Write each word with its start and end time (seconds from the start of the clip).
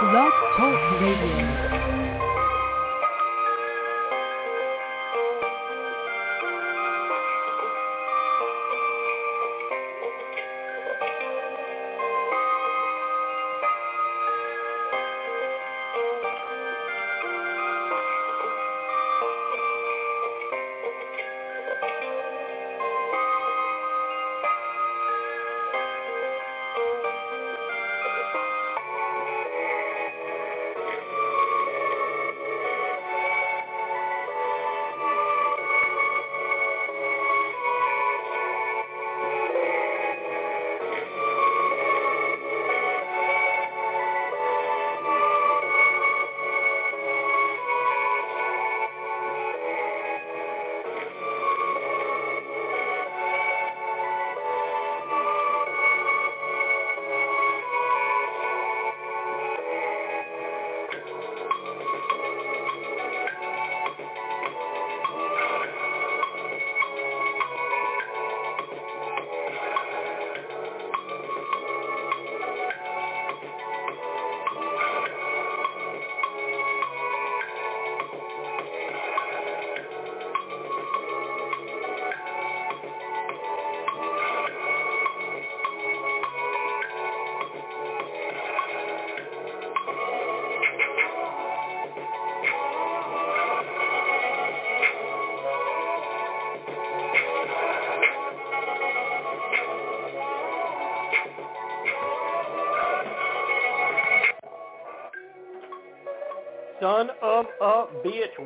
Blog 0.00 0.32
Talk 0.56 1.00
Radio. 1.00 2.07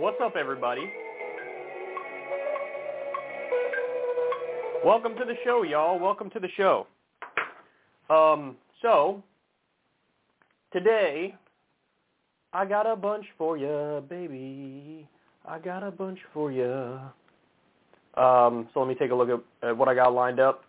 What's 0.03 0.21
up, 0.21 0.35
everybody? 0.35 0.91
Welcome 4.85 5.15
to 5.15 5.25
the 5.25 5.35
show, 5.45 5.63
y'all. 5.63 5.97
Welcome 5.97 6.29
to 6.31 6.41
the 6.41 6.49
show. 6.57 6.89
Um, 8.11 8.57
so, 8.83 9.23
today, 10.73 11.37
I 12.53 12.65
got 12.67 12.85
a 12.85 12.97
bunch 12.97 13.27
for 13.39 13.57
you, 13.57 14.03
baby. 14.09 15.09
I 15.47 15.61
got 15.61 15.85
a 15.85 15.93
bunch 15.93 16.19
for 16.35 16.51
you. 16.51 16.99
Um, 18.21 18.69
so 18.75 18.81
let 18.81 18.89
me 18.89 18.97
take 18.97 19.13
a 19.13 19.15
look 19.15 19.29
at, 19.29 19.69
at 19.69 19.79
what 19.79 19.87
I 19.87 19.95
got 19.95 20.13
lined 20.13 20.41
up. 20.41 20.65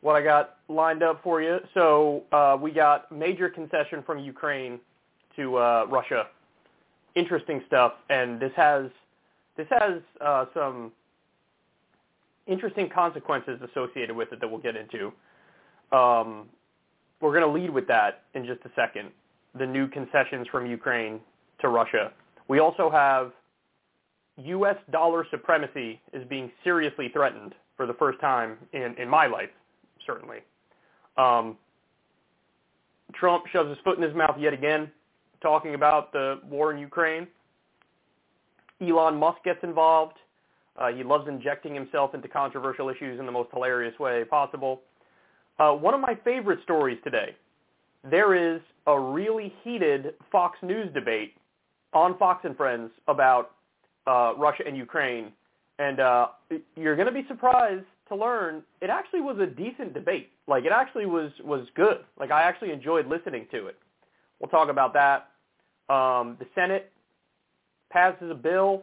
What 0.00 0.16
I 0.16 0.22
got 0.22 0.56
lined 0.70 1.02
up 1.02 1.22
for 1.22 1.42
you. 1.42 1.58
So 1.74 2.22
uh, 2.32 2.56
we 2.58 2.70
got 2.70 3.12
major 3.12 3.50
concession 3.50 4.02
from 4.06 4.20
Ukraine 4.20 4.80
to 5.36 5.58
uh, 5.58 5.84
Russia 5.90 6.28
interesting 7.14 7.62
stuff, 7.66 7.92
and 8.10 8.40
this 8.40 8.52
has 8.56 8.86
this 9.56 9.66
has 9.70 10.00
uh, 10.20 10.46
some 10.54 10.92
interesting 12.46 12.88
consequences 12.88 13.60
associated 13.70 14.16
with 14.16 14.32
it 14.32 14.40
that 14.40 14.50
we'll 14.50 14.60
get 14.60 14.76
into. 14.76 15.12
Um, 15.96 16.48
we're 17.20 17.38
going 17.38 17.42
to 17.42 17.60
lead 17.60 17.70
with 17.70 17.86
that 17.88 18.24
in 18.34 18.46
just 18.46 18.60
a 18.64 18.70
second. 18.74 19.10
The 19.58 19.66
new 19.66 19.86
concessions 19.86 20.46
from 20.50 20.66
Ukraine 20.66 21.20
to 21.60 21.68
Russia. 21.68 22.12
We 22.48 22.58
also 22.58 22.90
have 22.90 23.32
U.S. 24.38 24.76
dollar 24.90 25.26
supremacy 25.30 26.00
is 26.12 26.26
being 26.28 26.50
seriously 26.64 27.10
threatened 27.12 27.54
for 27.76 27.86
the 27.86 27.94
first 27.94 28.20
time 28.20 28.56
in, 28.72 28.94
in 28.98 29.08
my 29.08 29.26
life, 29.26 29.50
certainly. 30.06 30.38
Um, 31.16 31.56
Trump 33.14 33.46
shoves 33.52 33.68
his 33.68 33.78
foot 33.84 33.98
in 33.98 34.02
his 34.02 34.14
mouth 34.14 34.36
yet 34.38 34.54
again 34.54 34.90
talking 35.42 35.74
about 35.74 36.12
the 36.12 36.40
war 36.48 36.72
in 36.72 36.78
Ukraine. 36.78 37.26
Elon 38.80 39.16
Musk 39.16 39.42
gets 39.44 39.62
involved. 39.62 40.16
Uh, 40.76 40.88
he 40.88 41.04
loves 41.04 41.28
injecting 41.28 41.74
himself 41.74 42.14
into 42.14 42.28
controversial 42.28 42.88
issues 42.88 43.20
in 43.20 43.26
the 43.26 43.32
most 43.32 43.50
hilarious 43.52 43.98
way 43.98 44.24
possible. 44.24 44.80
Uh, 45.58 45.72
one 45.72 45.94
of 45.94 46.00
my 46.00 46.14
favorite 46.24 46.60
stories 46.62 46.98
today, 47.04 47.36
there 48.10 48.34
is 48.34 48.60
a 48.86 48.98
really 48.98 49.52
heated 49.62 50.14
Fox 50.30 50.58
News 50.62 50.92
debate 50.94 51.34
on 51.92 52.16
Fox 52.18 52.44
and 52.44 52.56
Friends 52.56 52.90
about 53.06 53.52
uh, 54.06 54.32
Russia 54.36 54.64
and 54.66 54.76
Ukraine. 54.76 55.32
And 55.78 56.00
uh, 56.00 56.28
you're 56.76 56.96
going 56.96 57.06
to 57.06 57.12
be 57.12 57.26
surprised 57.28 57.84
to 58.08 58.16
learn 58.16 58.62
it 58.80 58.90
actually 58.90 59.20
was 59.20 59.38
a 59.38 59.46
decent 59.46 59.94
debate. 59.94 60.30
Like 60.46 60.64
it 60.64 60.72
actually 60.72 61.06
was 61.06 61.30
was 61.44 61.66
good. 61.74 61.98
Like 62.18 62.30
I 62.30 62.42
actually 62.42 62.72
enjoyed 62.72 63.06
listening 63.06 63.46
to 63.52 63.66
it. 63.66 63.76
We'll 64.40 64.50
talk 64.50 64.68
about 64.68 64.92
that. 64.94 65.28
Um, 65.88 66.36
the 66.38 66.46
Senate 66.54 66.90
passes 67.90 68.30
a 68.30 68.34
bill 68.34 68.82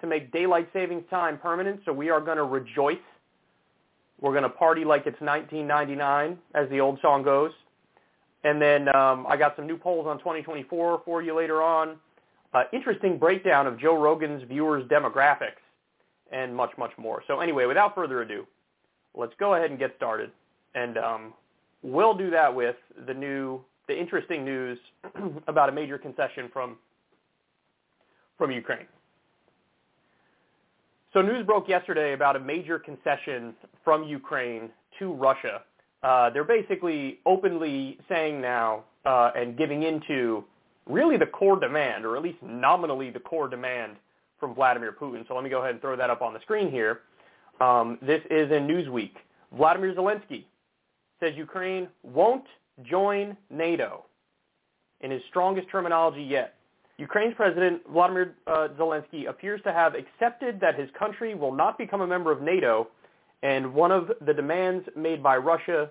to 0.00 0.06
make 0.06 0.32
daylight 0.32 0.68
savings 0.72 1.04
time 1.10 1.38
permanent, 1.38 1.80
so 1.84 1.92
we 1.92 2.10
are 2.10 2.20
going 2.20 2.36
to 2.36 2.44
rejoice. 2.44 2.96
We're 4.20 4.32
going 4.32 4.44
to 4.44 4.48
party 4.48 4.84
like 4.84 5.02
it's 5.06 5.20
1999, 5.20 6.38
as 6.54 6.68
the 6.70 6.80
old 6.80 6.98
song 7.02 7.22
goes. 7.22 7.52
And 8.44 8.60
then 8.60 8.94
um, 8.94 9.26
I 9.28 9.36
got 9.36 9.56
some 9.56 9.66
new 9.66 9.76
polls 9.76 10.06
on 10.06 10.18
2024 10.18 11.02
for 11.04 11.22
you 11.22 11.36
later 11.36 11.62
on. 11.62 11.96
Uh, 12.54 12.62
interesting 12.72 13.18
breakdown 13.18 13.66
of 13.66 13.78
Joe 13.78 14.00
Rogan's 14.00 14.42
viewers' 14.48 14.84
demographics 14.88 15.60
and 16.32 16.54
much, 16.54 16.70
much 16.78 16.92
more. 16.96 17.22
So 17.26 17.40
anyway, 17.40 17.66
without 17.66 17.94
further 17.94 18.22
ado, 18.22 18.46
let's 19.14 19.32
go 19.38 19.54
ahead 19.54 19.70
and 19.70 19.78
get 19.78 19.94
started. 19.96 20.30
And 20.74 20.96
um, 20.96 21.32
we'll 21.82 22.14
do 22.14 22.30
that 22.30 22.54
with 22.54 22.76
the 23.06 23.14
new 23.14 23.60
the 23.88 23.98
interesting 23.98 24.44
news 24.44 24.78
about 25.46 25.68
a 25.68 25.72
major 25.72 25.98
concession 25.98 26.48
from 26.52 26.76
from 28.38 28.50
Ukraine. 28.50 28.86
So 31.12 31.22
news 31.22 31.46
broke 31.46 31.68
yesterday 31.68 32.12
about 32.12 32.36
a 32.36 32.40
major 32.40 32.78
concession 32.78 33.54
from 33.82 34.04
Ukraine 34.04 34.68
to 34.98 35.12
Russia. 35.12 35.62
Uh, 36.02 36.28
they're 36.28 36.44
basically 36.44 37.20
openly 37.24 37.98
saying 38.08 38.40
now 38.40 38.84
uh, 39.06 39.30
and 39.34 39.56
giving 39.56 39.84
into 39.84 40.44
really 40.86 41.16
the 41.16 41.26
core 41.26 41.58
demand, 41.58 42.04
or 42.04 42.16
at 42.16 42.22
least 42.22 42.42
nominally 42.42 43.10
the 43.10 43.20
core 43.20 43.48
demand 43.48 43.96
from 44.38 44.54
Vladimir 44.54 44.92
Putin. 44.92 45.26
So 45.26 45.34
let 45.34 45.42
me 45.42 45.48
go 45.48 45.60
ahead 45.60 45.72
and 45.72 45.80
throw 45.80 45.96
that 45.96 46.10
up 46.10 46.20
on 46.20 46.34
the 46.34 46.40
screen 46.40 46.70
here. 46.70 47.00
Um, 47.60 47.98
this 48.02 48.20
is 48.30 48.50
in 48.52 48.66
Newsweek. 48.66 49.12
Vladimir 49.56 49.94
Zelensky 49.94 50.44
says 51.18 51.32
Ukraine 51.36 51.88
won't 52.02 52.44
join 52.84 53.36
NATO 53.48 54.04
in 55.00 55.10
his 55.10 55.22
strongest 55.28 55.68
terminology 55.70 56.22
yet. 56.22 56.54
Ukraine's 56.98 57.34
President 57.34 57.82
Vladimir 57.92 58.34
uh, 58.46 58.68
Zelensky 58.78 59.28
appears 59.28 59.60
to 59.64 59.72
have 59.72 59.94
accepted 59.94 60.58
that 60.60 60.78
his 60.78 60.88
country 60.98 61.34
will 61.34 61.52
not 61.52 61.76
become 61.76 62.00
a 62.00 62.06
member 62.06 62.32
of 62.32 62.40
NATO, 62.40 62.88
and 63.42 63.74
one 63.74 63.92
of 63.92 64.10
the 64.24 64.32
demands 64.32 64.88
made 64.96 65.22
by 65.22 65.36
Russia 65.36 65.90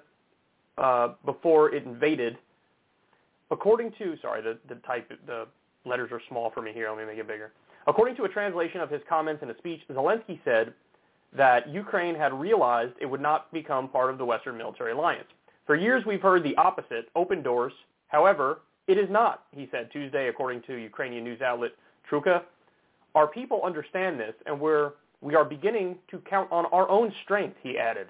uh, 0.78 1.10
before 1.24 1.74
it 1.74 1.84
invaded, 1.86 2.38
according 3.52 3.92
to 4.00 4.16
sorry, 4.22 4.42
the, 4.42 4.58
the 4.68 4.76
type 4.82 5.12
the 5.28 5.46
letters 5.86 6.10
are 6.12 6.22
small 6.28 6.50
for 6.52 6.62
me 6.62 6.74
here. 6.74 6.90
Let 6.90 6.98
me 6.98 7.06
make 7.06 7.20
it 7.20 7.28
bigger. 7.28 7.52
According 7.88 8.16
to 8.16 8.24
a 8.24 8.30
translation 8.30 8.82
of 8.82 8.90
his 8.90 9.02
comments 9.08 9.44
in 9.44 9.50
a 9.52 9.58
speech, 9.60 9.82
Zelensky 9.92 10.40
said 10.44 10.74
that 11.38 11.70
Ukraine 11.70 12.16
had 12.16 12.34
realized 12.34 12.94
it 13.00 13.06
would 13.06 13.22
not 13.22 13.52
become 13.54 13.88
part 13.90 14.10
of 14.10 14.18
the 14.18 14.26
Western 14.26 14.58
military 14.58 14.94
alliance. 14.94 15.28
For 15.68 15.76
years 15.76 16.04
we've 16.06 16.22
heard 16.22 16.44
the 16.44 16.56
opposite, 16.58 17.10
open 17.16 17.44
doors. 17.44 17.74
However, 18.08 18.62
it 18.88 18.98
is 18.98 19.10
not, 19.10 19.44
he 19.52 19.68
said 19.72 19.90
Tuesday, 19.92 20.28
according 20.28 20.62
to 20.64 20.76
Ukrainian 20.76 21.24
news 21.24 21.42
outlet 21.42 21.72
Trukha. 22.10 22.44
Our 23.16 23.28
people 23.28 23.62
understand 23.64 24.20
this, 24.20 24.34
and 24.46 24.60
we're, 24.60 24.92
we 25.22 25.36
are 25.36 25.46
beginning 25.46 25.98
to 26.12 26.20
count 26.20 26.52
on 26.52 26.66
our 26.68 26.88
own 26.90 27.14
strength, 27.24 27.58
he 27.64 27.78
added. 27.78 28.08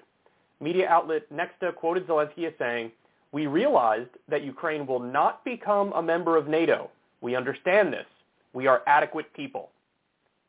Media 0.60 0.88
outlet 0.88 1.22
Nexta 1.32 1.74
quoted 1.74 2.06
Zelensky 2.06 2.46
as 2.46 2.52
saying, 2.58 2.90
We 3.32 3.46
realized 3.46 4.10
that 4.28 4.42
Ukraine 4.42 4.86
will 4.86 5.00
not 5.00 5.44
become 5.44 5.92
a 5.92 6.02
member 6.02 6.36
of 6.36 6.48
NATO. 6.48 6.90
We 7.20 7.36
understand 7.36 7.92
this. 7.92 8.06
We 8.52 8.66
are 8.66 8.82
adequate 8.86 9.32
people. 9.34 9.70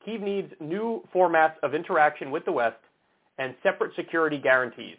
Kyiv 0.05 0.21
needs 0.21 0.51
new 0.59 1.03
formats 1.13 1.55
of 1.63 1.73
interaction 1.73 2.31
with 2.31 2.45
the 2.45 2.51
West 2.51 2.77
and 3.37 3.53
separate 3.63 3.95
security 3.95 4.37
guarantees. 4.37 4.97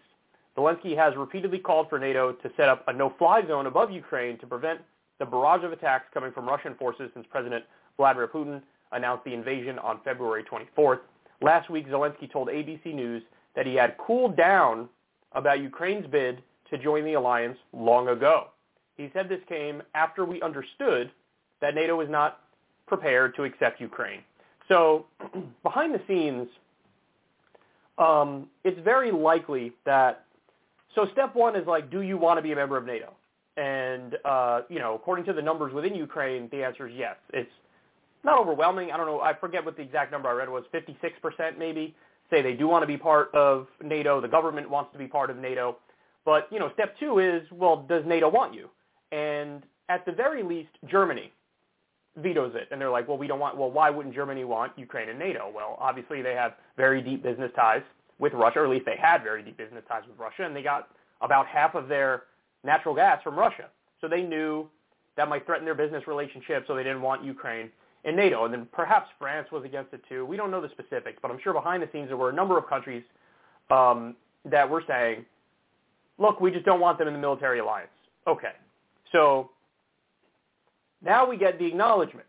Zelensky 0.56 0.96
has 0.96 1.16
repeatedly 1.16 1.58
called 1.58 1.88
for 1.88 1.98
NATO 1.98 2.32
to 2.32 2.50
set 2.56 2.68
up 2.68 2.84
a 2.88 2.92
no-fly 2.92 3.46
zone 3.46 3.66
above 3.66 3.90
Ukraine 3.90 4.38
to 4.38 4.46
prevent 4.46 4.80
the 5.18 5.26
barrage 5.26 5.64
of 5.64 5.72
attacks 5.72 6.06
coming 6.14 6.32
from 6.32 6.46
Russian 6.46 6.74
forces 6.74 7.10
since 7.14 7.26
President 7.30 7.64
Vladimir 7.96 8.28
Putin 8.28 8.62
announced 8.92 9.24
the 9.24 9.34
invasion 9.34 9.78
on 9.78 10.00
February 10.04 10.44
24th. 10.44 11.00
Last 11.40 11.70
week, 11.70 11.88
Zelensky 11.88 12.30
told 12.30 12.48
ABC 12.48 12.94
News 12.94 13.22
that 13.54 13.66
he 13.66 13.74
had 13.74 13.96
cooled 13.98 14.36
down 14.36 14.88
about 15.32 15.60
Ukraine's 15.60 16.06
bid 16.06 16.42
to 16.70 16.78
join 16.78 17.04
the 17.04 17.14
alliance 17.14 17.58
long 17.72 18.08
ago. 18.08 18.48
He 18.96 19.10
said 19.12 19.28
this 19.28 19.40
came 19.48 19.82
after 19.94 20.24
we 20.24 20.42
understood 20.42 21.10
that 21.60 21.74
NATO 21.74 21.96
was 21.96 22.08
not 22.08 22.40
prepared 22.86 23.34
to 23.36 23.44
accept 23.44 23.80
Ukraine. 23.80 24.20
So 24.68 25.06
behind 25.62 25.94
the 25.94 26.00
scenes, 26.06 26.48
um, 27.98 28.48
it's 28.64 28.78
very 28.80 29.10
likely 29.10 29.72
that, 29.84 30.24
so 30.94 31.06
step 31.12 31.34
one 31.34 31.56
is 31.56 31.66
like, 31.66 31.90
do 31.90 32.02
you 32.02 32.16
want 32.16 32.38
to 32.38 32.42
be 32.42 32.52
a 32.52 32.56
member 32.56 32.76
of 32.76 32.86
NATO? 32.86 33.12
And, 33.58 34.16
uh, 34.24 34.60
you 34.68 34.78
know, 34.78 34.94
according 34.94 35.24
to 35.24 35.32
the 35.32 35.42
numbers 35.42 35.74
within 35.74 35.94
Ukraine, 35.94 36.48
the 36.52 36.62
answer 36.62 36.86
is 36.86 36.94
yes. 36.96 37.16
It's 37.32 37.50
not 38.22 38.38
overwhelming. 38.38 38.92
I 38.92 38.96
don't 38.96 39.06
know. 39.06 39.20
I 39.20 39.34
forget 39.34 39.64
what 39.64 39.76
the 39.76 39.82
exact 39.82 40.12
number 40.12 40.28
I 40.28 40.32
read 40.32 40.48
was, 40.48 40.62
56% 40.72 41.58
maybe 41.58 41.94
say 42.30 42.40
they 42.40 42.54
do 42.54 42.68
want 42.68 42.82
to 42.82 42.86
be 42.86 42.96
part 42.96 43.34
of 43.34 43.66
NATO. 43.82 44.20
The 44.20 44.28
government 44.28 44.70
wants 44.70 44.92
to 44.92 44.98
be 44.98 45.08
part 45.08 45.28
of 45.28 45.38
NATO. 45.38 45.78
But, 46.24 46.46
you 46.52 46.60
know, 46.60 46.70
step 46.74 46.94
two 47.00 47.18
is, 47.18 47.42
well, 47.50 47.84
does 47.88 48.04
NATO 48.06 48.28
want 48.28 48.54
you? 48.54 48.68
And 49.10 49.64
at 49.88 50.06
the 50.06 50.12
very 50.12 50.42
least, 50.44 50.70
Germany 50.86 51.32
vetoes 52.16 52.52
it. 52.54 52.68
And 52.70 52.80
they're 52.80 52.90
like, 52.90 53.08
well, 53.08 53.18
we 53.18 53.26
don't 53.26 53.40
want, 53.40 53.56
well, 53.56 53.70
why 53.70 53.90
wouldn't 53.90 54.14
Germany 54.14 54.44
want 54.44 54.72
Ukraine 54.76 55.08
and 55.08 55.18
NATO? 55.18 55.50
Well, 55.52 55.76
obviously 55.80 56.22
they 56.22 56.34
have 56.34 56.52
very 56.76 57.02
deep 57.02 57.24
business 57.24 57.50
ties 57.56 57.82
with 58.20 58.34
Russia, 58.34 58.60
or 58.60 58.64
at 58.66 58.70
least 58.70 58.86
they 58.86 58.96
had 59.00 59.24
very 59.24 59.42
deep 59.42 59.56
business 59.56 59.82
ties 59.88 60.02
with 60.08 60.18
Russia, 60.18 60.44
and 60.44 60.54
they 60.54 60.62
got 60.62 60.88
about 61.22 61.46
half 61.46 61.74
of 61.74 61.88
their 61.88 62.24
natural 62.64 62.94
gas 62.94 63.22
from 63.22 63.38
Russia. 63.38 63.66
So 64.00 64.08
they 64.08 64.22
knew 64.22 64.68
that 65.16 65.28
might 65.28 65.46
threaten 65.46 65.64
their 65.64 65.74
business 65.74 66.06
relationship, 66.06 66.64
so 66.66 66.74
they 66.74 66.84
didn't 66.84 67.02
want 67.02 67.24
Ukraine 67.24 67.70
in 68.04 68.14
NATO. 68.16 68.44
And 68.44 68.54
then 68.54 68.68
perhaps 68.72 69.08
France 69.18 69.48
was 69.50 69.64
against 69.64 69.92
it 69.92 70.02
too. 70.08 70.24
We 70.24 70.36
don't 70.36 70.50
know 70.50 70.60
the 70.60 70.70
specifics, 70.70 71.18
but 71.20 71.30
I'm 71.30 71.40
sure 71.42 71.52
behind 71.52 71.82
the 71.82 71.88
scenes 71.92 72.08
there 72.08 72.16
were 72.16 72.30
a 72.30 72.34
number 72.34 72.56
of 72.56 72.68
countries 72.68 73.02
um, 73.70 74.14
that 74.44 74.68
were 74.68 74.82
saying, 74.86 75.24
look, 76.18 76.40
we 76.40 76.50
just 76.50 76.64
don't 76.64 76.80
want 76.80 76.98
them 76.98 77.08
in 77.08 77.14
the 77.14 77.20
military 77.20 77.58
alliance. 77.58 77.90
Okay. 78.26 78.52
So 79.12 79.50
now 81.02 81.28
we 81.28 81.36
get 81.36 81.58
the 81.58 81.66
acknowledgement 81.66 82.26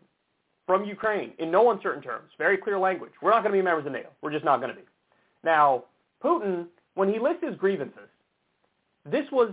from 0.66 0.84
Ukraine 0.84 1.32
in 1.38 1.50
no 1.50 1.70
uncertain 1.70 2.02
terms, 2.02 2.30
very 2.38 2.56
clear 2.56 2.78
language. 2.78 3.12
We're 3.20 3.30
not 3.30 3.42
going 3.42 3.52
to 3.52 3.58
be 3.58 3.62
members 3.62 3.86
of 3.86 3.92
NATO. 3.92 4.08
We're 4.22 4.32
just 4.32 4.44
not 4.44 4.58
going 4.60 4.70
to 4.70 4.76
be. 4.76 4.86
Now, 5.42 5.84
Putin, 6.22 6.66
when 6.94 7.12
he 7.12 7.18
lists 7.18 7.42
his 7.42 7.56
grievances, 7.56 8.08
this 9.04 9.24
was 9.32 9.52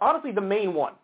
honestly 0.00 0.32
the 0.32 0.40
main 0.40 0.74
one. 0.74 0.94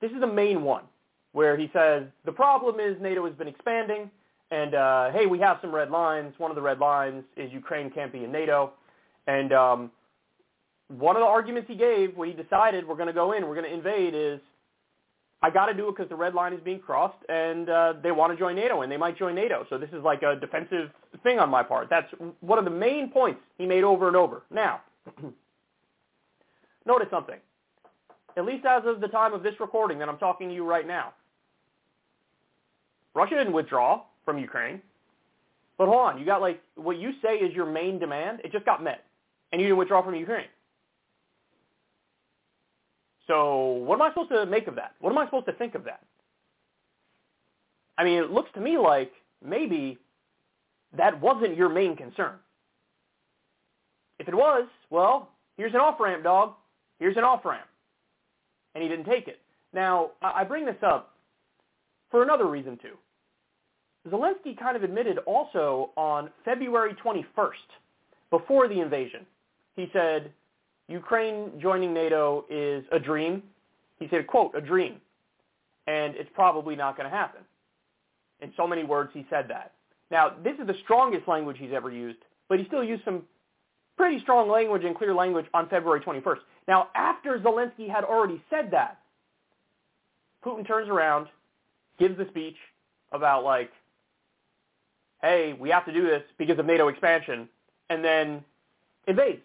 This 0.00 0.10
is 0.10 0.20
the 0.20 0.26
main 0.26 0.62
one 0.62 0.84
where 1.32 1.56
he 1.56 1.70
says 1.72 2.04
the 2.24 2.32
problem 2.32 2.80
is 2.80 2.96
NATO 3.00 3.24
has 3.26 3.34
been 3.34 3.48
expanding, 3.48 4.10
and 4.50 4.74
uh, 4.74 5.10
hey, 5.12 5.26
we 5.26 5.38
have 5.40 5.58
some 5.60 5.74
red 5.74 5.90
lines. 5.90 6.34
One 6.38 6.50
of 6.50 6.54
the 6.54 6.62
red 6.62 6.78
lines 6.78 7.24
is 7.36 7.52
Ukraine 7.52 7.90
can't 7.90 8.12
be 8.12 8.24
in 8.24 8.32
NATO, 8.32 8.72
and 9.26 9.52
um, 9.52 9.90
one 10.88 11.16
of 11.16 11.20
the 11.20 11.26
arguments 11.26 11.68
he 11.68 11.76
gave 11.76 12.16
when 12.16 12.28
he 12.28 12.34
decided 12.34 12.86
we're 12.86 12.96
going 12.96 13.08
to 13.08 13.12
go 13.12 13.32
in, 13.32 13.46
we're 13.46 13.54
going 13.54 13.68
to 13.68 13.74
invade, 13.74 14.14
is 14.14 14.40
I 15.42 15.50
got 15.50 15.66
to 15.66 15.74
do 15.74 15.88
it 15.88 15.96
because 15.96 16.08
the 16.08 16.16
red 16.16 16.34
line 16.34 16.52
is 16.52 16.60
being 16.64 16.78
crossed, 16.78 17.18
and 17.28 17.68
uh, 17.68 17.94
they 18.02 18.12
want 18.12 18.32
to 18.32 18.38
join 18.38 18.54
NATO, 18.54 18.82
and 18.82 18.92
they 18.92 18.96
might 18.96 19.18
join 19.18 19.34
NATO. 19.34 19.66
So 19.70 19.78
this 19.78 19.90
is 19.90 20.02
like 20.02 20.22
a 20.22 20.36
defensive 20.36 20.90
thing 21.22 21.38
on 21.38 21.50
my 21.50 21.62
part. 21.62 21.88
That's 21.90 22.10
one 22.40 22.58
of 22.58 22.64
the 22.64 22.70
main 22.70 23.10
points 23.10 23.40
he 23.58 23.66
made 23.66 23.84
over 23.84 24.08
and 24.08 24.16
over. 24.16 24.42
Now, 24.50 24.80
notice 26.86 27.08
something. 27.10 27.38
At 28.36 28.44
least 28.44 28.64
as 28.66 28.82
of 28.86 29.00
the 29.00 29.08
time 29.08 29.32
of 29.32 29.42
this 29.42 29.54
recording 29.60 29.98
that 29.98 30.08
I'm 30.08 30.18
talking 30.18 30.48
to 30.48 30.54
you 30.54 30.64
right 30.64 30.86
now, 30.86 31.12
Russia 33.14 33.36
didn't 33.36 33.52
withdraw 33.52 34.02
from 34.24 34.38
Ukraine. 34.38 34.82
But 35.78 35.86
hold 35.86 36.00
on, 36.00 36.18
you 36.18 36.26
got 36.26 36.40
like 36.40 36.60
what 36.74 36.98
you 36.98 37.12
say 37.22 37.36
is 37.36 37.54
your 37.54 37.66
main 37.66 37.98
demand, 37.98 38.40
it 38.44 38.52
just 38.52 38.64
got 38.64 38.82
met. 38.82 39.04
And 39.52 39.60
you 39.60 39.68
didn't 39.68 39.78
withdraw 39.78 40.02
from 40.02 40.16
Ukraine. 40.16 40.48
So 43.26 43.82
what 43.86 43.94
am 43.96 44.02
I 44.02 44.10
supposed 44.10 44.30
to 44.30 44.46
make 44.46 44.66
of 44.66 44.74
that? 44.76 44.94
What 45.00 45.10
am 45.10 45.18
I 45.18 45.26
supposed 45.26 45.46
to 45.46 45.52
think 45.52 45.74
of 45.74 45.84
that? 45.84 46.00
I 47.96 48.04
mean, 48.04 48.18
it 48.18 48.30
looks 48.30 48.50
to 48.54 48.60
me 48.60 48.76
like 48.78 49.12
maybe 49.44 49.98
that 50.96 51.20
wasn't 51.20 51.56
your 51.56 51.68
main 51.68 51.96
concern. 51.96 52.34
If 54.18 54.28
it 54.28 54.34
was, 54.34 54.66
well, 54.90 55.30
here's 55.56 55.74
an 55.74 55.80
off-ramp, 55.80 56.22
dog. 56.24 56.54
Here's 56.98 57.16
an 57.16 57.24
off-ramp. 57.24 57.66
And 58.74 58.82
he 58.82 58.88
didn't 58.88 59.06
take 59.06 59.28
it. 59.28 59.38
Now, 59.72 60.10
I 60.22 60.44
bring 60.44 60.64
this 60.64 60.76
up 60.82 61.14
for 62.10 62.22
another 62.22 62.46
reason, 62.46 62.78
too. 62.80 62.96
Zelensky 64.08 64.58
kind 64.58 64.76
of 64.76 64.82
admitted 64.82 65.18
also 65.18 65.90
on 65.96 66.30
February 66.44 66.94
21st, 67.04 67.52
before 68.30 68.68
the 68.68 68.80
invasion, 68.80 69.26
he 69.76 69.88
said, 69.92 70.30
Ukraine 70.88 71.52
joining 71.60 71.94
NATO 71.94 72.44
is 72.50 72.84
a 72.92 72.98
dream. 72.98 73.42
He 73.98 74.08
said, 74.08 74.26
quote, 74.26 74.54
a 74.54 74.60
dream. 74.60 74.96
And 75.86 76.14
it's 76.16 76.30
probably 76.34 76.76
not 76.76 76.96
going 76.96 77.08
to 77.08 77.16
happen. 77.16 77.40
In 78.40 78.52
so 78.56 78.66
many 78.66 78.84
words, 78.84 79.10
he 79.14 79.24
said 79.30 79.46
that. 79.48 79.72
Now, 80.10 80.32
this 80.42 80.54
is 80.60 80.66
the 80.66 80.74
strongest 80.82 81.26
language 81.26 81.56
he's 81.58 81.72
ever 81.72 81.90
used, 81.90 82.18
but 82.48 82.58
he 82.58 82.66
still 82.66 82.84
used 82.84 83.04
some 83.04 83.22
pretty 83.96 84.20
strong 84.20 84.50
language 84.50 84.84
and 84.84 84.94
clear 84.96 85.14
language 85.14 85.46
on 85.54 85.68
February 85.68 86.00
21st. 86.00 86.38
Now, 86.66 86.88
after 86.94 87.38
Zelensky 87.38 87.88
had 87.90 88.04
already 88.04 88.42
said 88.50 88.70
that, 88.70 88.98
Putin 90.44 90.66
turns 90.66 90.88
around, 90.88 91.28
gives 91.98 92.16
the 92.16 92.26
speech 92.30 92.56
about 93.12 93.44
like, 93.44 93.70
hey, 95.22 95.54
we 95.58 95.70
have 95.70 95.84
to 95.86 95.92
do 95.92 96.02
this 96.02 96.22
because 96.38 96.58
of 96.58 96.66
NATO 96.66 96.88
expansion, 96.88 97.48
and 97.90 98.04
then 98.04 98.44
invades. 99.06 99.40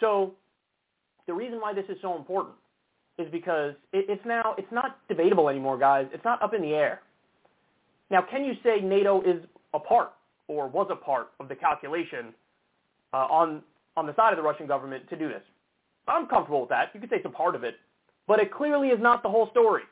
So 0.00 0.34
the 1.26 1.32
reason 1.32 1.60
why 1.60 1.72
this 1.72 1.84
is 1.88 1.96
so 2.02 2.16
important 2.16 2.54
is 3.18 3.30
because 3.30 3.74
it, 3.92 4.06
it's 4.08 4.24
now, 4.24 4.54
it's 4.58 4.70
not 4.72 4.98
debatable 5.08 5.48
anymore, 5.48 5.78
guys. 5.78 6.06
It's 6.12 6.24
not 6.24 6.42
up 6.42 6.54
in 6.54 6.62
the 6.62 6.74
air. 6.74 7.00
Now, 8.10 8.22
can 8.22 8.44
you 8.44 8.54
say 8.62 8.80
NATO 8.80 9.22
is 9.22 9.42
a 9.72 9.78
part 9.78 10.12
or 10.48 10.68
was 10.68 10.88
a 10.90 10.96
part 10.96 11.28
of 11.40 11.48
the 11.48 11.54
calculation 11.54 12.34
uh, 13.12 13.18
on, 13.30 13.62
on 13.96 14.06
the 14.06 14.14
side 14.16 14.32
of 14.32 14.36
the 14.36 14.42
Russian 14.42 14.66
government 14.66 15.08
to 15.10 15.16
do 15.16 15.28
this? 15.28 15.42
I'm 16.06 16.26
comfortable 16.26 16.60
with 16.60 16.70
that. 16.70 16.90
You 16.94 17.00
could 17.00 17.10
say 17.10 17.16
it's 17.16 17.26
a 17.26 17.30
part 17.30 17.54
of 17.54 17.64
it. 17.64 17.76
But 18.26 18.40
it 18.40 18.52
clearly 18.52 18.88
is 18.88 19.00
not 19.00 19.22
the 19.22 19.28
whole 19.28 19.50
story. 19.50 19.82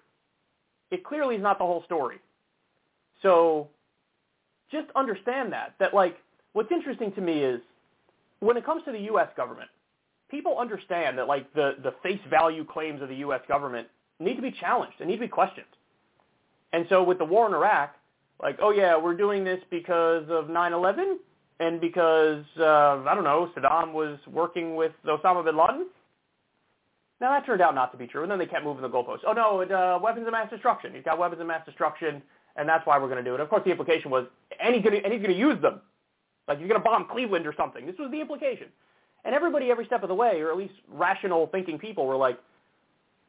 It 0.90 1.04
clearly 1.04 1.36
is 1.36 1.42
not 1.42 1.58
the 1.58 1.64
whole 1.64 1.82
story. 1.84 2.16
So 3.22 3.68
just 4.70 4.88
understand 4.96 5.52
that. 5.52 5.74
That 5.78 5.94
like 5.94 6.16
what's 6.52 6.72
interesting 6.72 7.12
to 7.12 7.20
me 7.20 7.44
is 7.44 7.60
when 8.40 8.56
it 8.56 8.64
comes 8.64 8.82
to 8.84 8.92
the 8.92 8.98
U.S. 9.00 9.28
government, 9.36 9.68
people 10.30 10.58
understand 10.58 11.18
that 11.18 11.28
like 11.28 11.52
the 11.54 11.76
the 11.82 11.94
face 12.02 12.20
value 12.28 12.64
claims 12.64 13.02
of 13.02 13.08
the 13.08 13.16
U.S. 13.16 13.40
government 13.48 13.86
need 14.18 14.36
to 14.36 14.42
be 14.42 14.50
challenged 14.50 14.96
and 15.00 15.08
need 15.08 15.16
to 15.16 15.22
be 15.22 15.28
questioned. 15.28 15.66
And 16.72 16.86
so 16.88 17.02
with 17.02 17.18
the 17.18 17.24
war 17.24 17.46
in 17.46 17.54
Iraq, 17.54 17.94
like 18.42 18.58
oh 18.60 18.70
yeah, 18.70 18.98
we're 18.98 19.16
doing 19.16 19.44
this 19.44 19.60
because 19.70 20.24
of 20.28 20.46
9/11 20.46 21.16
and 21.60 21.80
because 21.80 22.44
uh, 22.58 23.02
I 23.06 23.14
don't 23.14 23.24
know 23.24 23.50
Saddam 23.56 23.92
was 23.92 24.18
working 24.26 24.74
with 24.74 24.92
Osama 25.06 25.44
bin 25.44 25.56
Laden. 25.56 25.86
Now 27.22 27.30
that 27.30 27.46
turned 27.46 27.62
out 27.62 27.74
not 27.74 27.92
to 27.92 27.98
be 27.98 28.06
true, 28.06 28.22
and 28.22 28.30
then 28.30 28.38
they 28.38 28.46
kept 28.46 28.64
moving 28.64 28.82
the 28.82 28.90
goalposts. 28.90 29.20
Oh 29.26 29.32
no, 29.32 29.60
it, 29.60 29.72
uh, 29.72 29.98
weapons 30.02 30.26
of 30.26 30.32
mass 30.32 30.50
destruction. 30.50 30.92
He's 30.94 31.04
got 31.04 31.18
weapons 31.18 31.40
of 31.40 31.46
mass 31.46 31.64
destruction 31.64 32.22
and 32.56 32.68
that's 32.68 32.86
why 32.86 32.98
we're 32.98 33.08
going 33.08 33.22
to 33.22 33.28
do 33.28 33.34
it. 33.34 33.40
Of 33.40 33.48
course, 33.48 33.62
the 33.64 33.70
implication 33.70 34.10
was, 34.10 34.26
and 34.60 34.74
he's 34.74 34.84
going 34.84 34.96
to, 34.96 35.04
and 35.04 35.12
he's 35.12 35.22
going 35.22 35.34
to 35.34 35.38
use 35.38 35.60
them. 35.62 35.80
Like 36.48 36.58
he's 36.58 36.68
going 36.68 36.80
to 36.80 36.84
bomb 36.84 37.06
Cleveland 37.10 37.46
or 37.46 37.54
something. 37.56 37.86
This 37.86 37.94
was 37.98 38.10
the 38.10 38.20
implication. 38.20 38.66
And 39.24 39.34
everybody 39.34 39.70
every 39.70 39.86
step 39.86 40.02
of 40.02 40.08
the 40.08 40.14
way, 40.14 40.40
or 40.40 40.50
at 40.50 40.56
least 40.56 40.74
rational 40.88 41.46
thinking 41.46 41.78
people 41.78 42.06
were 42.06 42.16
like, 42.16 42.38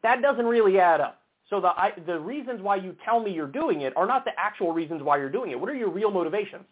that 0.02 0.22
doesn't 0.22 0.46
really 0.46 0.80
add 0.80 1.00
up. 1.00 1.22
So 1.50 1.62
the, 1.62 1.68
I, 1.68 1.92
the 2.06 2.20
reasons 2.20 2.62
why 2.62 2.78
you 2.78 2.96
tell 3.06 3.20
me 3.20 3.32
you're 3.32 3.48
doing 3.48 3.82
it 3.82 3.96
are 3.96 4.08
not 4.08 4.26
the 4.26 4.32
actual 4.38 4.72
reasons 4.72 5.04
why 5.04 5.18
you're 5.18 5.30
doing 5.30 5.52
it. 5.52 5.60
What 5.60 5.70
are 5.70 5.76
your 5.76 5.90
real 5.90 6.10
motivations? 6.10 6.64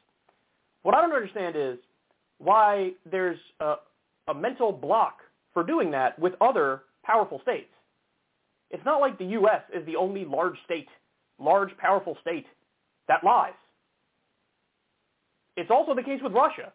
What 0.81 0.95
I 0.95 1.01
don't 1.01 1.13
understand 1.13 1.55
is 1.55 1.77
why 2.39 2.93
there's 3.09 3.37
a, 3.59 3.75
a 4.27 4.33
mental 4.33 4.71
block 4.71 5.19
for 5.53 5.63
doing 5.63 5.91
that 5.91 6.17
with 6.17 6.33
other 6.41 6.81
powerful 7.03 7.39
states. 7.41 7.71
It's 8.69 8.85
not 8.85 9.01
like 9.01 9.17
the 9.17 9.25
U.S. 9.25 9.61
is 9.73 9.85
the 9.85 9.95
only 9.95 10.25
large 10.25 10.55
state 10.65 10.87
large, 11.41 11.75
powerful 11.77 12.17
state 12.21 12.45
that 13.07 13.23
lies. 13.23 13.53
It's 15.57 15.71
also 15.71 15.93
the 15.93 16.03
case 16.03 16.19
with 16.23 16.33
Russia. 16.33 16.71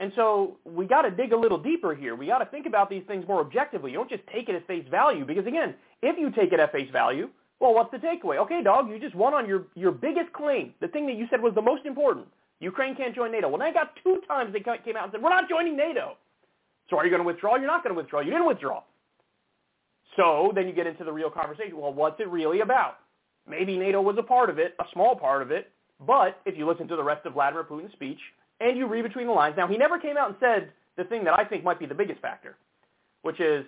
And 0.00 0.10
so 0.16 0.56
we 0.64 0.86
got 0.86 1.02
to 1.02 1.10
dig 1.10 1.32
a 1.32 1.36
little 1.36 1.58
deeper 1.58 1.94
here. 1.94 2.16
We 2.16 2.26
got 2.26 2.38
to 2.38 2.46
think 2.46 2.66
about 2.66 2.90
these 2.90 3.04
things 3.06 3.24
more 3.28 3.40
objectively. 3.40 3.92
You 3.92 3.98
don't 3.98 4.10
just 4.10 4.26
take 4.32 4.48
it 4.48 4.56
at 4.56 4.66
face 4.66 4.84
value 4.90 5.24
because 5.24 5.46
again, 5.46 5.74
if 6.02 6.18
you 6.18 6.30
take 6.30 6.52
it 6.52 6.58
at 6.58 6.72
face 6.72 6.90
value, 6.90 7.28
well, 7.60 7.74
what's 7.74 7.92
the 7.92 7.98
takeaway? 7.98 8.38
Okay, 8.38 8.62
dog, 8.62 8.90
you 8.90 8.98
just 8.98 9.14
won 9.14 9.34
on 9.34 9.46
your, 9.46 9.66
your 9.76 9.92
biggest 9.92 10.32
claim, 10.32 10.74
the 10.80 10.88
thing 10.88 11.06
that 11.06 11.16
you 11.16 11.26
said 11.30 11.40
was 11.40 11.54
the 11.54 11.62
most 11.62 11.86
important. 11.86 12.26
Ukraine 12.58 12.96
can't 12.96 13.14
join 13.14 13.30
NATO. 13.30 13.48
Well, 13.48 13.58
they 13.58 13.72
got 13.72 13.92
two 14.02 14.20
times 14.26 14.52
they 14.52 14.60
came 14.60 14.96
out 14.96 15.04
and 15.04 15.12
said, 15.12 15.22
we're 15.22 15.30
not 15.30 15.48
joining 15.48 15.76
NATO. 15.76 16.16
So 16.90 16.98
are 16.98 17.04
you 17.04 17.10
going 17.10 17.22
to 17.22 17.26
withdraw? 17.26 17.56
You're 17.56 17.68
not 17.68 17.84
going 17.84 17.94
to 17.94 18.00
withdraw. 18.00 18.20
You 18.20 18.30
didn't 18.30 18.48
withdraw. 18.48 18.82
So 20.16 20.52
then 20.54 20.66
you 20.66 20.72
get 20.72 20.86
into 20.86 21.04
the 21.04 21.12
real 21.12 21.30
conversation. 21.30 21.76
Well, 21.76 21.92
what's 21.92 22.20
it 22.20 22.28
really 22.28 22.60
about? 22.60 22.98
Maybe 23.48 23.76
NATO 23.76 24.00
was 24.00 24.16
a 24.18 24.22
part 24.22 24.48
of 24.50 24.58
it, 24.58 24.74
a 24.80 24.84
small 24.92 25.16
part 25.16 25.42
of 25.42 25.50
it, 25.50 25.70
but 26.06 26.40
if 26.46 26.56
you 26.56 26.66
listen 26.66 26.88
to 26.88 26.96
the 26.96 27.02
rest 27.02 27.26
of 27.26 27.34
Vladimir 27.34 27.64
Putin's 27.64 27.92
speech 27.92 28.18
and 28.60 28.76
you 28.76 28.86
read 28.86 29.02
between 29.02 29.26
the 29.26 29.32
lines, 29.32 29.54
now 29.56 29.66
he 29.66 29.76
never 29.76 29.98
came 29.98 30.16
out 30.16 30.28
and 30.28 30.36
said 30.40 30.70
the 30.96 31.04
thing 31.04 31.24
that 31.24 31.38
I 31.38 31.44
think 31.44 31.64
might 31.64 31.78
be 31.78 31.86
the 31.86 31.94
biggest 31.94 32.20
factor, 32.20 32.56
which 33.22 33.40
is 33.40 33.64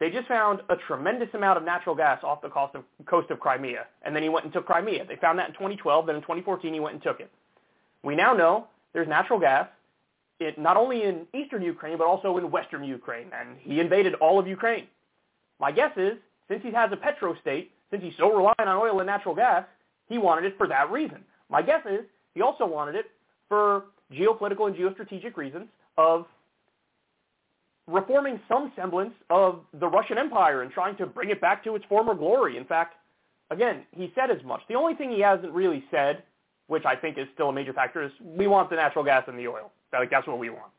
they 0.00 0.10
just 0.10 0.26
found 0.26 0.60
a 0.70 0.76
tremendous 0.88 1.28
amount 1.34 1.58
of 1.58 1.64
natural 1.64 1.94
gas 1.94 2.20
off 2.24 2.40
the 2.40 2.48
coast 2.48 2.74
of, 2.74 2.84
coast 3.06 3.30
of 3.30 3.38
Crimea, 3.38 3.86
and 4.02 4.16
then 4.16 4.22
he 4.22 4.28
went 4.28 4.44
and 4.44 4.52
took 4.52 4.66
Crimea. 4.66 5.04
They 5.06 5.16
found 5.16 5.38
that 5.38 5.48
in 5.48 5.54
2012, 5.54 6.06
then 6.06 6.16
in 6.16 6.22
2014 6.22 6.72
he 6.72 6.80
went 6.80 6.94
and 6.94 7.02
took 7.02 7.20
it. 7.20 7.30
We 8.02 8.16
now 8.16 8.32
know 8.32 8.66
there's 8.92 9.08
natural 9.08 9.38
gas 9.38 9.68
it, 10.40 10.58
not 10.58 10.76
only 10.76 11.02
in 11.04 11.26
eastern 11.34 11.62
Ukraine, 11.62 11.98
but 11.98 12.06
also 12.06 12.38
in 12.38 12.50
western 12.50 12.82
Ukraine, 12.82 13.30
and 13.38 13.56
he 13.60 13.78
invaded 13.78 14.14
all 14.14 14.38
of 14.38 14.46
Ukraine. 14.48 14.86
My 15.60 15.70
guess 15.70 15.92
is, 15.96 16.14
since 16.48 16.62
he 16.62 16.72
has 16.72 16.90
a 16.92 16.96
petrostate, 16.96 17.68
since 17.90 18.02
he's 18.02 18.14
so 18.18 18.30
reliant 18.30 18.60
on 18.60 18.76
oil 18.76 18.98
and 19.00 19.06
natural 19.06 19.34
gas, 19.34 19.64
he 20.08 20.18
wanted 20.18 20.44
it 20.44 20.56
for 20.56 20.66
that 20.66 20.90
reason. 20.90 21.18
My 21.48 21.62
guess 21.62 21.82
is 21.86 22.00
he 22.34 22.42
also 22.42 22.66
wanted 22.66 22.94
it 22.94 23.06
for 23.48 23.84
geopolitical 24.12 24.66
and 24.66 24.74
geostrategic 24.74 25.36
reasons 25.36 25.66
of 25.98 26.26
reforming 27.86 28.40
some 28.48 28.72
semblance 28.76 29.12
of 29.30 29.60
the 29.78 29.86
Russian 29.86 30.18
Empire 30.18 30.62
and 30.62 30.70
trying 30.70 30.96
to 30.96 31.06
bring 31.06 31.30
it 31.30 31.40
back 31.40 31.62
to 31.64 31.74
its 31.74 31.84
former 31.88 32.14
glory. 32.14 32.56
In 32.56 32.64
fact, 32.64 32.94
again, 33.50 33.82
he 33.92 34.12
said 34.14 34.30
as 34.30 34.42
much. 34.44 34.60
The 34.68 34.74
only 34.74 34.94
thing 34.94 35.10
he 35.10 35.20
hasn't 35.20 35.52
really 35.52 35.84
said, 35.90 36.22
which 36.68 36.84
I 36.84 36.94
think 36.96 37.18
is 37.18 37.26
still 37.34 37.48
a 37.48 37.52
major 37.52 37.72
factor, 37.72 38.02
is 38.02 38.12
we 38.22 38.46
want 38.46 38.70
the 38.70 38.76
natural 38.76 39.04
gas 39.04 39.24
and 39.26 39.38
the 39.38 39.48
oil. 39.48 39.72
Like 39.92 40.10
that's 40.10 40.26
what 40.26 40.38
we 40.38 40.50
want. 40.50 40.70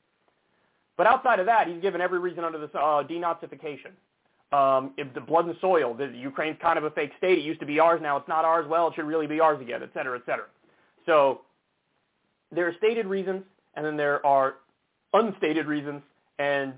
But 0.98 1.08
outside 1.08 1.40
of 1.40 1.46
that, 1.48 1.68
he's 1.68 1.82
given 1.82 2.00
every 2.00 2.20
reason 2.20 2.44
under 2.44 2.60
this 2.60 2.70
uh, 2.74 3.04
denazification. 3.04 3.92
Um, 4.52 4.94
if 4.98 5.14
the 5.14 5.22
blood 5.22 5.46
and 5.46 5.56
soil, 5.62 5.94
the, 5.94 6.08
Ukraine's 6.08 6.58
kind 6.62 6.78
of 6.78 6.84
a 6.84 6.92
fake 6.92 7.12
state. 7.18 7.38
It 7.38 7.44
used 7.44 7.62
to 7.62 7.66
be 7.66 7.80
ours. 7.80 8.02
Now 8.04 8.18
it's 8.18 8.28
not 8.28 8.44
ours. 8.44 8.66
Well, 8.68 8.90
it 8.90 8.96
should 8.96 9.06
really 9.06 9.28
be 9.28 9.40
ours 9.40 9.62
again, 9.62 9.82
et 9.82 9.92
cetera, 9.94 10.18
et 10.18 10.24
cetera. 10.26 10.48
So 11.06 11.42
there 12.52 12.68
are 12.68 12.74
stated 12.78 13.06
reasons, 13.06 13.44
and 13.76 13.86
then 13.86 13.96
there 13.96 14.26
are 14.26 14.56
unstated 15.14 15.68
reasons. 15.68 16.02
And 16.38 16.74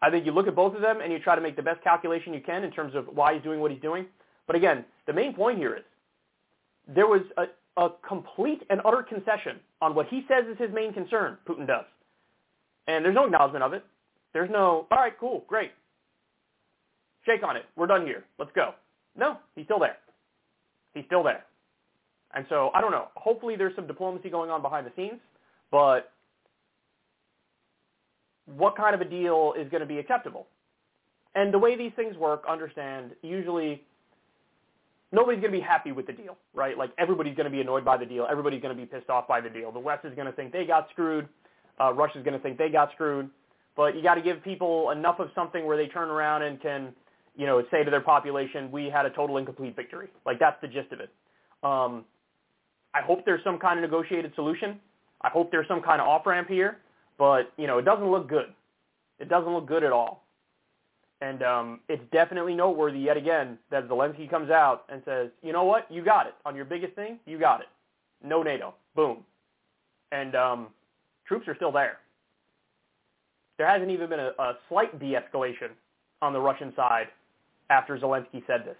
I 0.00 0.10
think 0.10 0.26
you 0.26 0.32
look 0.32 0.46
at 0.46 0.54
both 0.54 0.76
of 0.76 0.80
them 0.80 1.00
and 1.00 1.12
you 1.12 1.18
try 1.18 1.34
to 1.34 1.40
make 1.40 1.56
the 1.56 1.62
best 1.62 1.82
calculation 1.82 2.32
you 2.32 2.40
can 2.40 2.62
in 2.62 2.70
terms 2.70 2.94
of 2.94 3.06
why 3.12 3.34
he's 3.34 3.42
doing 3.42 3.58
what 3.58 3.72
he's 3.72 3.82
doing. 3.82 4.06
But 4.46 4.54
again, 4.54 4.84
the 5.06 5.12
main 5.12 5.34
point 5.34 5.58
here 5.58 5.74
is 5.74 5.82
there 6.86 7.08
was 7.08 7.22
a, 7.36 7.46
a 7.82 7.90
complete 8.06 8.62
and 8.70 8.80
utter 8.84 9.02
concession 9.02 9.58
on 9.80 9.94
what 9.96 10.06
he 10.06 10.24
says 10.28 10.44
is 10.50 10.56
his 10.58 10.72
main 10.72 10.92
concern, 10.92 11.38
Putin 11.48 11.66
does. 11.66 11.84
And 12.86 13.04
there's 13.04 13.14
no 13.14 13.24
acknowledgement 13.24 13.64
of 13.64 13.72
it. 13.72 13.84
There's 14.32 14.50
no, 14.50 14.86
all 14.90 14.98
right, 14.98 15.18
cool, 15.18 15.44
great. 15.48 15.72
Shake 17.24 17.42
on 17.42 17.56
it. 17.56 17.64
We're 17.76 17.86
done 17.86 18.04
here. 18.06 18.24
Let's 18.38 18.52
go. 18.54 18.74
No, 19.16 19.36
he's 19.54 19.64
still 19.66 19.78
there. 19.78 19.96
He's 20.94 21.04
still 21.06 21.22
there. 21.22 21.44
And 22.34 22.46
so 22.48 22.70
I 22.74 22.80
don't 22.80 22.92
know. 22.92 23.08
Hopefully 23.14 23.56
there's 23.56 23.76
some 23.76 23.86
diplomacy 23.86 24.30
going 24.30 24.50
on 24.50 24.62
behind 24.62 24.86
the 24.86 24.92
scenes, 24.96 25.20
but 25.70 26.12
what 28.46 28.76
kind 28.76 28.94
of 28.94 29.00
a 29.00 29.04
deal 29.04 29.54
is 29.58 29.68
going 29.70 29.80
to 29.82 29.86
be 29.86 29.98
acceptable? 29.98 30.46
And 31.34 31.52
the 31.52 31.58
way 31.58 31.76
these 31.76 31.92
things 31.96 32.16
work, 32.16 32.44
understand, 32.48 33.12
usually 33.22 33.82
nobody's 35.12 35.40
going 35.40 35.52
to 35.52 35.58
be 35.58 35.64
happy 35.64 35.92
with 35.92 36.06
the 36.06 36.12
deal, 36.12 36.36
right? 36.54 36.76
Like 36.76 36.90
everybody's 36.98 37.36
going 37.36 37.44
to 37.44 37.50
be 37.50 37.60
annoyed 37.60 37.84
by 37.84 37.96
the 37.96 38.06
deal. 38.06 38.26
Everybody's 38.30 38.60
going 38.60 38.74
to 38.74 38.80
be 38.80 38.86
pissed 38.86 39.10
off 39.10 39.28
by 39.28 39.40
the 39.40 39.50
deal. 39.50 39.70
The 39.72 39.78
West 39.78 40.04
is 40.04 40.14
going 40.14 40.26
to 40.26 40.32
think 40.32 40.52
they 40.52 40.64
got 40.64 40.88
screwed. 40.90 41.28
Uh, 41.80 41.92
Russia's 41.92 42.24
going 42.24 42.36
to 42.36 42.42
think 42.42 42.58
they 42.58 42.68
got 42.68 42.90
screwed. 42.92 43.30
But 43.76 43.96
you 43.96 44.02
got 44.02 44.16
to 44.16 44.22
give 44.22 44.42
people 44.42 44.90
enough 44.90 45.18
of 45.18 45.28
something 45.34 45.64
where 45.64 45.76
they 45.76 45.86
turn 45.86 46.10
around 46.10 46.42
and 46.42 46.60
can, 46.60 46.92
you 47.36 47.46
know, 47.46 47.62
say 47.70 47.82
to 47.84 47.90
their 47.90 48.00
population, 48.00 48.70
we 48.70 48.86
had 48.86 49.06
a 49.06 49.10
total 49.10 49.38
incomplete 49.38 49.74
victory. 49.74 50.08
Like 50.26 50.38
that's 50.38 50.60
the 50.60 50.68
gist 50.68 50.92
of 50.92 51.00
it. 51.00 51.10
Um, 51.62 52.04
I 52.94 53.00
hope 53.00 53.24
there's 53.24 53.42
some 53.42 53.58
kind 53.58 53.78
of 53.78 53.82
negotiated 53.82 54.32
solution. 54.34 54.78
I 55.22 55.30
hope 55.30 55.50
there's 55.50 55.68
some 55.68 55.80
kind 55.80 56.00
of 56.00 56.08
off-ramp 56.08 56.48
here. 56.48 56.78
But, 57.18 57.52
you 57.56 57.66
know, 57.66 57.78
it 57.78 57.84
doesn't 57.84 58.10
look 58.10 58.28
good. 58.28 58.52
It 59.18 59.28
doesn't 59.28 59.52
look 59.52 59.66
good 59.66 59.84
at 59.84 59.92
all. 59.92 60.24
And 61.20 61.42
um, 61.42 61.80
it's 61.88 62.02
definitely 62.10 62.54
noteworthy 62.54 62.98
yet 62.98 63.16
again 63.16 63.56
that 63.70 63.88
Zelensky 63.88 64.28
comes 64.28 64.50
out 64.50 64.84
and 64.88 65.00
says, 65.04 65.30
you 65.42 65.52
know 65.52 65.62
what, 65.62 65.90
you 65.90 66.04
got 66.04 66.26
it. 66.26 66.34
On 66.44 66.56
your 66.56 66.64
biggest 66.64 66.94
thing, 66.94 67.20
you 67.26 67.38
got 67.38 67.60
it. 67.60 67.68
No 68.24 68.42
NATO. 68.42 68.74
Boom. 68.96 69.18
And 70.10 70.34
um, 70.34 70.66
troops 71.24 71.46
are 71.46 71.54
still 71.54 71.70
there. 71.70 71.98
There 73.56 73.68
hasn't 73.68 73.90
even 73.90 74.08
been 74.08 74.20
a, 74.20 74.32
a 74.38 74.54
slight 74.68 74.98
de-escalation 74.98 75.70
on 76.22 76.32
the 76.32 76.40
Russian 76.40 76.72
side 76.74 77.06
after 77.72 77.96
Zelensky 77.98 78.46
said 78.46 78.64
this. 78.66 78.76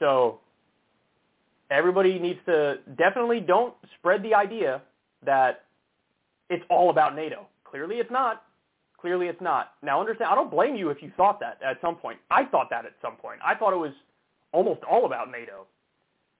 So 0.00 0.40
everybody 1.70 2.18
needs 2.18 2.40
to 2.46 2.76
definitely 2.98 3.40
don't 3.40 3.74
spread 3.98 4.22
the 4.22 4.34
idea 4.34 4.82
that 5.24 5.62
it's 6.50 6.64
all 6.68 6.90
about 6.90 7.14
NATO. 7.14 7.46
Clearly 7.64 7.96
it's 7.96 8.10
not. 8.10 8.42
Clearly 9.00 9.26
it's 9.26 9.40
not. 9.40 9.72
Now 9.82 10.00
understand, 10.00 10.30
I 10.30 10.34
don't 10.34 10.50
blame 10.50 10.74
you 10.76 10.90
if 10.90 10.98
you 11.02 11.12
thought 11.16 11.38
that 11.40 11.58
at 11.64 11.80
some 11.80 11.96
point. 11.96 12.18
I 12.30 12.44
thought 12.44 12.68
that 12.70 12.84
at 12.84 12.94
some 13.00 13.16
point. 13.16 13.40
I 13.44 13.54
thought 13.54 13.72
it 13.72 13.78
was 13.78 13.92
almost 14.52 14.80
all 14.90 15.06
about 15.06 15.30
NATO. 15.30 15.66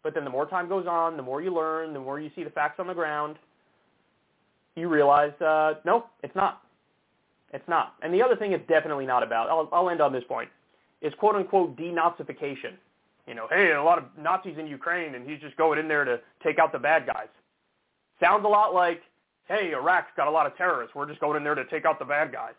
But 0.03 0.15
then 0.15 0.25
the 0.25 0.31
more 0.31 0.47
time 0.47 0.69
goes 0.69 0.87
on, 0.87 1.17
the 1.17 1.23
more 1.23 1.41
you 1.41 1.55
learn, 1.55 1.95
the 1.95 2.01
more 2.01 2.21
you 2.21 2.31
see 2.35 2.45
the 2.45 2.51
facts 2.51 2.77
on 2.79 2.87
the 2.87 2.95
ground, 2.95 3.37
you 4.77 4.89
realize, 4.89 5.33
uh, 5.41 5.75
no, 5.85 6.07
it's 6.23 6.35
not. 6.35 6.63
It's 7.53 7.67
not. 7.69 7.95
And 8.03 8.13
the 8.13 8.23
other 8.23 8.37
thing 8.37 8.53
it's 8.53 8.67
definitely 8.69 9.07
not 9.07 9.23
about, 9.23 9.49
I'll, 9.49 9.69
I'll 9.73 9.89
end 9.91 10.01
on 10.01 10.13
this 10.13 10.25
point, 10.29 10.49
is 11.05 11.13
quote-unquote 11.19 11.77
denazification. 11.77 12.75
You 13.29 13.35
know, 13.35 13.47
hey, 13.49 13.73
a 13.73 13.83
lot 13.83 13.99
of 13.99 14.05
Nazis 14.19 14.59
in 14.59 14.67
Ukraine, 14.67 15.15
and 15.15 15.29
he's 15.29 15.41
just 15.41 15.57
going 15.57 15.79
in 15.79 15.87
there 15.87 16.05
to 16.05 16.21
take 16.43 16.59
out 16.59 16.73
the 16.73 16.79
bad 16.79 17.07
guys. 17.07 17.29
Sounds 18.21 18.45
a 18.45 18.49
lot 18.49 18.75
like 18.75 19.01
hey, 19.49 19.73
Iraq's 19.73 20.11
got 20.17 20.29
a 20.29 20.31
lot 20.31 20.47
of 20.47 20.57
terrorists. 20.57 20.95
We're 20.95 21.09
just 21.09 21.21
going 21.21 21.37
in 21.37 21.45
there 21.45 21.55
to 21.55 21.65
take 21.67 21.85
out 21.85 21.99
the 21.99 22.05
bad 22.05 22.33
guys. 22.33 22.55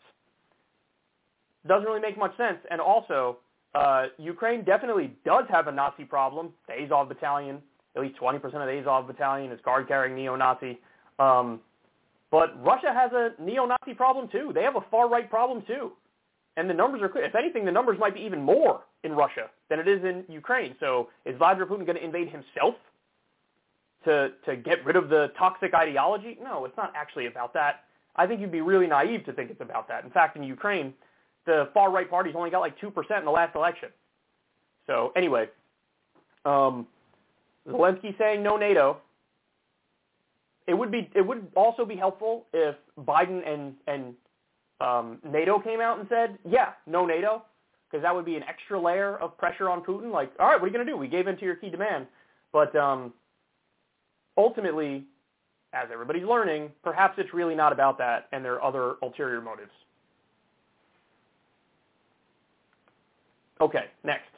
Doesn't 1.67 1.87
really 1.87 1.99
make 1.99 2.17
much 2.17 2.35
sense. 2.37 2.59
And 2.69 2.79
also, 2.79 3.37
uh, 3.73 4.07
Ukraine 4.19 4.63
definitely 4.63 5.11
does 5.25 5.45
have 5.49 5.67
a 5.67 5.71
Nazi 5.71 6.03
problem. 6.05 6.53
The 6.67 6.83
Azov 6.83 7.09
battalion, 7.09 7.61
at 7.95 8.01
least 8.01 8.19
20% 8.19 8.35
of 8.43 8.51
the 8.51 8.79
Azov 8.79 9.07
battalion 9.07 9.51
is 9.51 9.59
card-carrying 9.63 10.15
neo-Nazi. 10.15 10.79
Um, 11.17 11.59
but 12.29 12.61
Russia 12.63 12.93
has 12.93 13.11
a 13.13 13.31
neo-Nazi 13.41 13.93
problem 13.95 14.27
too. 14.27 14.51
They 14.53 14.63
have 14.63 14.75
a 14.75 14.85
far-right 14.91 15.29
problem 15.29 15.63
too. 15.65 15.93
And 16.57 16.69
the 16.69 16.73
numbers 16.73 17.01
are 17.01 17.09
clear. 17.09 17.25
If 17.25 17.35
anything, 17.35 17.65
the 17.65 17.71
numbers 17.71 17.99
might 17.99 18.13
be 18.13 18.21
even 18.21 18.41
more 18.41 18.81
in 19.03 19.11
Russia 19.11 19.49
than 19.69 19.79
it 19.79 19.87
is 19.87 20.03
in 20.03 20.23
Ukraine. 20.29 20.75
So 20.79 21.09
is 21.25 21.37
Vladimir 21.37 21.65
Putin 21.65 21.85
going 21.85 21.97
to 21.97 22.03
invade 22.03 22.29
himself 22.29 22.75
to, 24.05 24.31
to 24.45 24.55
get 24.55 24.85
rid 24.85 24.95
of 24.95 25.09
the 25.09 25.31
toxic 25.37 25.73
ideology? 25.73 26.37
No, 26.41 26.65
it's 26.65 26.77
not 26.77 26.93
actually 26.95 27.25
about 27.25 27.53
that. 27.55 27.83
I 28.15 28.25
think 28.25 28.39
you'd 28.39 28.51
be 28.51 28.61
really 28.61 28.87
naive 28.87 29.25
to 29.25 29.33
think 29.33 29.51
it's 29.51 29.59
about 29.59 29.89
that. 29.89 30.05
In 30.05 30.09
fact, 30.11 30.37
in 30.37 30.43
Ukraine, 30.43 30.93
the 31.45 31.69
far-right 31.73 32.09
parties 32.09 32.33
only 32.37 32.49
got 32.49 32.59
like 32.59 32.79
2% 32.79 33.19
in 33.19 33.25
the 33.25 33.31
last 33.31 33.55
election. 33.55 33.89
So 34.87 35.11
anyway, 35.15 35.49
um, 36.45 36.87
Zelensky 37.67 38.17
saying 38.17 38.43
no 38.43 38.57
NATO. 38.57 38.97
It 40.67 40.73
would 40.73 40.91
be 40.91 41.09
it 41.13 41.21
would 41.21 41.47
also 41.55 41.85
be 41.85 41.95
helpful 41.95 42.45
if 42.53 42.75
Biden 42.99 43.47
and 43.47 43.75
and 43.87 44.15
um, 44.81 45.19
NATO 45.23 45.59
came 45.59 45.79
out 45.79 45.99
and 45.99 46.07
said, 46.09 46.37
yeah, 46.47 46.73
no 46.85 47.05
NATO, 47.05 47.43
because 47.89 48.03
that 48.03 48.13
would 48.13 48.25
be 48.25 48.35
an 48.35 48.43
extra 48.43 48.79
layer 48.79 49.17
of 49.17 49.37
pressure 49.37 49.69
on 49.69 49.81
Putin. 49.83 50.11
Like, 50.11 50.31
all 50.39 50.47
right, 50.47 50.59
what 50.59 50.63
are 50.63 50.67
you 50.67 50.73
going 50.73 50.85
to 50.85 50.91
do? 50.91 50.97
We 50.97 51.07
gave 51.07 51.27
in 51.27 51.37
to 51.37 51.45
your 51.45 51.55
key 51.55 51.69
demand, 51.69 52.07
but 52.51 52.75
um, 52.75 53.13
ultimately, 54.37 55.05
as 55.73 55.87
everybody's 55.91 56.25
learning, 56.25 56.71
perhaps 56.83 57.15
it's 57.17 57.33
really 57.33 57.55
not 57.55 57.73
about 57.73 57.97
that 57.97 58.27
and 58.31 58.43
there 58.43 58.53
are 58.55 58.63
other 58.63 58.95
ulterior 59.01 59.41
motives. 59.41 59.71
Okay, 63.61 63.85
next. 64.03 64.34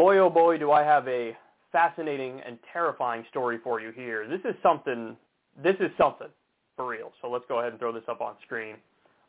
Boy, 0.00 0.16
oh 0.16 0.30
boy, 0.30 0.56
do 0.56 0.70
I 0.70 0.82
have 0.82 1.06
a 1.08 1.36
fascinating 1.72 2.40
and 2.46 2.58
terrifying 2.72 3.22
story 3.28 3.58
for 3.62 3.82
you 3.82 3.90
here. 3.90 4.26
This 4.26 4.40
is 4.46 4.54
something 4.62 5.14
this 5.62 5.76
is 5.78 5.90
something 5.98 6.28
for 6.74 6.88
real. 6.88 7.12
So 7.20 7.28
let's 7.28 7.44
go 7.48 7.58
ahead 7.58 7.72
and 7.72 7.78
throw 7.78 7.92
this 7.92 8.04
up 8.08 8.22
on 8.22 8.32
screen. 8.42 8.76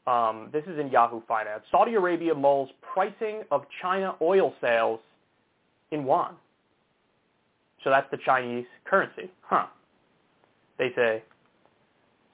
Um, 0.07 0.47
this 0.53 0.63
is 0.67 0.79
in 0.79 0.89
Yahoo 0.89 1.19
Finance. 1.27 1.63
Saudi 1.71 1.95
Arabia 1.95 2.33
mulls 2.33 2.69
pricing 2.93 3.41
of 3.51 3.63
China 3.81 4.15
oil 4.21 4.53
sales 4.61 5.01
in 5.91 6.03
yuan. 6.03 6.35
So 7.83 7.89
that's 7.89 8.09
the 8.09 8.19
Chinese 8.25 8.65
currency. 8.85 9.29
Huh. 9.41 9.65
They 10.79 10.93
say 10.95 11.21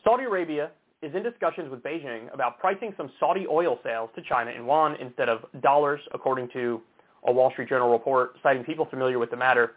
Saudi 0.04 0.26
Arabia 0.26 0.70
is 1.02 1.16
in 1.16 1.24
discussions 1.24 1.72
with 1.72 1.82
Beijing 1.82 2.32
about 2.32 2.60
pricing 2.60 2.94
some 2.98 3.10
Saudi 3.20 3.48
oil 3.50 3.80
sales 3.84 4.12
to 4.16 4.22
China 4.22 4.52
in 4.52 4.66
yuan 4.66 4.96
instead 5.02 5.28
of 5.28 5.40
dollars, 5.64 6.02
according 6.14 6.50
to 6.54 6.84
a 7.26 7.32
Wall 7.32 7.52
Street 7.52 7.70
Journal 7.70 7.92
report 7.92 8.36
citing 8.44 8.64
people 8.64 8.86
familiar 8.86 9.20
with 9.20 9.32
the 9.32 9.38
matter. 9.38 9.74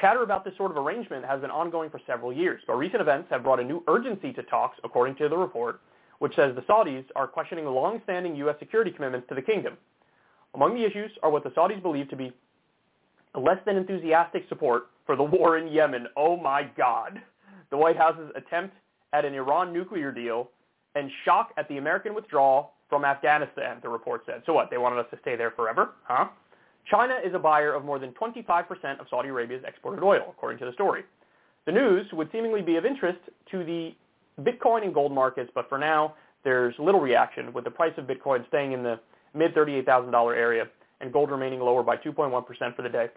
Chatter 0.00 0.22
about 0.22 0.44
this 0.44 0.56
sort 0.56 0.70
of 0.70 0.76
arrangement 0.76 1.24
has 1.24 1.40
been 1.40 1.50
ongoing 1.50 1.90
for 1.90 2.00
several 2.06 2.32
years, 2.32 2.60
but 2.66 2.74
recent 2.74 3.00
events 3.00 3.28
have 3.30 3.42
brought 3.42 3.60
a 3.60 3.64
new 3.64 3.82
urgency 3.86 4.32
to 4.32 4.42
talks, 4.44 4.78
according 4.82 5.14
to 5.16 5.28
the 5.28 5.36
report, 5.36 5.80
which 6.18 6.34
says 6.34 6.54
the 6.54 6.62
Saudis 6.62 7.04
are 7.14 7.26
questioning 7.26 7.66
long-standing 7.66 8.34
U.S. 8.36 8.56
security 8.58 8.90
commitments 8.90 9.28
to 9.28 9.34
the 9.34 9.42
kingdom. 9.42 9.76
Among 10.54 10.74
the 10.74 10.84
issues 10.84 11.10
are 11.22 11.30
what 11.30 11.44
the 11.44 11.50
Saudis 11.50 11.82
believe 11.82 12.08
to 12.10 12.16
be 12.16 12.32
less 13.34 13.58
than 13.66 13.76
enthusiastic 13.76 14.48
support 14.48 14.84
for 15.06 15.16
the 15.16 15.22
war 15.22 15.58
in 15.58 15.68
Yemen. 15.68 16.06
Oh 16.16 16.36
my 16.36 16.68
God. 16.76 17.20
The 17.70 17.76
White 17.76 17.96
House's 17.96 18.30
attempt 18.36 18.74
at 19.12 19.24
an 19.24 19.34
Iran 19.34 19.72
nuclear 19.72 20.12
deal 20.12 20.50
and 20.94 21.10
shock 21.24 21.52
at 21.56 21.68
the 21.68 21.78
American 21.78 22.14
withdrawal 22.14 22.72
from 22.88 23.04
Afghanistan, 23.04 23.78
the 23.82 23.88
report 23.88 24.22
said. 24.26 24.42
So 24.46 24.52
what, 24.52 24.70
they 24.70 24.78
wanted 24.78 24.98
us 25.00 25.06
to 25.10 25.18
stay 25.20 25.34
there 25.36 25.50
forever? 25.50 25.90
Huh? 26.04 26.28
China 26.90 27.14
is 27.24 27.34
a 27.34 27.38
buyer 27.38 27.72
of 27.74 27.84
more 27.84 27.98
than 27.98 28.10
25% 28.12 29.00
of 29.00 29.06
Saudi 29.08 29.28
Arabia's 29.28 29.62
exported 29.66 30.04
oil, 30.04 30.26
according 30.28 30.58
to 30.58 30.66
the 30.66 30.72
story. 30.72 31.02
The 31.66 31.72
news 31.72 32.06
would 32.12 32.28
seemingly 32.30 32.60
be 32.62 32.76
of 32.76 32.84
interest 32.84 33.18
to 33.50 33.64
the 33.64 33.94
Bitcoin 34.42 34.84
and 34.84 34.92
gold 34.92 35.12
markets, 35.12 35.50
but 35.54 35.68
for 35.68 35.78
now, 35.78 36.14
there's 36.42 36.74
little 36.78 37.00
reaction, 37.00 37.52
with 37.52 37.64
the 37.64 37.70
price 37.70 37.92
of 37.96 38.06
Bitcoin 38.06 38.46
staying 38.48 38.72
in 38.72 38.82
the 38.82 39.00
mid-$38,000 39.32 40.36
area 40.36 40.64
and 41.00 41.12
gold 41.12 41.30
remaining 41.30 41.60
lower 41.60 41.82
by 41.82 41.96
2.1% 41.96 42.76
for 42.76 42.82
the 42.82 42.88
day 42.88 43.08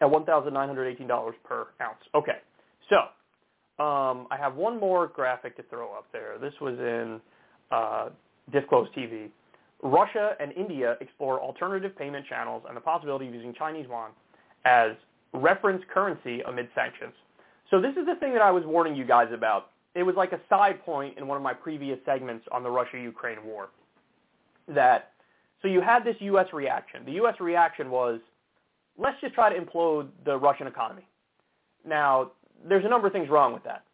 at 0.00 0.08
$1,918 0.08 1.32
per 1.44 1.68
ounce. 1.80 1.96
Okay, 2.14 2.38
so 2.90 3.82
um, 3.82 4.26
I 4.30 4.36
have 4.36 4.56
one 4.56 4.78
more 4.78 5.06
graphic 5.06 5.56
to 5.56 5.62
throw 5.64 5.92
up 5.92 6.06
there. 6.12 6.36
This 6.40 6.54
was 6.60 6.78
in 6.78 7.20
uh, 7.70 8.08
Disclose 8.52 8.88
TV. 8.96 9.28
Russia 9.82 10.36
and 10.38 10.52
India 10.52 10.96
explore 11.00 11.40
alternative 11.40 11.96
payment 11.96 12.24
channels 12.26 12.62
and 12.68 12.76
the 12.76 12.80
possibility 12.80 13.26
of 13.28 13.34
using 13.34 13.52
Chinese 13.52 13.86
yuan 13.88 14.10
as 14.64 14.92
reference 15.32 15.82
currency 15.92 16.40
amid 16.42 16.68
sanctions. 16.74 17.12
So 17.70 17.80
this 17.80 17.96
is 17.96 18.06
the 18.06 18.14
thing 18.16 18.32
that 18.32 18.42
I 18.42 18.50
was 18.50 18.64
warning 18.64 18.94
you 18.94 19.04
guys 19.04 19.28
about. 19.32 19.70
It 19.94 20.04
was 20.04 20.14
like 20.14 20.32
a 20.32 20.40
side 20.48 20.84
point 20.84 21.18
in 21.18 21.26
one 21.26 21.36
of 21.36 21.42
my 21.42 21.52
previous 21.52 21.98
segments 22.04 22.46
on 22.52 22.62
the 22.62 22.70
Russia-Ukraine 22.70 23.44
war. 23.44 23.70
That 24.68 25.10
so 25.60 25.68
you 25.68 25.80
had 25.80 26.04
this 26.04 26.16
U.S. 26.20 26.46
reaction. 26.52 27.04
The 27.04 27.12
U.S. 27.12 27.34
reaction 27.40 27.90
was, 27.90 28.20
let's 28.98 29.20
just 29.20 29.34
try 29.34 29.52
to 29.52 29.60
implode 29.60 30.08
the 30.24 30.36
Russian 30.36 30.66
economy. 30.66 31.06
Now, 31.86 32.32
there's 32.68 32.84
a 32.84 32.88
number 32.88 33.06
of 33.06 33.12
things 33.12 33.28
wrong 33.28 33.52
with 33.52 33.64
that 33.64 33.84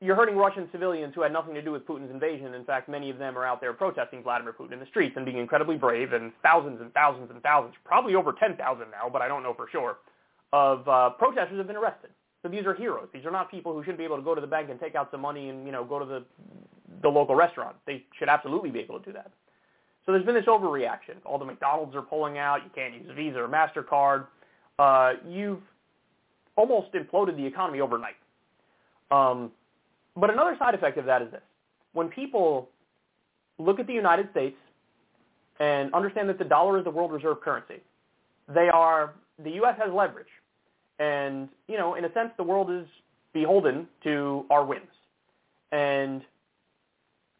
you're 0.00 0.14
hurting 0.14 0.36
Russian 0.36 0.68
civilians 0.70 1.14
who 1.14 1.22
had 1.22 1.32
nothing 1.32 1.54
to 1.54 1.62
do 1.62 1.72
with 1.72 1.84
Putin's 1.86 2.10
invasion. 2.10 2.54
In 2.54 2.64
fact, 2.64 2.88
many 2.88 3.10
of 3.10 3.18
them 3.18 3.36
are 3.36 3.44
out 3.44 3.60
there 3.60 3.72
protesting 3.72 4.22
Vladimir 4.22 4.52
Putin 4.52 4.72
in 4.72 4.80
the 4.80 4.86
streets 4.86 5.14
and 5.16 5.24
being 5.24 5.38
incredibly 5.38 5.76
brave, 5.76 6.12
and 6.12 6.32
thousands 6.42 6.80
and 6.80 6.92
thousands 6.94 7.30
and 7.30 7.42
thousands, 7.42 7.74
probably 7.84 8.14
over 8.14 8.32
10,000 8.32 8.56
now, 8.90 9.08
but 9.12 9.22
I 9.22 9.28
don't 9.28 9.42
know 9.42 9.54
for 9.54 9.68
sure, 9.70 9.98
of 10.52 10.86
uh, 10.88 11.10
protesters 11.10 11.58
have 11.58 11.66
been 11.66 11.76
arrested. 11.76 12.10
So 12.42 12.48
these 12.48 12.64
are 12.64 12.74
heroes. 12.74 13.08
These 13.12 13.24
are 13.24 13.32
not 13.32 13.50
people 13.50 13.74
who 13.74 13.82
shouldn't 13.82 13.98
be 13.98 14.04
able 14.04 14.16
to 14.16 14.22
go 14.22 14.34
to 14.34 14.40
the 14.40 14.46
bank 14.46 14.70
and 14.70 14.78
take 14.78 14.94
out 14.94 15.10
some 15.10 15.20
money 15.20 15.48
and, 15.48 15.66
you 15.66 15.72
know, 15.72 15.84
go 15.84 15.98
to 15.98 16.04
the, 16.04 16.24
the 17.02 17.08
local 17.08 17.34
restaurant. 17.34 17.74
They 17.84 18.04
should 18.16 18.28
absolutely 18.28 18.70
be 18.70 18.78
able 18.78 19.00
to 19.00 19.04
do 19.04 19.12
that. 19.14 19.32
So 20.06 20.12
there's 20.12 20.24
been 20.24 20.36
this 20.36 20.46
overreaction. 20.46 21.16
All 21.24 21.38
the 21.38 21.44
McDonald's 21.44 21.96
are 21.96 22.02
pulling 22.02 22.38
out. 22.38 22.62
You 22.64 22.70
can't 22.74 22.94
use 22.94 23.10
Visa 23.14 23.38
or 23.40 23.48
MasterCard. 23.48 24.26
Uh, 24.78 25.14
you've 25.28 25.60
almost 26.56 26.92
imploded 26.92 27.36
the 27.36 27.44
economy 27.44 27.80
overnight. 27.80 28.14
Um, 29.10 29.50
but 30.18 30.30
another 30.30 30.56
side 30.58 30.74
effect 30.74 30.98
of 30.98 31.04
that 31.06 31.22
is 31.22 31.30
this. 31.30 31.42
When 31.92 32.08
people 32.08 32.68
look 33.58 33.80
at 33.80 33.86
the 33.86 33.92
United 33.92 34.30
States 34.30 34.56
and 35.60 35.92
understand 35.94 36.28
that 36.28 36.38
the 36.38 36.44
dollar 36.44 36.78
is 36.78 36.84
the 36.84 36.90
world 36.90 37.12
reserve 37.12 37.40
currency, 37.40 37.82
they 38.52 38.68
are, 38.72 39.14
the 39.42 39.50
U.S. 39.52 39.74
has 39.82 39.92
leverage. 39.92 40.28
And, 40.98 41.48
you 41.68 41.76
know, 41.76 41.94
in 41.94 42.04
a 42.04 42.12
sense, 42.12 42.30
the 42.36 42.42
world 42.42 42.70
is 42.70 42.86
beholden 43.32 43.86
to 44.04 44.44
our 44.50 44.64
whims. 44.64 44.86
And 45.70 46.22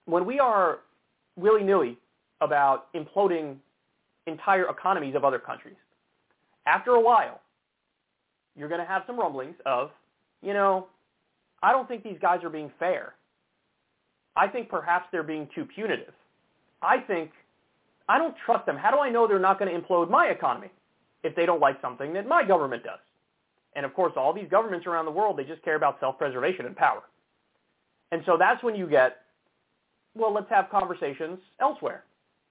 when 0.04 0.24
we 0.24 0.38
are 0.38 0.80
willy-nilly 1.36 1.98
about 2.40 2.92
imploding 2.94 3.56
entire 4.26 4.68
economies 4.68 5.14
of 5.14 5.24
other 5.24 5.38
countries, 5.38 5.76
after 6.66 6.92
a 6.92 7.00
while, 7.00 7.40
you're 8.56 8.68
going 8.68 8.80
to 8.80 8.86
have 8.86 9.02
some 9.06 9.18
rumblings 9.18 9.54
of, 9.64 9.90
you 10.42 10.52
know, 10.52 10.86
I 11.62 11.72
don't 11.72 11.88
think 11.88 12.02
these 12.04 12.18
guys 12.20 12.44
are 12.44 12.50
being 12.50 12.70
fair. 12.78 13.14
I 14.36 14.46
think 14.46 14.68
perhaps 14.68 15.06
they're 15.10 15.22
being 15.22 15.48
too 15.54 15.64
punitive. 15.64 16.14
I 16.80 16.98
think 17.00 17.30
I 18.08 18.18
don't 18.18 18.34
trust 18.46 18.66
them. 18.66 18.76
How 18.76 18.90
do 18.90 18.98
I 18.98 19.10
know 19.10 19.26
they're 19.26 19.38
not 19.38 19.58
going 19.58 19.72
to 19.72 19.78
implode 19.78 20.10
my 20.10 20.26
economy 20.26 20.70
if 21.24 21.34
they 21.34 21.44
don't 21.44 21.60
like 21.60 21.80
something 21.82 22.12
that 22.14 22.26
my 22.26 22.44
government 22.44 22.84
does? 22.84 23.00
And 23.74 23.84
of 23.84 23.94
course, 23.94 24.12
all 24.16 24.32
these 24.32 24.48
governments 24.50 24.86
around 24.86 25.04
the 25.04 25.10
world, 25.10 25.36
they 25.36 25.44
just 25.44 25.62
care 25.62 25.76
about 25.76 25.98
self-preservation 26.00 26.66
and 26.66 26.76
power. 26.76 27.02
And 28.12 28.22
so 28.24 28.36
that's 28.38 28.62
when 28.62 28.74
you 28.74 28.86
get, 28.86 29.18
well, 30.14 30.32
let's 30.32 30.48
have 30.50 30.70
conversations 30.70 31.38
elsewhere. 31.60 32.04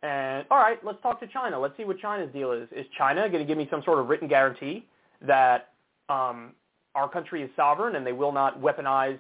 And 0.04 0.46
all 0.52 0.60
right, 0.60 0.78
let's 0.86 1.02
talk 1.02 1.20
to 1.22 1.28
China. 1.28 1.60
Let's 1.60 1.76
see 1.76 1.84
what 1.84 1.98
China's 2.00 2.32
deal 2.32 2.52
is. 2.52 2.70
Is 2.72 2.86
China 2.98 3.28
going 3.30 3.42
to 3.42 3.46
give 3.46 3.58
me 3.58 3.68
some 3.72 3.82
sort 3.84 3.98
of 4.00 4.08
written 4.10 4.28
guarantee 4.28 4.86
that 5.22 5.70
um, 6.10 6.52
our 6.98 7.08
country 7.08 7.44
is 7.44 7.50
sovereign 7.56 7.96
and 7.96 8.06
they 8.06 8.12
will 8.12 8.32
not 8.32 8.60
weaponize 8.60 9.20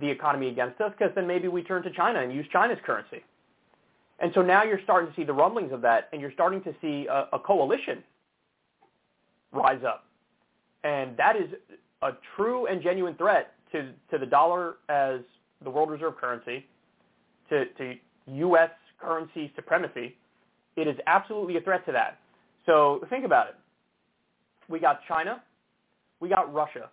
the 0.00 0.08
economy 0.08 0.48
against 0.48 0.80
us 0.82 0.92
because 0.96 1.12
then 1.14 1.26
maybe 1.26 1.48
we 1.48 1.62
turn 1.62 1.82
to 1.82 1.90
China 1.90 2.20
and 2.20 2.32
use 2.32 2.46
China's 2.52 2.78
currency. 2.84 3.24
And 4.20 4.30
so 4.34 4.42
now 4.42 4.62
you're 4.62 4.80
starting 4.84 5.10
to 5.10 5.16
see 5.16 5.24
the 5.24 5.32
rumblings 5.32 5.72
of 5.72 5.80
that 5.80 6.08
and 6.12 6.20
you're 6.20 6.32
starting 6.32 6.62
to 6.62 6.74
see 6.82 7.06
a, 7.10 7.28
a 7.32 7.38
coalition 7.38 8.04
rise 9.50 9.82
up. 9.86 10.04
And 10.84 11.16
that 11.16 11.36
is 11.36 11.48
a 12.02 12.10
true 12.36 12.66
and 12.66 12.82
genuine 12.82 13.14
threat 13.14 13.54
to, 13.72 13.90
to 14.10 14.18
the 14.18 14.26
dollar 14.26 14.76
as 14.90 15.20
the 15.62 15.70
world 15.70 15.90
reserve 15.90 16.16
currency, 16.18 16.66
to, 17.48 17.64
to 17.78 17.94
U.S. 18.26 18.70
currency 19.00 19.50
supremacy. 19.56 20.16
It 20.76 20.86
is 20.86 20.96
absolutely 21.06 21.56
a 21.56 21.62
threat 21.62 21.86
to 21.86 21.92
that. 21.92 22.18
So 22.66 23.06
think 23.08 23.24
about 23.24 23.48
it. 23.48 23.54
We 24.68 24.80
got 24.80 25.00
China, 25.08 25.42
we 26.20 26.28
got 26.28 26.52
Russia. 26.52 26.90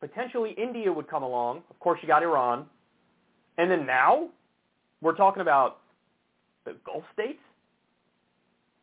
Potentially 0.00 0.54
India 0.58 0.92
would 0.92 1.08
come 1.08 1.22
along. 1.22 1.62
Of 1.70 1.78
course, 1.78 1.98
you 2.02 2.08
got 2.08 2.22
Iran. 2.22 2.66
And 3.58 3.70
then 3.70 3.86
now 3.86 4.28
we're 5.00 5.16
talking 5.16 5.42
about 5.42 5.78
the 6.64 6.76
Gulf 6.84 7.04
states. 7.12 7.38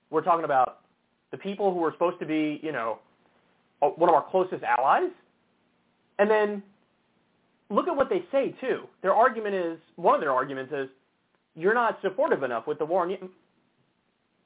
We're 0.10 0.24
talking 0.24 0.46
about 0.46 0.80
the 1.32 1.38
people 1.38 1.74
who 1.74 1.84
are 1.84 1.92
supposed 1.92 2.20
to 2.20 2.26
be, 2.26 2.60
you 2.64 2.72
know, 2.72 3.00
one 3.80 4.10
of 4.10 4.16
our 4.16 4.26
closest 4.30 4.64
allies. 4.64 5.12
And 6.18 6.30
then 6.30 6.64
look 7.70 7.88
at 7.88 7.96
what 7.96 8.10
they 8.10 8.26
say, 8.32 8.56
too. 8.60 8.84
Their 9.02 9.14
argument 9.14 9.56
is, 9.56 9.78
one 9.96 10.16
of 10.16 10.22
their 10.22 10.32
arguments 10.32 10.74
is, 10.74 10.90
you're 11.56 11.74
not 11.74 12.00
supportive 12.02 12.44
enough 12.44 12.68
with 12.68 12.80
the 12.80 12.86
war 12.86 13.04
in 13.04 13.12
Yemen. 13.12 13.30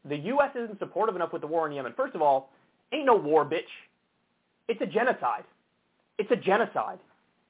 The 0.05 0.17
U.S. 0.17 0.51
isn't 0.55 0.79
supportive 0.79 1.15
enough 1.15 1.31
with 1.31 1.41
the 1.41 1.47
war 1.47 1.67
in 1.67 1.73
Yemen. 1.73 1.93
First 1.95 2.15
of 2.15 2.21
all, 2.21 2.49
ain't 2.91 3.05
no 3.05 3.15
war, 3.15 3.45
bitch. 3.45 3.61
It's 4.67 4.81
a 4.81 4.85
genocide. 4.85 5.43
It's 6.17 6.31
a 6.31 6.35
genocide. 6.35 6.99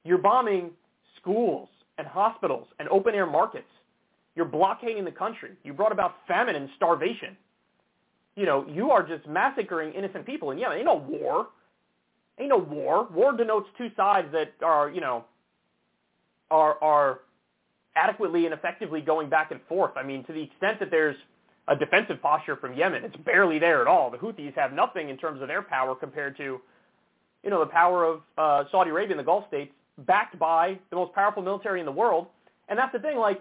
You're 0.04 0.18
bombing 0.18 0.70
schools 1.20 1.68
and 1.98 2.06
hospitals 2.06 2.66
and 2.78 2.88
open-air 2.88 3.26
markets. 3.26 3.68
You're 4.36 4.46
blockading 4.46 5.04
the 5.04 5.12
country. 5.12 5.50
You 5.62 5.72
brought 5.72 5.92
about 5.92 6.16
famine 6.26 6.56
and 6.56 6.68
starvation. 6.76 7.36
You 8.36 8.46
know, 8.46 8.66
you 8.68 8.90
are 8.90 9.06
just 9.06 9.26
massacring 9.28 9.92
innocent 9.92 10.26
people 10.26 10.50
in 10.50 10.58
Yemen. 10.58 10.78
Ain't 10.78 10.86
no 10.86 10.96
war. 10.96 11.48
Ain't 12.38 12.48
no 12.48 12.58
war. 12.58 13.08
War 13.12 13.36
denotes 13.36 13.68
two 13.78 13.90
sides 13.96 14.28
that 14.32 14.52
are, 14.62 14.90
you 14.90 15.00
know, 15.00 15.24
are 16.50 16.82
are 16.82 17.20
adequately 17.96 18.44
and 18.44 18.52
effectively 18.52 19.00
going 19.00 19.28
back 19.28 19.52
and 19.52 19.60
forth. 19.68 19.92
I 19.96 20.02
mean, 20.02 20.24
to 20.24 20.32
the 20.32 20.42
extent 20.42 20.80
that 20.80 20.90
there's 20.90 21.16
a 21.68 21.76
defensive 21.76 22.20
posture 22.20 22.56
from 22.56 22.74
Yemen, 22.74 23.04
it's 23.04 23.16
barely 23.16 23.60
there 23.60 23.80
at 23.80 23.86
all. 23.86 24.10
The 24.10 24.18
Houthis 24.18 24.54
have 24.56 24.72
nothing 24.72 25.10
in 25.10 25.16
terms 25.16 25.40
of 25.40 25.48
their 25.48 25.62
power 25.62 25.94
compared 25.94 26.36
to 26.38 26.60
you 27.44 27.50
know, 27.50 27.60
the 27.60 27.70
power 27.70 28.04
of 28.04 28.22
uh, 28.38 28.64
Saudi 28.70 28.90
Arabia 28.90 29.12
and 29.12 29.20
the 29.20 29.24
Gulf 29.24 29.44
states, 29.48 29.72
backed 29.98 30.38
by 30.38 30.78
the 30.90 30.96
most 30.96 31.12
powerful 31.12 31.42
military 31.42 31.78
in 31.78 31.86
the 31.86 31.92
world. 31.92 32.26
And 32.68 32.78
that's 32.78 32.92
the 32.92 32.98
thing, 32.98 33.18
like, 33.18 33.40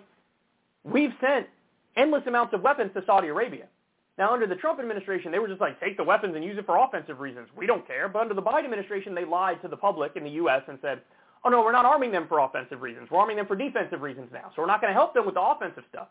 we've 0.83 1.13
sent 1.21 1.47
endless 1.95 2.23
amounts 2.27 2.53
of 2.53 2.61
weapons 2.61 2.91
to 2.95 3.03
Saudi 3.05 3.29
Arabia. 3.29 3.65
Now, 4.17 4.31
under 4.31 4.45
the 4.45 4.55
Trump 4.55 4.79
administration, 4.79 5.31
they 5.31 5.39
were 5.39 5.47
just 5.47 5.61
like, 5.61 5.79
take 5.79 5.97
the 5.97 6.03
weapons 6.03 6.35
and 6.35 6.43
use 6.43 6.57
it 6.57 6.65
for 6.65 6.77
offensive 6.77 7.19
reasons. 7.19 7.47
We 7.57 7.65
don't 7.65 7.87
care. 7.87 8.07
But 8.07 8.21
under 8.21 8.35
the 8.35 8.43
Biden 8.43 8.65
administration, 8.65 9.15
they 9.15 9.25
lied 9.25 9.61
to 9.63 9.67
the 9.67 9.77
public 9.77 10.11
in 10.15 10.23
the 10.23 10.29
U.S. 10.31 10.61
and 10.67 10.77
said, 10.81 11.01
oh 11.43 11.49
no, 11.49 11.61
we're 11.61 11.71
not 11.71 11.85
arming 11.85 12.11
them 12.11 12.25
for 12.27 12.39
offensive 12.39 12.81
reasons. 12.81 13.09
We're 13.09 13.19
arming 13.19 13.37
them 13.37 13.47
for 13.47 13.55
defensive 13.55 14.01
reasons 14.01 14.29
now. 14.31 14.51
So 14.55 14.61
we're 14.61 14.67
not 14.67 14.81
going 14.81 14.91
to 14.91 14.93
help 14.93 15.13
them 15.13 15.25
with 15.25 15.35
the 15.35 15.41
offensive 15.41 15.83
stuff, 15.89 16.07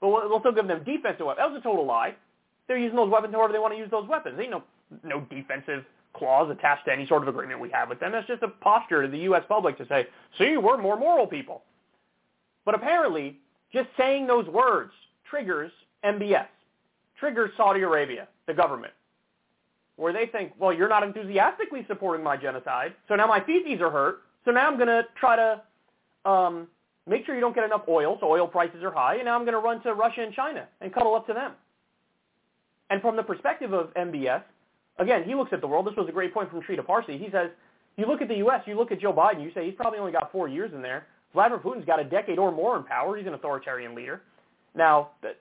but 0.00 0.08
we'll, 0.08 0.28
we'll 0.28 0.40
still 0.40 0.52
give 0.52 0.68
them 0.68 0.84
defensive 0.84 1.26
weapons. 1.26 1.38
That 1.38 1.50
was 1.50 1.60
a 1.60 1.62
total 1.62 1.86
lie. 1.86 2.14
They're 2.68 2.78
using 2.78 2.96
those 2.96 3.10
weapons 3.10 3.34
however 3.34 3.52
they 3.52 3.58
want 3.58 3.74
to 3.74 3.78
use 3.78 3.90
those 3.90 4.08
weapons. 4.08 4.36
There 4.36 4.44
ain't 4.44 4.52
no 4.52 4.62
no 5.04 5.20
defensive 5.30 5.84
clause 6.12 6.50
attached 6.50 6.84
to 6.86 6.92
any 6.92 7.06
sort 7.06 7.22
of 7.22 7.28
agreement 7.28 7.60
we 7.60 7.70
have 7.70 7.88
with 7.88 8.00
them. 8.00 8.12
That's 8.12 8.26
just 8.26 8.42
a 8.42 8.48
posture 8.48 9.02
to 9.02 9.08
the 9.08 9.18
U.S. 9.18 9.42
public 9.48 9.78
to 9.78 9.86
say, 9.86 10.06
see, 10.38 10.56
we're 10.56 10.76
more 10.76 10.98
moral 10.98 11.26
people. 11.26 11.62
But 12.64 12.74
apparently, 12.74 13.38
just 13.72 13.88
saying 13.96 14.26
those 14.26 14.46
words 14.46 14.92
triggers 15.28 15.70
MBS, 16.04 16.46
triggers 17.18 17.50
Saudi 17.56 17.82
Arabia, 17.82 18.28
the 18.46 18.54
government, 18.54 18.92
where 19.96 20.12
they 20.12 20.26
think, 20.26 20.52
well, 20.58 20.72
you're 20.72 20.88
not 20.88 21.02
enthusiastically 21.02 21.84
supporting 21.86 22.24
my 22.24 22.36
genocide, 22.36 22.94
so 23.08 23.14
now 23.14 23.26
my 23.26 23.40
feces 23.40 23.80
are 23.80 23.90
hurt, 23.90 24.22
so 24.44 24.50
now 24.50 24.66
I'm 24.68 24.76
going 24.76 24.88
to 24.88 25.04
try 25.18 25.36
to 25.36 26.30
um, 26.30 26.66
make 27.06 27.26
sure 27.26 27.34
you 27.34 27.40
don't 27.40 27.54
get 27.54 27.64
enough 27.64 27.82
oil, 27.88 28.16
so 28.20 28.28
oil 28.28 28.46
prices 28.46 28.82
are 28.82 28.92
high, 28.92 29.16
and 29.16 29.24
now 29.26 29.36
I'm 29.36 29.44
going 29.44 29.52
to 29.54 29.60
run 29.60 29.82
to 29.82 29.94
Russia 29.94 30.22
and 30.22 30.34
China 30.34 30.66
and 30.80 30.92
cuddle 30.92 31.14
up 31.14 31.26
to 31.26 31.34
them. 31.34 31.52
And 32.88 33.00
from 33.00 33.16
the 33.16 33.22
perspective 33.22 33.72
of 33.72 33.92
MBS, 33.94 34.42
again, 34.98 35.24
he 35.24 35.34
looks 35.34 35.52
at 35.52 35.60
the 35.60 35.66
world. 35.66 35.86
This 35.86 35.96
was 35.96 36.08
a 36.08 36.12
great 36.12 36.32
point 36.34 36.50
from 36.50 36.60
Trita 36.62 36.84
Parsi. 36.84 37.18
He 37.18 37.28
says, 37.30 37.50
you 37.96 38.06
look 38.06 38.22
at 38.22 38.28
the 38.28 38.36
U.S., 38.36 38.62
you 38.66 38.76
look 38.76 38.92
at 38.92 39.00
Joe 39.00 39.12
Biden, 39.12 39.42
you 39.42 39.50
say 39.54 39.66
he's 39.66 39.74
probably 39.74 39.98
only 39.98 40.12
got 40.12 40.32
four 40.32 40.48
years 40.48 40.72
in 40.74 40.82
there. 40.82 41.06
Vladimir 41.32 41.60
Putin's 41.60 41.84
got 41.84 42.00
a 42.00 42.04
decade 42.04 42.38
or 42.38 42.50
more 42.50 42.76
in 42.76 42.84
power. 42.84 43.16
He's 43.16 43.26
an 43.26 43.34
authoritarian 43.34 43.94
leader. 43.94 44.22
Now, 44.74 45.10
the, 45.22 45.34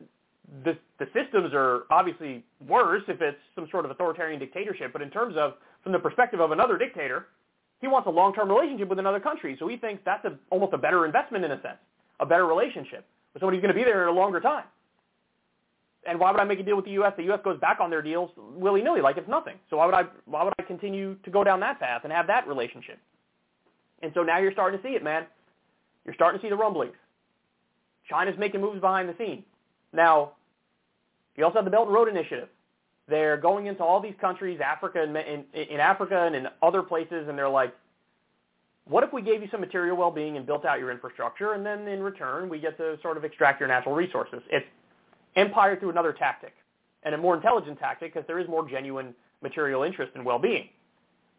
the, 0.64 0.78
the 1.00 1.06
systems 1.14 1.52
are 1.54 1.84
obviously 1.90 2.44
worse 2.68 3.04
if 3.08 3.22
it's 3.22 3.38
some 3.56 3.68
sort 3.72 3.86
of 3.86 3.92
authoritarian 3.92 4.40
dictatorship, 4.40 4.94
but 4.94 5.02
in 5.02 5.10
terms 5.10 5.36
of, 5.38 5.54
from 5.84 5.92
the 5.92 6.00
perspective 6.00 6.40
of 6.40 6.52
another 6.52 6.78
dictator, 6.78 7.28
he 7.82 7.88
wants 7.88 8.08
a 8.08 8.12
long-term 8.12 8.50
relationship 8.50 8.90
with 8.90 9.00
another 9.00 9.20
country. 9.20 9.56
So 9.60 9.68
he 9.68 9.78
thinks 9.78 10.02
that's 10.06 10.26
a, 10.26 10.38
almost 10.50 10.74
a 10.74 10.78
better 10.78 11.06
investment 11.06 11.46
in 11.46 11.52
a 11.52 11.62
sense, 11.62 11.78
a 12.20 12.26
better 12.26 12.46
relationship 12.46 13.06
with 13.34 13.42
somebody 13.42 13.58
who's 13.58 13.62
going 13.62 13.74
to 13.74 13.80
be 13.80 13.86
there 13.86 14.04
in 14.04 14.10
a 14.10 14.18
longer 14.18 14.40
time. 14.40 14.66
And 16.08 16.20
why 16.20 16.32
would 16.32 16.40
I 16.40 16.46
make 16.46 16.60
a 16.60 16.64
deal 16.64 16.76
with 16.76 16.86
the 16.86 16.92
U.S.? 16.92 17.14
The 17.18 17.24
U.S. 17.24 17.40
goes 17.44 17.60
back 17.60 17.80
on 17.82 17.90
their 17.90 18.02
deals 18.02 18.32
willy-nilly 18.38 19.02
like 19.02 19.18
it's 19.18 19.28
nothing. 19.28 19.56
So 19.70 19.78
why 19.78 19.86
would 19.86 19.96
I 19.96 20.04
why 20.26 20.44
would 20.44 20.54
I 20.58 20.64
continue 20.64 21.16
to 21.24 21.30
go 21.30 21.44
down 21.44 21.60
that 21.60 21.80
path 21.80 22.02
and 22.04 22.14
have 22.14 22.28
that 22.28 22.48
relationship? 22.48 23.00
And 24.02 24.12
so 24.14 24.24
now 24.24 24.40
you're 24.40 24.54
starting 24.54 24.80
to 24.80 24.88
see 24.88 24.96
it, 24.96 25.04
man. 25.04 25.26
You're 26.06 26.16
starting 26.16 26.40
to 26.40 26.46
see 26.46 26.50
the 26.50 26.56
rumblings. 26.56 26.96
China's 28.10 28.36
making 28.40 28.62
moves 28.62 28.80
behind 28.80 29.10
the 29.10 29.16
scenes. 29.18 29.44
Now, 29.94 30.32
you 31.36 31.44
also 31.44 31.56
have 31.56 31.66
the 31.66 31.72
Belt 31.72 31.88
and 31.88 31.94
Road 31.94 32.08
Initiative. 32.08 32.48
They're 33.08 33.38
going 33.38 33.66
into 33.66 33.84
all 33.84 34.00
these 34.00 34.16
countries, 34.22 34.60
Africa 34.64 35.02
and 35.02 35.16
in, 35.18 35.46
in 35.54 35.80
Africa 35.80 36.24
and 36.26 36.36
in 36.36 36.48
other 36.62 36.82
places, 36.82 37.28
and 37.28 37.38
they're 37.38 37.50
like, 37.50 37.74
what 38.86 39.04
if 39.04 39.14
we 39.14 39.22
gave 39.22 39.42
you 39.42 39.48
some 39.52 39.62
material 39.62 39.96
well-being 39.96 40.38
and 40.38 40.46
built 40.46 40.66
out 40.66 40.80
your 40.80 40.92
infrastructure, 40.92 41.54
and 41.54 41.66
then 41.66 41.88
in 41.88 42.02
return 42.02 42.50
we 42.50 42.60
get 42.60 42.78
to 42.78 42.98
sort 43.02 43.18
of 43.18 43.24
extract 43.24 43.60
your 43.60 43.70
natural 43.70 43.96
resources? 43.96 44.42
It's 44.50 44.66
empire 45.40 45.80
through 45.80 45.90
another 45.92 46.14
tactic, 46.14 46.54
and 47.04 47.16
a 47.16 47.18
more 47.18 47.36
intelligent 47.36 47.80
tactic 47.80 48.14
because 48.14 48.28
there 48.28 48.40
is 48.40 48.48
more 48.48 48.68
genuine 48.70 49.14
material 49.42 49.84
interest 49.84 50.12
and 50.16 50.26
well-being 50.26 50.70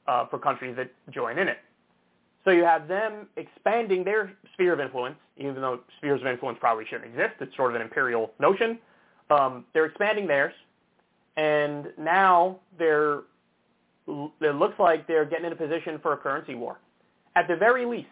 uh, 0.06 0.26
for 0.26 0.38
countries 0.38 0.74
that 0.76 0.90
join 1.10 1.38
in 1.38 1.48
it. 1.48 1.58
So 2.44 2.50
you 2.50 2.64
have 2.64 2.88
them 2.88 3.28
expanding 3.36 4.02
their 4.02 4.32
sphere 4.54 4.72
of 4.72 4.80
influence, 4.80 5.16
even 5.36 5.56
though 5.56 5.80
spheres 5.98 6.20
of 6.22 6.26
influence 6.26 6.58
probably 6.60 6.84
shouldn't 6.86 7.10
exist. 7.10 7.34
It's 7.40 7.54
sort 7.56 7.70
of 7.70 7.76
an 7.76 7.82
imperial 7.82 8.32
notion. 8.40 8.78
Um, 9.30 9.66
they're 9.74 9.84
expanding 9.84 10.26
theirs, 10.26 10.54
and 11.36 11.88
now 11.98 12.58
they're 12.78 13.20
it 14.40 14.56
looks 14.56 14.76
like 14.80 15.06
they're 15.06 15.24
getting 15.24 15.46
in 15.46 15.52
a 15.52 15.56
position 15.56 16.00
for 16.02 16.14
a 16.14 16.16
currency 16.16 16.56
war. 16.56 16.78
At 17.36 17.46
the 17.46 17.54
very 17.54 17.84
least, 17.84 18.08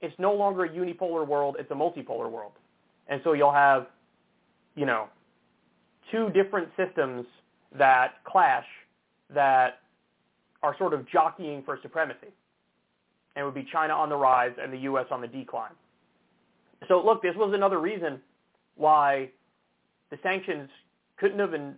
it's 0.00 0.14
no 0.18 0.32
longer 0.32 0.64
a 0.64 0.68
unipolar 0.68 1.26
world; 1.26 1.56
it's 1.58 1.70
a 1.70 1.74
multipolar 1.74 2.30
world, 2.30 2.52
and 3.08 3.20
so 3.24 3.32
you'll 3.34 3.52
have, 3.52 3.88
you 4.76 4.86
know, 4.86 5.08
two 6.10 6.30
different 6.30 6.68
systems 6.76 7.26
that 7.76 8.14
clash 8.24 8.66
that 9.34 9.80
are 10.62 10.76
sort 10.78 10.94
of 10.94 11.08
jockeying 11.08 11.62
for 11.64 11.78
supremacy. 11.82 12.32
And 13.34 13.42
it 13.42 13.44
would 13.44 13.54
be 13.54 13.66
China 13.70 13.92
on 13.92 14.08
the 14.08 14.16
rise 14.16 14.52
and 14.60 14.72
the 14.72 14.78
U.S. 14.78 15.06
on 15.10 15.20
the 15.20 15.26
decline. 15.26 15.72
So 16.88 17.02
look, 17.04 17.22
this 17.22 17.34
was 17.36 17.52
another 17.54 17.80
reason 17.80 18.20
why 18.76 19.30
the 20.10 20.18
sanctions 20.22 20.70
couldn't 21.16 21.38
have 21.38 21.54
and 21.54 21.74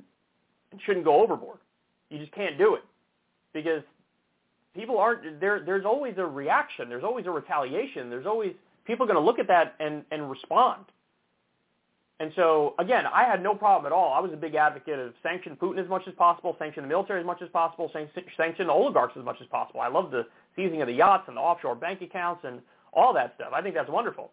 shouldn't 0.84 1.04
go 1.04 1.22
overboard. 1.22 1.58
You 2.10 2.18
just 2.18 2.32
can't 2.32 2.58
do 2.58 2.74
it 2.74 2.84
because 3.52 3.82
people 4.74 4.98
aren't 4.98 5.40
there. 5.40 5.62
There's 5.64 5.84
always 5.84 6.14
a 6.18 6.24
reaction. 6.24 6.88
There's 6.88 7.04
always 7.04 7.26
a 7.26 7.30
retaliation. 7.30 8.10
There's 8.10 8.26
always 8.26 8.52
people 8.86 9.06
going 9.06 9.16
to 9.18 9.22
look 9.22 9.38
at 9.38 9.48
that 9.48 9.74
and 9.80 10.04
and 10.10 10.30
respond. 10.30 10.84
And 12.20 12.32
so, 12.34 12.74
again, 12.80 13.04
I 13.06 13.24
had 13.24 13.42
no 13.42 13.54
problem 13.54 13.86
at 13.86 13.94
all. 13.94 14.12
I 14.12 14.18
was 14.18 14.32
a 14.32 14.36
big 14.36 14.56
advocate 14.56 14.98
of 14.98 15.12
sanction 15.22 15.56
Putin 15.60 15.78
as 15.82 15.88
much 15.88 16.02
as 16.08 16.14
possible, 16.14 16.56
sanction 16.58 16.82
the 16.82 16.88
military 16.88 17.20
as 17.20 17.26
much 17.26 17.40
as 17.42 17.48
possible, 17.50 17.90
sanction 17.92 18.66
the 18.66 18.72
oligarchs 18.72 19.14
as 19.16 19.24
much 19.24 19.36
as 19.40 19.46
possible. 19.46 19.80
I 19.80 19.88
love 19.88 20.10
the 20.10 20.26
seizing 20.56 20.82
of 20.82 20.88
the 20.88 20.94
yachts 20.94 21.24
and 21.28 21.36
the 21.36 21.40
offshore 21.40 21.76
bank 21.76 22.02
accounts 22.02 22.42
and 22.44 22.60
all 22.92 23.14
that 23.14 23.34
stuff. 23.36 23.52
I 23.54 23.62
think 23.62 23.76
that's 23.76 23.90
wonderful. 23.90 24.32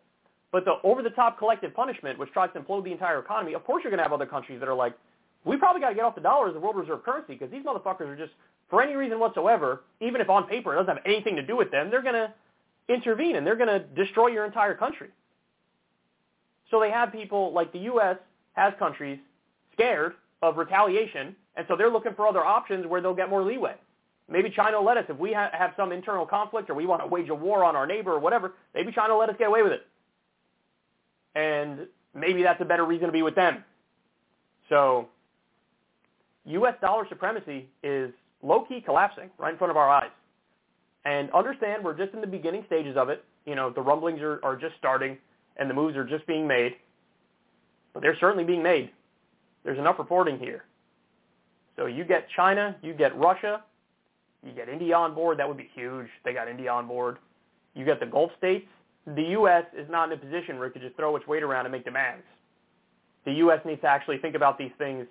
But 0.51 0.65
the 0.65 0.75
over-the-top 0.83 1.37
collective 1.37 1.75
punishment, 1.75 2.17
which 2.17 2.31
tries 2.31 2.51
to 2.53 2.59
implode 2.59 2.85
the 2.85 2.91
entire 2.91 3.19
economy, 3.19 3.53
of 3.53 3.63
course 3.65 3.83
you're 3.83 3.91
going 3.91 3.99
to 3.99 4.03
have 4.03 4.13
other 4.13 4.25
countries 4.25 4.59
that 4.61 4.69
are 4.69 4.75
like, 4.75 4.97
we 5.43 5.57
probably 5.57 5.81
got 5.81 5.89
to 5.89 5.95
get 5.95 6.05
off 6.05 6.15
the 6.15 6.21
dollar 6.21 6.47
as 6.47 6.55
the 6.55 6.59
world 6.59 6.75
reserve 6.75 7.03
currency 7.03 7.33
because 7.33 7.51
these 7.51 7.63
motherfuckers 7.63 8.07
are 8.07 8.15
just, 8.15 8.31
for 8.69 8.81
any 8.81 8.95
reason 8.95 9.19
whatsoever, 9.19 9.83
even 10.01 10.21
if 10.21 10.29
on 10.29 10.47
paper 10.47 10.73
it 10.73 10.77
doesn't 10.77 10.95
have 10.95 11.05
anything 11.05 11.35
to 11.35 11.45
do 11.45 11.55
with 11.55 11.69
them, 11.69 11.91
they're 11.91 12.01
going 12.01 12.15
to 12.15 12.33
intervene 12.89 13.35
and 13.35 13.45
they're 13.45 13.55
going 13.55 13.69
to 13.69 13.79
destroy 13.79 14.27
your 14.27 14.45
entire 14.45 14.73
country. 14.73 15.09
So 16.71 16.79
they 16.79 16.91
have 16.91 17.11
people 17.11 17.53
like 17.53 17.71
the 17.71 17.79
U.S. 17.79 18.17
has 18.53 18.73
countries 18.79 19.19
scared 19.73 20.13
of 20.41 20.57
retaliation, 20.57 21.35
and 21.55 21.65
so 21.67 21.75
they're 21.75 21.91
looking 21.91 22.13
for 22.13 22.27
other 22.27 22.43
options 22.43 22.85
where 22.87 23.01
they'll 23.01 23.13
get 23.13 23.29
more 23.29 23.43
leeway. 23.43 23.75
Maybe 24.27 24.49
China 24.49 24.77
will 24.77 24.85
let 24.85 24.97
us 24.97 25.05
if 25.07 25.17
we 25.17 25.33
ha- 25.33 25.51
have 25.53 25.73
some 25.77 25.91
internal 25.91 26.25
conflict 26.25 26.69
or 26.69 26.73
we 26.73 26.87
want 26.87 27.01
to 27.01 27.07
wage 27.07 27.29
a 27.29 27.35
war 27.35 27.63
on 27.63 27.75
our 27.75 27.85
neighbor 27.85 28.11
or 28.11 28.19
whatever. 28.19 28.53
Maybe 28.73 28.91
China 28.91 29.13
will 29.13 29.19
let 29.19 29.29
us 29.29 29.35
get 29.37 29.47
away 29.47 29.61
with 29.61 29.71
it, 29.71 29.85
and 31.35 31.87
maybe 32.13 32.41
that's 32.41 32.61
a 32.61 32.65
better 32.65 32.85
reason 32.85 33.07
to 33.07 33.11
be 33.11 33.21
with 33.21 33.35
them. 33.35 33.63
So, 34.69 35.09
U.S. 36.45 36.75
dollar 36.81 37.05
supremacy 37.07 37.67
is 37.83 38.11
low-key 38.41 38.81
collapsing 38.81 39.29
right 39.37 39.51
in 39.51 39.57
front 39.57 39.71
of 39.71 39.77
our 39.77 39.89
eyes. 39.89 40.11
And 41.03 41.29
understand 41.31 41.83
we're 41.83 41.97
just 41.97 42.13
in 42.13 42.21
the 42.21 42.27
beginning 42.27 42.63
stages 42.65 42.97
of 42.97 43.09
it. 43.09 43.23
You 43.45 43.55
know, 43.55 43.69
the 43.69 43.81
rumblings 43.81 44.21
are, 44.21 44.39
are 44.43 44.55
just 44.55 44.73
starting 44.79 45.17
and 45.57 45.69
the 45.69 45.73
moves 45.73 45.95
are 45.95 46.05
just 46.05 46.25
being 46.27 46.47
made. 46.47 46.73
But 47.93 48.01
they're 48.01 48.17
certainly 48.19 48.43
being 48.43 48.63
made. 48.63 48.91
There's 49.63 49.79
enough 49.79 49.97
reporting 49.97 50.37
here. 50.37 50.63
So 51.75 51.87
you 51.87 52.05
get 52.05 52.27
China, 52.35 52.75
you 52.81 52.93
get 52.93 53.17
Russia, 53.17 53.63
you 54.45 54.51
get 54.53 54.69
India 54.69 54.95
on 54.95 55.15
board. 55.15 55.39
That 55.39 55.47
would 55.47 55.57
be 55.57 55.69
huge. 55.73 56.07
They 56.23 56.33
got 56.33 56.47
India 56.47 56.71
on 56.71 56.87
board. 56.87 57.17
You 57.73 57.83
get 57.83 57.99
the 57.99 58.05
Gulf 58.05 58.31
states. 58.37 58.67
The 59.07 59.23
U.S. 59.23 59.65
is 59.77 59.87
not 59.89 60.11
in 60.11 60.17
a 60.17 60.21
position 60.21 60.57
where 60.57 60.67
it 60.67 60.71
could 60.71 60.81
just 60.81 60.95
throw 60.95 61.15
its 61.15 61.27
weight 61.27 61.43
around 61.43 61.65
and 61.65 61.71
make 61.71 61.83
demands. 61.83 62.23
The 63.25 63.33
U.S. 63.33 63.59
needs 63.65 63.81
to 63.81 63.87
actually 63.87 64.19
think 64.19 64.35
about 64.35 64.57
these 64.57 64.71
things 64.77 65.05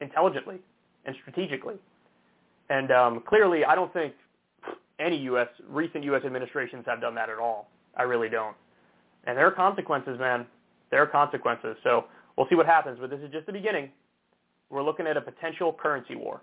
intelligently 0.00 0.56
and 1.04 1.14
strategically. 1.22 1.76
And 2.68 2.90
um, 2.90 3.22
clearly, 3.26 3.64
I 3.64 3.74
don't 3.74 3.92
think 3.92 4.14
any 4.98 5.16
U.S. 5.18 5.48
recent 5.68 6.04
U.S. 6.04 6.22
administrations 6.24 6.84
have 6.86 7.00
done 7.00 7.14
that 7.14 7.30
at 7.30 7.38
all. 7.38 7.68
I 7.96 8.02
really 8.02 8.28
don't. 8.28 8.56
And 9.26 9.36
there 9.36 9.46
are 9.46 9.52
consequences, 9.52 10.18
man. 10.18 10.46
There 10.90 11.02
are 11.02 11.06
consequences. 11.06 11.76
So 11.82 12.06
we'll 12.36 12.48
see 12.48 12.54
what 12.54 12.66
happens, 12.66 12.98
but 13.00 13.10
this 13.10 13.20
is 13.20 13.30
just 13.30 13.46
the 13.46 13.52
beginning. 13.52 13.90
We're 14.70 14.82
looking 14.82 15.06
at 15.06 15.16
a 15.16 15.20
potential 15.20 15.76
currency 15.80 16.14
war. 16.14 16.40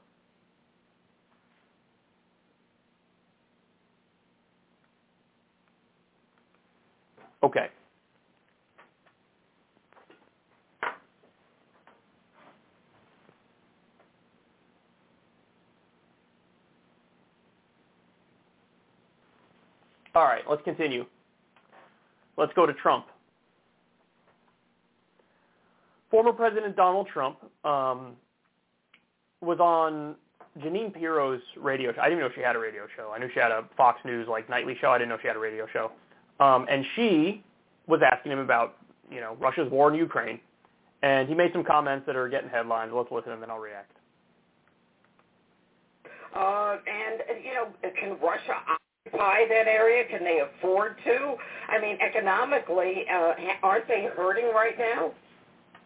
Okay. 7.41 7.67
All 20.15 20.25
right, 20.25 20.43
let's 20.47 20.61
continue. 20.63 21.05
Let's 22.37 22.53
go 22.53 22.65
to 22.65 22.73
Trump. 22.73 23.05
Former 26.09 26.33
President 26.33 26.75
Donald 26.75 27.07
Trump 27.11 27.37
um, 27.65 28.13
was 29.41 29.59
on 29.59 30.15
Jeanine 30.59 30.93
Pirro's 30.93 31.41
radio 31.57 31.91
show. 31.93 32.01
I 32.01 32.09
didn't 32.09 32.19
know 32.19 32.29
she 32.35 32.41
had 32.41 32.55
a 32.55 32.59
radio 32.59 32.83
show. 32.95 33.11
I 33.15 33.19
knew 33.19 33.29
she 33.33 33.39
had 33.39 33.51
a 33.51 33.65
Fox 33.75 33.99
News 34.05 34.27
like 34.27 34.49
nightly 34.49 34.77
show. 34.79 34.91
I 34.91 34.97
didn't 34.97 35.09
know 35.09 35.17
she 35.21 35.27
had 35.27 35.35
a 35.35 35.39
radio 35.39 35.67
show. 35.73 35.91
Um, 36.39 36.67
and 36.69 36.85
she 36.95 37.43
was 37.87 38.01
asking 38.03 38.31
him 38.31 38.39
about, 38.39 38.77
you 39.09 39.19
know, 39.19 39.35
Russia's 39.39 39.71
war 39.71 39.91
in 39.91 39.97
Ukraine. 39.97 40.39
And 41.01 41.27
he 41.27 41.35
made 41.35 41.51
some 41.51 41.63
comments 41.63 42.05
that 42.05 42.15
are 42.15 42.29
getting 42.29 42.49
headlines. 42.49 42.91
Let's 42.93 43.11
listen 43.11 43.31
and 43.31 43.41
then 43.41 43.49
I'll 43.49 43.59
react. 43.59 43.91
Uh, 46.35 46.77
and, 46.87 47.43
you 47.43 47.53
know, 47.53 47.67
can 47.99 48.17
Russia 48.21 48.55
occupy 49.13 49.47
that 49.49 49.67
area? 49.67 50.05
Can 50.09 50.23
they 50.23 50.39
afford 50.41 50.95
to? 51.05 51.35
I 51.69 51.79
mean, 51.79 51.97
economically, 52.01 53.05
uh, 53.11 53.33
aren't 53.61 53.87
they 53.87 54.07
hurting 54.15 54.51
right 54.53 54.77
now? 54.77 55.11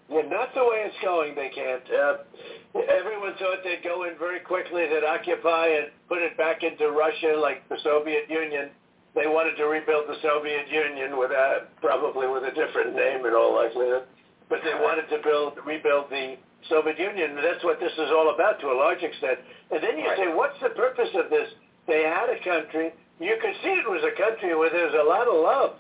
Yeah, 0.10 0.22
not 0.30 0.54
the 0.56 0.64
way 0.64 0.88
it's 0.88 0.96
going. 1.04 1.36
They 1.36 1.50
can't. 1.50 1.84
Uh, 1.92 2.82
everyone 2.88 3.34
thought 3.40 3.60
they'd 3.64 3.84
go 3.84 4.06
in 4.06 4.18
very 4.18 4.40
quickly, 4.40 4.88
they'd 4.88 5.04
occupy 5.04 5.68
and 5.68 5.92
put 6.08 6.20
it 6.20 6.38
back 6.38 6.64
into 6.64 6.92
Russia 6.92 7.36
like 7.36 7.68
the 7.68 7.76
Soviet 7.84 8.30
Union. 8.30 8.70
They 9.16 9.28
wanted 9.28 9.58
to 9.58 9.66
rebuild 9.66 10.08
the 10.08 10.16
Soviet 10.22 10.70
Union 10.70 11.18
with 11.18 11.32
a, 11.32 11.68
probably 11.82 12.28
with 12.28 12.44
a 12.44 12.54
different 12.56 12.96
name 12.96 13.26
in 13.26 13.34
all 13.34 13.56
likelihood, 13.56 14.08
but 14.48 14.60
they 14.64 14.80
wanted 14.80 15.10
to 15.10 15.20
build 15.24 15.60
rebuild 15.66 16.08
the 16.10 16.38
Soviet 16.70 17.00
Union. 17.00 17.36
And 17.36 17.44
that's 17.44 17.64
what 17.66 17.82
this 17.82 17.92
is 17.92 18.08
all 18.16 18.32
about 18.34 18.62
to 18.62 18.68
a 18.72 18.78
large 18.78 19.04
extent. 19.04 19.44
And 19.72 19.84
then 19.84 19.98
you 19.98 20.08
right. 20.08 20.18
say, 20.18 20.28
what's 20.32 20.56
the 20.62 20.70
purpose 20.70 21.10
of 21.20 21.30
this? 21.30 21.50
They 21.88 22.04
had 22.08 22.32
a 22.32 22.40
country. 22.46 22.94
You 23.20 23.38
could 23.42 23.54
see 23.64 23.70
it 23.70 23.90
was 23.90 24.04
a 24.04 24.16
country 24.16 24.56
where 24.56 24.70
there's 24.70 24.94
a 24.94 25.04
lot 25.04 25.28
of 25.28 25.34
love, 25.34 25.76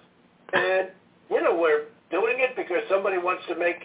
and 0.53 0.89
you 1.29 1.41
know 1.41 1.55
we're 1.55 1.85
doing 2.09 2.37
it 2.39 2.55
because 2.55 2.81
somebody 2.89 3.17
wants 3.17 3.43
to 3.47 3.55
make 3.55 3.77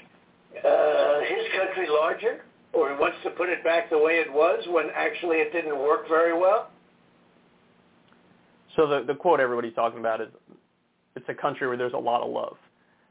uh, 0.56 1.20
his 1.20 1.44
country 1.58 1.86
larger, 1.88 2.44
or 2.72 2.90
he 2.90 2.96
wants 2.96 3.18
to 3.24 3.30
put 3.30 3.50
it 3.50 3.62
back 3.62 3.90
the 3.90 3.98
way 3.98 4.14
it 4.14 4.32
was 4.32 4.64
when 4.68 4.86
actually 4.94 5.36
it 5.36 5.52
didn't 5.52 5.78
work 5.78 6.08
very 6.08 6.32
well? 6.32 6.70
So 8.76 8.86
the 8.86 9.04
the 9.06 9.14
quote 9.14 9.38
everybody's 9.38 9.74
talking 9.74 9.98
about 9.98 10.22
is, 10.22 10.28
"It's 11.14 11.28
a 11.28 11.34
country 11.34 11.68
where 11.68 11.76
there's 11.76 11.92
a 11.92 11.98
lot 11.98 12.22
of 12.22 12.30
love." 12.30 12.56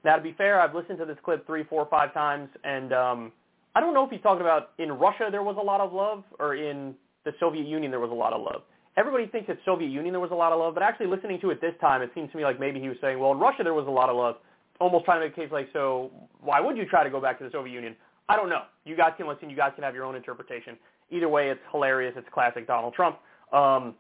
Now, 0.03 0.15
to 0.15 0.21
be 0.23 0.33
fair, 0.33 0.59
I've 0.59 0.73
listened 0.73 0.97
to 0.97 1.05
this 1.05 1.17
clip 1.23 1.45
three, 1.45 1.63
four, 1.65 1.87
five 1.91 2.13
times, 2.15 2.49
and 2.63 2.91
um, 2.91 3.31
I 3.75 3.79
don't 3.79 3.93
know 3.93 4.03
if 4.03 4.09
he's 4.09 4.21
talking 4.21 4.41
about 4.41 4.71
in 4.79 4.91
Russia 4.91 5.27
there 5.29 5.43
was 5.43 5.57
a 5.59 5.63
lot 5.63 5.81
of 5.81 5.93
love, 5.93 6.23
or 6.39 6.55
in 6.55 6.95
the 7.25 7.33
Soviet 7.39 7.67
Union 7.67 7.91
there 7.91 7.99
was 7.99 8.09
a 8.09 8.15
lot 8.15 8.33
of 8.33 8.41
love. 8.41 8.63
Everybody 8.97 9.25
thinks 9.27 9.47
that 9.47 9.57
Soviet 9.63 9.89
Union 9.89 10.13
there 10.13 10.19
was 10.19 10.31
a 10.31 10.35
lot 10.35 10.51
of 10.51 10.59
love, 10.59 10.73
but 10.73 10.83
actually 10.83 11.07
listening 11.07 11.39
to 11.41 11.49
it 11.49 11.61
this 11.61 11.73
time, 11.79 12.01
it 12.01 12.11
seems 12.13 12.29
to 12.31 12.37
me 12.37 12.43
like 12.43 12.59
maybe 12.59 12.79
he 12.79 12.89
was 12.89 12.97
saying, 12.99 13.19
well, 13.19 13.31
in 13.31 13.39
Russia 13.39 13.63
there 13.63 13.73
was 13.73 13.87
a 13.87 13.91
lot 13.91 14.09
of 14.09 14.17
love, 14.17 14.35
almost 14.79 15.05
trying 15.05 15.21
to 15.21 15.27
make 15.27 15.37
a 15.37 15.41
case 15.41 15.51
like, 15.51 15.69
so 15.71 16.11
why 16.41 16.59
would 16.59 16.75
you 16.75 16.85
try 16.85 17.03
to 17.03 17.09
go 17.09 17.21
back 17.21 17.37
to 17.39 17.45
the 17.45 17.51
Soviet 17.51 17.73
Union? 17.73 17.95
I 18.27 18.35
don't 18.35 18.49
know. 18.49 18.63
You 18.85 18.95
guys 18.95 19.13
can 19.17 19.27
listen. 19.27 19.49
You 19.49 19.55
guys 19.55 19.71
can 19.75 19.83
have 19.83 19.95
your 19.95 20.05
own 20.05 20.15
interpretation. 20.15 20.77
Either 21.09 21.29
way, 21.29 21.49
it's 21.49 21.61
hilarious. 21.71 22.13
It's 22.17 22.27
classic 22.33 22.67
Donald 22.67 22.93
Trump. 22.93 23.17
Um, 23.51 23.95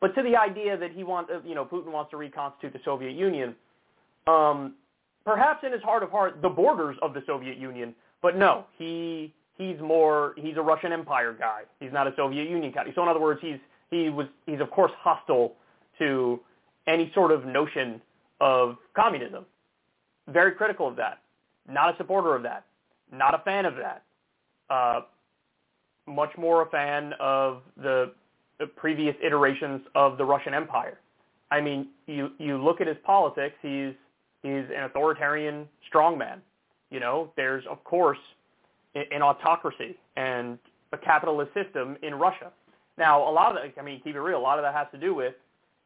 but 0.00 0.14
to 0.14 0.22
the 0.22 0.36
idea 0.36 0.76
that 0.76 0.92
he 0.92 1.04
wants, 1.04 1.30
you 1.44 1.54
know, 1.54 1.64
Putin 1.64 1.92
wants 1.92 2.10
to 2.12 2.16
reconstitute 2.16 2.72
the 2.72 2.80
Soviet 2.84 3.12
Union, 3.12 3.54
um, 4.26 4.74
perhaps 5.24 5.64
in 5.64 5.72
his 5.72 5.82
heart 5.82 6.02
of 6.02 6.10
heart, 6.10 6.40
the 6.40 6.48
borders 6.48 6.96
of 7.02 7.12
the 7.14 7.22
Soviet 7.26 7.58
Union. 7.58 7.94
But 8.22 8.36
no, 8.36 8.64
he 8.78 9.34
he's 9.60 9.78
more 9.80 10.34
he's 10.38 10.56
a 10.56 10.62
Russian 10.62 10.92
Empire 10.92 11.36
guy. 11.38 11.62
He's 11.80 11.92
not 11.92 12.06
a 12.06 12.12
Soviet 12.16 12.48
Union 12.48 12.72
guy. 12.74 12.84
So 12.94 13.02
in 13.02 13.08
other 13.08 13.20
words, 13.20 13.40
he's 13.42 13.58
he 13.90 14.08
was 14.08 14.26
he's 14.46 14.60
of 14.60 14.70
course 14.70 14.92
hostile 14.98 15.52
to 15.98 16.40
any 16.86 17.12
sort 17.14 17.30
of 17.30 17.44
notion 17.44 18.00
of 18.40 18.76
communism. 18.96 19.44
Very 20.28 20.52
critical 20.52 20.88
of 20.88 20.96
that. 20.96 21.18
Not 21.68 21.94
a 21.94 21.96
supporter 21.98 22.34
of 22.34 22.42
that. 22.44 22.64
Not 23.12 23.34
a 23.34 23.38
fan 23.38 23.66
of 23.66 23.74
that. 23.76 24.02
Uh, 24.70 25.00
much 26.06 26.30
more 26.38 26.62
a 26.62 26.66
fan 26.70 27.12
of 27.20 27.62
the, 27.76 28.12
the 28.58 28.66
previous 28.66 29.14
iterations 29.22 29.82
of 29.94 30.16
the 30.16 30.24
Russian 30.24 30.54
Empire. 30.54 30.98
I 31.50 31.60
mean, 31.60 31.88
you 32.06 32.30
you 32.38 32.62
look 32.62 32.80
at 32.80 32.86
his 32.86 32.96
politics. 33.04 33.56
He's 33.60 33.92
he's 34.42 34.64
an 34.74 34.84
authoritarian 34.84 35.68
strongman. 35.92 36.38
You 36.90 37.00
know, 37.00 37.32
there's 37.36 37.64
of 37.68 37.82
course 37.84 38.18
an 38.94 39.22
autocracy 39.22 39.96
and 40.16 40.58
a 40.92 40.98
capitalist 40.98 41.52
system 41.54 41.96
in 42.02 42.14
Russia. 42.14 42.50
Now, 42.98 43.28
a 43.28 43.32
lot 43.32 43.56
of 43.56 43.62
that, 43.62 43.80
I 43.80 43.84
mean, 43.84 44.00
keep 44.02 44.14
it 44.14 44.20
real, 44.20 44.38
a 44.38 44.40
lot 44.40 44.58
of 44.58 44.64
that 44.64 44.74
has 44.74 44.88
to 44.92 44.98
do 44.98 45.14
with 45.14 45.34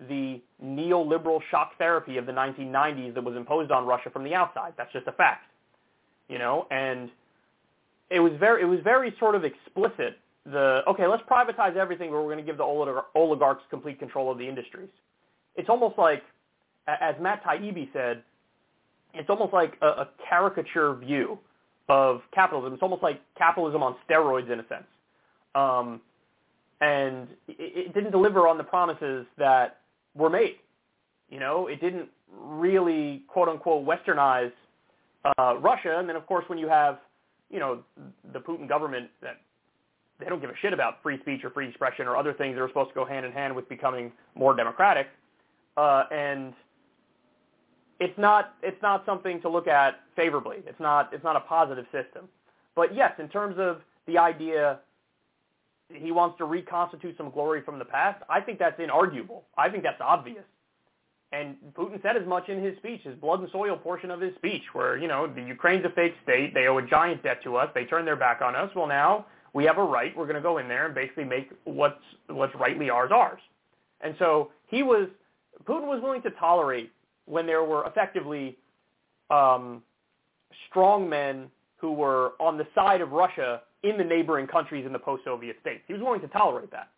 the 0.09 0.41
neoliberal 0.63 1.41
shock 1.51 1.79
therapy 1.79 2.17
of 2.17 2.27
the 2.27 2.33
1990s 2.33 3.15
that 3.15 3.23
was 3.23 3.37
imposed 3.37 3.71
on 3.71 3.87
Russia 3.87 4.11
from 4.11 4.25
the 4.25 4.35
outside. 4.35 4.73
That's 4.77 4.93
just 4.93 5.07
a 5.07 5.13
fact, 5.13 5.47
you 6.29 6.39
know. 6.39 6.67
And 6.71 7.11
it 8.11 8.21
was 8.21 8.33
very, 8.41 8.63
it 8.63 8.67
was 8.67 8.81
very 8.83 9.15
sort 9.19 9.35
of 9.35 9.45
explicit. 9.45 10.19
The 10.47 10.83
okay, 10.89 11.07
let's 11.07 11.23
privatize 11.31 11.77
everything, 11.77 12.11
but 12.11 12.17
we're 12.17 12.33
going 12.33 12.39
to 12.39 12.43
give 12.45 12.59
the 12.59 13.03
oligarchs 13.15 13.63
complete 13.71 13.99
control 13.99 14.31
of 14.31 14.39
the 14.39 14.47
industries. 14.47 14.91
It's 15.57 15.69
almost 15.69 15.97
like, 15.97 16.23
as 16.87 17.15
Matt 17.21 17.45
Taibbi 17.45 17.93
said, 17.93 18.23
it's 19.15 19.31
almost 19.31 19.53
like 19.53 19.75
a, 19.81 19.87
a 19.87 20.09
caricature 20.29 20.95
view 20.97 21.39
of 21.89 22.23
capitalism. 22.33 22.73
It's 22.75 22.83
almost 22.83 23.03
like 23.03 23.21
capitalism 23.37 23.83
on 23.83 23.97
steroids 24.09 24.51
in 24.51 24.61
a 24.61 24.69
sense. 24.69 24.87
Um, 25.55 26.01
and 26.81 27.29
it, 27.49 27.89
it 27.89 27.95
didn't 27.95 28.11
deliver 28.11 28.49
on 28.49 28.59
the 28.59 28.65
promises 28.65 29.27
that 29.39 29.81
were 30.15 30.31
made. 30.31 30.57
You 31.31 31.41
know, 31.41 31.67
it 31.67 31.81
didn't 31.81 32.09
really 32.33 33.23
quote 33.29 33.49
unquote 33.49 33.87
westernize 33.87 34.53
uh, 35.39 35.57
Russia. 35.59 35.99
And 35.99 36.09
then 36.09 36.17
of 36.17 36.27
course 36.27 36.45
when 36.49 36.59
you 36.59 36.69
have, 36.69 36.99
you 37.51 37.61
know, 37.61 37.83
the 38.33 38.41
Putin 38.41 38.69
government 38.69 39.11
that 39.23 39.41
they 40.21 40.27
don't 40.27 40.41
give 40.41 40.51
a 40.51 40.57
shit 40.63 40.73
about 40.73 41.03
free 41.03 41.19
speech 41.21 41.45
or 41.45 41.51
free 41.51 41.69
expression 41.69 42.07
or 42.07 42.17
other 42.17 42.33
things 42.33 42.55
that 42.55 42.63
are 42.63 42.69
supposed 42.69 42.91
to 42.91 42.95
go 42.95 43.05
hand 43.05 43.27
in 43.27 43.33
hand 43.33 43.55
with 43.55 43.69
becoming 43.69 44.13
more 44.35 44.55
democratic. 44.55 45.09
Uh, 45.77 46.05
and 46.13 46.55
it's 48.01 48.19
not 48.19 48.55
it's 48.63 48.81
not 48.83 49.05
something 49.07 49.41
to 49.43 49.49
look 49.49 49.69
at 49.69 50.01
favorably. 50.17 50.59
It's 50.67 50.81
not 50.81 51.13
it's 51.13 51.25
not 51.25 51.37
a 51.37 51.41
positive 51.41 51.87
system. 51.93 52.29
But 52.75 52.95
yes, 52.95 53.13
in 53.19 53.29
terms 53.29 53.57
of 53.59 53.81
the 54.07 54.19
idea 54.19 54.81
he 55.93 56.13
wants 56.13 56.39
to 56.39 56.45
reconstitute 56.45 57.17
some 57.17 57.31
glory 57.31 57.63
from 57.63 57.79
the 57.79 57.85
past, 57.85 58.23
I 58.29 58.41
think 58.41 58.59
that's 58.59 58.81
inarguable. 58.81 59.43
I 59.57 59.69
think 59.69 59.83
that's 59.83 60.01
obvious. 60.01 60.45
And 61.33 61.57
Putin 61.75 62.01
said 62.03 62.17
as 62.17 62.27
much 62.27 62.49
in 62.49 62.63
his 62.63 62.77
speech, 62.77 63.03
his 63.03 63.17
blood 63.17 63.41
and 63.41 63.51
soil 63.51 63.77
portion 63.77 64.11
of 64.11 64.21
his 64.21 64.35
speech, 64.37 64.63
where, 64.73 64.97
you 64.97 65.09
know, 65.09 65.27
the 65.27 65.43
Ukraine's 65.43 65.85
a 65.85 65.91
fake 65.91 66.15
state, 66.23 66.55
they 66.55 66.69
owe 66.69 66.79
a 66.79 66.87
giant 66.87 67.25
debt 67.25 67.43
to 67.43 67.57
us, 67.57 67.69
they 67.75 67.85
turned 67.85 68.07
their 68.07 68.17
back 68.17 68.41
on 68.41 68.55
us. 68.55 68.71
Well, 68.75 68.87
now 68.87 69.27
we 69.53 69.65
have 69.65 69.79
a 69.79 69.83
right, 69.83 70.17
we're 70.17 70.27
going 70.27 70.37
to 70.37 70.43
go 70.43 70.59
in 70.59 70.69
there 70.69 70.87
and 70.87 70.95
basically 70.95 71.25
make 71.25 71.51
what's 71.65 72.03
what's 72.29 72.55
rightly 72.55 72.89
ours 72.89 73.11
ours. 73.13 73.41
And 74.01 74.15
so 74.19 74.53
he 74.69 74.83
was 74.83 75.09
Putin 75.65 75.87
was 75.87 76.01
willing 76.03 76.23
to 76.23 76.31
tolerate 76.31 76.93
when 77.27 77.47
there 77.47 77.65
were 77.65 77.87
effectively 77.87 78.57
um, 79.31 79.83
strong 80.69 81.09
men 81.09 81.51
who 81.77 81.93
were 81.93 82.33
on 82.41 82.57
the 82.57 82.67
side 82.75 83.01
of 83.01 83.13
Russia 83.13 83.63
in 83.83 83.99
the 83.99 84.05
neighboring 84.05 84.47
countries 84.47 84.87
in 84.87 84.93
the 84.93 84.99
post-Soviet 84.99 85.57
states. 85.61 85.83
He 85.87 85.93
was 85.93 86.03
willing 86.03 86.21
to 86.21 86.29
tolerate 86.29 86.71
that. 86.71 86.89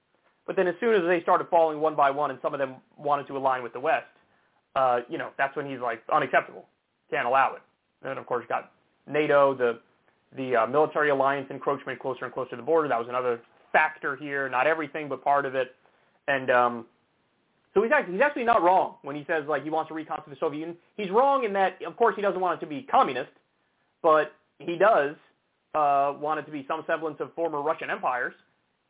But 0.47 0.55
then 0.55 0.69
as 0.69 0.77
soon 0.79 0.95
as 0.95 1.03
they 1.03 1.21
started 1.23 1.49
falling 1.49 1.81
one 1.81 1.97
by 1.97 2.11
one 2.11 2.31
and 2.31 2.39
some 2.41 2.55
of 2.55 2.61
them 2.61 2.77
wanted 2.97 3.27
to 3.27 3.37
align 3.37 3.63
with 3.63 3.73
the 3.73 3.81
West, 3.81 4.07
uh, 4.77 5.01
you 5.09 5.19
know, 5.19 5.31
that's 5.37 5.57
when 5.57 5.69
he's 5.69 5.81
like, 5.81 6.03
unacceptable. 6.13 6.67
Can't 7.11 7.27
allow 7.27 7.55
it. 7.55 7.63
And 8.09 8.19
of 8.19 8.27
course, 8.27 8.45
got 8.49 8.71
NATO, 9.09 9.55
the, 9.55 9.81
the 10.37 10.55
uh, 10.55 10.67
military 10.67 11.11
alliance 11.11 11.49
encroachment 11.51 11.99
closer 11.99 12.25
and 12.25 12.33
closer 12.33 12.51
to 12.51 12.57
the 12.57 12.63
border. 12.63 12.87
That 12.89 12.99
was 12.99 13.09
another 13.09 13.41
factor 13.73 14.15
here. 14.15 14.49
Not 14.49 14.67
everything, 14.67 15.09
but 15.09 15.25
part 15.25 15.47
of 15.47 15.55
it. 15.55 15.75
And 16.29 16.51
um, 16.51 16.87
so 17.77 17.83
he's 17.83 17.93
actually, 17.93 18.15
he's 18.15 18.23
actually 18.23 18.45
not 18.45 18.63
wrong 18.63 18.95
when 19.03 19.15
he 19.15 19.25
says, 19.27 19.45
like, 19.47 19.63
he 19.63 19.69
wants 19.69 19.89
to 19.89 19.95
reconstitute 19.95 20.35
the 20.35 20.41
Soviet 20.41 20.61
Union. 20.61 20.79
He's 20.97 21.11
wrong 21.11 21.45
in 21.45 21.53
that, 21.53 21.77
of 21.87 21.95
course, 21.99 22.17
he 22.17 22.23
doesn't 22.23 22.41
want 22.41 22.57
it 22.57 22.65
to 22.65 22.67
be 22.67 22.83
communist, 22.91 23.29
but 24.03 24.33
he 24.59 24.77
does 24.77 25.15
uh, 25.75 26.15
wanted 26.19 26.47
to 26.47 26.53
be 26.53 26.65
some 26.67 26.85
semblance 26.87 27.19
of 27.21 27.35
former 27.35 27.61
Russian 27.61 27.91
empires. 27.91 28.33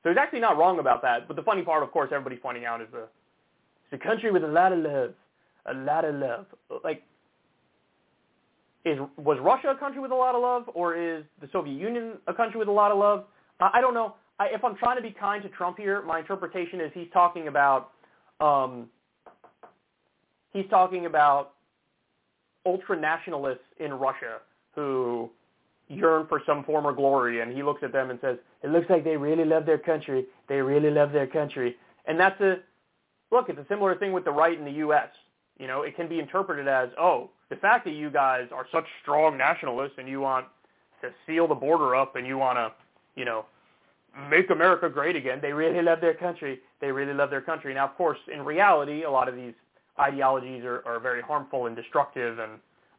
So 0.04 0.10
he's 0.10 0.18
actually 0.18 0.38
not 0.38 0.56
wrong 0.56 0.78
about 0.78 1.02
that. 1.02 1.26
But 1.26 1.34
the 1.34 1.42
funny 1.42 1.62
part, 1.62 1.82
of 1.82 1.90
course, 1.90 2.10
everybody's 2.12 2.38
pointing 2.40 2.64
out 2.64 2.80
is 2.80 2.86
the 2.92 3.08
it's 3.90 4.00
a 4.00 4.06
country 4.06 4.30
with 4.30 4.44
a 4.44 4.48
lot 4.48 4.72
of 4.72 4.78
love, 4.78 5.14
a 5.66 5.74
lot 5.74 6.04
of 6.04 6.14
love. 6.14 6.46
Like, 6.84 7.02
is 8.84 9.00
was 9.16 9.38
Russia 9.42 9.70
a 9.70 9.76
country 9.76 10.00
with 10.00 10.12
a 10.12 10.14
lot 10.14 10.36
of 10.36 10.42
love, 10.42 10.70
or 10.74 10.94
is 10.94 11.24
the 11.40 11.48
Soviet 11.52 11.74
Union 11.74 12.18
a 12.28 12.34
country 12.34 12.60
with 12.60 12.68
a 12.68 12.72
lot 12.72 12.92
of 12.92 12.98
love? 12.98 13.24
I, 13.58 13.70
I 13.74 13.80
don't 13.80 13.94
know. 13.94 14.14
I, 14.38 14.46
if 14.52 14.62
I'm 14.62 14.76
trying 14.76 14.96
to 14.96 15.02
be 15.02 15.10
kind 15.10 15.42
to 15.42 15.48
Trump 15.48 15.76
here, 15.76 16.02
my 16.02 16.20
interpretation 16.20 16.80
is 16.80 16.92
he's 16.94 17.08
talking 17.12 17.48
about 17.48 17.90
um, 18.40 18.88
he's 20.52 20.68
talking 20.70 21.06
about 21.06 21.52
ultra 22.64 22.98
nationalists 22.98 23.64
in 23.78 23.92
Russia 23.92 24.38
who 24.74 25.30
yearn 25.88 26.26
for 26.28 26.42
some 26.44 26.64
form 26.64 26.86
of 26.86 26.96
glory 26.96 27.40
and 27.40 27.52
he 27.54 27.62
looks 27.62 27.82
at 27.82 27.92
them 27.92 28.10
and 28.10 28.18
says, 28.20 28.38
it 28.62 28.70
looks 28.70 28.90
like 28.90 29.04
they 29.04 29.16
really 29.16 29.44
love 29.44 29.66
their 29.66 29.78
country. 29.78 30.26
They 30.48 30.60
really 30.60 30.90
love 30.90 31.12
their 31.12 31.26
country. 31.26 31.76
And 32.06 32.18
that's 32.18 32.40
a, 32.40 32.56
look, 33.30 33.48
it's 33.48 33.58
a 33.58 33.66
similar 33.68 33.94
thing 33.96 34.12
with 34.12 34.24
the 34.24 34.32
right 34.32 34.58
in 34.58 34.64
the 34.64 34.72
U.S. 34.72 35.08
You 35.58 35.66
know, 35.66 35.82
it 35.82 35.96
can 35.96 36.08
be 36.08 36.18
interpreted 36.18 36.66
as, 36.68 36.88
oh, 36.98 37.30
the 37.48 37.56
fact 37.56 37.84
that 37.84 37.92
you 37.92 38.10
guys 38.10 38.48
are 38.52 38.66
such 38.72 38.84
strong 39.02 39.38
nationalists 39.38 39.94
and 39.98 40.08
you 40.08 40.20
want 40.20 40.46
to 41.02 41.10
seal 41.26 41.46
the 41.46 41.54
border 41.54 41.94
up 41.94 42.16
and 42.16 42.26
you 42.26 42.36
want 42.36 42.58
to, 42.58 42.72
you 43.14 43.24
know, 43.24 43.46
make 44.28 44.50
America 44.50 44.88
great 44.88 45.14
again. 45.14 45.38
They 45.40 45.52
really 45.52 45.82
love 45.82 46.00
their 46.00 46.14
country. 46.14 46.60
They 46.80 46.92
really 46.92 47.14
love 47.14 47.30
their 47.30 47.42
country. 47.42 47.74
Now, 47.74 47.86
of 47.86 47.96
course, 47.96 48.18
in 48.32 48.42
reality, 48.44 49.04
a 49.04 49.10
lot 49.10 49.28
of 49.28 49.36
these 49.36 49.54
ideologies 50.00 50.64
are, 50.64 50.82
are 50.86 51.00
very 51.00 51.22
harmful 51.22 51.66
and 51.66 51.76
destructive 51.76 52.38
and 52.38 52.52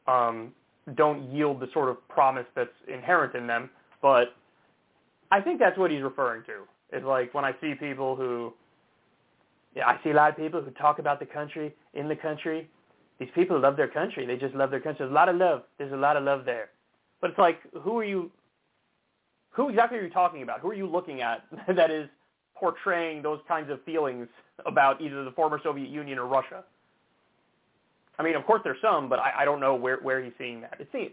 um, 0.07 0.53
don't 0.95 1.31
yield 1.31 1.59
the 1.59 1.67
sort 1.73 1.89
of 1.89 2.07
promise 2.09 2.45
that's 2.55 2.69
inherent 2.91 3.35
in 3.35 3.47
them. 3.47 3.69
But 4.01 4.35
I 5.31 5.41
think 5.41 5.59
that's 5.59 5.77
what 5.77 5.91
he's 5.91 6.03
referring 6.03 6.43
to. 6.45 6.97
Is 6.97 7.03
like 7.03 7.33
when 7.33 7.45
I 7.45 7.53
see 7.61 7.75
people 7.79 8.15
who 8.15 8.53
Yeah, 9.75 9.87
I 9.87 9.99
see 10.03 10.09
a 10.11 10.13
lot 10.15 10.31
of 10.31 10.37
people 10.37 10.61
who 10.61 10.71
talk 10.71 10.99
about 10.99 11.19
the 11.19 11.25
country 11.25 11.75
in 11.93 12.07
the 12.07 12.15
country. 12.15 12.69
These 13.19 13.29
people 13.35 13.59
love 13.59 13.77
their 13.77 13.87
country. 13.89 14.25
They 14.25 14.37
just 14.37 14.55
love 14.55 14.71
their 14.71 14.79
country. 14.79 14.99
There's 15.05 15.11
a 15.11 15.15
lot 15.15 15.29
of 15.29 15.35
love. 15.37 15.63
There's 15.77 15.93
a 15.93 15.97
lot 15.97 16.17
of 16.17 16.23
love 16.23 16.45
there. 16.45 16.69
But 17.21 17.31
it's 17.31 17.39
like, 17.39 17.59
who 17.83 17.97
are 17.99 18.03
you? 18.05 18.31
Who 19.51 19.69
exactly 19.69 19.99
are 19.99 20.03
you 20.03 20.09
talking 20.11 20.43
about? 20.43 20.61
Who 20.61 20.69
are 20.69 20.75
you 20.75 20.87
looking 20.87 21.21
at 21.21 21.43
that 21.75 21.91
is 21.91 22.09
portraying 22.59 23.21
those 23.21 23.39
kinds 23.47 23.69
of 23.69 23.83
feelings 23.83 24.27
about 24.65 25.01
either 25.01 25.23
the 25.23 25.31
former 25.31 25.59
Soviet 25.63 25.89
Union 25.89 26.17
or 26.17 26.25
Russia? 26.25 26.63
I 28.19 28.23
mean, 28.23 28.35
of 28.35 28.45
course 28.45 28.61
there's 28.63 28.81
some, 28.81 29.09
but 29.09 29.19
I, 29.19 29.31
I 29.39 29.45
don't 29.45 29.59
know 29.59 29.75
where 29.75 29.97
where 29.97 30.23
he's 30.23 30.33
seeing 30.37 30.61
that. 30.61 30.75
It 30.79 30.89
seems 30.91 31.11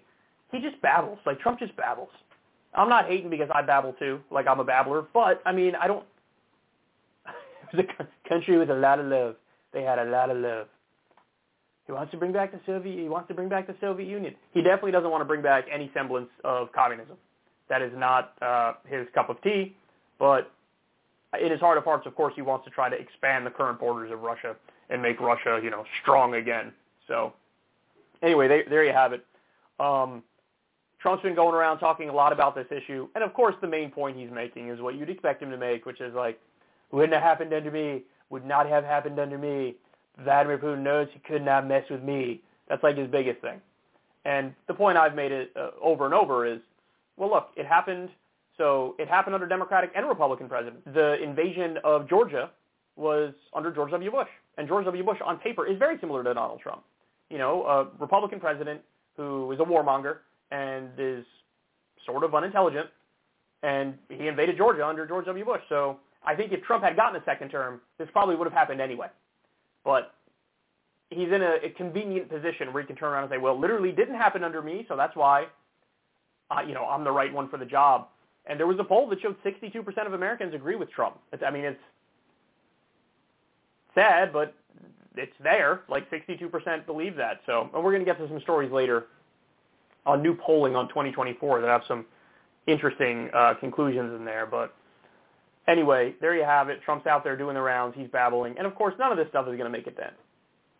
he 0.52 0.60
just 0.60 0.80
babbles. 0.80 1.18
Like 1.26 1.40
Trump 1.40 1.58
just 1.58 1.76
babbles. 1.76 2.10
I'm 2.74 2.88
not 2.88 3.06
hating 3.06 3.30
because 3.30 3.48
I 3.54 3.62
babble 3.62 3.94
too, 3.94 4.20
like 4.30 4.46
I'm 4.48 4.60
a 4.60 4.64
babbler, 4.64 5.06
but 5.12 5.42
I 5.44 5.52
mean, 5.52 5.74
I 5.74 5.86
don't. 5.86 6.04
it 7.72 7.76
was 7.76 7.84
a 8.00 8.28
country 8.28 8.58
with 8.58 8.70
a 8.70 8.74
lot 8.74 8.98
of 8.98 9.06
love. 9.06 9.36
They 9.72 9.82
had 9.82 9.98
a 9.98 10.04
lot 10.04 10.30
of 10.30 10.38
love. 10.38 10.66
He 11.86 11.92
wants 11.92 12.12
to 12.12 12.16
bring 12.16 12.32
back 12.32 12.52
the 12.52 12.60
Soviet. 12.64 12.98
He 12.98 13.08
wants 13.08 13.28
to 13.28 13.34
bring 13.34 13.48
back 13.48 13.66
the 13.66 13.74
Soviet 13.80 14.08
Union. 14.08 14.34
He 14.52 14.62
definitely 14.62 14.92
doesn't 14.92 15.10
want 15.10 15.20
to 15.20 15.26
bring 15.26 15.42
back 15.42 15.66
any 15.70 15.90
semblance 15.92 16.30
of 16.42 16.72
communism. 16.72 17.16
That 17.68 17.82
is 17.82 17.92
not 17.94 18.32
uh, 18.40 18.74
his 18.86 19.06
cup 19.14 19.28
of 19.28 19.40
tea. 19.42 19.76
But 20.18 20.50
in 21.40 21.50
his 21.50 21.60
heart 21.60 21.78
of 21.78 21.84
hearts, 21.84 22.06
of 22.06 22.14
course, 22.14 22.34
he 22.36 22.42
wants 22.42 22.64
to 22.64 22.70
try 22.70 22.88
to 22.88 22.96
expand 22.96 23.46
the 23.46 23.50
current 23.50 23.78
borders 23.78 24.10
of 24.12 24.22
Russia 24.22 24.56
and 24.90 25.00
make 25.00 25.20
Russia, 25.20 25.60
you 25.62 25.70
know, 25.70 25.84
strong 26.02 26.34
again. 26.34 26.72
So, 27.08 27.32
anyway, 28.22 28.48
they, 28.48 28.62
there 28.68 28.84
you 28.84 28.92
have 28.92 29.12
it. 29.12 29.24
Um, 29.80 30.22
Trump's 31.00 31.22
been 31.22 31.34
going 31.34 31.54
around 31.54 31.78
talking 31.78 32.08
a 32.08 32.12
lot 32.12 32.32
about 32.32 32.54
this 32.54 32.66
issue, 32.70 33.08
and 33.14 33.22
of 33.22 33.34
course, 33.34 33.54
the 33.60 33.68
main 33.68 33.90
point 33.90 34.16
he's 34.16 34.30
making 34.30 34.68
is 34.68 34.80
what 34.80 34.94
you'd 34.94 35.10
expect 35.10 35.42
him 35.42 35.50
to 35.50 35.58
make, 35.58 35.84
which 35.84 36.00
is 36.00 36.14
like, 36.14 36.40
wouldn't 36.92 37.12
have 37.12 37.22
happened 37.22 37.52
under 37.52 37.70
me, 37.70 38.02
would 38.30 38.44
not 38.44 38.68
have 38.68 38.84
happened 38.84 39.18
under 39.18 39.36
me. 39.36 39.74
Vladimir 40.22 40.58
Putin 40.58 40.80
knows 40.80 41.08
he 41.12 41.18
could 41.20 41.44
not 41.44 41.66
mess 41.66 41.84
with 41.90 42.02
me. 42.02 42.40
That's 42.68 42.82
like 42.82 42.96
his 42.96 43.08
biggest 43.10 43.40
thing. 43.40 43.60
And 44.24 44.54
the 44.68 44.74
point 44.74 44.96
I've 44.96 45.14
made 45.14 45.32
it 45.32 45.52
uh, 45.56 45.70
over 45.82 46.06
and 46.06 46.14
over 46.14 46.46
is, 46.46 46.60
well, 47.16 47.30
look, 47.30 47.48
it 47.56 47.66
happened. 47.66 48.08
So 48.56 48.94
it 48.98 49.08
happened 49.08 49.34
under 49.34 49.46
Democratic 49.46 49.90
and 49.94 50.08
Republican 50.08 50.48
presidents. 50.48 50.82
The 50.92 51.20
invasion 51.22 51.78
of 51.82 52.08
Georgia 52.08 52.50
was 52.96 53.32
under 53.52 53.72
George 53.72 53.90
W. 53.90 54.10
Bush, 54.10 54.28
and 54.58 54.68
George 54.68 54.84
W. 54.84 55.02
Bush 55.02 55.18
on 55.24 55.38
paper 55.38 55.66
is 55.66 55.78
very 55.78 55.98
similar 55.98 56.22
to 56.22 56.32
Donald 56.34 56.60
Trump. 56.60 56.82
You 57.30 57.38
know, 57.38 57.64
a 57.64 57.88
Republican 58.00 58.38
president 58.38 58.80
who 59.16 59.50
is 59.52 59.58
a 59.58 59.64
warmonger 59.64 60.18
and 60.50 60.90
is 60.98 61.24
sort 62.06 62.22
of 62.22 62.34
unintelligent, 62.34 62.88
and 63.62 63.94
he 64.08 64.28
invaded 64.28 64.56
Georgia 64.56 64.86
under 64.86 65.06
George 65.06 65.26
W. 65.26 65.44
Bush. 65.44 65.62
So 65.68 65.98
I 66.24 66.34
think 66.36 66.52
if 66.52 66.62
Trump 66.62 66.84
had 66.84 66.96
gotten 66.96 67.20
a 67.20 67.24
second 67.24 67.48
term, 67.48 67.80
this 67.98 68.08
probably 68.12 68.36
would 68.36 68.46
have 68.46 68.52
happened 68.52 68.80
anyway. 68.80 69.08
But 69.84 70.14
he's 71.10 71.28
in 71.32 71.42
a, 71.42 71.56
a 71.64 71.70
convenient 71.70 72.28
position 72.28 72.72
where 72.72 72.82
he 72.82 72.86
can 72.86 72.96
turn 72.96 73.12
around 73.12 73.24
and 73.24 73.32
say, 73.32 73.38
well, 73.38 73.58
literally 73.58 73.90
didn't 73.90 74.14
happen 74.14 74.44
under 74.44 74.62
me, 74.62 74.84
so 74.88 74.96
that's 74.96 75.16
why, 75.16 75.46
uh, 76.50 76.60
you 76.66 76.74
know, 76.74 76.84
I'm 76.84 77.04
the 77.04 77.12
right 77.12 77.32
one 77.32 77.48
for 77.48 77.56
the 77.58 77.66
job. 77.66 78.08
And 78.46 78.58
there 78.58 78.66
was 78.66 78.78
a 78.78 78.84
poll 78.84 79.08
that 79.08 79.20
showed 79.20 79.36
62% 79.42 80.06
of 80.06 80.12
Americans 80.12 80.54
agree 80.54 80.76
with 80.76 80.90
Trump. 80.90 81.18
It's, 81.32 81.42
I 81.46 81.50
mean, 81.50 81.64
it's 81.64 81.80
sad, 83.94 84.32
but 84.32 84.54
it's 85.16 85.32
there. 85.42 85.82
Like 85.88 86.10
62% 86.10 86.86
believe 86.86 87.16
that. 87.16 87.40
So, 87.46 87.70
and 87.74 87.82
we're 87.84 87.92
going 87.92 88.04
to 88.04 88.10
get 88.10 88.18
to 88.18 88.28
some 88.28 88.40
stories 88.40 88.70
later 88.70 89.06
on 90.04 90.22
new 90.22 90.36
polling 90.36 90.76
on 90.76 90.88
2024 90.88 91.62
that 91.62 91.68
have 91.68 91.82
some 91.88 92.04
interesting 92.66 93.30
uh, 93.32 93.54
conclusions 93.54 94.14
in 94.14 94.24
there. 94.24 94.46
But 94.46 94.74
Anyway, 95.66 96.14
there 96.20 96.36
you 96.36 96.44
have 96.44 96.68
it. 96.68 96.82
Trump's 96.82 97.06
out 97.06 97.24
there 97.24 97.36
doing 97.36 97.54
the 97.54 97.60
rounds. 97.60 97.94
He's 97.96 98.08
babbling. 98.08 98.56
And 98.58 98.66
of 98.66 98.74
course, 98.74 98.94
none 98.98 99.10
of 99.10 99.18
this 99.18 99.28
stuff 99.28 99.46
is 99.46 99.52
going 99.52 99.64
to 99.64 99.70
make 99.70 99.86
a 99.86 99.90
dent. 99.90 100.12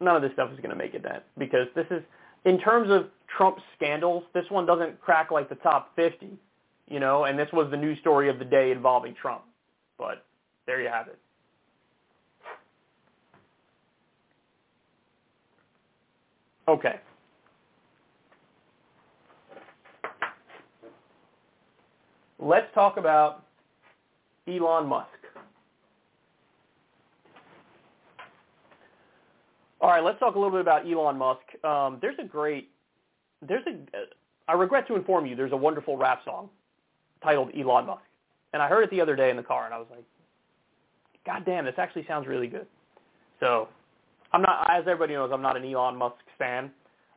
None 0.01 0.17
of 0.17 0.23
this 0.23 0.33
stuff 0.33 0.51
is 0.53 0.59
going 0.59 0.71
to 0.71 0.77
make 0.77 0.95
a 0.95 0.99
dent 0.99 1.23
because 1.39 1.69
this 1.75 1.87
is, 1.91 2.03
in 2.45 2.59
terms 2.59 2.91
of 2.91 3.07
Trump 3.35 3.59
scandals, 3.77 4.25
this 4.35 4.45
one 4.51 4.67
doesn't 4.67 5.01
crack 5.01 5.31
like 5.31 5.49
the 5.49 5.55
top 5.57 5.95
50, 5.97 6.37
you 6.89 7.01
know, 7.01 7.25
and 7.25 7.39
this 7.39 7.49
was 7.53 7.71
the 7.71 7.77
news 7.77 7.99
story 8.01 8.29
of 8.29 8.39
the 8.39 8.45
day 8.45 8.71
involving 8.71 9.15
Trump. 9.21 9.43
But 9.99 10.25
there 10.67 10.81
you 10.83 10.89
have 10.89 11.09
it. 11.09 11.19
Okay. 16.69 17.01
Let's 22.39 22.67
talk 22.75 22.97
about 22.97 23.45
Elon 24.49 24.87
Musk. 24.87 25.09
All 29.81 29.91
right, 29.91 30.03
let's 30.03 30.19
talk 30.19 30.35
a 30.35 30.39
little 30.39 30.51
bit 30.51 30.63
about 30.63 30.87
Elon 30.91 31.19
Musk. 31.19 31.43
Um, 31.63 31.99
there's 32.01 32.17
a 32.19 32.25
great, 32.25 32.71
there's 33.47 33.65
a, 33.67 33.77
I 34.49 34.55
regret 34.55 34.87
to 34.89 34.97
inform 34.97 35.27
you, 35.27 35.37
there's 35.37 35.53
a 35.53 35.57
wonderful 35.57 35.97
rap 35.97 36.21
song 36.25 36.49
titled 37.25 37.51
Elon 37.59 37.87
Musk. 37.87 38.03
And 38.53 38.63
I 38.63 38.69
heard 38.69 38.85
it 38.85 38.91
the 38.91 39.01
other 39.01 39.17
day 39.17 39.31
in 39.31 39.37
the 39.37 39.43
car, 39.43 39.65
and 39.65 39.75
I 39.75 39.79
was 39.79 39.89
like, 39.91 40.05
God 41.27 41.45
damn, 41.45 41.65
this 41.65 41.75
actually 41.77 42.05
sounds 42.07 42.29
really 42.29 42.47
good. 42.47 42.67
So, 43.41 43.69
I'm 44.33 44.43
not, 44.43 44.69
as 44.71 44.83
everybody 44.83 45.15
knows, 45.15 45.31
I'm 45.33 45.43
not 45.43 45.57
an 45.57 45.65
Elon 45.65 45.97
Musk 45.97 46.17
fan, 46.39 46.71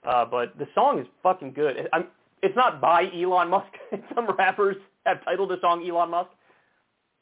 uh, 0.08 0.26
but 0.26 0.58
the 0.58 0.68
song 0.74 1.00
is 1.00 1.06
fucking 1.22 1.54
good. 1.54 1.76
I'm, 1.94 2.08
it's 2.42 2.56
not 2.56 2.82
by 2.82 3.04
Elon 3.14 3.50
Musk. 3.50 3.72
Some 4.16 4.28
rappers 4.36 4.78
have 5.06 5.24
titled 5.26 5.50
the 5.52 5.58
song 5.62 5.88
Elon 5.88 6.10
Musk 6.10 6.30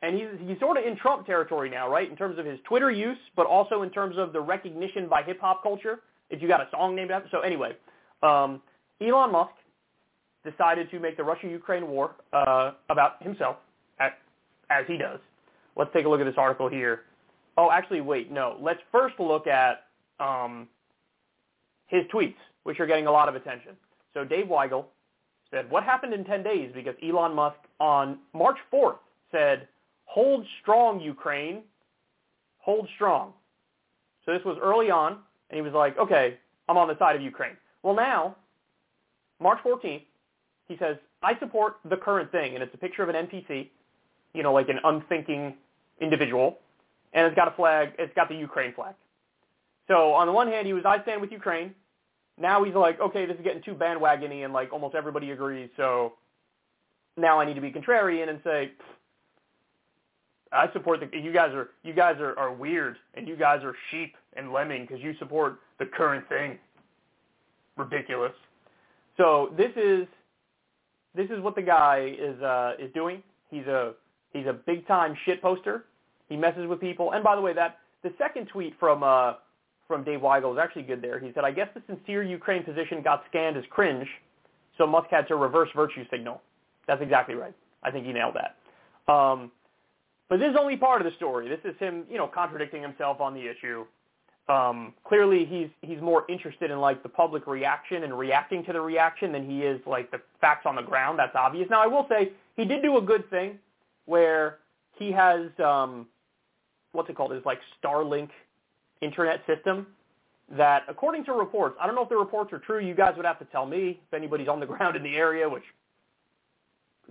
and 0.05 0.15
he's 0.15 0.47
he's 0.47 0.59
sort 0.59 0.77
of 0.77 0.85
in 0.85 0.95
Trump 0.97 1.25
territory 1.25 1.69
now, 1.69 1.89
right? 1.89 2.09
In 2.09 2.15
terms 2.15 2.37
of 2.37 2.45
his 2.45 2.59
Twitter 2.67 2.91
use, 2.91 3.17
but 3.35 3.45
also 3.45 3.81
in 3.81 3.89
terms 3.89 4.17
of 4.17 4.33
the 4.33 4.39
recognition 4.41 5.07
by 5.09 5.23
hip 5.23 5.39
hop 5.41 5.63
culture. 5.63 6.01
If 6.29 6.41
you 6.41 6.47
got 6.47 6.61
a 6.61 6.67
song 6.71 6.95
named 6.95 7.11
after, 7.11 7.29
so 7.31 7.41
anyway, 7.41 7.73
um, 8.23 8.61
Elon 9.01 9.31
Musk 9.31 9.53
decided 10.49 10.89
to 10.91 10.99
make 10.99 11.17
the 11.17 11.23
Russia-Ukraine 11.23 11.87
war 11.87 12.15
uh, 12.31 12.71
about 12.89 13.21
himself, 13.21 13.57
at, 13.99 14.19
as 14.69 14.85
he 14.87 14.97
does. 14.97 15.19
Let's 15.75 15.91
take 15.93 16.05
a 16.05 16.09
look 16.09 16.21
at 16.21 16.25
this 16.25 16.35
article 16.37 16.69
here. 16.69 17.01
Oh, 17.57 17.71
actually, 17.71 18.01
wait, 18.01 18.31
no. 18.31 18.57
Let's 18.61 18.79
first 18.91 19.19
look 19.19 19.47
at 19.47 19.85
um, 20.19 20.67
his 21.87 22.03
tweets, 22.13 22.35
which 22.63 22.79
are 22.79 22.85
getting 22.85 23.07
a 23.07 23.11
lot 23.11 23.27
of 23.27 23.35
attention. 23.35 23.71
So 24.13 24.23
Dave 24.23 24.45
Weigel 24.45 24.85
said, 25.51 25.69
what 25.69 25.83
happened 25.83 26.13
in 26.13 26.23
10 26.23 26.43
days? 26.43 26.71
Because 26.73 26.95
Elon 27.03 27.33
Musk 27.33 27.57
on 27.79 28.19
March 28.33 28.57
4th 28.73 28.97
said, 29.31 29.67
hold 30.05 30.45
strong, 30.61 30.99
Ukraine. 30.99 31.63
Hold 32.59 32.87
strong. 32.95 33.33
So 34.25 34.33
this 34.33 34.43
was 34.43 34.57
early 34.61 34.89
on, 34.89 35.17
and 35.49 35.55
he 35.55 35.61
was 35.61 35.73
like, 35.73 35.97
okay, 35.97 36.37
I'm 36.67 36.77
on 36.77 36.87
the 36.87 36.97
side 36.97 37.15
of 37.15 37.21
Ukraine. 37.21 37.55
Well, 37.83 37.95
now, 37.95 38.35
March 39.39 39.59
14th, 39.63 40.01
he 40.67 40.77
says, 40.77 40.97
I 41.21 41.37
support 41.39 41.77
the 41.89 41.97
current 41.97 42.31
thing, 42.31 42.55
and 42.55 42.63
it's 42.63 42.73
a 42.73 42.77
picture 42.77 43.03
of 43.03 43.09
an 43.09 43.27
NPC, 43.27 43.69
you 44.33 44.43
know, 44.43 44.53
like 44.53 44.69
an 44.69 44.79
unthinking 44.83 45.55
individual, 46.01 46.57
and 47.13 47.25
it's 47.25 47.35
got 47.35 47.47
a 47.47 47.55
flag, 47.55 47.89
it's 47.99 48.13
got 48.15 48.29
the 48.29 48.35
Ukraine 48.35 48.73
flag. 48.73 48.95
So 49.87 50.13
on 50.13 50.27
the 50.27 50.33
one 50.33 50.47
hand, 50.47 50.65
he 50.67 50.73
was, 50.73 50.83
I 50.85 51.01
stand 51.03 51.21
with 51.21 51.31
Ukraine. 51.31 51.73
Now 52.37 52.63
he's 52.63 52.73
like, 52.73 52.99
okay, 52.99 53.25
this 53.25 53.37
is 53.37 53.43
getting 53.43 53.61
too 53.63 53.75
bandwagony, 53.75 54.43
and 54.43 54.53
like 54.53 54.73
almost 54.73 54.95
everybody 54.95 55.31
agrees, 55.31 55.69
so 55.77 56.13
now 57.17 57.39
I 57.39 57.45
need 57.45 57.53
to 57.53 57.61
be 57.61 57.71
contrarian 57.71 58.29
and 58.29 58.39
say, 58.43 58.71
I 60.51 60.71
support 60.73 60.99
the. 60.99 61.17
You 61.17 61.33
guys 61.33 61.53
are 61.53 61.69
you 61.83 61.93
guys 61.93 62.15
are, 62.19 62.37
are 62.37 62.53
weird, 62.53 62.97
and 63.15 63.27
you 63.27 63.35
guys 63.35 63.63
are 63.63 63.75
sheep 63.91 64.15
and 64.33 64.51
lemming 64.53 64.83
because 64.83 65.01
you 65.01 65.13
support 65.19 65.59
the 65.79 65.85
current 65.85 66.27
thing. 66.29 66.57
Ridiculous. 67.77 68.31
So 69.17 69.53
this 69.57 69.71
is 69.75 70.07
this 71.15 71.29
is 71.29 71.41
what 71.41 71.55
the 71.55 71.61
guy 71.61 72.15
is 72.19 72.41
uh, 72.41 72.73
is 72.79 72.91
doing. 72.93 73.23
He's 73.49 73.65
a 73.67 73.93
he's 74.33 74.47
a 74.47 74.53
big 74.53 74.87
time 74.87 75.15
shit 75.25 75.41
poster. 75.41 75.85
He 76.29 76.35
messes 76.35 76.67
with 76.67 76.79
people. 76.79 77.11
And 77.11 77.23
by 77.23 77.35
the 77.35 77.41
way, 77.41 77.53
that 77.53 77.79
the 78.03 78.11
second 78.17 78.47
tweet 78.47 78.73
from 78.79 79.03
uh, 79.03 79.33
from 79.87 80.03
Dave 80.03 80.19
Weigel 80.19 80.53
is 80.53 80.59
actually 80.61 80.83
good. 80.83 81.01
There, 81.01 81.19
he 81.19 81.31
said, 81.33 81.43
"I 81.43 81.51
guess 81.51 81.69
the 81.73 81.81
sincere 81.87 82.23
Ukraine 82.23 82.63
position 82.63 83.01
got 83.03 83.23
scanned 83.29 83.57
as 83.57 83.63
cringe, 83.69 84.07
so 84.77 84.87
Musk 84.87 85.07
had 85.09 85.27
to 85.27 85.35
reverse 85.35 85.69
virtue 85.75 86.05
signal." 86.11 86.41
That's 86.87 87.01
exactly 87.01 87.35
right. 87.35 87.53
I 87.83 87.91
think 87.91 88.05
he 88.05 88.13
nailed 88.13 88.35
that. 88.35 89.11
Um, 89.11 89.51
but 90.29 90.39
this 90.39 90.49
is 90.49 90.57
only 90.59 90.77
part 90.77 91.01
of 91.01 91.11
the 91.11 91.15
story. 91.17 91.47
This 91.47 91.59
is 91.63 91.77
him, 91.79 92.03
you 92.09 92.17
know, 92.17 92.27
contradicting 92.27 92.81
himself 92.81 93.21
on 93.21 93.33
the 93.33 93.41
issue. 93.41 93.85
Um, 94.47 94.93
clearly, 95.03 95.45
he's 95.45 95.69
he's 95.81 96.01
more 96.01 96.23
interested 96.29 96.69
in 96.69 96.79
like 96.79 97.01
the 97.01 97.09
public 97.09 97.47
reaction 97.47 98.03
and 98.03 98.17
reacting 98.17 98.63
to 98.65 98.73
the 98.73 98.81
reaction 98.81 99.31
than 99.31 99.49
he 99.49 99.61
is 99.61 99.81
like 99.87 100.11
the 100.11 100.21
facts 100.39 100.65
on 100.65 100.75
the 100.75 100.83
ground. 100.83 101.17
That's 101.17 101.35
obvious. 101.35 101.67
Now, 101.69 101.81
I 101.81 101.87
will 101.87 102.05
say 102.09 102.31
he 102.55 102.65
did 102.65 102.83
do 102.83 102.97
a 102.97 103.01
good 103.01 103.29
thing 103.29 103.57
where 104.05 104.59
he 104.93 105.11
has 105.11 105.47
um, 105.63 106.05
what's 106.91 107.09
it 107.09 107.15
called? 107.15 107.31
His 107.31 107.45
like 107.45 107.59
Starlink 107.83 108.29
internet 109.01 109.41
system 109.47 109.87
that, 110.55 110.83
according 110.87 111.25
to 111.25 111.33
reports, 111.33 111.75
I 111.81 111.87
don't 111.87 111.95
know 111.95 112.03
if 112.03 112.09
the 112.09 112.15
reports 112.15 112.53
are 112.53 112.59
true. 112.59 112.79
You 112.79 112.93
guys 112.93 113.13
would 113.17 113.25
have 113.25 113.39
to 113.39 113.45
tell 113.45 113.65
me 113.65 113.99
if 114.07 114.13
anybody's 114.13 114.47
on 114.47 114.59
the 114.59 114.65
ground 114.67 114.95
in 114.95 115.01
the 115.01 115.15
area, 115.15 115.49
which 115.49 115.63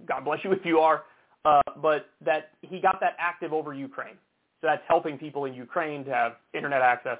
God 0.06 0.24
bless 0.24 0.38
you 0.44 0.52
if 0.52 0.64
you 0.64 0.78
are 0.78 1.02
uh, 1.44 1.60
but 1.82 2.06
that 2.24 2.50
he 2.62 2.80
got 2.80 3.00
that 3.00 3.16
active 3.18 3.52
over 3.52 3.74
Ukraine. 3.74 4.16
So 4.64 4.68
that's 4.68 4.82
helping 4.88 5.18
people 5.18 5.44
in 5.44 5.52
Ukraine 5.52 6.06
to 6.06 6.10
have 6.10 6.32
internet 6.54 6.80
access. 6.80 7.18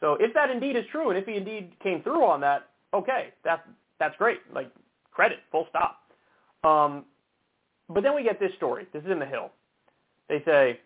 So 0.00 0.16
if 0.18 0.32
that 0.32 0.48
indeed 0.48 0.74
is 0.74 0.86
true, 0.90 1.10
and 1.10 1.18
if 1.18 1.26
he 1.26 1.34
indeed 1.34 1.72
came 1.82 2.02
through 2.02 2.24
on 2.24 2.40
that, 2.40 2.70
okay, 2.94 3.34
that's 3.44 3.60
that's 3.98 4.16
great. 4.16 4.38
Like 4.54 4.70
credit, 5.12 5.40
full 5.52 5.66
stop. 5.68 6.00
Um, 6.64 7.04
but 7.90 8.02
then 8.02 8.14
we 8.14 8.22
get 8.22 8.40
this 8.40 8.52
story. 8.56 8.86
This 8.94 9.04
is 9.04 9.10
in 9.10 9.18
the 9.18 9.26
Hill. 9.26 9.50
They 10.30 10.42
say 10.46 10.80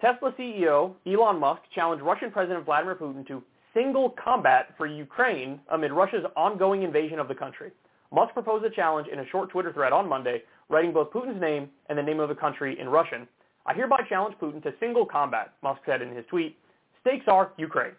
Tesla 0.00 0.32
CEO 0.32 0.94
Elon 1.06 1.38
Musk 1.38 1.62
challenged 1.72 2.04
Russian 2.04 2.32
President 2.32 2.64
Vladimir 2.64 2.96
Putin 2.96 3.24
to 3.28 3.40
single 3.74 4.10
combat 4.22 4.74
for 4.76 4.88
Ukraine 4.88 5.60
amid 5.70 5.92
Russia's 5.92 6.24
ongoing 6.36 6.82
invasion 6.82 7.20
of 7.20 7.28
the 7.28 7.36
country. 7.36 7.70
Musk 8.12 8.34
proposed 8.34 8.64
a 8.64 8.70
challenge 8.70 9.06
in 9.06 9.20
a 9.20 9.28
short 9.28 9.48
Twitter 9.50 9.72
thread 9.72 9.92
on 9.92 10.08
Monday, 10.08 10.42
writing 10.68 10.92
both 10.92 11.12
Putin's 11.12 11.40
name 11.40 11.68
and 11.88 11.96
the 11.96 12.02
name 12.02 12.18
of 12.18 12.28
the 12.28 12.34
country 12.34 12.80
in 12.80 12.88
Russian. 12.88 13.28
I 13.66 13.74
hereby 13.74 14.00
challenge 14.08 14.34
Putin 14.40 14.62
to 14.64 14.72
single 14.80 15.06
combat, 15.06 15.52
Musk 15.62 15.80
said 15.86 16.02
in 16.02 16.14
his 16.14 16.24
tweet. 16.28 16.56
Stakes 17.00 17.26
are 17.28 17.52
Ukraine. 17.56 17.92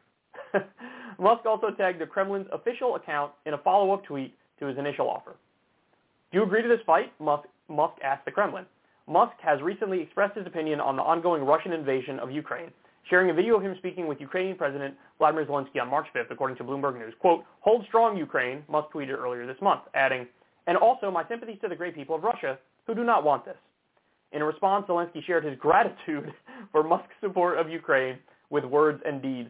Musk 1.19 1.45
also 1.45 1.71
tagged 1.71 2.01
the 2.01 2.05
Kremlin's 2.05 2.47
official 2.51 2.95
account 2.95 3.31
in 3.45 3.53
a 3.53 3.57
follow-up 3.57 4.03
tweet 4.03 4.35
to 4.59 4.65
his 4.65 4.77
initial 4.77 5.09
offer. 5.09 5.35
Do 6.31 6.39
you 6.39 6.43
agree 6.43 6.61
to 6.61 6.67
this 6.67 6.81
fight? 6.85 7.13
Musk, 7.19 7.47
Musk 7.69 7.95
asked 8.03 8.25
the 8.25 8.31
Kremlin. 8.31 8.65
Musk 9.07 9.33
has 9.41 9.61
recently 9.61 10.01
expressed 10.01 10.37
his 10.37 10.47
opinion 10.47 10.79
on 10.79 10.95
the 10.95 11.01
ongoing 11.01 11.43
Russian 11.43 11.73
invasion 11.73 12.19
of 12.19 12.31
Ukraine, 12.31 12.71
sharing 13.09 13.29
a 13.29 13.33
video 13.33 13.57
of 13.57 13.63
him 13.63 13.75
speaking 13.77 14.07
with 14.07 14.19
Ukrainian 14.21 14.57
President 14.57 14.95
Vladimir 15.17 15.45
Zelensky 15.45 15.81
on 15.81 15.89
March 15.89 16.07
5th, 16.15 16.31
according 16.31 16.57
to 16.57 16.63
Bloomberg 16.63 16.97
News. 16.97 17.13
Quote, 17.19 17.43
hold 17.59 17.85
strong, 17.85 18.17
Ukraine, 18.17 18.63
Musk 18.69 18.89
tweeted 18.93 19.17
earlier 19.17 19.45
this 19.45 19.61
month, 19.61 19.81
adding, 19.93 20.25
and 20.67 20.77
also 20.77 21.11
my 21.11 21.27
sympathies 21.27 21.57
to 21.61 21.67
the 21.67 21.75
great 21.75 21.95
people 21.95 22.15
of 22.15 22.23
Russia 22.23 22.57
who 22.87 22.95
do 22.95 23.03
not 23.03 23.23
want 23.23 23.45
this. 23.45 23.57
In 24.33 24.43
response, 24.43 24.87
Zelensky 24.87 25.23
shared 25.23 25.45
his 25.45 25.57
gratitude 25.57 26.33
for 26.71 26.83
Musk's 26.83 27.13
support 27.21 27.57
of 27.57 27.69
Ukraine 27.69 28.17
with 28.49 28.65
words 28.65 29.01
and 29.05 29.21
deeds. 29.21 29.49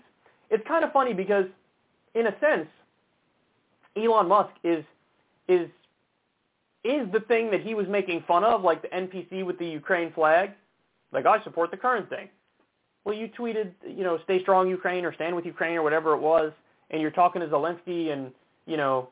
It's 0.49 0.65
kind 0.67 0.83
of 0.83 0.91
funny 0.91 1.13
because, 1.13 1.45
in 2.13 2.27
a 2.27 2.35
sense, 2.39 2.67
Elon 3.95 4.27
Musk 4.27 4.51
is 4.63 4.83
is 5.47 5.67
is 6.83 7.09
the 7.13 7.21
thing 7.21 7.49
that 7.51 7.61
he 7.61 7.75
was 7.75 7.87
making 7.87 8.23
fun 8.27 8.43
of, 8.43 8.61
like 8.61 8.81
the 8.81 8.89
NPC 8.89 9.45
with 9.45 9.57
the 9.57 9.65
Ukraine 9.65 10.11
flag. 10.11 10.51
Like, 11.13 11.25
I 11.25 11.41
support 11.43 11.71
the 11.71 11.77
current 11.77 12.09
thing. 12.09 12.27
Well, 13.05 13.15
you 13.15 13.29
tweeted, 13.29 13.71
you 13.87 14.03
know, 14.03 14.19
stay 14.25 14.41
strong 14.41 14.69
Ukraine 14.69 15.05
or 15.05 15.13
stand 15.13 15.35
with 15.35 15.45
Ukraine 15.45 15.77
or 15.77 15.83
whatever 15.83 16.13
it 16.13 16.19
was, 16.19 16.51
and 16.89 17.01
you're 17.01 17.11
talking 17.11 17.41
to 17.41 17.47
Zelensky 17.47 18.11
and, 18.11 18.31
you 18.65 18.77
know, 18.77 19.09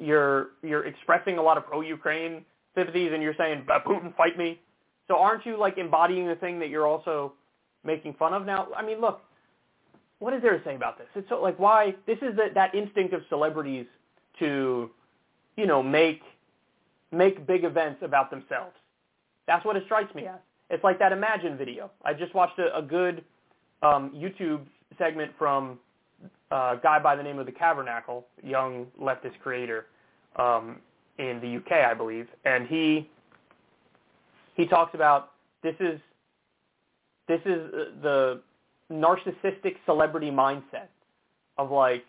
you're 0.00 0.50
you're 0.62 0.86
expressing 0.86 1.36
a 1.36 1.42
lot 1.42 1.58
of 1.58 1.66
pro-Ukraine 1.66 2.44
sympathies 2.74 3.10
and 3.12 3.22
you're 3.22 3.34
saying, 3.36 3.66
Putin, 3.86 4.16
fight 4.16 4.38
me. 4.38 4.58
So 5.08 5.16
aren't 5.18 5.44
you, 5.44 5.58
like, 5.58 5.78
embodying 5.78 6.26
the 6.26 6.36
thing 6.36 6.58
that 6.60 6.68
you're 6.68 6.86
also 6.86 7.32
making 7.84 8.14
fun 8.14 8.34
of? 8.34 8.46
Now, 8.46 8.68
I 8.76 8.84
mean, 8.84 9.00
look, 9.00 9.22
what 10.18 10.32
is 10.32 10.42
there 10.42 10.56
to 10.56 10.64
say 10.64 10.74
about 10.76 10.98
this? 10.98 11.08
It's 11.14 11.28
so, 11.28 11.40
like, 11.42 11.58
why, 11.58 11.94
this 12.06 12.18
is 12.22 12.36
the, 12.36 12.48
that 12.54 12.74
instinct 12.74 13.12
of 13.12 13.22
celebrities 13.28 13.86
to, 14.38 14.90
you 15.56 15.66
know, 15.66 15.82
make 15.82 16.20
make 17.12 17.46
big 17.46 17.64
events 17.64 18.00
about 18.02 18.30
themselves. 18.30 18.72
That's 19.46 19.64
what 19.64 19.76
it 19.76 19.82
strikes 19.84 20.14
me 20.14 20.26
as. 20.26 20.38
It's 20.70 20.82
like 20.82 20.98
that 20.98 21.12
Imagine 21.12 21.58
video. 21.58 21.90
I 22.04 22.14
just 22.14 22.34
watched 22.34 22.58
a, 22.58 22.76
a 22.76 22.80
good 22.80 23.22
um, 23.82 24.12
YouTube 24.16 24.62
segment 24.98 25.32
from 25.38 25.78
a 26.50 26.78
guy 26.82 26.98
by 26.98 27.14
the 27.16 27.22
name 27.22 27.38
of 27.38 27.46
the 27.46 27.52
Cavernacle, 27.52 28.24
young 28.42 28.86
leftist 29.00 29.38
creator 29.42 29.86
um, 30.36 30.78
in 31.18 31.40
the 31.40 31.56
UK, 31.56 31.84
I 31.84 31.94
believe, 31.94 32.26
and 32.44 32.66
he 32.66 33.10
he 34.54 34.66
talks 34.66 34.94
about 34.94 35.32
this 35.62 35.74
is 35.80 36.00
this 37.28 37.40
is 37.44 37.72
uh, 37.72 37.84
the 38.02 38.40
narcissistic 38.90 39.76
celebrity 39.86 40.30
mindset 40.30 40.88
of 41.56 41.70
like 41.70 42.04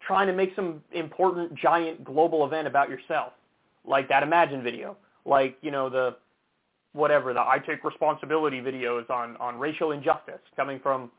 trying 0.00 0.26
to 0.26 0.32
make 0.32 0.54
some 0.56 0.82
important 0.92 1.54
giant 1.54 2.02
global 2.04 2.46
event 2.46 2.66
about 2.66 2.88
yourself, 2.88 3.32
like 3.84 4.08
that 4.08 4.22
Imagine 4.22 4.62
video, 4.62 4.96
like 5.24 5.56
you 5.60 5.70
know 5.70 5.90
the 5.90 6.16
whatever 6.92 7.34
the 7.34 7.40
I 7.40 7.58
take 7.64 7.84
responsibility 7.84 8.60
videos 8.60 9.08
on 9.10 9.36
on 9.36 9.58
racial 9.58 9.92
injustice 9.92 10.40
coming 10.56 10.80
from 10.80 11.10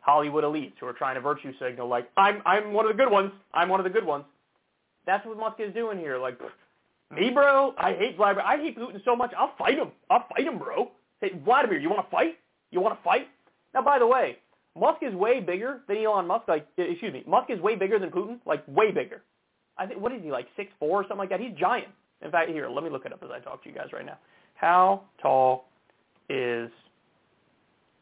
Hollywood 0.00 0.42
elites 0.42 0.72
who 0.80 0.86
are 0.86 0.92
trying 0.92 1.14
to 1.14 1.20
virtue 1.20 1.52
signal 1.60 1.88
like 1.88 2.10
I'm 2.16 2.42
I'm 2.44 2.72
one 2.72 2.86
of 2.86 2.96
the 2.96 3.02
good 3.02 3.12
ones. 3.12 3.30
I'm 3.54 3.68
one 3.68 3.78
of 3.78 3.84
the 3.84 3.90
good 3.90 4.04
ones. 4.04 4.24
That's 5.06 5.24
what 5.26 5.38
Musk 5.38 5.60
is 5.60 5.72
doing 5.74 5.98
here. 5.98 6.18
Like 6.18 6.38
me, 7.12 7.30
bro. 7.30 7.74
I 7.78 7.92
hate 7.92 8.16
Vladimir. 8.16 8.44
I 8.44 8.56
hate 8.56 8.78
Putin 8.78 9.04
so 9.04 9.14
much. 9.14 9.32
I'll 9.36 9.54
fight 9.56 9.78
him. 9.78 9.92
I'll 10.10 10.26
fight 10.34 10.46
him, 10.46 10.58
bro. 10.58 10.90
Hey, 11.20 11.30
Vladimir, 11.44 11.78
you 11.78 11.88
want 11.88 12.04
to 12.04 12.10
fight? 12.10 12.38
You 12.70 12.80
want 12.80 12.98
to 12.98 13.02
fight? 13.02 13.28
Now, 13.74 13.82
by 13.82 13.98
the 13.98 14.06
way, 14.06 14.38
Musk 14.78 15.02
is 15.02 15.14
way 15.14 15.40
bigger 15.40 15.80
than 15.88 15.98
Elon 15.98 16.26
Musk. 16.26 16.48
Like, 16.48 16.66
eh, 16.78 16.82
excuse 16.82 17.12
me, 17.12 17.22
Musk 17.26 17.50
is 17.50 17.60
way 17.60 17.76
bigger 17.76 17.98
than 17.98 18.10
Putin. 18.10 18.38
Like, 18.46 18.64
way 18.66 18.90
bigger. 18.90 19.22
I 19.78 19.86
think 19.86 20.00
what 20.00 20.12
is 20.12 20.22
he 20.22 20.30
like 20.30 20.46
six 20.56 20.70
four 20.78 21.00
or 21.00 21.02
something 21.04 21.18
like 21.18 21.30
that? 21.30 21.40
He's 21.40 21.54
giant. 21.58 21.88
In 22.22 22.30
fact, 22.30 22.50
here, 22.50 22.68
let 22.68 22.84
me 22.84 22.90
look 22.90 23.04
it 23.04 23.12
up 23.12 23.22
as 23.22 23.30
I 23.32 23.40
talk 23.40 23.62
to 23.64 23.68
you 23.68 23.74
guys 23.74 23.88
right 23.92 24.04
now. 24.04 24.18
How 24.54 25.02
tall 25.20 25.68
is 26.28 26.70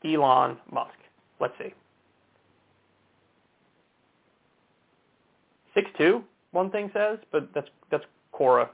Elon 0.04 0.56
Musk? 0.70 0.90
Let's 1.40 1.54
see. 1.58 1.72
Six 5.74 5.88
two. 5.96 6.24
One 6.52 6.70
thing 6.70 6.90
says, 6.92 7.18
but 7.30 7.48
that's 7.54 7.68
that's 7.90 8.04
Quora. 8.34 8.68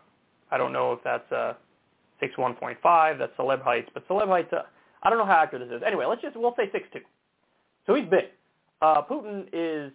I 0.51 0.59
don't 0.59 0.73
know 0.73 0.93
if 0.93 1.01
that's 1.03 1.31
point 2.59 2.79
five. 2.83 3.19
That's 3.19 3.33
celeb 3.39 3.63
heights, 3.63 3.89
but 3.93 4.07
celeb 4.09 4.29
heights. 4.29 4.53
Uh, 4.53 4.63
I 5.03 5.11
don't 5.11 5.19
know 5.19 5.27
how 5.27 5.43
accurate 5.43 5.69
this 5.69 5.77
is. 5.77 5.83
Anyway, 5.87 6.05
let's 6.07 6.23
just 6.23 6.37
we'll 6.37 6.55
say 6.57 6.71
six 6.73 6.87
two. 6.93 7.01
So 7.87 7.95
he's 7.95 8.09
big. 8.09 8.27
Uh, 8.83 9.03
Putin 9.03 9.47
is 9.53 9.93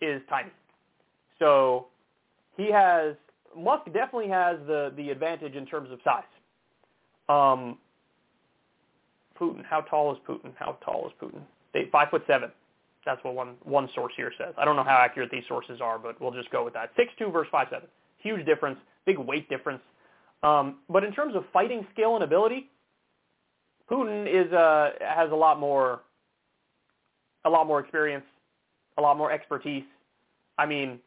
is 0.00 0.22
tiny. 0.28 0.50
So 1.38 1.86
he 2.56 2.70
has 2.70 3.14
Musk 3.56 3.86
definitely 3.86 4.28
has 4.28 4.58
the 4.66 4.92
the 4.96 5.10
advantage 5.10 5.54
in 5.54 5.66
terms 5.66 5.90
of 5.90 5.98
size. 6.04 6.22
Um, 7.28 7.78
Putin, 9.38 9.64
how 9.64 9.80
tall 9.82 10.12
is 10.12 10.18
Putin? 10.28 10.52
How 10.56 10.76
tall 10.84 11.06
is 11.06 11.12
Putin? 11.20 11.40
They, 11.72 11.88
five 11.90 12.10
foot 12.10 12.22
seven. 12.26 12.50
That's 13.04 13.22
what 13.24 13.34
one 13.34 13.54
one 13.62 13.88
source 13.94 14.12
here 14.16 14.32
says. 14.38 14.54
I 14.56 14.64
don't 14.64 14.76
know 14.76 14.84
how 14.84 14.96
accurate 14.96 15.30
these 15.30 15.44
sources 15.48 15.80
are, 15.80 15.98
but 15.98 16.20
we'll 16.20 16.32
just 16.32 16.50
go 16.50 16.64
with 16.64 16.74
that. 16.74 16.90
Six 16.96 17.12
two 17.18 17.30
versus 17.30 17.50
five 17.50 17.68
seven. 17.70 17.88
Huge 18.18 18.46
difference. 18.46 18.78
Big 19.04 19.18
weight 19.18 19.48
difference. 19.48 19.82
Um, 20.44 20.76
but 20.90 21.02
in 21.04 21.12
terms 21.12 21.34
of 21.34 21.44
fighting 21.52 21.86
skill 21.92 22.16
and 22.16 22.22
ability, 22.22 22.68
Putin 23.90 24.26
is 24.28 24.52
uh, 24.52 24.90
has 25.00 25.32
a 25.32 25.34
lot 25.34 25.58
more 25.58 26.02
a 27.46 27.50
lot 27.50 27.66
more 27.66 27.80
experience, 27.80 28.24
a 28.98 29.02
lot 29.02 29.16
more 29.16 29.32
expertise. 29.32 29.84
I 30.58 30.66
mean, 30.66 30.98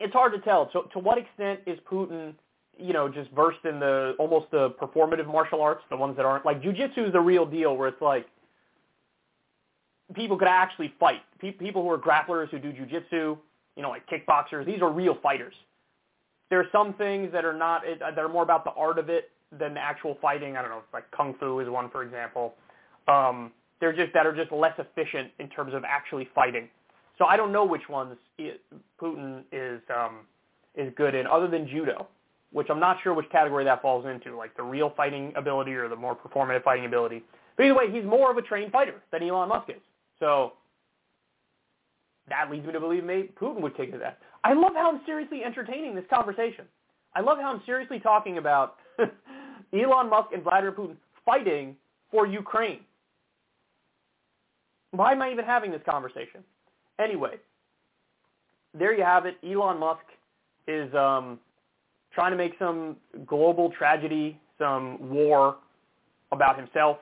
it's 0.00 0.12
hard 0.12 0.32
to 0.32 0.40
tell. 0.40 0.68
So 0.72 0.82
to 0.92 0.98
what 0.98 1.16
extent 1.16 1.60
is 1.66 1.78
Putin, 1.90 2.34
you 2.76 2.92
know, 2.92 3.08
just 3.08 3.30
versed 3.30 3.64
in 3.64 3.78
the 3.78 4.14
almost 4.18 4.50
the 4.50 4.70
performative 4.70 5.26
martial 5.26 5.62
arts, 5.62 5.82
the 5.88 5.96
ones 5.96 6.16
that 6.16 6.26
aren't 6.26 6.44
like 6.44 6.60
jujitsu 6.60 7.06
is 7.06 7.12
the 7.12 7.20
real 7.20 7.46
deal, 7.46 7.76
where 7.76 7.88
it's 7.88 8.02
like 8.02 8.26
people 10.14 10.36
could 10.36 10.48
actually 10.48 10.92
fight. 10.98 11.22
People 11.38 11.82
who 11.82 11.90
are 11.90 11.98
grapplers 11.98 12.48
who 12.50 12.58
do 12.58 12.72
jujitsu, 12.72 13.38
you 13.76 13.82
know, 13.82 13.90
like 13.90 14.02
kickboxers, 14.08 14.66
these 14.66 14.82
are 14.82 14.90
real 14.90 15.16
fighters. 15.22 15.54
There 16.50 16.60
are 16.60 16.66
some 16.72 16.94
things 16.94 17.32
that 17.32 17.44
are 17.44 17.56
not 17.56 17.82
that 18.00 18.18
are 18.18 18.28
more 18.28 18.42
about 18.42 18.64
the 18.64 18.72
art 18.72 18.98
of 18.98 19.08
it 19.08 19.30
than 19.56 19.74
the 19.74 19.80
actual 19.80 20.18
fighting. 20.20 20.56
I 20.56 20.62
don't 20.62 20.70
know, 20.70 20.82
like 20.92 21.10
kung 21.12 21.34
fu 21.38 21.60
is 21.60 21.68
one, 21.68 21.90
for 21.90 22.02
example. 22.02 22.54
Um, 23.08 23.52
they're 23.80 23.92
just 23.92 24.12
that 24.12 24.26
are 24.26 24.34
just 24.34 24.52
less 24.52 24.74
efficient 24.78 25.30
in 25.38 25.48
terms 25.48 25.74
of 25.74 25.84
actually 25.84 26.28
fighting. 26.34 26.68
So 27.18 27.24
I 27.24 27.36
don't 27.36 27.52
know 27.52 27.64
which 27.64 27.88
ones 27.88 28.16
Putin 29.00 29.42
is 29.52 29.80
um, 29.94 30.20
is 30.74 30.92
good 30.96 31.14
in, 31.14 31.26
other 31.26 31.48
than 31.48 31.68
judo, 31.68 32.06
which 32.52 32.68
I'm 32.70 32.80
not 32.80 32.98
sure 33.02 33.14
which 33.14 33.30
category 33.30 33.64
that 33.64 33.82
falls 33.82 34.06
into, 34.06 34.36
like 34.36 34.56
the 34.56 34.62
real 34.62 34.92
fighting 34.96 35.32
ability 35.36 35.72
or 35.72 35.88
the 35.88 35.96
more 35.96 36.16
performative 36.16 36.62
fighting 36.62 36.86
ability. 36.86 37.22
But 37.56 37.66
either 37.66 37.74
way, 37.74 37.90
he's 37.90 38.04
more 38.04 38.30
of 38.30 38.38
a 38.38 38.42
trained 38.42 38.72
fighter 38.72 38.94
than 39.12 39.22
Elon 39.22 39.48
Musk 39.48 39.70
is. 39.70 39.82
So 40.18 40.54
that 42.30 42.50
leads 42.50 42.64
me 42.66 42.72
to 42.72 42.80
believe 42.80 43.04
maybe 43.04 43.30
Putin 43.40 43.60
would 43.60 43.76
take 43.76 43.92
to 43.92 43.98
that. 43.98 44.18
I 44.42 44.54
love 44.54 44.72
how 44.74 44.90
I'm 44.92 45.00
seriously 45.04 45.42
entertaining 45.44 45.94
this 45.94 46.04
conversation. 46.08 46.64
I 47.14 47.20
love 47.20 47.38
how 47.38 47.52
I'm 47.52 47.62
seriously 47.66 47.98
talking 47.98 48.38
about 48.38 48.76
Elon 49.72 50.08
Musk 50.08 50.28
and 50.32 50.42
Vladimir 50.42 50.72
Putin 50.72 50.96
fighting 51.26 51.76
for 52.10 52.26
Ukraine. 52.26 52.80
Why 54.92 55.12
am 55.12 55.22
I 55.22 55.30
even 55.30 55.44
having 55.44 55.70
this 55.70 55.82
conversation? 55.88 56.42
Anyway, 57.00 57.34
there 58.74 58.96
you 58.96 59.04
have 59.04 59.26
it. 59.26 59.36
Elon 59.44 59.78
Musk 59.78 60.04
is 60.66 60.92
um, 60.94 61.38
trying 62.12 62.30
to 62.32 62.36
make 62.36 62.52
some 62.58 62.96
global 63.26 63.70
tragedy, 63.76 64.40
some 64.58 65.10
war 65.10 65.56
about 66.32 66.58
himself, 66.58 66.98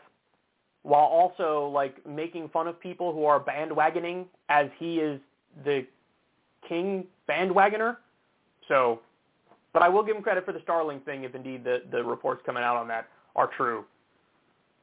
while 0.89 1.05
also 1.05 1.71
like 1.75 1.95
making 2.07 2.49
fun 2.49 2.67
of 2.67 2.81
people 2.81 3.13
who 3.13 3.27
are 3.27 3.39
bandwagoning 3.39 4.25
as 4.49 4.69
he 4.79 5.01
is 5.01 5.21
the 5.63 5.87
king 6.67 7.05
bandwagoner. 7.29 7.99
So, 8.69 9.01
but 9.75 9.83
I 9.83 9.89
will 9.91 10.03
give 10.03 10.17
him 10.17 10.23
credit 10.23 10.47
for 10.47 10.53
the 10.53 10.61
Starlink 10.61 11.05
thing 11.05 11.25
if 11.25 11.35
indeed 11.35 11.63
the, 11.63 11.83
the 11.93 12.03
reports 12.03 12.41
coming 12.47 12.63
out 12.63 12.77
on 12.77 12.89
that 12.89 13.07
are 13.37 13.51
true. 13.55 13.85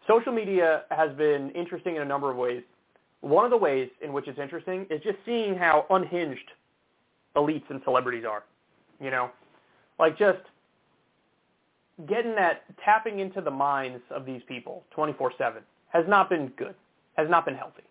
social 0.07 0.31
media 0.31 0.83
has 0.91 1.11
been 1.17 1.49
interesting 1.51 1.95
in 1.95 2.03
a 2.03 2.05
number 2.05 2.29
of 2.29 2.37
ways. 2.37 2.61
One 3.21 3.43
of 3.43 3.49
the 3.49 3.57
ways 3.57 3.89
in 4.03 4.13
which 4.13 4.27
it's 4.27 4.37
interesting 4.37 4.85
is 4.91 5.01
just 5.01 5.17
seeing 5.25 5.55
how 5.55 5.87
unhinged 5.89 6.51
elites 7.35 7.67
and 7.69 7.81
celebrities 7.83 8.25
are. 8.29 8.43
You 9.01 9.09
know, 9.09 9.31
like 9.97 10.19
just 10.19 10.37
getting 12.07 12.35
that 12.35 12.61
tapping 12.83 13.19
into 13.19 13.41
the 13.41 13.49
minds 13.49 14.03
of 14.11 14.23
these 14.23 14.41
people 14.47 14.83
24/7 14.95 15.63
has 15.95 16.03
not 16.09 16.29
been 16.29 16.47
good, 16.57 16.75
has 17.15 17.29
not 17.29 17.45
been 17.45 17.55
healthy. 17.55 17.83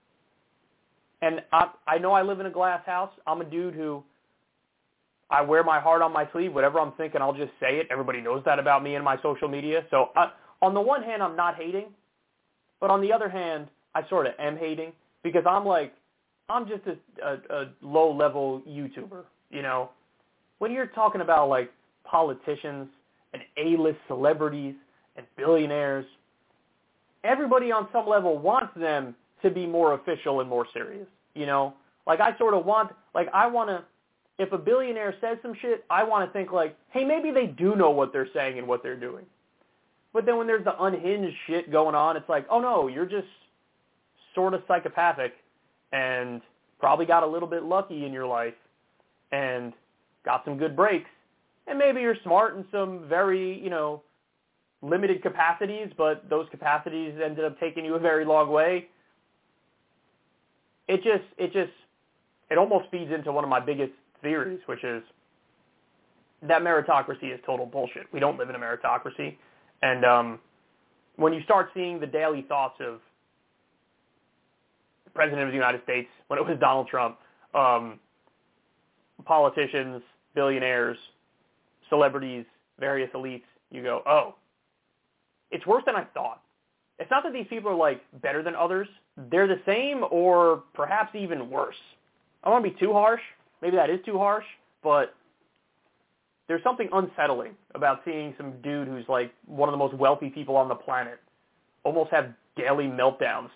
And 1.23 1.41
I, 1.53 1.71
I 1.87 1.97
know 1.97 2.13
I 2.13 2.21
live 2.21 2.39
in 2.39 2.45
a 2.45 2.51
glass 2.51 2.85
house. 2.85 3.11
I'm 3.27 3.41
a 3.41 3.45
dude 3.45 3.75
who 3.75 4.05
I 5.31 5.41
wear 5.41 5.65
my 5.65 5.81
heart 5.81 6.03
on 6.03 6.13
my 6.13 6.29
sleeve. 6.33 6.53
Whatever 6.53 6.79
I'm 6.81 6.93
thinking, 6.93 7.23
I'll 7.23 7.33
just 7.33 7.53
say 7.59 7.79
it. 7.79 7.89
Everybody 7.91 8.21
knows 8.21 8.43
that 8.45 8.59
about 8.59 8.83
me 8.83 8.97
and 8.97 9.03
my 9.03 9.17
social 9.23 9.49
media. 9.49 9.87
So 9.91 10.11
I, 10.17 10.33
on 10.61 10.75
the 10.75 10.83
one 10.83 11.03
hand, 11.03 11.23
I'm 11.23 11.35
not 11.35 11.55
hating, 11.57 11.87
but 12.79 12.91
on 12.91 13.01
the 13.01 13.11
other 13.11 13.31
hand, 13.31 13.69
I 13.95 14.07
sort 14.11 14.27
of 14.27 14.35
am 14.39 14.59
hating 14.59 14.93
because 15.23 15.45
I'm 15.49 15.65
like, 15.65 15.95
I'm 16.51 16.69
just 16.69 16.83
a, 16.87 17.27
a, 17.27 17.63
a 17.63 17.71
low-level 17.81 18.65
YouTuber. 18.69 19.25
You 19.51 19.63
know, 19.63 19.89
when 20.59 20.73
you're 20.73 20.89
talking 20.89 21.23
about 21.23 21.49
like 21.49 21.73
politicians 22.05 22.89
and 23.33 23.43
A-list 23.57 23.99
celebrities 24.09 24.75
and 25.17 25.25
billionaires, 25.39 26.05
everybody 27.25 27.73
on 27.73 27.89
some 27.93 28.07
level 28.07 28.39
wants 28.39 28.73
them 28.77 29.15
to 29.43 29.51
be 29.51 29.67
more 29.67 29.95
official 29.95 30.41
and 30.41 30.49
more 30.49 30.67
serious. 30.73 31.07
You 31.35 31.47
know, 31.47 31.75
like 32.07 32.21
I 32.21 32.37
sort 32.39 32.55
of 32.55 32.65
want, 32.65 32.93
like 33.15 33.29
I 33.35 33.47
want 33.47 33.71
to, 33.71 33.85
if 34.39 34.53
a 34.53 34.59
billionaire 34.59 35.15
says 35.21 35.39
some 35.43 35.55
shit, 35.61 35.85
I 35.91 36.05
want 36.05 36.29
to 36.29 36.33
think 36.33 36.53
like, 36.53 36.77
hey, 36.91 37.05
maybe 37.05 37.31
they 37.31 37.47
do 37.47 37.75
know 37.75 37.91
what 37.91 38.13
they're 38.13 38.29
saying 38.33 38.59
and 38.59 38.69
what 38.69 38.83
they're 38.83 38.99
doing. 38.99 39.25
But 40.13 40.27
then 40.27 40.37
when 40.37 40.47
there's 40.47 40.65
the 40.65 40.81
unhinged 40.81 41.35
shit 41.47 41.73
going 41.73 41.95
on, 41.95 42.17
it's 42.17 42.29
like, 42.29 42.47
oh 42.51 42.61
no, 42.61 42.87
you're 42.89 43.07
just 43.07 43.27
sort 44.35 44.55
of 44.55 44.63
psychopathic 44.69 45.33
and 45.93 46.41
probably 46.79 47.07
got 47.07 47.23
a 47.23 47.27
little 47.27 47.49
bit 47.49 47.63
lucky 47.65 48.05
in 48.05 48.13
your 48.13 48.27
life 48.27 48.55
and 49.33 49.73
got 50.25 50.45
some 50.45 50.57
good 50.57 50.77
breaks. 50.77 51.11
And 51.67 51.79
maybe 51.79 52.01
you're 52.01 52.17
smart 52.23 52.57
in 52.57 52.65
some 52.71 53.09
very, 53.09 53.59
you 53.63 53.71
know, 53.71 54.03
limited 54.85 55.23
capacities, 55.23 55.89
but 55.97 56.29
those 56.29 56.47
capacities 56.51 57.15
ended 57.23 57.45
up 57.45 57.59
taking 57.59 57.85
you 57.85 57.95
a 57.95 57.99
very 57.99 58.25
long 58.25 58.51
way. 58.51 58.89
It 60.89 61.03
just, 61.03 61.25
it 61.39 61.53
just, 61.53 61.73
it 62.51 62.59
almost 62.59 62.91
feeds 62.91 63.11
into 63.11 63.33
one 63.33 63.45
of 63.45 63.51
my 63.51 63.61
biggest 63.61 63.93
theories, 64.23 64.61
which 64.67 64.85
is 64.85 65.03
that 66.43 66.61
meritocracy 66.61 67.33
is 67.33 67.41
total 67.47 67.65
bullshit. 67.65 68.13
We 68.13 68.21
don't 68.21 68.39
live 68.39 68.51
in 68.51 68.55
a 68.55 68.59
meritocracy. 68.59 69.37
And 69.83 70.05
um, 70.05 70.39
when 71.17 71.33
you 71.33 71.43
start 71.43 71.71
seeing 71.73 71.99
the 71.99 72.07
daily 72.07 72.43
thoughts 72.43 72.77
of 72.81 73.01
the 75.05 75.11
President 75.11 75.43
of 75.43 75.49
the 75.49 75.55
United 75.55 75.83
States, 75.85 76.09
when 76.29 76.39
it 76.39 76.47
was 76.47 76.59
Donald 76.61 76.89
Trump, 76.89 77.17
um, 77.55 77.99
politicians, 79.25 80.03
billionaires, 80.35 80.99
celebrities, 81.89 82.45
various 82.79 83.11
elites, 83.15 83.45
you 83.71 83.83
go, 83.83 84.03
oh, 84.07 84.35
it's 85.55 85.65
worse 85.67 85.85
than 85.87 85.95
I 85.95 86.05
thought. 86.13 86.43
It's 86.99 87.11
not 87.11 87.23
that 87.23 87.33
these 87.33 87.47
people 87.49 87.71
are 87.71 87.77
like 87.77 88.03
better 88.21 88.43
than 88.43 88.57
others. 88.57 88.89
They're 89.31 89.47
the 89.47 89.61
same 89.65 90.05
or 90.11 90.65
perhaps 90.75 91.15
even 91.15 91.49
worse. 91.49 91.77
I 92.43 92.49
don't 92.51 92.63
want 92.63 92.65
to 92.65 92.71
be 92.73 92.87
too 92.87 92.93
harsh. 92.93 93.21
Maybe 93.63 93.77
that 93.77 93.89
is 93.89 94.01
too 94.05 94.19
harsh, 94.19 94.45
but 94.83 95.15
there's 96.49 96.63
something 96.63 96.89
unsettling 96.93 97.53
about 97.75 98.03
seeing 98.05 98.35
some 98.37 98.61
dude 98.63 98.89
who's 98.89 99.09
like 99.09 99.33
one 99.47 99.69
of 99.69 99.73
the 99.73 99.79
most 99.79 99.95
wealthy 99.95 100.29
people 100.29 100.57
on 100.57 100.69
the 100.69 100.75
planet 100.75 101.21
almost 101.85 102.11
have 102.11 102.33
daily 102.57 102.85
meltdowns 102.85 103.51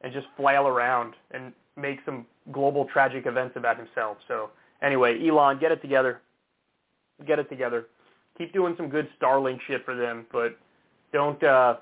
and 0.00 0.12
just 0.12 0.26
flail 0.36 0.66
around 0.66 1.14
and 1.32 1.52
make 1.76 1.98
some 2.06 2.24
global 2.52 2.86
tragic 2.92 3.26
events 3.26 3.56
about 3.56 3.76
himself. 3.76 4.16
So 4.28 4.50
anyway, 4.80 5.26
Elon, 5.26 5.58
get 5.58 5.72
it 5.72 5.82
together. 5.82 6.20
Get 7.26 7.38
it 7.38 7.48
together. 7.50 7.86
Keep 8.38 8.52
doing 8.52 8.74
some 8.76 8.88
good 8.88 9.08
Starlink 9.20 9.58
shit 9.66 9.84
for 9.84 9.96
them, 9.96 10.24
but 10.32 10.56
don't 11.12 11.42
uh 11.42 11.76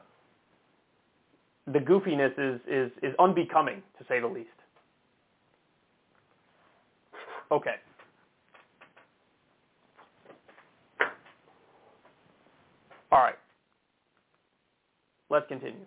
the 1.67 1.79
goofiness 1.79 2.33
is 2.39 2.61
is 2.69 2.91
is 3.03 3.15
unbecoming 3.19 3.83
to 3.99 4.05
say 4.09 4.21
the 4.21 4.27
least. 4.27 4.49
Okay. 7.53 7.77
All 13.13 13.19
right. 13.19 13.35
Let's 15.31 15.47
continue. 15.49 15.87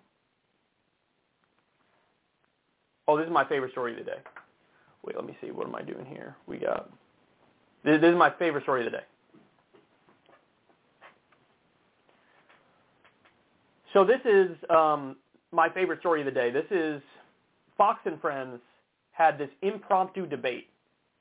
Oh, 3.08 3.18
this 3.18 3.26
is 3.26 3.32
my 3.32 3.48
favorite 3.48 3.72
story 3.72 3.91
of 3.94 4.00
the 4.00 4.06
day. 4.06 4.18
Wait, 5.06 5.16
let 5.16 5.26
me 5.26 5.38
see. 5.41 5.52
What 5.52 5.68
am 5.68 5.76
I 5.76 5.82
doing 5.82 6.06
here? 6.06 6.36
We 6.48 6.58
got. 6.58 6.89
This, 7.84 8.00
this 8.00 8.12
is 8.12 8.18
my 8.18 8.32
favorite 8.39 8.64
story 8.64 8.86
of 8.86 8.91
the 8.91 8.98
day. 8.98 9.04
So 13.94 14.04
this 14.04 14.20
is 14.26 14.58
um, 14.72 15.16
my 15.52 15.70
favorite 15.70 16.00
story 16.00 16.22
of 16.22 16.26
the 16.26 16.32
day. 16.32 16.50
This 16.50 16.66
is 16.72 17.02
Fox 17.78 18.00
and 18.06 18.20
Friends 18.20 18.60
had 19.12 19.38
this 19.38 19.50
impromptu 19.62 20.26
debate 20.26 20.68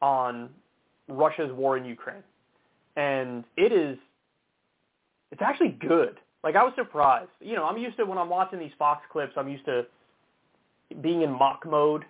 on 0.01 0.49
Russia's 1.07 1.53
war 1.53 1.77
in 1.77 1.85
Ukraine, 1.85 2.23
and 2.97 3.45
it 3.59 3.73
is 3.73 3.99
it's 5.31 5.43
actually 5.43 5.77
good. 5.81 6.19
Like 6.43 6.57
I 6.57 6.65
was 6.65 6.73
surprised. 6.77 7.31
You 7.41 7.57
know, 7.57 7.65
I'm 7.65 7.77
used 7.77 7.99
to 7.99 8.05
when 8.05 8.17
I'm 8.17 8.31
watching 8.31 8.59
these 8.59 8.73
Fox 8.79 9.03
clips, 9.13 9.33
I'm 9.37 9.49
used 9.49 9.67
to 9.67 9.83
being 11.03 11.21
in 11.23 11.31
mock 11.31 11.67
mode. 11.67 12.05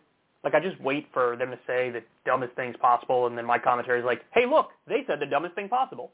Like 0.45 0.55
I 0.55 0.61
just 0.61 0.81
wait 0.81 1.07
for 1.13 1.37
them 1.37 1.51
to 1.51 1.59
say 1.67 1.91
the 1.91 2.03
dumbest 2.25 2.55
things 2.55 2.77
possible, 2.81 3.27
and 3.27 3.37
then 3.37 3.45
my 3.47 3.59
commentary 3.59 3.99
is 3.99 4.05
like, 4.05 4.23
"Hey, 4.33 4.47
look, 4.47 4.71
they 4.87 5.05
said 5.09 5.19
the 5.19 5.27
dumbest 5.27 5.57
thing 5.57 5.69
possible." 5.69 6.13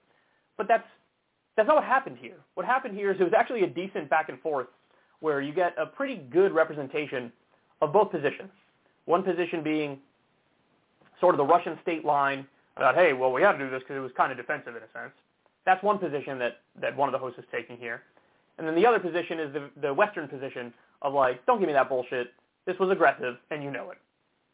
But 0.57 0.69
that's 0.69 0.89
that's 1.59 1.67
not 1.67 1.75
what 1.75 1.85
happened 1.85 2.17
here. 2.21 2.37
What 2.55 2.65
happened 2.65 2.97
here 2.97 3.11
is 3.11 3.21
it 3.21 3.25
was 3.25 3.33
actually 3.37 3.65
a 3.65 3.67
decent 3.67 4.09
back 4.09 4.29
and 4.29 4.41
forth 4.41 4.69
where 5.19 5.41
you 5.41 5.53
get 5.53 5.75
a 5.77 5.87
pretty 5.87 6.15
good 6.31 6.53
representation 6.53 7.33
of 7.83 7.93
both 7.93 8.13
positions. 8.13 8.51
One 9.07 9.25
position 9.25 9.65
being 9.65 9.99
sort 11.21 11.35
of 11.35 11.39
the 11.39 11.45
Russian 11.45 11.77
state 11.83 12.05
line 12.05 12.47
about, 12.77 12.95
hey, 12.95 13.13
well, 13.13 13.33
we 13.33 13.43
had 13.43 13.53
to 13.53 13.59
do 13.59 13.69
this 13.69 13.81
because 13.81 13.97
it 13.97 14.01
was 14.01 14.13
kind 14.17 14.31
of 14.31 14.39
defensive 14.39 14.77
in 14.77 14.83
a 14.83 14.93
sense. 14.93 15.13
That's 15.67 15.83
one 15.83 15.99
position 15.99 16.39
that, 16.39 16.59
that 16.81 16.97
one 16.97 17.09
of 17.09 17.13
the 17.13 17.19
hosts 17.19 17.41
is 17.41 17.45
taking 17.51 17.77
here. 17.77 18.03
And 18.59 18.67
then 18.67 18.77
the 18.77 18.87
other 18.87 19.01
position 19.01 19.41
is 19.41 19.53
the, 19.53 19.71
the 19.81 19.93
Western 19.93 20.29
position 20.29 20.73
of 21.03 21.13
like, 21.13 21.45
don't 21.47 21.59
give 21.59 21.67
me 21.67 21.73
that 21.73 21.89
bullshit. 21.89 22.29
This 22.67 22.79
was 22.79 22.89
aggressive, 22.91 23.35
and 23.51 23.65
you 23.65 23.73
know 23.73 23.91
it. 23.91 23.99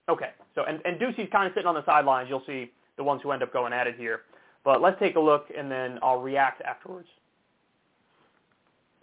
Okay, 0.09 0.31
so, 0.55 0.65
and, 0.65 0.81
and 0.87 0.99
Doocy's 0.99 1.31
kind 1.31 1.47
of 1.47 1.53
sitting 1.53 1.67
on 1.67 1.75
the 1.75 1.85
sidelines. 1.85 2.31
You'll 2.31 2.45
see 2.47 2.71
the 2.97 3.05
ones 3.05 3.21
who 3.23 3.31
end 3.33 3.43
up 3.43 3.53
going 3.53 3.75
at 3.75 3.87
it 3.87 3.97
here. 3.99 4.23
But 4.65 4.81
let's 4.81 4.99
take 4.99 5.17
a 5.17 5.21
look, 5.21 5.49
and 5.57 5.71
then 5.71 5.99
I'll 6.03 6.21
react 6.21 6.63
afterwards 6.63 7.09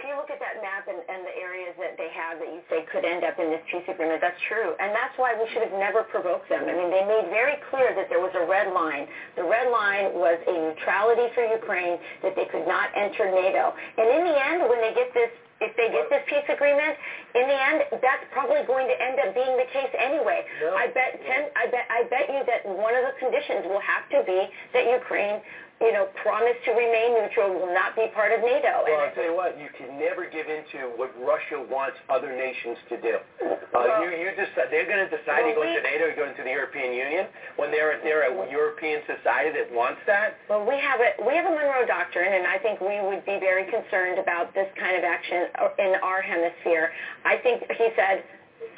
if 0.01 0.09
you 0.09 0.17
look 0.17 0.33
at 0.33 0.41
that 0.41 0.57
map 0.65 0.89
and, 0.89 0.97
and 0.97 1.21
the 1.21 1.35
areas 1.37 1.77
that 1.77 1.93
they 1.93 2.09
have 2.09 2.41
that 2.41 2.49
you 2.49 2.65
say 2.73 2.81
could 2.89 3.05
end 3.05 3.21
up 3.21 3.37
in 3.37 3.53
this 3.53 3.61
peace 3.69 3.85
agreement, 3.85 4.17
that's 4.17 4.41
true. 4.49 4.73
And 4.81 4.89
that's 4.97 5.13
why 5.21 5.37
we 5.37 5.45
should 5.53 5.61
have 5.61 5.77
never 5.77 6.01
provoked 6.09 6.49
them. 6.49 6.65
I 6.65 6.73
mean, 6.73 6.89
they 6.89 7.05
made 7.05 7.29
very 7.29 7.61
clear 7.69 7.93
that 7.93 8.09
there 8.09 8.17
was 8.17 8.33
a 8.33 8.41
red 8.49 8.73
line. 8.73 9.05
The 9.37 9.45
red 9.45 9.69
line 9.69 10.17
was 10.17 10.41
a 10.49 10.53
neutrality 10.57 11.29
for 11.37 11.45
Ukraine, 11.45 12.01
that 12.25 12.33
they 12.33 12.49
could 12.49 12.65
not 12.65 12.89
enter 12.97 13.29
NATO. 13.29 13.77
And 14.01 14.09
in 14.09 14.25
the 14.25 14.33
end, 14.41 14.65
when 14.65 14.81
they 14.81 14.97
get 14.97 15.13
this 15.13 15.29
if 15.61 15.71
they 15.77 15.93
get 15.93 16.09
this 16.09 16.25
peace 16.27 16.47
agreement, 16.49 16.97
in 17.37 17.45
the 17.47 17.59
end, 17.69 17.79
that's 18.01 18.25
probably 18.33 18.65
going 18.65 18.89
to 18.89 18.97
end 18.97 19.21
up 19.21 19.33
being 19.33 19.55
the 19.57 19.69
case 19.69 19.93
anyway. 19.97 20.43
No. 20.61 20.75
I 20.75 20.87
bet 20.89 21.21
ten. 21.21 21.47
I 21.55 21.69
bet. 21.69 21.85
I 21.89 22.03
bet 22.09 22.25
you 22.27 22.41
that 22.49 22.65
one 22.65 22.97
of 22.97 23.05
the 23.05 23.13
conditions 23.21 23.65
will 23.69 23.81
have 23.81 24.09
to 24.11 24.25
be 24.25 24.49
that 24.73 24.89
Ukraine 24.89 25.39
you 25.81 25.91
know, 25.91 26.05
promise 26.21 26.53
to 26.63 26.71
remain 26.77 27.17
neutral, 27.17 27.57
will 27.57 27.73
not 27.73 27.97
be 27.97 28.05
part 28.13 28.29
of 28.29 28.45
NATO. 28.45 28.85
Well, 28.85 29.01
I'll 29.01 29.15
tell 29.17 29.25
you 29.25 29.33
what, 29.35 29.57
you 29.57 29.67
can 29.73 29.97
never 29.97 30.29
give 30.29 30.45
in 30.45 30.61
to 30.77 30.93
what 30.93 31.09
Russia 31.17 31.57
wants 31.57 31.97
other 32.05 32.29
nations 32.29 32.77
to 32.93 33.01
do. 33.01 33.17
Uh, 33.41 33.57
well, 33.73 34.05
you, 34.05 34.13
you 34.13 34.29
decide, 34.37 34.69
they're 34.69 34.85
going 34.85 35.01
to 35.01 35.09
decide 35.09 35.41
well, 35.41 35.57
to 35.57 35.57
go 35.57 35.65
we, 35.65 35.73
into 35.73 35.81
NATO 35.81 36.13
or 36.13 36.15
go 36.15 36.29
into 36.29 36.45
the 36.45 36.53
European 36.53 36.93
Union 36.93 37.25
when 37.57 37.73
they're, 37.73 37.97
they're 38.05 38.29
a 38.29 38.33
European 38.53 39.01
society 39.09 39.57
that 39.57 39.73
wants 39.73 39.99
that. 40.05 40.37
Well, 40.45 40.61
we 40.61 40.77
have 40.77 41.01
a, 41.01 41.17
we 41.25 41.33
have 41.33 41.49
a 41.49 41.53
Monroe 41.53 41.89
Doctrine, 41.89 42.29
and 42.29 42.45
I 42.45 42.61
think 42.61 42.77
we 42.77 43.01
would 43.01 43.25
be 43.25 43.41
very 43.41 43.65
concerned 43.65 44.21
about 44.21 44.53
this 44.53 44.69
kind 44.77 44.93
of 44.93 45.03
action 45.03 45.49
in 45.81 45.97
our 46.05 46.21
hemisphere. 46.21 46.93
I 47.25 47.41
think 47.41 47.65
he 47.65 47.89
said, 47.97 48.21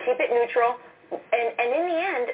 keep 0.08 0.24
it 0.24 0.32
neutral, 0.32 0.80
and, 1.12 1.48
and 1.60 1.70
in 1.76 1.84
the 1.84 2.00
end, 2.00 2.26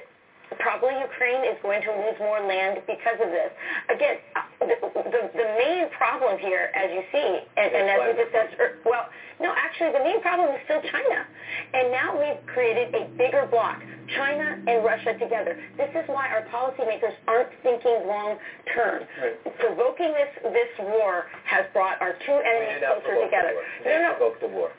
probably 0.57 0.97
Ukraine 0.99 1.45
is 1.45 1.57
going 1.61 1.81
to 1.85 1.91
lose 1.93 2.17
more 2.19 2.41
land 2.41 2.81
because 2.89 3.21
of 3.21 3.29
this. 3.29 3.51
Again, 3.93 4.17
the, 4.59 4.75
the, 4.81 5.21
the 5.37 5.47
main 5.61 5.89
problem 5.93 6.39
here, 6.39 6.71
as 6.73 6.89
you 6.89 7.03
see, 7.13 7.29
and, 7.57 7.69
and 7.75 7.85
as 7.89 7.99
we 8.09 8.11
discussed, 8.23 8.55
well, 8.85 9.05
no, 9.39 9.53
actually 9.55 9.93
the 9.93 10.03
main 10.03 10.19
problem 10.21 10.49
is 10.55 10.59
still 10.65 10.81
China. 10.89 11.19
And 11.73 11.91
now 11.91 12.17
we've 12.17 12.41
created 12.47 12.93
a 12.95 13.05
bigger 13.17 13.47
bloc. 13.49 13.79
China 14.17 14.57
and 14.65 14.83
Russia 14.83 15.13
together. 15.21 15.53
This 15.77 15.89
is 15.93 16.01
why 16.09 16.27
our 16.33 16.41
policymakers 16.49 17.13
aren't 17.27 17.49
thinking 17.61 18.07
long 18.09 18.37
term. 18.73 19.03
Right. 19.21 19.37
Provoking 19.59 20.13
this 20.17 20.33
this 20.49 20.71
war 20.79 21.27
has 21.45 21.65
brought 21.73 22.01
our 22.01 22.13
two 22.25 22.33
enemies 22.33 22.81
closer 22.89 23.21
together. 23.21 23.53
the 23.53 23.53
war. 23.53 23.63
No, 23.85 23.85
They 23.85 24.01
no. 24.01 24.09
provoked 24.17 24.41
the 24.41 24.47
war. 24.49 24.69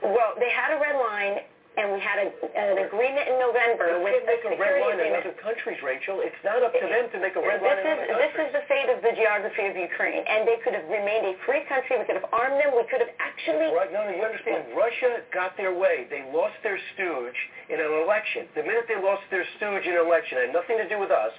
Well, 0.00 0.32
they 0.40 0.48
had 0.48 0.72
a 0.72 0.80
red 0.80 0.96
line, 0.96 1.44
and 1.78 1.94
we 1.94 2.02
had 2.02 2.18
a, 2.18 2.28
an 2.58 2.82
agreement 2.82 3.30
in 3.30 3.38
November 3.38 3.94
They 3.94 4.02
with 4.02 4.26
make 4.26 4.42
a 4.42 4.58
red 4.58 4.82
line 4.82 4.98
in 4.98 5.14
agreement. 5.14 5.22
other 5.22 5.36
countries, 5.38 5.78
Rachel. 5.86 6.18
It's 6.18 6.42
not 6.42 6.66
up 6.66 6.74
to 6.74 6.82
them 6.82 7.06
to 7.14 7.18
make 7.22 7.38
a 7.38 7.42
red 7.42 7.62
line 7.62 7.78
This 7.78 7.86
in 7.86 8.10
is 8.10 8.18
this 8.18 8.34
is 8.42 8.48
the 8.58 8.64
fate 8.66 8.90
of 8.90 8.98
the 9.06 9.14
geography 9.14 9.70
of 9.70 9.78
Ukraine, 9.78 10.26
and 10.26 10.44
they 10.50 10.58
could 10.66 10.74
have 10.74 10.84
remained 10.90 11.30
a 11.30 11.34
free 11.46 11.62
country. 11.70 11.94
We 11.94 12.04
could 12.10 12.18
have 12.18 12.26
armed 12.34 12.58
them. 12.58 12.74
We 12.74 12.82
could 12.90 13.00
have 13.06 13.14
actually. 13.22 13.70
Right, 13.70 13.88
no, 13.94 14.02
no, 14.02 14.10
you 14.10 14.24
understand. 14.26 14.74
Russia 14.74 15.22
got 15.30 15.54
their 15.54 15.70
way. 15.72 16.10
They 16.10 16.26
lost 16.34 16.58
their 16.66 16.78
stooge 16.94 17.38
in 17.70 17.78
an 17.78 17.92
election. 18.02 18.50
The 18.58 18.66
minute 18.66 18.90
they 18.90 18.98
lost 18.98 19.22
their 19.30 19.46
stooge 19.56 19.86
in 19.86 19.94
an 19.94 20.02
election, 20.02 20.42
it 20.42 20.50
had 20.50 20.54
nothing 20.54 20.74
to 20.76 20.88
do 20.90 20.98
with 20.98 21.14
us. 21.14 21.32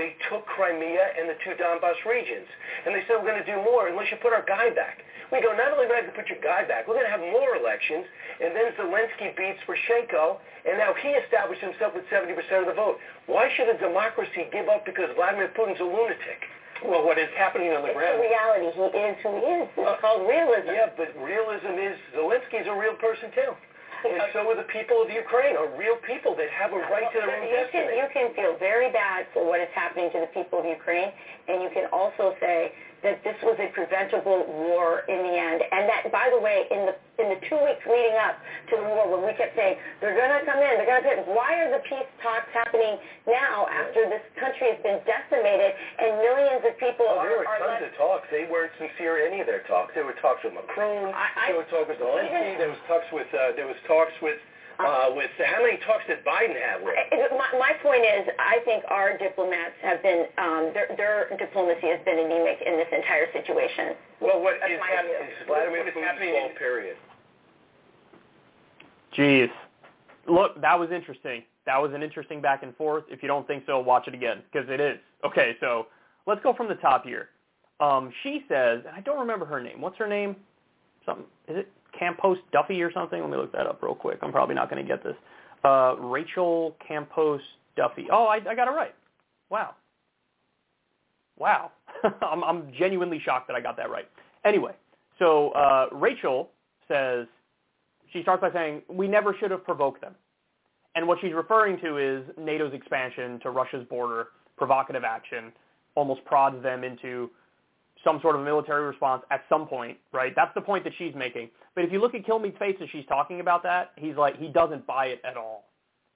They 0.00 0.16
took 0.32 0.46
Crimea 0.48 1.12
and 1.20 1.28
the 1.28 1.36
two 1.44 1.54
Donbass 1.60 2.00
regions. 2.08 2.48
And 2.86 2.94
they 2.96 3.04
said, 3.06 3.20
we're 3.20 3.30
going 3.30 3.42
to 3.42 3.46
do 3.46 3.60
more 3.62 3.86
unless 3.88 4.10
you 4.10 4.16
put 4.18 4.32
our 4.32 4.42
guy 4.48 4.70
back. 4.74 5.04
We 5.34 5.42
go, 5.42 5.50
not 5.58 5.74
only 5.74 5.90
are 5.90 5.90
we 5.90 5.94
going 5.98 6.06
to 6.06 6.14
put 6.14 6.30
your 6.30 6.38
guy 6.38 6.62
back, 6.62 6.86
we're 6.86 6.94
going 6.94 7.10
to 7.10 7.14
have 7.14 7.18
more 7.34 7.58
elections. 7.58 8.06
And 8.38 8.54
then 8.54 8.70
Zelensky 8.78 9.34
beats 9.34 9.58
Poroshenko, 9.66 10.38
and 10.62 10.78
now 10.78 10.94
he 10.94 11.10
established 11.26 11.58
himself 11.60 11.90
with 11.90 12.06
70% 12.06 12.38
of 12.62 12.70
the 12.70 12.76
vote. 12.78 13.02
Why 13.26 13.50
should 13.58 13.66
a 13.66 13.74
democracy 13.76 14.46
give 14.54 14.70
up 14.70 14.86
because 14.86 15.10
Vladimir 15.18 15.50
Putin's 15.58 15.82
a 15.82 15.88
lunatic? 15.90 16.46
Well, 16.86 17.02
what 17.02 17.18
is 17.18 17.26
happening 17.34 17.74
on 17.74 17.82
the 17.82 17.90
It's 17.90 17.98
ground? 17.98 18.22
the 18.22 18.30
reality. 18.30 18.62
He 18.70 18.70
is 18.70 19.18
who 19.26 19.30
he 19.42 19.42
is. 19.58 19.66
It's 19.74 19.78
Uh, 19.90 19.96
called 19.98 20.22
realism. 20.30 20.70
Yeah, 20.70 20.94
but 20.94 21.10
realism 21.18 21.82
is 21.82 21.98
Zelensky's 22.14 22.66
a 22.70 22.74
real 22.78 22.94
person 22.94 23.30
too. 23.34 23.50
And 24.04 24.20
so 24.36 24.44
are 24.52 24.54
the 24.54 24.68
people 24.68 25.00
of 25.00 25.08
Ukraine, 25.10 25.56
are 25.56 25.66
real 25.80 25.96
people 26.04 26.36
that 26.36 26.50
have 26.50 26.74
a 26.76 26.80
right 26.92 27.08
to 27.10 27.18
their 27.24 27.30
own 27.34 27.48
you 27.48 27.56
can, 27.72 27.88
destiny. 27.88 27.96
you 27.96 28.08
can 28.12 28.34
feel 28.36 28.52
very 28.60 28.92
bad 28.92 29.24
for 29.32 29.48
what 29.48 29.60
is 29.64 29.68
happening 29.74 30.12
to 30.12 30.20
the 30.20 30.28
people 30.36 30.58
of 30.60 30.66
Ukraine, 30.66 31.08
and 31.48 31.62
you 31.64 31.70
can 31.72 31.86
also 31.90 32.36
say 32.38 32.72
that 33.04 33.20
this 33.22 33.36
was 33.44 33.54
a 33.60 33.68
preventable 33.76 34.42
war 34.48 35.04
in 35.12 35.20
the 35.20 35.34
end. 35.36 35.60
And 35.70 35.84
that, 35.86 36.08
by 36.10 36.32
the 36.32 36.40
way, 36.40 36.64
in 36.72 36.88
the 36.88 36.94
in 37.22 37.30
the 37.30 37.38
two 37.46 37.54
weeks 37.62 37.84
leading 37.86 38.18
up 38.18 38.34
to 38.72 38.74
the 38.74 38.82
war, 38.90 39.06
when 39.06 39.22
we 39.22 39.30
kept 39.38 39.54
saying 39.54 39.78
they're 40.02 40.18
going 40.18 40.34
to 40.34 40.42
come 40.42 40.58
in, 40.58 40.82
they're 40.82 40.90
going 40.98 41.06
to, 41.06 41.22
why 41.30 41.54
are 41.62 41.70
the 41.70 41.78
peace 41.86 42.10
talks 42.18 42.50
happening 42.50 42.98
now 43.22 43.70
after 43.70 44.10
this 44.10 44.24
country 44.34 44.74
has 44.74 44.80
been 44.82 44.98
decimated 45.06 45.78
and 46.02 46.18
millions 46.18 46.66
of 46.66 46.74
people 46.82 47.06
Oh, 47.06 47.22
are, 47.22 47.28
there 47.30 47.38
were 47.38 47.46
tons 47.46 47.78
left 47.78 47.86
of 47.86 47.94
talks. 47.94 48.26
They 48.34 48.50
weren't 48.50 48.74
sincere 48.82 49.22
in 49.22 49.30
any 49.30 49.38
of 49.38 49.46
their 49.46 49.62
talks. 49.70 49.94
There 49.94 50.02
were 50.02 50.18
talks 50.18 50.42
with 50.42 50.58
Macron. 50.58 51.14
I- 51.14 51.30
I- 51.38 51.46
there 51.54 51.60
were 51.62 51.70
talks 51.70 51.86
with 51.86 51.98
Zelensky. 52.02 52.34
even- 52.34 52.58
There 52.58 52.72
was 52.74 52.82
talks 52.90 53.06
with. 53.14 53.30
Uh, 53.30 53.54
there 53.54 53.70
was 53.70 53.78
talks 53.86 54.16
with. 54.18 54.40
Uh, 54.78 55.14
with 55.14 55.30
how 55.38 55.62
many 55.62 55.78
talks 55.86 56.02
did 56.08 56.24
Biden 56.24 56.58
have 56.58 56.82
with? 56.82 56.94
Uh, 57.12 57.36
My, 57.36 57.46
my 57.58 57.72
point 57.82 58.02
is, 58.02 58.26
I 58.38 58.58
think 58.64 58.82
our 58.88 59.16
diplomats 59.16 59.74
have 59.82 60.02
been, 60.02 60.26
um, 60.38 60.70
their, 60.74 60.88
their 60.96 61.36
diplomacy 61.38 61.86
has 61.88 62.00
been 62.04 62.18
anemic 62.18 62.58
in 62.66 62.76
this 62.76 62.88
entire 62.90 63.30
situation. 63.32 63.94
Well, 64.20 64.42
what 64.42 64.54
That's 64.60 64.72
is 64.72 64.80
my 64.80 64.90
happening 64.90 65.14
Vladimir 65.46 65.78
What 65.78 65.88
is 65.88 65.94
Putin's 65.94 66.04
happening 66.04 66.34
fault. 66.34 66.58
Period. 66.58 66.96
Jeez. 69.16 69.50
Look, 70.26 70.60
that 70.60 70.78
was 70.78 70.90
interesting. 70.90 71.44
That 71.66 71.80
was 71.80 71.92
an 71.94 72.02
interesting 72.02 72.40
back 72.40 72.62
and 72.62 72.74
forth. 72.76 73.04
If 73.08 73.22
you 73.22 73.28
don't 73.28 73.46
think 73.46 73.64
so, 73.66 73.78
watch 73.78 74.08
it 74.08 74.14
again 74.14 74.42
because 74.50 74.68
it 74.68 74.80
is. 74.80 74.98
Okay, 75.24 75.56
so 75.60 75.86
let's 76.26 76.42
go 76.42 76.52
from 76.52 76.68
the 76.68 76.74
top 76.76 77.04
here. 77.04 77.28
Um, 77.80 78.12
she 78.22 78.44
says, 78.48 78.82
and 78.86 78.94
I 78.96 79.00
don't 79.00 79.18
remember 79.18 79.46
her 79.46 79.62
name. 79.62 79.80
What's 79.80 79.98
her 79.98 80.08
name? 80.08 80.36
Something. 81.06 81.26
Is 81.48 81.58
it 81.58 81.72
Campos 81.98 82.38
Duffy 82.52 82.82
or 82.82 82.92
something? 82.92 83.20
Let 83.20 83.30
me 83.30 83.36
look 83.36 83.52
that 83.52 83.66
up 83.66 83.82
real 83.82 83.94
quick. 83.94 84.18
I'm 84.22 84.32
probably 84.32 84.54
not 84.54 84.70
going 84.70 84.84
to 84.84 84.88
get 84.88 85.02
this. 85.02 85.16
Uh, 85.64 85.96
Rachel 85.98 86.76
Campos 86.86 87.40
Duffy. 87.76 88.06
Oh, 88.10 88.26
I, 88.26 88.36
I 88.36 88.54
got 88.54 88.68
it 88.68 88.72
right. 88.72 88.94
Wow. 89.50 89.74
Wow. 91.38 91.72
I'm, 92.22 92.44
I'm 92.44 92.72
genuinely 92.78 93.20
shocked 93.24 93.48
that 93.48 93.54
I 93.54 93.60
got 93.60 93.76
that 93.76 93.90
right. 93.90 94.08
Anyway, 94.44 94.72
so 95.18 95.50
uh, 95.50 95.86
Rachel 95.92 96.50
says, 96.88 97.26
she 98.12 98.22
starts 98.22 98.40
by 98.40 98.52
saying, 98.52 98.82
we 98.88 99.08
never 99.08 99.34
should 99.38 99.50
have 99.50 99.64
provoked 99.64 100.00
them. 100.00 100.14
And 100.94 101.08
what 101.08 101.18
she's 101.20 101.32
referring 101.32 101.80
to 101.80 101.98
is 101.98 102.24
NATO's 102.38 102.72
expansion 102.72 103.40
to 103.40 103.50
Russia's 103.50 103.86
border, 103.88 104.28
provocative 104.56 105.02
action, 105.02 105.52
almost 105.96 106.24
prods 106.24 106.62
them 106.62 106.84
into 106.84 107.30
some 108.04 108.20
sort 108.20 108.36
of 108.36 108.42
military 108.42 108.84
response 108.84 109.22
at 109.30 109.42
some 109.48 109.66
point, 109.66 109.98
right? 110.12 110.32
That's 110.36 110.54
the 110.54 110.60
point 110.60 110.84
that 110.84 110.92
she's 110.98 111.14
making. 111.14 111.50
But 111.74 111.84
if 111.84 111.92
you 111.92 112.00
look 112.00 112.14
at 112.14 112.24
Kilmeade's 112.24 112.58
face 112.58 112.76
as 112.82 112.88
she's 112.90 113.06
talking 113.06 113.40
about 113.40 113.62
that, 113.64 113.92
he's 113.96 114.16
like, 114.16 114.38
he 114.38 114.48
doesn't 114.48 114.86
buy 114.86 115.06
it 115.06 115.20
at 115.24 115.36
all. 115.36 115.64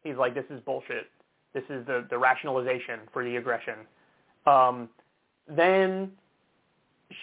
He's 0.05 0.17
like, 0.17 0.35
this 0.35 0.45
is 0.51 0.61
bullshit. 0.65 1.07
This 1.55 1.65
is 1.71 1.87
the, 1.87 2.07
the 2.11 2.19
rationalization 2.19 3.01
for 3.13 3.25
the 3.25 3.37
aggression. 3.37 3.75
Um, 4.47 4.89
then 5.49 6.13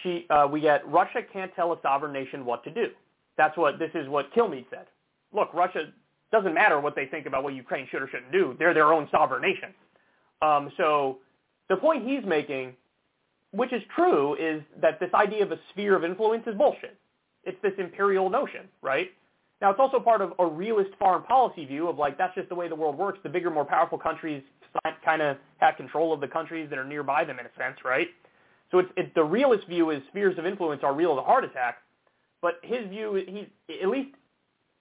she, 0.02 0.26
uh, 0.30 0.48
we 0.50 0.60
get 0.60 0.86
Russia 0.90 1.20
can't 1.32 1.54
tell 1.54 1.72
a 1.72 1.76
sovereign 1.82 2.12
nation 2.12 2.44
what 2.44 2.64
to 2.64 2.70
do. 2.70 2.88
That's 3.36 3.56
what 3.56 3.78
this 3.78 3.90
is 3.94 4.08
what 4.08 4.32
Kilmeade 4.34 4.66
said. 4.70 4.86
Look, 5.32 5.52
Russia 5.54 5.92
doesn't 6.32 6.54
matter 6.54 6.80
what 6.80 6.96
they 6.96 7.06
think 7.06 7.26
about 7.26 7.44
what 7.44 7.54
Ukraine 7.54 7.86
should 7.90 8.02
or 8.02 8.08
shouldn't 8.08 8.32
do. 8.32 8.56
They're 8.58 8.74
their 8.74 8.92
own 8.92 9.08
sovereign 9.10 9.42
nation. 9.42 9.68
Um, 10.42 10.72
so 10.76 11.18
the 11.68 11.76
point 11.76 12.06
he's 12.06 12.24
making, 12.24 12.74
which 13.56 13.72
is 13.72 13.82
true, 13.94 14.34
is 14.34 14.62
that 14.80 15.00
this 15.00 15.10
idea 15.14 15.42
of 15.42 15.52
a 15.52 15.58
sphere 15.70 15.96
of 15.96 16.04
influence 16.04 16.44
is 16.46 16.54
bullshit. 16.54 16.96
It's 17.44 17.60
this 17.62 17.72
imperial 17.78 18.28
notion, 18.28 18.62
right? 18.82 19.10
Now 19.60 19.70
it's 19.70 19.80
also 19.80 19.98
part 19.98 20.20
of 20.20 20.34
a 20.38 20.46
realist 20.46 20.90
foreign 20.98 21.22
policy 21.22 21.64
view 21.64 21.88
of 21.88 21.96
like 21.96 22.18
that's 22.18 22.34
just 22.34 22.48
the 22.48 22.54
way 22.54 22.68
the 22.68 22.74
world 22.74 22.98
works. 22.98 23.18
The 23.22 23.28
bigger, 23.28 23.50
more 23.50 23.64
powerful 23.64 23.98
countries 23.98 24.42
kind 25.04 25.22
of 25.22 25.38
have 25.58 25.76
control 25.76 26.12
of 26.12 26.20
the 26.20 26.28
countries 26.28 26.68
that 26.68 26.78
are 26.78 26.84
nearby 26.84 27.24
them 27.24 27.38
in 27.38 27.46
a 27.46 27.50
sense, 27.58 27.78
right? 27.84 28.08
So 28.70 28.80
it's, 28.80 28.90
it's 28.96 29.14
the 29.14 29.24
realist 29.24 29.66
view 29.68 29.90
is 29.90 30.02
spheres 30.08 30.36
of 30.38 30.44
influence 30.44 30.82
are 30.82 30.94
real 30.94 31.18
a 31.18 31.22
heart 31.22 31.44
attack, 31.44 31.78
but 32.42 32.58
his 32.62 32.86
view, 32.88 33.14
he's 33.26 33.46
at 33.82 33.88
least 33.88 34.10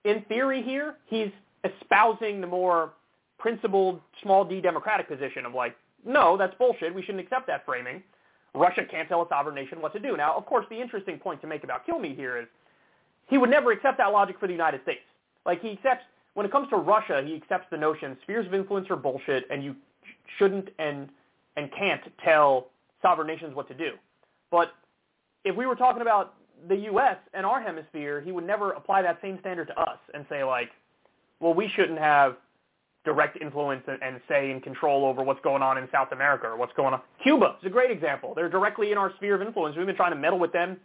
in 0.04 0.24
theory 0.28 0.62
here, 0.62 0.96
he's 1.06 1.30
espousing 1.64 2.42
the 2.42 2.48
more 2.48 2.94
principled, 3.38 4.02
small 4.22 4.44
d 4.44 4.60
democratic 4.60 5.08
position 5.08 5.46
of 5.46 5.54
like, 5.54 5.76
no, 6.06 6.36
that's 6.38 6.54
bullshit. 6.56 6.94
We 6.94 7.02
shouldn't 7.02 7.24
accept 7.24 7.48
that 7.48 7.66
framing. 7.66 8.04
Russia 8.56 8.86
can't 8.90 9.08
tell 9.08 9.22
a 9.22 9.28
sovereign 9.30 9.56
nation 9.56 9.82
what 9.82 9.94
to 9.94 10.00
do. 10.00 10.16
Now, 10.16 10.36
of 10.36 10.46
course, 10.46 10.66
the 10.70 10.80
interesting 10.80 11.18
point 11.20 11.42
to 11.42 11.48
make 11.48 11.64
about 11.64 11.86
Kilmeade 11.86 12.16
here 12.16 12.38
is 12.38 12.48
he 13.28 13.38
would 13.38 13.50
never 13.50 13.72
accept 13.72 13.98
that 13.98 14.12
logic 14.12 14.38
for 14.40 14.48
the 14.48 14.54
United 14.54 14.82
States. 14.84 15.02
Like 15.46 15.62
he 15.62 15.72
accepts, 15.72 16.06
when 16.34 16.46
it 16.46 16.52
comes 16.52 16.70
to 16.70 16.78
Russia, 16.78 17.22
he 17.26 17.36
accepts 17.36 17.68
the 17.70 17.78
notion 17.78 18.18
spheres 18.24 18.48
of 18.48 18.54
influence 18.54 18.90
are 18.90 18.96
bullshit 18.96 19.46
and 19.50 19.64
you 19.64 19.76
shouldn't 20.38 20.70
and, 20.80 21.10
and 21.58 21.70
can't 21.78 22.02
tell 22.24 22.68
sovereign 23.02 23.28
nations 23.28 23.56
what 23.56 23.68
to 23.68 23.74
do. 23.74 23.92
But 24.52 24.74
if 25.44 25.56
we 25.56 25.66
were 25.66 25.76
talking 25.76 26.02
about 26.02 26.34
the 26.68 26.76
U.S. 26.76 27.18
and 27.34 27.46
our 27.46 27.62
hemisphere, 27.62 28.22
he 28.22 28.32
would 28.32 28.46
never 28.46 28.72
apply 28.72 29.02
that 29.04 29.20
same 29.22 29.38
standard 29.40 29.68
to 29.68 29.80
us 29.80 30.00
and 30.14 30.26
say 30.30 30.44
like, 30.44 30.70
well, 31.40 31.54
we 31.54 31.70
shouldn't 31.76 32.00
have 32.00 32.38
direct 33.06 33.38
influence 33.42 33.84
and, 33.88 34.02
and 34.02 34.20
say 34.28 34.52
and 34.52 34.62
control 34.62 35.06
over 35.06 35.24
what's 35.24 35.42
going 35.42 35.62
on 35.62 35.78
in 35.78 35.88
South 35.92 36.10
America 36.12 36.48
or 36.48 36.58
what's 36.58 36.74
going 36.74 36.94
on. 36.94 37.02
Cuba 37.24 37.56
is 37.62 37.68
a 37.68 37.70
great 37.70 37.92
example. 37.92 38.34
They're 38.36 38.50
directly 38.50 38.92
in 38.92 38.98
our 38.98 39.14
sphere 39.18 39.36
of 39.36 39.42
influence. 39.42 39.78
We've 39.78 39.86
been 39.86 39.96
trying 39.96 40.12
to 40.12 40.18
meddle 40.18 40.40
with 40.40 40.52
them, 40.52 40.78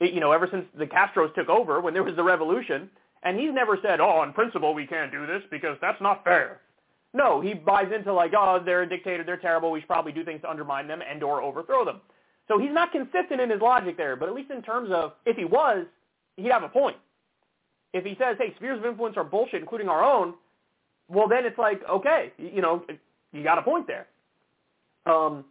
you 0.00 0.20
know, 0.20 0.32
ever 0.32 0.48
since 0.50 0.66
the 0.78 0.86
Castros 0.86 1.34
took 1.34 1.48
over 1.48 1.80
when 1.80 1.94
there 1.94 2.02
was 2.02 2.16
the 2.16 2.24
revolution. 2.24 2.90
And 3.22 3.38
he's 3.38 3.52
never 3.52 3.78
said, 3.82 4.00
oh, 4.00 4.22
in 4.22 4.32
principle, 4.32 4.74
we 4.74 4.86
can't 4.86 5.12
do 5.12 5.26
this 5.26 5.42
because 5.50 5.76
that's 5.80 6.00
not 6.00 6.24
fair. 6.24 6.60
No, 7.12 7.40
he 7.40 7.54
buys 7.54 7.88
into 7.94 8.12
like, 8.12 8.32
oh, 8.36 8.62
they're 8.64 8.82
a 8.82 8.88
dictator, 8.88 9.24
they're 9.24 9.36
terrible, 9.36 9.70
we 9.70 9.80
should 9.80 9.88
probably 9.88 10.12
do 10.12 10.24
things 10.24 10.40
to 10.42 10.50
undermine 10.50 10.86
them 10.86 11.00
and 11.08 11.22
or 11.22 11.42
overthrow 11.42 11.84
them. 11.84 12.00
So 12.48 12.58
he's 12.58 12.72
not 12.72 12.92
consistent 12.92 13.40
in 13.40 13.50
his 13.50 13.60
logic 13.60 13.96
there, 13.96 14.16
but 14.16 14.28
at 14.28 14.34
least 14.34 14.50
in 14.50 14.62
terms 14.62 14.90
of, 14.92 15.12
if 15.26 15.36
he 15.36 15.44
was, 15.44 15.86
he'd 16.36 16.50
have 16.50 16.62
a 16.62 16.68
point. 16.68 16.96
If 17.92 18.04
he 18.04 18.16
says, 18.18 18.36
hey, 18.38 18.54
spheres 18.56 18.78
of 18.78 18.86
influence 18.86 19.16
are 19.16 19.24
bullshit, 19.24 19.60
including 19.60 19.88
our 19.88 20.02
own, 20.04 20.34
well, 21.10 21.28
then 21.28 21.44
it's 21.44 21.58
like, 21.58 21.80
okay, 21.90 22.32
you 22.38 22.62
know, 22.62 22.84
you 23.32 23.42
got 23.42 23.58
a 23.58 23.62
point 23.62 23.86
there. 23.86 24.06
Um, 25.06 25.44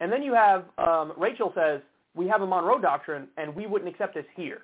and 0.00 0.12
then 0.12 0.22
you 0.22 0.34
have, 0.34 0.64
um, 0.76 1.14
Rachel 1.16 1.52
says, 1.54 1.80
we 2.14 2.28
have 2.28 2.42
a 2.42 2.46
Monroe 2.46 2.80
Doctrine, 2.80 3.28
and 3.36 3.54
we 3.54 3.66
wouldn't 3.66 3.90
accept 3.90 4.14
this 4.14 4.24
here. 4.34 4.62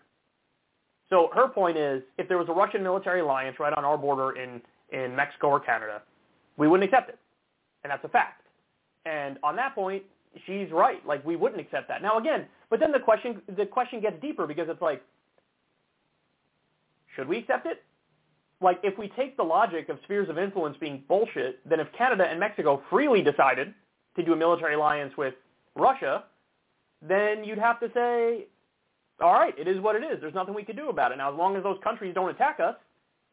So 1.08 1.30
her 1.34 1.48
point 1.48 1.76
is, 1.76 2.02
if 2.18 2.28
there 2.28 2.38
was 2.38 2.48
a 2.48 2.52
Russian 2.52 2.82
military 2.82 3.20
alliance 3.20 3.56
right 3.58 3.72
on 3.72 3.84
our 3.84 3.98
border 3.98 4.38
in, 4.38 4.60
in 4.92 5.14
Mexico 5.16 5.48
or 5.48 5.60
Canada, 5.60 6.02
we 6.56 6.68
wouldn't 6.68 6.90
accept 6.90 7.08
it. 7.08 7.18
And 7.84 7.90
that's 7.90 8.04
a 8.04 8.08
fact. 8.08 8.42
And 9.04 9.38
on 9.42 9.56
that 9.56 9.74
point, 9.74 10.02
she's 10.46 10.70
right. 10.70 11.04
Like, 11.06 11.24
we 11.24 11.36
wouldn't 11.36 11.60
accept 11.60 11.88
that. 11.88 12.02
Now, 12.02 12.18
again, 12.18 12.46
but 12.70 12.80
then 12.80 12.92
the 12.92 13.00
question, 13.00 13.42
the 13.56 13.66
question 13.66 14.00
gets 14.00 14.20
deeper 14.22 14.46
because 14.46 14.68
it's 14.68 14.80
like, 14.80 15.02
should 17.16 17.28
we 17.28 17.38
accept 17.38 17.66
it? 17.66 17.82
Like, 18.62 18.80
if 18.82 18.96
we 18.98 19.08
take 19.08 19.36
the 19.36 19.42
logic 19.42 19.88
of 19.88 19.98
spheres 20.04 20.28
of 20.28 20.38
influence 20.38 20.76
being 20.78 21.02
bullshit, 21.08 21.66
then 21.68 21.80
if 21.80 21.88
Canada 21.96 22.24
and 22.28 22.38
Mexico 22.38 22.82
freely 22.88 23.22
decided 23.22 23.74
to 24.16 24.22
do 24.22 24.32
a 24.32 24.36
military 24.36 24.74
alliance 24.74 25.12
with 25.16 25.34
Russia, 25.74 26.24
then 27.00 27.44
you'd 27.44 27.58
have 27.58 27.80
to 27.80 27.90
say, 27.92 28.46
all 29.20 29.32
right, 29.32 29.54
it 29.58 29.66
is 29.66 29.80
what 29.80 29.96
it 29.96 30.04
is. 30.04 30.20
There's 30.20 30.34
nothing 30.34 30.54
we 30.54 30.64
can 30.64 30.76
do 30.76 30.88
about 30.88 31.12
it. 31.12 31.18
Now, 31.18 31.32
as 31.32 31.38
long 31.38 31.56
as 31.56 31.62
those 31.62 31.78
countries 31.82 32.14
don't 32.14 32.30
attack 32.30 32.60
us, 32.60 32.76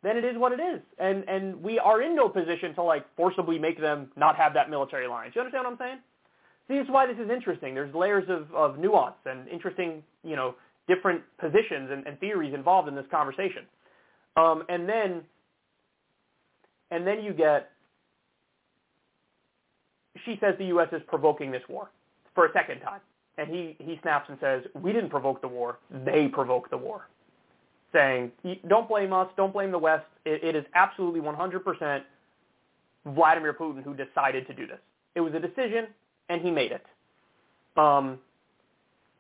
then 0.02 0.18
it 0.18 0.24
is 0.24 0.38
what 0.38 0.52
it 0.54 0.60
is. 0.62 0.80
And 0.98 1.28
and 1.28 1.62
we 1.62 1.78
are 1.78 2.02
in 2.02 2.16
no 2.16 2.30
position 2.30 2.74
to 2.76 2.84
like 2.84 3.06
forcibly 3.18 3.60
make 3.60 3.80
them 3.80 4.10
not 4.16 4.36
have 4.38 4.54
that 4.54 4.70
military 4.70 5.06
alliance. 5.06 5.36
You 5.36 5.42
understand 5.42 5.66
what 5.66 5.72
I'm 5.74 5.78
saying? 5.78 6.00
See, 6.68 6.76
this 6.76 6.86
is 6.86 6.90
why 6.92 7.06
this 7.06 7.18
is 7.18 7.30
interesting. 7.30 7.74
There's 7.74 7.94
layers 7.94 8.30
of, 8.30 8.54
of 8.54 8.78
nuance 8.78 9.16
and 9.26 9.48
interesting, 9.50 10.04
you 10.24 10.36
know, 10.36 10.56
different 10.88 11.22
positions 11.40 11.90
and, 11.92 12.06
and 12.08 12.20
theories 12.20 12.54
involved 12.54 12.88
in 12.88 12.96
this 12.96 13.06
conversation. 13.12 13.64
Um, 14.40 14.64
and 14.70 14.88
then 14.88 15.22
and 16.92 17.06
then 17.06 17.24
you 17.24 17.34
get 17.34 17.72
she 20.26 20.38
says 20.42 20.56
the 20.58 20.66
U.S. 20.66 20.90
is 20.92 21.02
provoking 21.08 21.52
this 21.52 21.64
war 21.70 21.90
for 22.36 22.46
a 22.46 22.54
second 22.54 22.80
time. 22.82 23.02
And 23.38 23.50
he, 23.50 23.76
he 23.80 23.98
snaps 24.02 24.28
and 24.30 24.38
says, 24.42 24.64
we 24.74 24.92
didn't 24.92 25.10
provoke 25.10 25.42
the 25.42 25.48
war. 25.48 25.80
They 26.06 26.28
provoked 26.28 26.72
the 26.72 26.78
war 26.78 27.08
saying, 27.94 28.32
don't 28.68 28.88
blame 28.88 29.14
us, 29.14 29.28
don't 29.36 29.54
blame 29.54 29.72
the 29.72 29.78
West. 29.80 30.06
It, 30.26 30.44
it 30.44 30.56
is 30.56 30.66
absolutely 30.76 31.22
100% 31.22 32.02
Vladimir 33.08 33.54
Putin 33.54 33.84
who 33.84 33.96
decided 33.96 34.46
to 34.48 34.54
do 34.54 34.68
this. 34.68 34.80
It 35.16 35.22
was 35.22 35.34
a 35.34 35.40
decision, 35.40 35.88
and 36.30 36.42
he 36.42 36.52
made 36.52 36.72
it. 36.72 36.86
Um, 37.78 38.20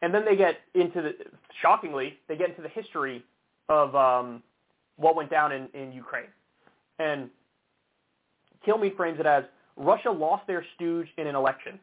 and 0.01 0.13
then 0.13 0.23
they 0.23 0.35
get 0.35 0.57
into 0.75 1.01
the, 1.01 1.15
shockingly, 1.61 2.19
they 2.27 2.35
get 2.35 2.49
into 2.49 2.61
the 2.61 2.69
history 2.69 3.23
of 3.69 3.95
um, 3.95 4.43
what 4.99 5.15
went 5.15 5.29
down 5.29 5.51
in, 5.51 5.67
in 5.73 5.91
Ukraine. 5.91 6.27
And 6.99 7.29
Kilmeade 8.67 8.95
frames 8.95 9.19
it 9.19 9.25
as 9.25 9.43
Russia 9.77 10.11
lost 10.11 10.45
their 10.45 10.65
stooge 10.75 11.07
in 11.17 11.27
an 11.27 11.35
election. 11.35 11.79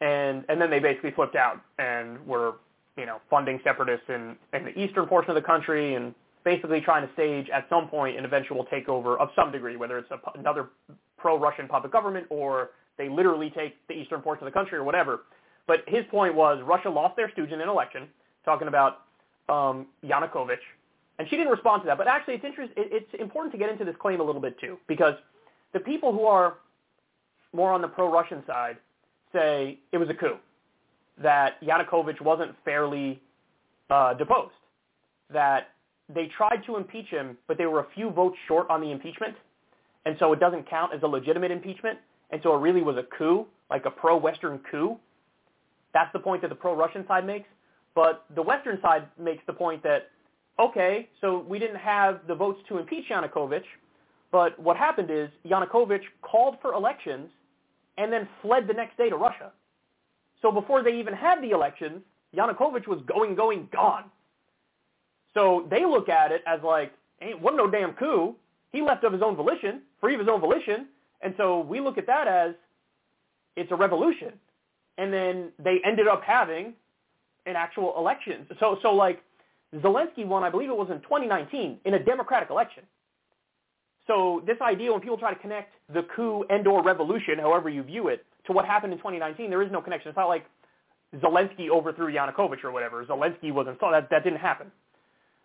And, 0.00 0.44
and 0.48 0.60
then 0.60 0.70
they 0.70 0.78
basically 0.78 1.12
flipped 1.12 1.36
out 1.36 1.62
and 1.78 2.24
were 2.26 2.56
you 2.98 3.06
know, 3.06 3.18
funding 3.30 3.60
separatists 3.64 4.06
in, 4.08 4.36
in 4.52 4.64
the 4.64 4.78
eastern 4.78 5.06
portion 5.06 5.30
of 5.30 5.34
the 5.34 5.46
country 5.46 5.94
and 5.94 6.14
basically 6.44 6.80
trying 6.80 7.06
to 7.06 7.12
stage 7.14 7.48
at 7.52 7.66
some 7.68 7.88
point 7.88 8.18
an 8.18 8.24
eventual 8.24 8.66
takeover 8.66 9.18
of 9.18 9.28
some 9.34 9.50
degree, 9.50 9.76
whether 9.76 9.98
it's 9.98 10.10
a, 10.10 10.38
another 10.38 10.68
pro-Russian 11.18 11.66
puppet 11.66 11.90
government 11.90 12.26
or 12.30 12.70
they 12.98 13.08
literally 13.08 13.50
take 13.50 13.74
the 13.88 13.94
eastern 13.94 14.20
portion 14.20 14.46
of 14.46 14.52
the 14.52 14.56
country 14.56 14.78
or 14.78 14.84
whatever. 14.84 15.22
But 15.66 15.80
his 15.86 16.04
point 16.10 16.34
was 16.34 16.62
Russia 16.64 16.88
lost 16.88 17.16
their 17.16 17.30
stooge 17.32 17.50
in 17.50 17.60
an 17.60 17.68
election, 17.68 18.08
talking 18.44 18.68
about 18.68 19.02
um, 19.48 19.86
Yanukovych, 20.04 20.56
and 21.18 21.28
she 21.28 21.36
didn't 21.36 21.52
respond 21.52 21.82
to 21.82 21.86
that. 21.86 21.98
But 21.98 22.08
actually, 22.08 22.34
it's 22.34 22.44
interest, 22.44 22.72
it, 22.76 22.88
it's 22.92 23.22
important 23.22 23.52
to 23.52 23.58
get 23.58 23.70
into 23.70 23.84
this 23.84 23.96
claim 24.00 24.20
a 24.20 24.24
little 24.24 24.40
bit 24.40 24.58
too, 24.60 24.78
because 24.86 25.14
the 25.72 25.80
people 25.80 26.12
who 26.12 26.24
are 26.24 26.58
more 27.52 27.72
on 27.72 27.80
the 27.80 27.88
pro-Russian 27.88 28.42
side 28.46 28.76
say 29.32 29.78
it 29.92 29.98
was 29.98 30.08
a 30.08 30.14
coup 30.14 30.36
that 31.22 31.60
Yanukovych 31.62 32.20
wasn't 32.20 32.54
fairly 32.64 33.20
uh, 33.90 34.14
deposed, 34.14 34.52
that 35.32 35.68
they 36.14 36.26
tried 36.36 36.64
to 36.66 36.76
impeach 36.76 37.06
him, 37.06 37.36
but 37.48 37.56
they 37.58 37.66
were 37.66 37.80
a 37.80 37.86
few 37.94 38.10
votes 38.10 38.36
short 38.46 38.68
on 38.70 38.80
the 38.80 38.90
impeachment, 38.90 39.34
and 40.04 40.16
so 40.18 40.32
it 40.32 40.40
doesn't 40.40 40.68
count 40.68 40.92
as 40.94 41.02
a 41.02 41.06
legitimate 41.06 41.50
impeachment, 41.50 41.98
and 42.30 42.40
so 42.42 42.54
it 42.54 42.60
really 42.60 42.82
was 42.82 42.96
a 42.96 43.04
coup, 43.16 43.46
like 43.70 43.86
a 43.86 43.90
pro-Western 43.90 44.60
coup. 44.70 44.98
That's 45.94 46.12
the 46.12 46.18
point 46.18 46.42
that 46.42 46.48
the 46.48 46.54
pro-Russian 46.54 47.06
side 47.06 47.26
makes. 47.26 47.48
But 47.94 48.24
the 48.34 48.42
Western 48.42 48.78
side 48.82 49.04
makes 49.18 49.42
the 49.46 49.52
point 49.54 49.82
that, 49.82 50.10
okay, 50.58 51.08
so 51.20 51.44
we 51.48 51.58
didn't 51.58 51.76
have 51.76 52.20
the 52.26 52.34
votes 52.34 52.60
to 52.68 52.78
impeach 52.78 53.08
Yanukovych, 53.10 53.64
but 54.32 54.58
what 54.58 54.76
happened 54.76 55.10
is 55.10 55.28
Yanukovych 55.46 56.02
called 56.22 56.56
for 56.60 56.74
elections 56.74 57.28
and 57.98 58.12
then 58.12 58.28
fled 58.42 58.66
the 58.66 58.74
next 58.74 58.96
day 58.96 59.08
to 59.08 59.16
Russia. 59.16 59.52
So 60.42 60.50
before 60.52 60.82
they 60.82 60.98
even 60.98 61.14
had 61.14 61.42
the 61.42 61.50
elections, 61.50 62.02
Yanukovych 62.36 62.86
was 62.86 63.00
going, 63.06 63.34
going, 63.34 63.68
gone. 63.72 64.04
So 65.34 65.66
they 65.70 65.84
look 65.84 66.08
at 66.08 66.32
it 66.32 66.42
as 66.46 66.60
like, 66.62 66.92
ain't 67.20 67.40
wasn't 67.40 67.58
no 67.58 67.70
damn 67.70 67.92
coup. 67.92 68.34
He 68.72 68.82
left 68.82 69.04
of 69.04 69.12
his 69.12 69.22
own 69.22 69.36
volition, 69.36 69.82
free 70.00 70.14
of 70.14 70.20
his 70.20 70.28
own 70.28 70.40
volition. 70.40 70.88
And 71.22 71.34
so 71.36 71.60
we 71.60 71.80
look 71.80 71.98
at 71.98 72.06
that 72.06 72.28
as 72.28 72.54
it's 73.54 73.72
a 73.72 73.76
revolution. 73.76 74.32
And 74.98 75.12
then 75.12 75.52
they 75.58 75.80
ended 75.84 76.08
up 76.08 76.22
having 76.22 76.74
an 77.46 77.56
actual 77.56 77.96
election. 77.96 78.46
So, 78.60 78.78
so 78.82 78.94
like 78.94 79.22
Zelensky 79.82 80.26
won, 80.26 80.44
I 80.44 80.50
believe 80.50 80.70
it 80.70 80.76
was 80.76 80.88
in 80.90 81.00
2019, 81.00 81.78
in 81.84 81.94
a 81.94 81.98
democratic 81.98 82.50
election. 82.50 82.84
So 84.06 84.42
this 84.46 84.56
idea 84.60 84.92
when 84.92 85.00
people 85.00 85.18
try 85.18 85.34
to 85.34 85.40
connect 85.40 85.74
the 85.92 86.02
coup 86.14 86.44
and 86.48 86.66
or 86.66 86.82
revolution, 86.82 87.38
however 87.40 87.68
you 87.68 87.82
view 87.82 88.08
it, 88.08 88.24
to 88.46 88.52
what 88.52 88.64
happened 88.64 88.92
in 88.92 88.98
2019, 88.98 89.50
there 89.50 89.62
is 89.62 89.72
no 89.72 89.82
connection. 89.82 90.08
It's 90.08 90.16
not 90.16 90.28
like 90.28 90.46
Zelensky 91.16 91.68
overthrew 91.68 92.12
Yanukovych 92.12 92.62
or 92.62 92.70
whatever. 92.70 93.04
Zelensky 93.04 93.52
was 93.52 93.66
installed. 93.68 93.94
That, 93.94 94.08
that 94.10 94.22
didn't 94.22 94.38
happen. 94.38 94.70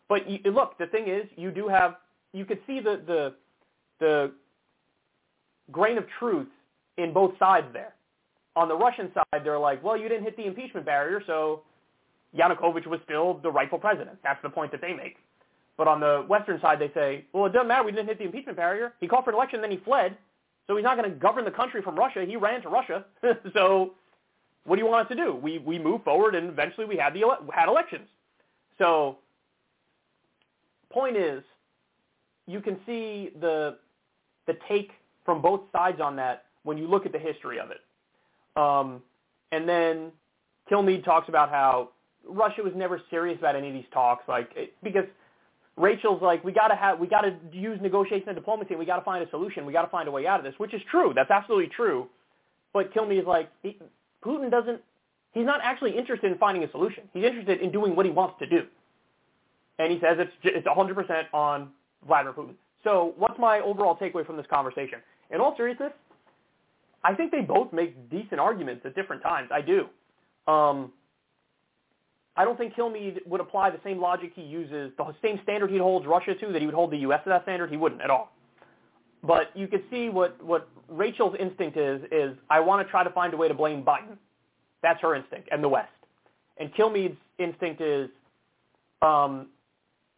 But 0.07 0.29
you, 0.29 0.39
look, 0.51 0.77
the 0.77 0.87
thing 0.87 1.07
is, 1.07 1.25
you 1.35 1.51
do 1.51 1.67
have, 1.67 1.95
you 2.33 2.45
could 2.45 2.59
see 2.67 2.79
the, 2.79 3.01
the, 3.07 3.33
the 3.99 4.31
grain 5.71 5.97
of 5.97 6.05
truth 6.19 6.47
in 6.97 7.13
both 7.13 7.33
sides 7.39 7.67
there. 7.73 7.95
On 8.55 8.67
the 8.67 8.75
Russian 8.75 9.11
side, 9.13 9.41
they're 9.43 9.57
like, 9.57 9.83
well, 9.83 9.97
you 9.97 10.09
didn't 10.09 10.25
hit 10.25 10.35
the 10.37 10.45
impeachment 10.45 10.85
barrier, 10.85 11.23
so 11.25 11.61
Yanukovych 12.37 12.87
was 12.87 12.99
still 13.03 13.35
the 13.35 13.51
rightful 13.51 13.79
president. 13.79 14.17
That's 14.23 14.41
the 14.41 14.49
point 14.49 14.71
that 14.71 14.81
they 14.81 14.93
make. 14.93 15.17
But 15.77 15.87
on 15.87 15.99
the 15.99 16.25
Western 16.27 16.61
side, 16.61 16.79
they 16.79 16.91
say, 16.93 17.25
well, 17.33 17.45
it 17.45 17.53
doesn't 17.53 17.67
matter. 17.67 17.83
We 17.83 17.91
didn't 17.91 18.07
hit 18.07 18.19
the 18.19 18.25
impeachment 18.25 18.57
barrier. 18.57 18.93
He 18.99 19.07
called 19.07 19.23
for 19.23 19.31
an 19.31 19.35
election, 19.35 19.61
then 19.61 19.71
he 19.71 19.77
fled. 19.77 20.17
So 20.67 20.75
he's 20.75 20.83
not 20.83 20.97
going 20.97 21.09
to 21.09 21.17
govern 21.17 21.43
the 21.43 21.51
country 21.51 21.81
from 21.81 21.95
Russia. 21.95 22.23
He 22.25 22.35
ran 22.35 22.61
to 22.61 22.69
Russia. 22.69 23.05
so 23.53 23.93
what 24.65 24.75
do 24.75 24.81
you 24.81 24.87
want 24.87 25.07
us 25.07 25.17
to 25.17 25.21
do? 25.21 25.35
We 25.35 25.57
we 25.57 25.79
move 25.79 26.03
forward, 26.03 26.35
and 26.35 26.49
eventually 26.49 26.85
we 26.85 26.97
had 26.97 27.13
the 27.13 27.23
ele- 27.23 27.47
had 27.53 27.67
elections. 27.67 28.07
So 28.77 29.17
point 30.91 31.17
is, 31.17 31.43
you 32.47 32.61
can 32.61 32.77
see 32.85 33.31
the 33.39 33.77
the 34.47 34.57
take 34.69 34.91
from 35.25 35.41
both 35.41 35.61
sides 35.71 35.99
on 35.99 36.15
that 36.17 36.45
when 36.63 36.77
you 36.77 36.87
look 36.87 37.05
at 37.05 37.11
the 37.11 37.19
history 37.19 37.59
of 37.59 37.71
it. 37.71 37.81
Um, 38.55 39.01
and 39.51 39.67
then 39.67 40.11
Kilmeade 40.69 41.03
talks 41.03 41.29
about 41.29 41.49
how 41.49 41.89
Russia 42.27 42.61
was 42.63 42.73
never 42.75 43.01
serious 43.09 43.39
about 43.39 43.55
any 43.55 43.67
of 43.67 43.73
these 43.73 43.85
talks, 43.93 44.27
like 44.27 44.49
it, 44.55 44.73
because 44.83 45.05
Rachel's 45.77 46.21
like, 46.21 46.43
we 46.43 46.51
gotta 46.51 46.75
have, 46.75 46.99
we 46.99 47.07
gotta 47.07 47.35
use 47.51 47.79
negotiation 47.81 48.29
and 48.29 48.35
diplomacy, 48.35 48.69
and 48.71 48.79
we 48.79 48.85
gotta 48.85 49.03
find 49.03 49.25
a 49.25 49.29
solution. 49.29 49.65
We 49.65 49.73
gotta 49.73 49.89
find 49.89 50.07
a 50.07 50.11
way 50.11 50.27
out 50.27 50.39
of 50.39 50.45
this, 50.45 50.53
which 50.57 50.73
is 50.73 50.81
true. 50.89 51.13
That's 51.15 51.31
absolutely 51.31 51.69
true. 51.75 52.07
But 52.73 52.93
Kilmeade 52.93 53.21
is 53.21 53.27
like, 53.27 53.49
he, 53.63 53.77
Putin 54.23 54.51
doesn't, 54.51 54.81
he's 55.33 55.45
not 55.45 55.59
actually 55.63 55.97
interested 55.97 56.31
in 56.31 56.37
finding 56.37 56.63
a 56.63 56.71
solution. 56.71 57.03
He's 57.13 57.23
interested 57.23 57.61
in 57.61 57.71
doing 57.71 57.95
what 57.95 58.05
he 58.05 58.11
wants 58.11 58.35
to 58.39 58.47
do. 58.47 58.63
And 59.79 59.91
he 59.91 59.99
says 59.99 60.17
it's 60.19 60.31
it's 60.43 60.67
100% 60.67 61.23
on 61.33 61.69
Vladimir 62.05 62.33
Putin. 62.33 62.53
So 62.83 63.13
what's 63.17 63.39
my 63.39 63.59
overall 63.59 63.95
takeaway 63.95 64.25
from 64.25 64.37
this 64.37 64.45
conversation? 64.49 64.99
In 65.31 65.39
all 65.39 65.55
seriousness, 65.55 65.93
I 67.03 67.15
think 67.15 67.31
they 67.31 67.41
both 67.41 67.73
make 67.73 68.09
decent 68.09 68.39
arguments 68.39 68.85
at 68.85 68.95
different 68.95 69.23
times. 69.23 69.49
I 69.51 69.61
do. 69.61 69.85
Um, 70.51 70.91
I 72.37 72.45
don't 72.45 72.57
think 72.57 72.75
Kilmeade 72.75 73.25
would 73.27 73.41
apply 73.41 73.71
the 73.71 73.79
same 73.83 73.99
logic 73.99 74.31
he 74.35 74.43
uses, 74.43 74.91
the 74.97 75.13
same 75.21 75.39
standard 75.43 75.69
he 75.69 75.77
holds 75.77 76.05
Russia 76.05 76.33
to, 76.33 76.51
that 76.53 76.61
he 76.61 76.65
would 76.65 76.75
hold 76.75 76.91
the 76.91 76.97
U.S. 76.99 77.21
to 77.25 77.29
that 77.29 77.43
standard. 77.43 77.69
He 77.69 77.77
wouldn't 77.77 78.01
at 78.01 78.09
all. 78.09 78.31
But 79.23 79.51
you 79.53 79.67
could 79.67 79.83
see 79.91 80.09
what, 80.09 80.41
what 80.43 80.67
Rachel's 80.87 81.35
instinct 81.39 81.77
is, 81.77 82.01
is 82.11 82.35
I 82.49 82.59
want 82.59 82.85
to 82.85 82.89
try 82.89 83.03
to 83.03 83.09
find 83.09 83.33
a 83.33 83.37
way 83.37 83.47
to 83.47 83.53
blame 83.53 83.83
Biden. 83.83 84.17
That's 84.81 84.99
her 85.01 85.15
instinct, 85.15 85.49
and 85.51 85.63
the 85.63 85.69
West. 85.69 85.89
And 86.57 86.73
Kilmeade's 86.73 87.17
instinct 87.37 87.81
is 87.81 88.09
um, 89.01 89.47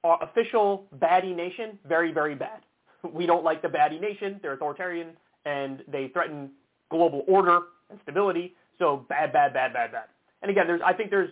official 0.03 0.85
baddie 0.99 1.35
nation, 1.35 1.79
very, 1.87 2.11
very 2.11 2.35
bad. 2.35 2.61
We 3.11 3.25
don't 3.25 3.43
like 3.43 3.61
the 3.61 3.67
baddie 3.67 3.99
nation. 3.99 4.39
They're 4.41 4.53
authoritarian, 4.53 5.09
and 5.45 5.83
they 5.89 6.07
threaten 6.07 6.51
global 6.89 7.25
order 7.27 7.59
and 7.89 7.99
stability. 8.03 8.55
So 8.79 9.05
bad, 9.09 9.33
bad, 9.33 9.53
bad, 9.53 9.73
bad, 9.73 9.91
bad. 9.91 10.05
And 10.41 10.49
again, 10.49 10.67
there's, 10.67 10.79
I 10.85 10.93
think 10.93 11.09
there's 11.09 11.29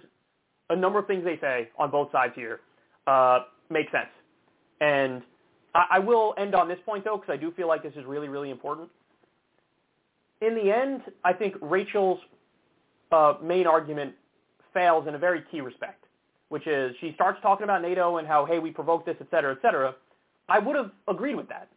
a 0.72 0.76
number 0.76 1.00
of 1.00 1.08
things 1.08 1.24
they 1.24 1.38
say 1.40 1.70
on 1.78 1.92
both 1.92 2.12
sides 2.12 2.34
here 2.36 2.62
uh, 3.08 3.40
make 3.70 3.92
sense. 3.92 4.10
And 4.80 5.22
I, 5.76 5.86
I 5.92 6.00
will 6.00 6.34
end 6.38 6.56
on 6.56 6.68
this 6.68 6.80
point, 6.86 7.04
though, 7.04 7.18
because 7.18 7.32
I 7.32 7.38
do 7.38 7.52
feel 7.52 7.68
like 7.68 7.84
this 7.84 7.94
is 7.96 8.06
really, 8.06 8.30
really 8.30 8.50
important. 8.50 8.90
In 10.42 10.56
the 10.56 10.72
end, 10.72 11.02
I 11.24 11.34
think 11.34 11.56
Rachel's 11.62 12.20
uh, 13.12 13.34
main 13.44 13.68
argument 13.68 14.14
fails 14.74 15.08
in 15.08 15.16
a 15.16 15.20
very 15.20 15.44
key 15.52 15.62
respect, 15.62 16.06
which 16.50 16.66
is 16.66 16.96
she 17.00 17.12
starts 17.14 17.40
talking 17.42 17.66
about 17.66 17.82
NATO 17.82 18.18
and 18.18 18.28
how, 18.28 18.46
hey, 18.46 18.58
we 18.58 18.72
provoked 18.72 19.06
this, 19.06 19.18
et 19.20 19.28
cetera, 19.30 19.52
et 19.52 19.60
cetera. 19.62 19.94
I 20.50 20.60
would 20.60 20.76
have 20.76 20.92
agreed 21.08 21.36
with 21.36 21.50
that, 21.50 21.68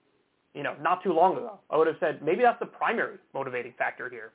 you 0.54 0.62
know, 0.62 0.74
not 0.80 1.02
too 1.02 1.12
long 1.12 1.36
ago. 1.36 1.58
I 1.68 1.76
would 1.76 1.88
have 1.88 1.96
said 2.00 2.22
maybe 2.22 2.42
that's 2.42 2.58
the 2.60 2.66
primary 2.66 3.18
motivating 3.34 3.74
factor 3.76 4.08
here. 4.08 4.30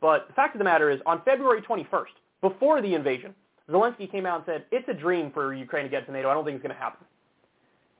But 0.00 0.26
the 0.26 0.34
fact 0.34 0.54
of 0.54 0.58
the 0.58 0.64
matter 0.64 0.90
is, 0.90 1.00
on 1.06 1.22
February 1.24 1.62
21st, 1.62 2.06
before 2.40 2.82
the 2.82 2.94
invasion, 2.94 3.34
Zelensky 3.70 4.10
came 4.10 4.26
out 4.26 4.36
and 4.36 4.44
said, 4.46 4.64
it's 4.70 4.88
a 4.88 4.94
dream 4.94 5.30
for 5.32 5.54
Ukraine 5.54 5.84
to 5.84 5.90
get 5.90 6.06
to 6.06 6.12
NATO. 6.12 6.28
I 6.28 6.34
don't 6.34 6.44
think 6.44 6.56
it's 6.56 6.62
going 6.62 6.74
to 6.74 6.80
happen. 6.80 7.04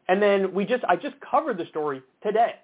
And 0.09 0.21
then 0.21 0.53
we 0.53 0.65
just, 0.65 0.85
I 0.89 0.97
just 0.97 1.15
covered 1.21 1.59
the 1.59 1.67
story 1.67 2.03
today. 2.23 2.55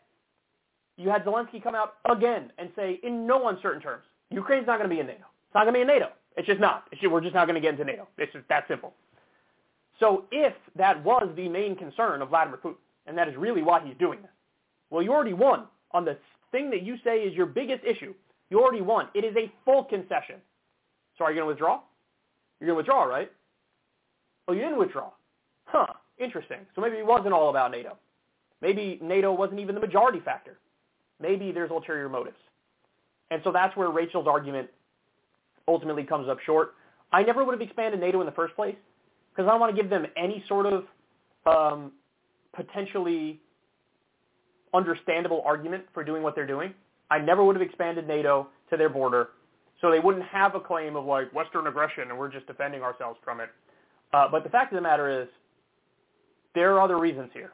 You 0.96 1.08
had 1.08 1.24
Zelensky 1.24 1.62
come 1.62 1.74
out 1.74 1.94
again 2.10 2.50
and 2.58 2.70
say, 2.74 2.98
in 3.04 3.26
no 3.26 3.48
uncertain 3.48 3.80
terms, 3.80 4.04
Ukraine's 4.30 4.66
not 4.66 4.78
going 4.78 4.90
to 4.90 4.94
be 4.94 5.00
in 5.00 5.06
NATO. 5.06 5.20
It's 5.20 5.54
not 5.54 5.62
going 5.64 5.74
to 5.74 5.78
be 5.78 5.82
in 5.82 5.86
NATO. 5.86 6.08
It's 6.36 6.46
just 6.46 6.60
not. 6.60 6.84
It's 6.90 7.00
just, 7.00 7.12
we're 7.12 7.20
just 7.20 7.34
not 7.34 7.46
going 7.46 7.54
to 7.54 7.60
get 7.60 7.72
into 7.72 7.84
NATO. 7.84 8.08
It's 8.18 8.32
just 8.32 8.48
that 8.48 8.64
simple. 8.68 8.94
So 10.00 10.24
if 10.30 10.52
that 10.76 11.02
was 11.04 11.28
the 11.36 11.48
main 11.48 11.76
concern 11.76 12.22
of 12.22 12.28
Vladimir 12.28 12.58
Putin, 12.62 12.76
and 13.06 13.16
that 13.16 13.28
is 13.28 13.36
really 13.36 13.62
why 13.62 13.80
he's 13.84 13.96
doing 13.98 14.20
this. 14.20 14.30
Well, 14.90 15.02
you 15.02 15.12
already 15.12 15.32
won 15.32 15.64
on 15.92 16.04
the 16.04 16.18
thing 16.52 16.70
that 16.70 16.82
you 16.82 16.96
say 17.04 17.20
is 17.20 17.34
your 17.34 17.46
biggest 17.46 17.84
issue. 17.84 18.14
You 18.50 18.60
already 18.60 18.82
won. 18.82 19.08
It 19.14 19.24
is 19.24 19.34
a 19.36 19.50
full 19.64 19.84
concession. 19.84 20.36
So 21.16 21.24
are 21.24 21.30
you 21.30 21.36
going 21.36 21.44
to 21.44 21.48
withdraw? 21.48 21.80
You're 22.60 22.68
going 22.68 22.74
to 22.74 22.78
withdraw, 22.78 23.04
right? 23.04 23.30
Oh, 24.46 24.52
you 24.52 24.60
didn't 24.60 24.78
withdraw. 24.78 25.10
Huh. 25.64 25.86
Interesting. 26.18 26.58
So 26.74 26.80
maybe 26.80 26.96
it 26.96 27.06
wasn't 27.06 27.32
all 27.32 27.50
about 27.50 27.70
NATO. 27.70 27.96
Maybe 28.60 28.98
NATO 29.02 29.32
wasn't 29.32 29.60
even 29.60 29.74
the 29.74 29.80
majority 29.80 30.20
factor. 30.20 30.58
Maybe 31.20 31.52
there's 31.52 31.70
ulterior 31.70 32.08
motives. 32.08 32.36
And 33.30 33.40
so 33.44 33.52
that's 33.52 33.76
where 33.76 33.90
Rachel's 33.90 34.26
argument 34.26 34.68
ultimately 35.68 36.02
comes 36.04 36.28
up 36.28 36.38
short. 36.44 36.74
I 37.12 37.22
never 37.22 37.44
would 37.44 37.52
have 37.52 37.60
expanded 37.60 38.00
NATO 38.00 38.20
in 38.20 38.26
the 38.26 38.32
first 38.32 38.54
place 38.56 38.76
because 39.30 39.48
I 39.48 39.52
don't 39.52 39.60
want 39.60 39.74
to 39.74 39.80
give 39.80 39.90
them 39.90 40.06
any 40.16 40.44
sort 40.48 40.66
of 40.66 40.84
um, 41.46 41.92
potentially 42.54 43.40
understandable 44.74 45.42
argument 45.44 45.84
for 45.94 46.02
doing 46.04 46.22
what 46.22 46.34
they're 46.34 46.46
doing. 46.46 46.74
I 47.10 47.18
never 47.18 47.44
would 47.44 47.56
have 47.56 47.62
expanded 47.62 48.06
NATO 48.06 48.48
to 48.70 48.76
their 48.76 48.88
border, 48.88 49.30
so 49.80 49.90
they 49.90 50.00
wouldn't 50.00 50.24
have 50.24 50.54
a 50.54 50.60
claim 50.60 50.96
of 50.96 51.04
like 51.04 51.32
Western 51.34 51.66
aggression 51.66 52.10
and 52.10 52.18
we're 52.18 52.30
just 52.30 52.46
defending 52.46 52.82
ourselves 52.82 53.18
from 53.24 53.40
it. 53.40 53.50
Uh, 54.12 54.26
but 54.30 54.42
the 54.42 54.50
fact 54.50 54.72
of 54.72 54.76
the 54.76 54.82
matter 54.82 55.22
is, 55.22 55.28
there 56.54 56.74
are 56.74 56.80
other 56.80 56.98
reasons 56.98 57.30
here. 57.32 57.52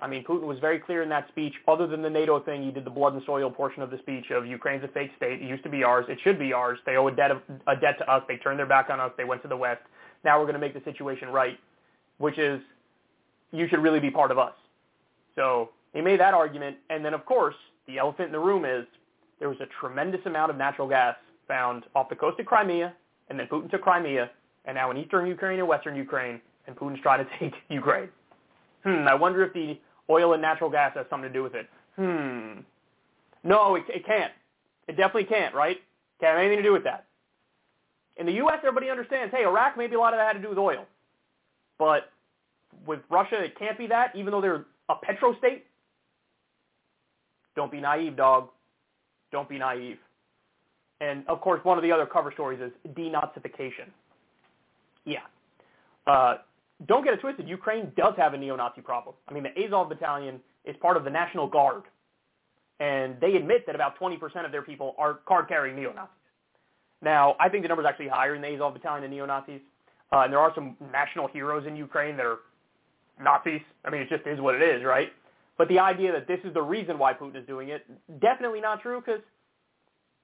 I 0.00 0.06
mean, 0.08 0.24
Putin 0.24 0.44
was 0.44 0.58
very 0.60 0.78
clear 0.78 1.02
in 1.02 1.08
that 1.10 1.28
speech. 1.28 1.52
Other 1.68 1.86
than 1.86 2.00
the 2.00 2.08
NATO 2.08 2.40
thing, 2.40 2.62
he 2.62 2.70
did 2.70 2.86
the 2.86 2.90
blood 2.90 3.12
and 3.12 3.22
soil 3.26 3.50
portion 3.50 3.82
of 3.82 3.90
the 3.90 3.98
speech 3.98 4.30
of 4.30 4.46
Ukraine's 4.46 4.82
a 4.82 4.88
fake 4.88 5.10
state. 5.16 5.42
It 5.42 5.46
used 5.46 5.62
to 5.64 5.68
be 5.68 5.84
ours. 5.84 6.06
It 6.08 6.18
should 6.24 6.38
be 6.38 6.52
ours. 6.54 6.78
They 6.86 6.96
owe 6.96 7.08
a 7.08 7.14
debt, 7.14 7.30
of, 7.30 7.42
a 7.66 7.76
debt 7.76 7.98
to 7.98 8.10
us. 8.10 8.22
They 8.26 8.38
turned 8.38 8.58
their 8.58 8.66
back 8.66 8.88
on 8.88 8.98
us. 8.98 9.12
They 9.18 9.24
went 9.24 9.42
to 9.42 9.48
the 9.48 9.56
West. 9.56 9.82
Now 10.24 10.38
we're 10.38 10.46
going 10.46 10.54
to 10.54 10.60
make 10.60 10.72
the 10.72 10.82
situation 10.90 11.28
right, 11.28 11.58
which 12.18 12.38
is 12.38 12.60
you 13.52 13.68
should 13.68 13.80
really 13.80 14.00
be 14.00 14.10
part 14.10 14.30
of 14.30 14.38
us. 14.38 14.54
So 15.36 15.70
he 15.92 16.00
made 16.00 16.20
that 16.20 16.34
argument. 16.34 16.78
And 16.88 17.04
then, 17.04 17.12
of 17.12 17.26
course, 17.26 17.56
the 17.86 17.98
elephant 17.98 18.26
in 18.26 18.32
the 18.32 18.38
room 18.38 18.64
is 18.64 18.86
there 19.38 19.48
was 19.48 19.58
a 19.60 19.66
tremendous 19.80 20.20
amount 20.24 20.50
of 20.50 20.56
natural 20.56 20.88
gas 20.88 21.16
found 21.50 21.82
off 21.96 22.08
the 22.08 22.14
coast 22.14 22.38
of 22.38 22.46
Crimea, 22.46 22.94
and 23.28 23.38
then 23.38 23.48
Putin 23.48 23.68
took 23.68 23.82
Crimea, 23.82 24.30
and 24.66 24.76
now 24.76 24.92
in 24.92 24.96
eastern 24.96 25.26
Ukraine 25.26 25.58
and 25.58 25.66
western 25.66 25.96
Ukraine, 25.96 26.40
and 26.68 26.76
Putin's 26.76 27.02
trying 27.02 27.24
to 27.26 27.30
take 27.40 27.54
Ukraine. 27.68 28.08
Hmm, 28.84 29.08
I 29.08 29.14
wonder 29.14 29.44
if 29.44 29.52
the 29.52 29.76
oil 30.08 30.32
and 30.32 30.40
natural 30.40 30.70
gas 30.70 30.92
has 30.94 31.06
something 31.10 31.28
to 31.28 31.32
do 31.32 31.42
with 31.42 31.54
it. 31.56 31.68
Hmm. 31.96 32.60
No, 33.42 33.74
it, 33.74 33.82
it 33.88 34.06
can't. 34.06 34.32
It 34.86 34.96
definitely 34.96 35.24
can't, 35.24 35.52
right? 35.54 35.78
Can't 36.20 36.36
have 36.36 36.38
anything 36.38 36.58
to 36.58 36.62
do 36.62 36.72
with 36.72 36.84
that. 36.84 37.06
In 38.16 38.26
the 38.26 38.32
U.S., 38.32 38.58
everybody 38.58 38.88
understands, 38.88 39.34
hey, 39.34 39.42
Iraq, 39.42 39.76
maybe 39.76 39.96
a 39.96 39.98
lot 39.98 40.14
of 40.14 40.18
that 40.18 40.26
had 40.26 40.32
to 40.34 40.42
do 40.42 40.50
with 40.50 40.58
oil. 40.58 40.86
But 41.78 42.10
with 42.86 43.00
Russia, 43.10 43.42
it 43.42 43.58
can't 43.58 43.76
be 43.76 43.88
that, 43.88 44.14
even 44.14 44.30
though 44.30 44.40
they're 44.40 44.66
a 44.88 44.94
petrostate. 44.94 45.62
Don't 47.56 47.72
be 47.72 47.80
naive, 47.80 48.16
dog. 48.16 48.50
Don't 49.32 49.48
be 49.48 49.58
naive. 49.58 49.98
And, 51.00 51.24
of 51.28 51.40
course, 51.40 51.60
one 51.64 51.78
of 51.78 51.82
the 51.82 51.92
other 51.92 52.06
cover 52.06 52.30
stories 52.32 52.60
is 52.60 52.72
denazification. 52.94 53.88
Yeah. 55.04 55.20
Uh, 56.06 56.36
don't 56.86 57.04
get 57.04 57.14
it 57.14 57.20
twisted. 57.20 57.48
Ukraine 57.48 57.92
does 57.96 58.14
have 58.16 58.34
a 58.34 58.38
neo-Nazi 58.38 58.80
problem. 58.80 59.14
I 59.28 59.32
mean, 59.32 59.42
the 59.42 59.64
Azov 59.64 59.88
battalion 59.88 60.40
is 60.64 60.76
part 60.80 60.96
of 60.96 61.04
the 61.04 61.10
National 61.10 61.46
Guard, 61.46 61.82
and 62.80 63.16
they 63.20 63.36
admit 63.36 63.66
that 63.66 63.74
about 63.74 63.98
20% 63.98 64.44
of 64.44 64.52
their 64.52 64.62
people 64.62 64.94
are 64.98 65.20
card-carrying 65.26 65.76
neo-Nazis. 65.76 66.10
Now, 67.02 67.34
I 67.40 67.48
think 67.48 67.64
the 67.64 67.68
number 67.68 67.82
is 67.82 67.88
actually 67.88 68.08
higher 68.08 68.34
in 68.34 68.42
the 68.42 68.48
Azov 68.48 68.74
battalion 68.74 69.02
than 69.02 69.10
neo-Nazis, 69.10 69.60
uh, 70.12 70.20
and 70.20 70.32
there 70.32 70.40
are 70.40 70.52
some 70.54 70.76
national 70.92 71.28
heroes 71.28 71.66
in 71.66 71.76
Ukraine 71.76 72.16
that 72.16 72.26
are 72.26 72.38
Nazis. 73.22 73.60
I 73.84 73.90
mean, 73.90 74.02
it 74.02 74.08
just 74.08 74.26
is 74.26 74.40
what 74.40 74.54
it 74.54 74.62
is, 74.62 74.84
right? 74.84 75.12
But 75.56 75.68
the 75.68 75.78
idea 75.78 76.12
that 76.12 76.26
this 76.26 76.40
is 76.44 76.54
the 76.54 76.62
reason 76.62 76.98
why 76.98 77.12
Putin 77.12 77.36
is 77.36 77.46
doing 77.46 77.68
it, 77.68 77.86
definitely 78.20 78.60
not 78.60 78.80
true 78.80 79.02
because 79.04 79.20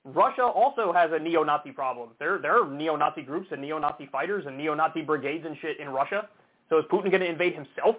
Russia 0.06 0.44
also 0.44 0.92
has 0.92 1.10
a 1.12 1.18
neo-Nazi 1.18 1.72
problem. 1.72 2.10
There, 2.20 2.38
there 2.38 2.62
are 2.62 2.70
neo-Nazi 2.70 3.22
groups 3.22 3.48
and 3.50 3.60
neo-Nazi 3.60 4.06
fighters 4.06 4.46
and 4.46 4.56
neo-Nazi 4.56 5.02
brigades 5.02 5.44
and 5.44 5.56
shit 5.60 5.80
in 5.80 5.88
Russia. 5.88 6.28
So 6.70 6.78
is 6.78 6.84
Putin 6.84 7.10
going 7.10 7.22
to 7.22 7.28
invade 7.28 7.54
himself? 7.54 7.96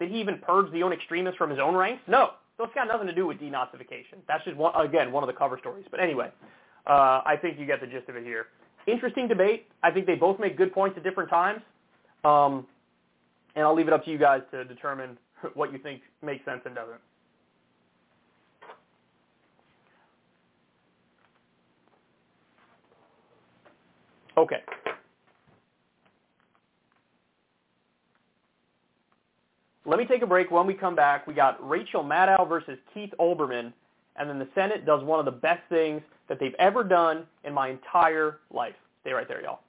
Did 0.00 0.10
he 0.10 0.18
even 0.18 0.38
purge 0.38 0.72
the 0.72 0.82
own 0.82 0.92
extremists 0.92 1.36
from 1.36 1.50
his 1.50 1.58
own 1.58 1.74
ranks? 1.74 2.02
No. 2.06 2.30
So 2.56 2.64
it's 2.64 2.74
got 2.74 2.88
nothing 2.88 3.06
to 3.06 3.14
do 3.14 3.26
with 3.26 3.38
denazification. 3.38 4.16
That's 4.26 4.42
just, 4.44 4.56
one, 4.56 4.74
again, 4.74 5.12
one 5.12 5.22
of 5.22 5.26
the 5.26 5.34
cover 5.34 5.58
stories. 5.58 5.84
But 5.90 6.00
anyway, 6.00 6.30
uh, 6.86 7.20
I 7.24 7.36
think 7.40 7.58
you 7.58 7.66
get 7.66 7.80
the 7.80 7.86
gist 7.86 8.08
of 8.08 8.16
it 8.16 8.24
here. 8.24 8.46
Interesting 8.86 9.28
debate. 9.28 9.66
I 9.82 9.90
think 9.90 10.06
they 10.06 10.14
both 10.14 10.40
make 10.40 10.56
good 10.56 10.72
points 10.72 10.96
at 10.96 11.04
different 11.04 11.28
times. 11.28 11.60
Um, 12.24 12.66
and 13.56 13.64
I'll 13.66 13.74
leave 13.74 13.88
it 13.88 13.92
up 13.92 14.04
to 14.06 14.10
you 14.10 14.18
guys 14.18 14.40
to 14.52 14.64
determine 14.64 15.18
what 15.54 15.70
you 15.70 15.78
think 15.78 16.00
makes 16.22 16.44
sense 16.46 16.62
and 16.64 16.74
doesn't. 16.74 17.00
Okay. 24.36 24.62
Let 29.84 29.98
me 29.98 30.04
take 30.06 30.22
a 30.22 30.26
break. 30.26 30.50
When 30.50 30.66
we 30.66 30.74
come 30.74 30.94
back, 30.94 31.26
we 31.26 31.34
got 31.34 31.68
Rachel 31.68 32.04
Maddow 32.04 32.48
versus 32.48 32.78
Keith 32.94 33.12
Olbermann, 33.18 33.72
and 34.16 34.30
then 34.30 34.38
the 34.38 34.48
Senate 34.54 34.86
does 34.86 35.02
one 35.02 35.18
of 35.18 35.24
the 35.24 35.32
best 35.32 35.60
things 35.68 36.00
that 36.28 36.38
they've 36.38 36.54
ever 36.58 36.84
done 36.84 37.24
in 37.44 37.52
my 37.52 37.68
entire 37.68 38.38
life. 38.52 38.74
Stay 39.02 39.12
right 39.12 39.26
there, 39.26 39.42
y'all. 39.42 39.60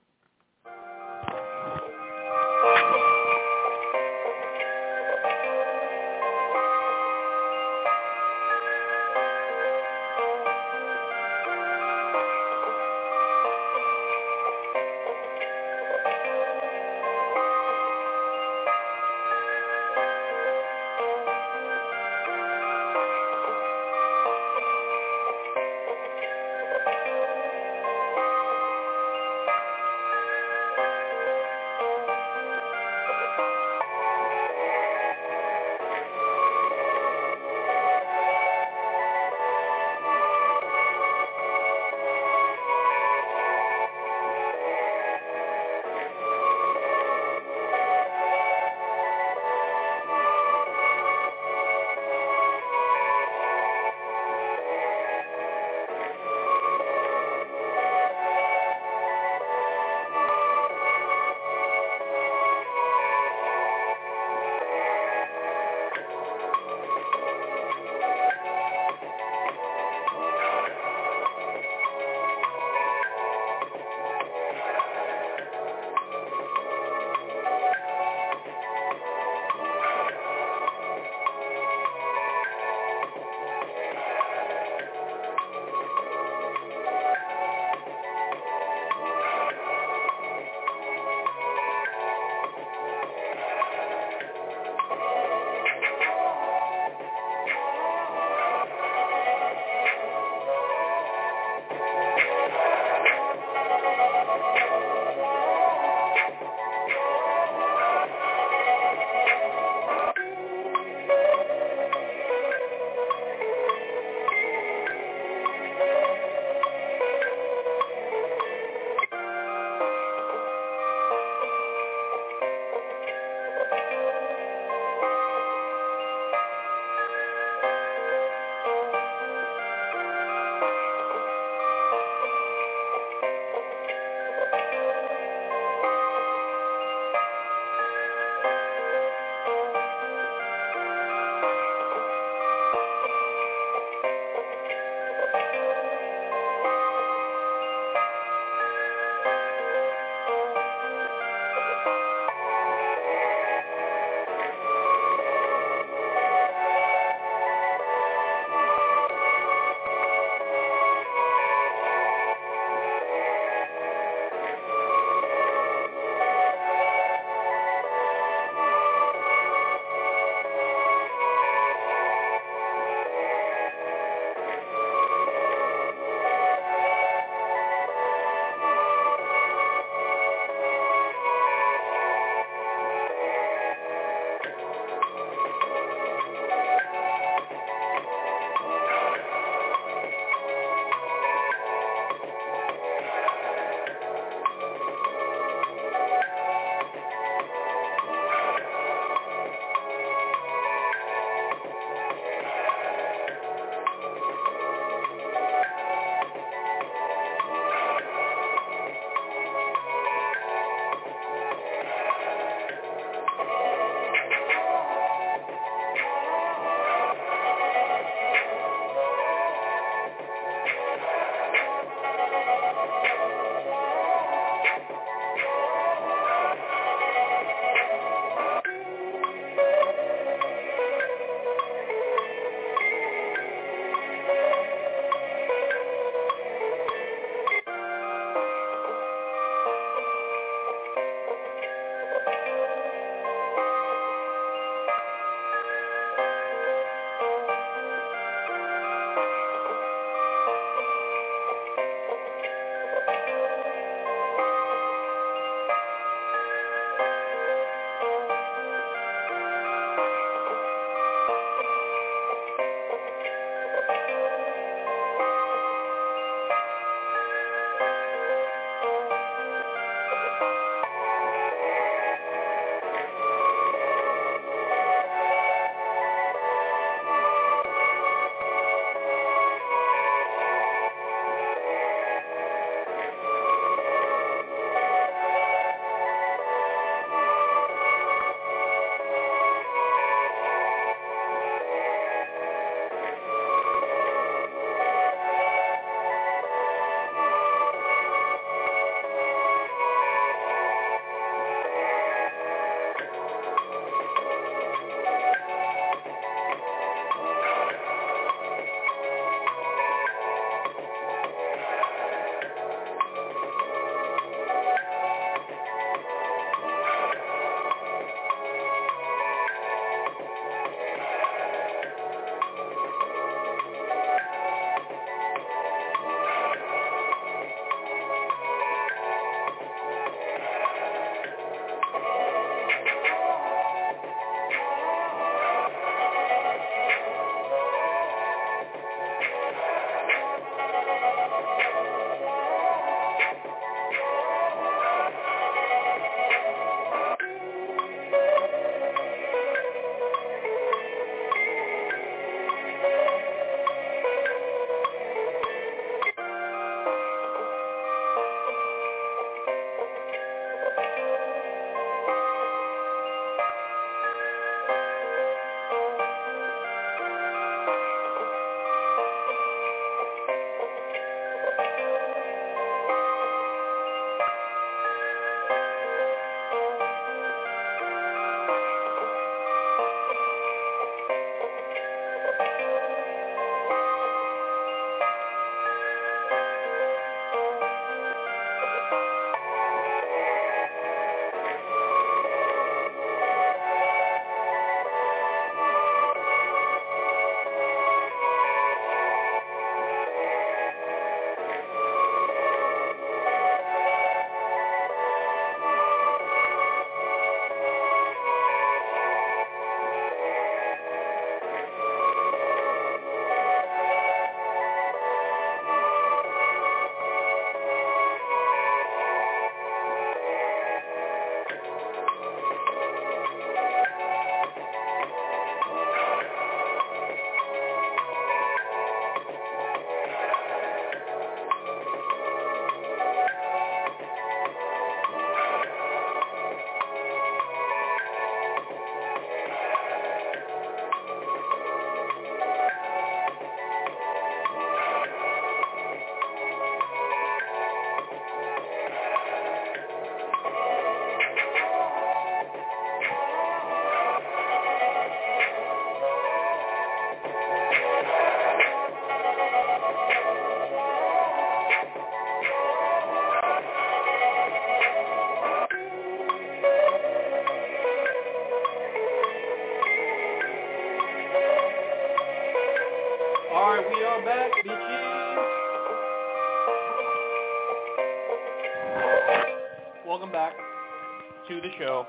Show. 481.79 482.05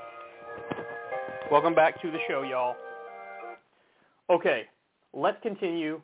Welcome 1.51 1.75
back 1.75 2.01
to 2.01 2.11
the 2.11 2.17
show, 2.27 2.43
y'all. 2.43 2.75
Okay, 4.29 4.63
let's 5.13 5.37
continue. 5.41 6.01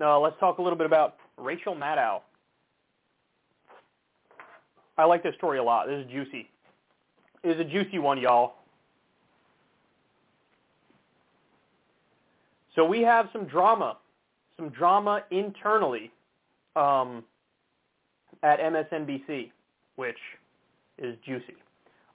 Uh, 0.00 0.18
let's 0.18 0.36
talk 0.38 0.58
a 0.58 0.62
little 0.62 0.78
bit 0.78 0.86
about 0.86 1.16
Rachel 1.36 1.74
Maddow. 1.74 2.20
I 4.96 5.04
like 5.04 5.22
this 5.22 5.34
story 5.36 5.58
a 5.58 5.62
lot. 5.62 5.86
This 5.86 6.04
is 6.04 6.10
juicy. 6.10 6.48
It 7.42 7.50
is 7.50 7.60
a 7.60 7.64
juicy 7.64 7.98
one, 7.98 8.18
y'all. 8.18 8.54
So 12.74 12.84
we 12.84 13.02
have 13.02 13.28
some 13.32 13.44
drama, 13.44 13.96
some 14.56 14.68
drama 14.70 15.24
internally 15.30 16.12
um, 16.76 17.24
at 18.42 18.60
MSNBC, 18.60 19.50
which 19.96 20.18
is 20.98 21.16
juicy. 21.26 21.56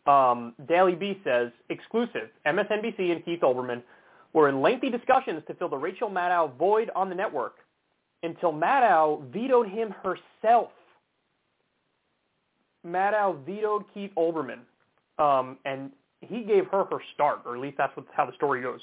Um, 0.06 0.54
Daily 0.68 0.96
Beast 0.96 1.20
says, 1.24 1.52
exclusive, 1.70 2.30
MSNBC 2.46 3.12
and 3.12 3.24
Keith 3.24 3.40
Olbermann 3.42 3.82
were 4.34 4.50
in 4.50 4.62
lengthy 4.62 4.90
discussions 4.90 5.44
to 5.48 5.54
fill 5.54 5.70
the 5.70 5.78
Rachel 5.78 6.10
Maddow 6.10 6.58
void 6.58 6.90
on 6.96 7.10
the 7.10 7.16
network 7.16 7.56
until 8.24 8.52
Maddow 8.52 9.32
vetoed 9.32 9.70
him 9.70 9.94
herself. 10.04 10.70
Maddow 12.86 13.46
vetoed 13.46 13.86
Keith 13.94 14.12
Olbermann, 14.18 14.60
um, 15.20 15.58
and 15.66 15.92
he 16.22 16.44
gave 16.44 16.66
her 16.68 16.84
her 16.86 16.98
start, 17.14 17.42
or 17.46 17.56
at 17.56 17.62
least 17.62 17.78
that's 17.78 17.96
what, 17.96 18.06
how 18.16 18.26
the 18.26 18.34
story 18.34 18.62
goes. 18.62 18.82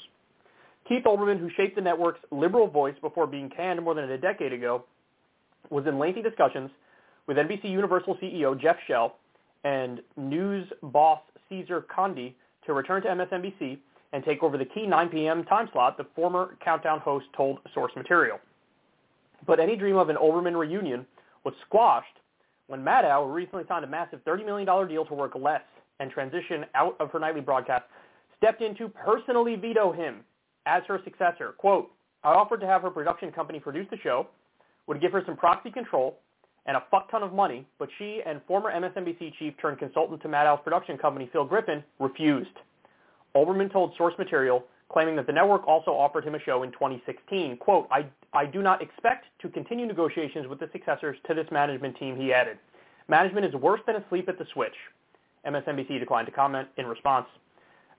Keith 0.87 1.03
Olbermann, 1.05 1.39
who 1.39 1.49
shaped 1.55 1.75
the 1.75 1.81
network's 1.81 2.19
liberal 2.31 2.67
voice 2.67 2.95
before 3.01 3.27
being 3.27 3.49
canned 3.49 3.81
more 3.83 3.93
than 3.93 4.09
a 4.09 4.17
decade 4.17 4.53
ago, 4.53 4.85
was 5.69 5.85
in 5.85 5.99
lengthy 5.99 6.21
discussions 6.23 6.71
with 7.27 7.37
NBC 7.37 7.65
Universal 7.65 8.17
CEO 8.21 8.59
Jeff 8.59 8.77
Shell 8.87 9.15
and 9.63 10.01
news 10.17 10.67
boss 10.83 11.19
Cesar 11.49 11.81
Conde 11.81 12.33
to 12.65 12.73
return 12.73 13.01
to 13.03 13.09
MSNBC 13.09 13.77
and 14.13 14.23
take 14.23 14.43
over 14.43 14.57
the 14.57 14.65
key 14.65 14.85
9 14.85 15.09
p.m. 15.09 15.43
time 15.45 15.69
slot, 15.71 15.97
the 15.97 16.05
former 16.15 16.57
Countdown 16.63 16.99
host 16.99 17.25
told 17.35 17.59
Source 17.73 17.91
Material. 17.95 18.39
But 19.47 19.59
any 19.59 19.75
dream 19.75 19.97
of 19.97 20.09
an 20.09 20.17
Olbermann 20.17 20.57
reunion 20.57 21.05
was 21.43 21.53
squashed 21.65 22.17
when 22.67 22.83
Maddow 22.83 23.33
recently 23.33 23.63
signed 23.67 23.83
a 23.83 23.87
massive 23.87 24.23
$30 24.25 24.45
million 24.45 24.87
deal 24.87 25.05
to 25.05 25.13
work 25.13 25.33
less 25.35 25.61
and 25.99 26.11
transition 26.11 26.65
out 26.75 26.95
of 26.99 27.11
her 27.11 27.19
nightly 27.19 27.41
broadcast, 27.41 27.83
stepped 28.37 28.61
in 28.61 28.75
to 28.75 28.89
personally 28.89 29.55
veto 29.55 29.91
him 29.91 30.21
as 30.65 30.83
her 30.87 30.99
successor. 31.03 31.53
Quote, 31.57 31.91
I 32.23 32.29
offered 32.29 32.59
to 32.61 32.67
have 32.67 32.81
her 32.83 32.89
production 32.89 33.31
company 33.31 33.59
produce 33.59 33.87
the 33.89 33.97
show, 33.97 34.27
would 34.87 35.01
give 35.01 35.11
her 35.11 35.23
some 35.25 35.37
proxy 35.37 35.71
control, 35.71 36.19
and 36.65 36.77
a 36.77 36.83
fuck 36.91 37.09
ton 37.09 37.23
of 37.23 37.33
money, 37.33 37.65
but 37.79 37.89
she 37.97 38.21
and 38.25 38.41
former 38.47 38.71
MSNBC 38.71 39.33
chief 39.39 39.53
turned 39.61 39.79
consultant 39.79 40.21
to 40.21 40.27
Maddow's 40.27 40.59
production 40.63 40.97
company, 40.97 41.29
Phil 41.31 41.45
Griffin, 41.45 41.83
refused. 41.99 42.49
Olbermann 43.35 43.71
told 43.71 43.93
Source 43.97 44.13
Material, 44.17 44.63
claiming 44.89 45.15
that 45.15 45.25
the 45.25 45.33
network 45.33 45.67
also 45.67 45.91
offered 45.91 46.23
him 46.23 46.35
a 46.35 46.39
show 46.39 46.63
in 46.63 46.71
2016. 46.71 47.57
Quote, 47.57 47.87
I, 47.91 48.05
I 48.33 48.45
do 48.45 48.61
not 48.61 48.81
expect 48.81 49.25
to 49.41 49.49
continue 49.49 49.85
negotiations 49.85 50.47
with 50.47 50.59
the 50.59 50.69
successors 50.71 51.17
to 51.27 51.33
this 51.33 51.47
management 51.51 51.97
team, 51.97 52.17
he 52.17 52.33
added. 52.33 52.57
Management 53.07 53.45
is 53.45 53.53
worse 53.53 53.81
than 53.87 53.95
asleep 53.95 54.29
at 54.29 54.37
the 54.37 54.45
switch. 54.53 54.75
MSNBC 55.45 55.99
declined 55.99 56.27
to 56.27 56.31
comment 56.31 56.67
in 56.77 56.85
response. 56.85 57.25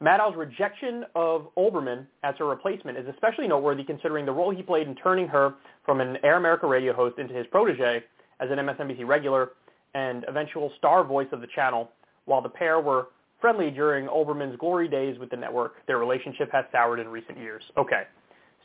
Maddow's 0.00 0.36
rejection 0.36 1.04
of 1.14 1.48
Olbermann 1.56 2.06
as 2.24 2.34
her 2.38 2.46
replacement 2.46 2.98
is 2.98 3.06
especially 3.08 3.46
noteworthy 3.46 3.84
considering 3.84 4.26
the 4.26 4.32
role 4.32 4.50
he 4.50 4.62
played 4.62 4.88
in 4.88 4.94
turning 4.96 5.28
her 5.28 5.54
from 5.84 6.00
an 6.00 6.18
Air 6.24 6.36
America 6.36 6.66
radio 6.66 6.92
host 6.92 7.18
into 7.18 7.34
his 7.34 7.46
protege 7.46 8.02
as 8.42 8.50
an 8.50 8.58
MSNBC 8.58 9.06
regular 9.06 9.52
and 9.94 10.24
eventual 10.28 10.72
star 10.78 11.04
voice 11.04 11.28
of 11.32 11.40
the 11.40 11.46
channel. 11.54 11.90
While 12.24 12.42
the 12.42 12.48
pair 12.48 12.80
were 12.80 13.08
friendly 13.40 13.70
during 13.70 14.06
Olbermann's 14.06 14.56
glory 14.58 14.88
days 14.88 15.18
with 15.18 15.30
the 15.30 15.36
network, 15.36 15.86
their 15.86 15.98
relationship 15.98 16.50
has 16.52 16.64
soured 16.72 17.00
in 17.00 17.08
recent 17.08 17.38
years. 17.38 17.62
Okay, 17.76 18.04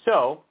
so 0.06 0.42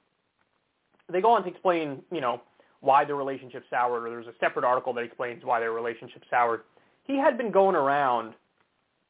they 1.11 1.21
go 1.21 1.31
on 1.31 1.43
to 1.43 1.49
explain, 1.49 2.01
you 2.11 2.21
know, 2.21 2.41
why 2.81 3.05
the 3.05 3.15
relationship 3.15 3.63
soured, 3.69 4.03
or 4.05 4.09
there's 4.09 4.27
a 4.27 4.33
separate 4.39 4.65
article 4.65 4.93
that 4.93 5.03
explains 5.03 5.43
why 5.43 5.59
their 5.59 5.71
relationship 5.71 6.23
soured. 6.29 6.61
He 7.05 7.17
had 7.17 7.37
been 7.37 7.51
going 7.51 7.75
around 7.75 8.33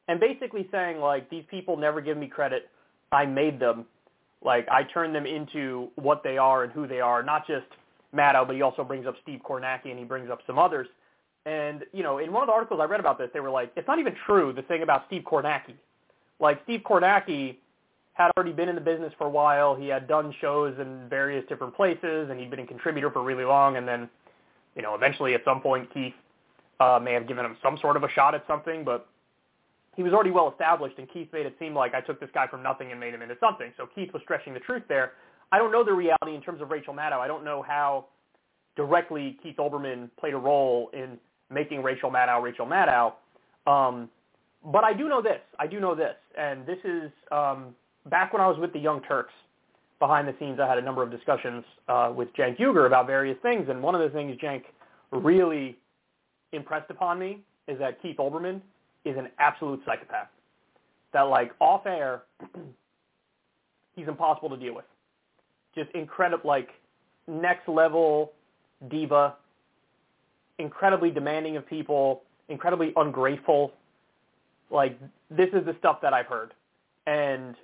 and 0.08 0.18
basically 0.18 0.68
saying 0.72 0.98
like 0.98 1.28
these 1.30 1.44
people 1.50 1.76
never 1.76 2.00
give 2.00 2.16
me 2.16 2.28
credit. 2.28 2.70
I 3.12 3.26
made 3.26 3.60
them. 3.60 3.84
Like 4.42 4.66
I 4.70 4.84
turned 4.84 5.14
them 5.14 5.26
into 5.26 5.88
what 5.96 6.22
they 6.22 6.38
are 6.38 6.64
and 6.64 6.72
who 6.72 6.86
they 6.86 7.00
are, 7.00 7.22
not 7.22 7.46
just 7.46 7.66
Maddow, 8.14 8.46
but 8.46 8.56
he 8.56 8.62
also 8.62 8.84
brings 8.84 9.06
up 9.06 9.16
Steve 9.22 9.40
Kornacki 9.48 9.90
and 9.90 9.98
he 9.98 10.04
brings 10.04 10.30
up 10.30 10.40
some 10.46 10.58
others. 10.58 10.86
And, 11.46 11.84
you 11.92 12.02
know, 12.02 12.18
in 12.18 12.32
one 12.32 12.42
of 12.42 12.46
the 12.48 12.52
articles 12.52 12.80
I 12.80 12.84
read 12.84 13.00
about 13.00 13.18
this, 13.18 13.30
they 13.32 13.40
were 13.40 13.50
like, 13.50 13.72
it's 13.76 13.88
not 13.88 13.98
even 13.98 14.14
true, 14.26 14.52
the 14.52 14.62
thing 14.62 14.82
about 14.82 15.04
Steve 15.06 15.22
Kornacki. 15.22 15.74
Like, 16.40 16.60
Steve 16.64 16.80
Kornacki 16.80 17.56
had 18.12 18.30
already 18.36 18.52
been 18.52 18.68
in 18.68 18.74
the 18.74 18.80
business 18.80 19.12
for 19.16 19.26
a 19.26 19.30
while. 19.30 19.74
He 19.74 19.88
had 19.88 20.08
done 20.08 20.34
shows 20.40 20.78
in 20.78 21.08
various 21.08 21.44
different 21.48 21.74
places, 21.74 22.28
and 22.30 22.38
he'd 22.38 22.50
been 22.50 22.60
a 22.60 22.66
contributor 22.66 23.10
for 23.10 23.22
really 23.22 23.44
long. 23.44 23.76
And 23.76 23.86
then, 23.86 24.08
you 24.74 24.82
know, 24.82 24.94
eventually 24.94 25.34
at 25.34 25.44
some 25.44 25.60
point, 25.60 25.92
Keith 25.94 26.14
uh, 26.80 26.98
may 27.02 27.12
have 27.12 27.26
given 27.28 27.44
him 27.44 27.56
some 27.62 27.78
sort 27.80 27.96
of 27.96 28.02
a 28.02 28.10
shot 28.10 28.34
at 28.34 28.44
something, 28.46 28.84
but 28.84 29.08
he 29.96 30.02
was 30.02 30.12
already 30.12 30.30
well 30.30 30.50
established, 30.50 30.98
and 30.98 31.08
Keith 31.10 31.28
made 31.32 31.46
it 31.46 31.56
seem 31.58 31.74
like 31.74 31.94
I 31.94 32.00
took 32.00 32.20
this 32.20 32.30
guy 32.34 32.46
from 32.46 32.62
nothing 32.62 32.90
and 32.90 33.00
made 33.00 33.14
him 33.14 33.22
into 33.22 33.36
something. 33.40 33.72
So 33.76 33.88
Keith 33.94 34.12
was 34.12 34.22
stretching 34.22 34.54
the 34.54 34.60
truth 34.60 34.82
there. 34.88 35.12
I 35.50 35.58
don't 35.58 35.72
know 35.72 35.84
the 35.84 35.92
reality 35.92 36.34
in 36.34 36.42
terms 36.42 36.60
of 36.60 36.70
Rachel 36.70 36.94
Maddow. 36.94 37.18
I 37.18 37.26
don't 37.26 37.44
know 37.44 37.62
how 37.62 38.06
directly 38.76 39.38
Keith 39.42 39.56
Olbermann 39.56 40.10
played 40.18 40.34
a 40.34 40.38
role 40.38 40.90
in 40.92 41.18
making 41.50 41.82
Rachel 41.82 42.10
Maddow 42.10 42.42
Rachel 42.42 42.66
Maddow. 42.66 43.12
Um, 43.66 44.08
but 44.64 44.84
I 44.84 44.92
do 44.92 45.08
know 45.08 45.22
this. 45.22 45.40
I 45.58 45.66
do 45.66 45.80
know 45.80 45.94
this, 45.94 46.14
and 46.36 46.66
this 46.66 46.78
is 46.84 47.10
um, 47.30 47.74
back 48.10 48.32
when 48.32 48.42
I 48.42 48.48
was 48.48 48.58
with 48.58 48.72
the 48.72 48.78
Young 48.78 49.02
Turks. 49.02 49.32
Behind 49.98 50.28
the 50.28 50.34
scenes, 50.38 50.60
I 50.60 50.68
had 50.68 50.78
a 50.78 50.82
number 50.82 51.02
of 51.02 51.10
discussions 51.10 51.64
uh, 51.88 52.12
with 52.14 52.28
Cenk 52.34 52.60
Uygur 52.60 52.86
about 52.86 53.08
various 53.08 53.36
things, 53.42 53.66
and 53.68 53.82
one 53.82 53.96
of 53.96 54.00
the 54.00 54.10
things 54.10 54.38
Cenk 54.40 54.62
really 55.10 55.76
impressed 56.52 56.88
upon 56.90 57.18
me 57.18 57.40
is 57.66 57.78
that 57.80 58.00
Keith 58.00 58.16
Olbermann 58.18 58.60
is 59.04 59.16
an 59.16 59.28
absolute 59.40 59.80
psychopath. 59.84 60.28
That 61.12 61.22
like 61.22 61.50
off 61.60 61.84
air, 61.86 62.22
he's 63.96 64.06
impossible 64.06 64.50
to 64.50 64.56
deal 64.56 64.74
with. 64.74 64.84
Just 65.78 65.94
incredible, 65.94 66.48
like 66.48 66.70
next 67.26 67.68
level 67.68 68.32
diva, 68.90 69.34
incredibly 70.58 71.10
demanding 71.10 71.56
of 71.56 71.66
people, 71.66 72.22
incredibly 72.48 72.92
ungrateful. 72.96 73.72
Like 74.70 74.98
this 75.30 75.48
is 75.52 75.64
the 75.64 75.76
stuff 75.78 76.00
that 76.02 76.12
I've 76.12 76.26
heard. 76.26 76.52
And 77.06 77.54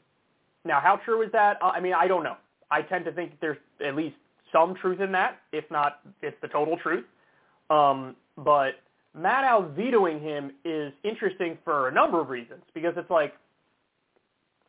now 0.65 0.81
how 0.81 0.97
true 1.05 1.23
is 1.23 1.33
that? 1.33 1.59
I 1.63 1.81
mean, 1.81 1.95
I 1.95 2.07
don't 2.07 2.23
know. 2.23 2.37
I 2.71 2.83
tend 2.83 3.05
to 3.07 3.13
think 3.13 3.33
there's 3.41 3.59
at 3.85 3.95
least 3.95 4.17
some 4.53 4.75
truth 4.75 5.01
in 5.01 5.13
that, 5.13 5.41
if 5.53 5.65
not 5.71 6.01
it's 6.23 6.37
the 6.41 6.49
total 6.49 6.77
truth. 6.77 7.05
Um, 7.71 8.17
but 8.39 8.81
Maddow 9.17 9.75
vetoing 9.75 10.21
him 10.21 10.53
is 10.65 10.93
interesting 11.03 11.59
for 11.65 11.89
a 11.89 11.93
number 11.93 12.21
of 12.21 12.29
reasons 12.29 12.63
because 12.75 12.95
it's 12.97 13.11
like, 13.11 13.35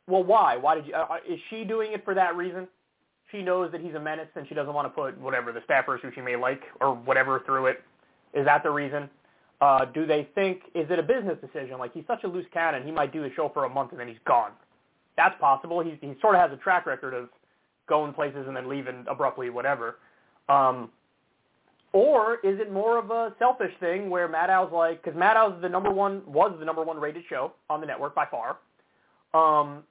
well, 0.07 0.23
why? 0.23 0.57
Why 0.57 0.75
did 0.75 0.87
you? 0.87 0.93
Uh, 0.93 1.17
is 1.27 1.39
she 1.49 1.63
doing 1.63 1.93
it 1.93 2.05
for 2.05 2.13
that 2.13 2.35
reason? 2.35 2.67
She 3.35 3.41
knows 3.41 3.69
that 3.73 3.81
he's 3.81 3.95
a 3.95 3.99
menace 3.99 4.29
and 4.35 4.47
she 4.47 4.55
doesn't 4.55 4.73
want 4.73 4.85
to 4.85 4.89
put 4.89 5.19
whatever 5.19 5.51
the 5.51 5.59
staffers 5.61 5.99
who 5.99 6.09
she 6.15 6.21
may 6.21 6.37
like 6.37 6.61
or 6.79 6.95
whatever 6.95 7.41
through 7.45 7.65
it. 7.65 7.83
Is 8.33 8.45
that 8.45 8.63
the 8.63 8.69
reason? 8.69 9.09
Uh, 9.59 9.85
do 9.85 10.05
they 10.05 10.29
think 10.35 10.61
is 10.73 10.89
it 10.89 10.99
a 10.99 11.03
business 11.03 11.37
decision? 11.41 11.77
Like 11.77 11.93
he's 11.93 12.05
such 12.07 12.23
a 12.23 12.27
loose 12.27 12.45
cannon, 12.53 12.83
he 12.85 12.91
might 12.91 13.11
do 13.11 13.21
the 13.21 13.31
show 13.35 13.49
for 13.53 13.65
a 13.65 13.69
month 13.69 13.91
and 13.91 13.99
then 13.99 14.07
he's 14.07 14.17
gone. 14.25 14.51
That's 15.17 15.35
possible. 15.39 15.81
He 15.81 15.97
he 15.99 16.13
sort 16.21 16.35
of 16.35 16.41
has 16.41 16.51
a 16.51 16.61
track 16.61 16.85
record 16.85 17.13
of 17.13 17.29
going 17.87 18.13
places 18.13 18.45
and 18.47 18.55
then 18.55 18.69
leaving 18.69 19.05
abruptly, 19.09 19.49
whatever. 19.49 19.97
Um, 20.47 20.89
or 21.91 22.35
is 22.35 22.59
it 22.59 22.71
more 22.71 22.97
of 22.97 23.11
a 23.11 23.33
selfish 23.37 23.71
thing 23.79 24.09
where 24.09 24.27
Maddow's 24.27 24.71
like, 24.71 25.03
because 25.03 25.17
Maddow's 25.17 25.61
the 25.61 25.69
number 25.69 25.91
one, 25.91 26.21
was 26.25 26.55
the 26.59 26.65
number 26.65 26.83
one 26.83 26.99
rated 26.99 27.23
show 27.29 27.53
on 27.69 27.79
the 27.79 27.87
network 27.87 28.15
by 28.15 28.25
far. 28.25 28.57
Um, 29.33 29.83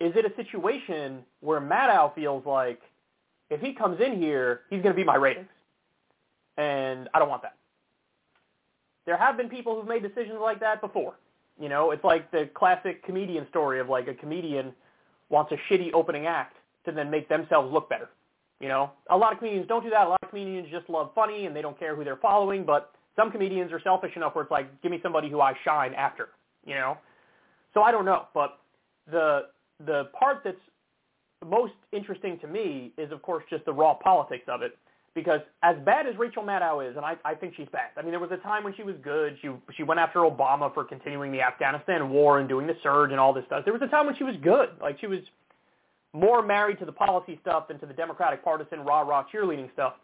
is 0.00 0.12
it 0.16 0.24
a 0.24 0.34
situation 0.36 1.20
where 1.40 1.60
Maddow 1.60 2.14
feels 2.14 2.44
like 2.46 2.80
if 3.50 3.60
he 3.60 3.72
comes 3.72 4.00
in 4.00 4.18
here, 4.18 4.62
he's 4.70 4.82
going 4.82 4.94
to 4.94 4.96
be 4.96 5.04
my 5.04 5.16
ratings? 5.16 5.48
And 6.56 7.08
I 7.14 7.18
don't 7.18 7.28
want 7.28 7.42
that. 7.42 7.56
There 9.06 9.16
have 9.16 9.36
been 9.36 9.48
people 9.48 9.76
who've 9.76 9.88
made 9.88 10.02
decisions 10.02 10.38
like 10.40 10.60
that 10.60 10.80
before. 10.80 11.14
You 11.60 11.68
know, 11.68 11.92
it's 11.92 12.02
like 12.04 12.30
the 12.30 12.48
classic 12.54 13.04
comedian 13.04 13.46
story 13.48 13.80
of 13.80 13.88
like 13.88 14.08
a 14.08 14.14
comedian 14.14 14.72
wants 15.28 15.52
a 15.52 15.72
shitty 15.72 15.92
opening 15.92 16.26
act 16.26 16.56
to 16.84 16.92
then 16.92 17.10
make 17.10 17.28
themselves 17.28 17.72
look 17.72 17.88
better. 17.88 18.08
You 18.60 18.68
know, 18.68 18.90
a 19.10 19.16
lot 19.16 19.32
of 19.32 19.38
comedians 19.38 19.68
don't 19.68 19.84
do 19.84 19.90
that. 19.90 20.06
A 20.06 20.10
lot 20.10 20.18
of 20.22 20.30
comedians 20.30 20.68
just 20.70 20.88
love 20.88 21.10
funny 21.14 21.46
and 21.46 21.54
they 21.54 21.62
don't 21.62 21.78
care 21.78 21.94
who 21.94 22.04
they're 22.04 22.16
following. 22.16 22.64
But 22.64 22.92
some 23.14 23.30
comedians 23.30 23.72
are 23.72 23.80
selfish 23.80 24.16
enough 24.16 24.34
where 24.34 24.42
it's 24.42 24.50
like, 24.50 24.80
give 24.82 24.90
me 24.90 25.00
somebody 25.02 25.28
who 25.28 25.40
I 25.40 25.54
shine 25.64 25.94
after. 25.94 26.30
You 26.64 26.74
know, 26.74 26.96
so 27.74 27.82
I 27.82 27.92
don't 27.92 28.04
know. 28.04 28.26
But 28.32 28.58
the 29.10 29.42
the 29.84 30.04
part 30.18 30.42
that's 30.44 30.56
most 31.44 31.74
interesting 31.92 32.38
to 32.40 32.46
me 32.46 32.92
is, 32.96 33.12
of 33.12 33.22
course, 33.22 33.44
just 33.50 33.64
the 33.64 33.72
raw 33.72 33.94
politics 33.94 34.44
of 34.48 34.62
it. 34.62 34.76
Because 35.14 35.40
as 35.62 35.76
bad 35.84 36.08
as 36.08 36.16
Rachel 36.16 36.42
Maddow 36.42 36.90
is, 36.90 36.96
and 36.96 37.06
I, 37.06 37.14
I 37.24 37.34
think 37.34 37.54
she's 37.56 37.68
bad. 37.70 37.90
I 37.96 38.02
mean, 38.02 38.10
there 38.10 38.18
was 38.18 38.32
a 38.32 38.36
time 38.38 38.64
when 38.64 38.74
she 38.74 38.82
was 38.82 38.96
good. 39.00 39.36
She 39.40 39.48
she 39.76 39.84
went 39.84 40.00
after 40.00 40.20
Obama 40.20 40.74
for 40.74 40.82
continuing 40.82 41.30
the 41.30 41.40
Afghanistan 41.40 42.10
war 42.10 42.40
and 42.40 42.48
doing 42.48 42.66
the 42.66 42.74
surge 42.82 43.12
and 43.12 43.20
all 43.20 43.32
this 43.32 43.44
stuff. 43.46 43.64
There 43.64 43.72
was 43.72 43.82
a 43.82 43.86
time 43.86 44.06
when 44.06 44.16
she 44.16 44.24
was 44.24 44.34
good. 44.42 44.70
Like 44.82 44.98
she 44.98 45.06
was 45.06 45.20
more 46.14 46.44
married 46.44 46.80
to 46.80 46.84
the 46.84 46.92
policy 46.92 47.38
stuff 47.42 47.68
than 47.68 47.78
to 47.78 47.86
the 47.86 47.92
Democratic 47.92 48.42
partisan 48.42 48.80
rah 48.80 49.02
rah 49.02 49.24
cheerleading 49.32 49.72
stuff. 49.72 49.94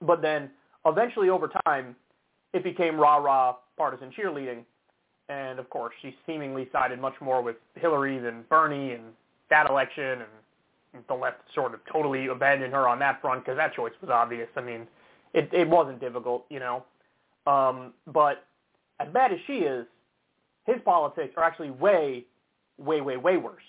But 0.00 0.22
then 0.22 0.50
eventually, 0.86 1.28
over 1.28 1.50
time, 1.66 1.94
it 2.54 2.64
became 2.64 2.96
rah 2.96 3.16
rah 3.16 3.56
partisan 3.76 4.10
cheerleading. 4.18 4.64
And 5.28 5.58
of 5.58 5.68
course, 5.68 5.94
she 6.00 6.16
seemingly 6.26 6.68
sided 6.72 7.00
much 7.00 7.14
more 7.20 7.42
with 7.42 7.56
Hillary 7.74 8.18
than 8.18 8.44
Bernie 8.48 8.92
and 8.92 9.04
that 9.50 9.68
election, 9.68 10.22
and 10.22 11.04
the 11.06 11.14
left 11.14 11.40
sort 11.54 11.74
of 11.74 11.80
totally 11.90 12.26
abandoned 12.26 12.72
her 12.72 12.88
on 12.88 12.98
that 13.00 13.20
front 13.20 13.44
because 13.44 13.56
that 13.56 13.74
choice 13.74 13.92
was 14.00 14.10
obvious. 14.10 14.48
I 14.56 14.62
mean, 14.62 14.86
it 15.34 15.50
it 15.52 15.68
wasn't 15.68 16.00
difficult, 16.00 16.46
you 16.48 16.60
know. 16.60 16.84
Um, 17.46 17.92
but 18.06 18.46
as 19.00 19.08
bad 19.12 19.32
as 19.32 19.38
she 19.46 19.58
is, 19.58 19.86
his 20.66 20.76
politics 20.84 21.34
are 21.36 21.44
actually 21.44 21.70
way, 21.70 22.24
way, 22.78 23.00
way, 23.00 23.16
way 23.16 23.36
worse. 23.36 23.62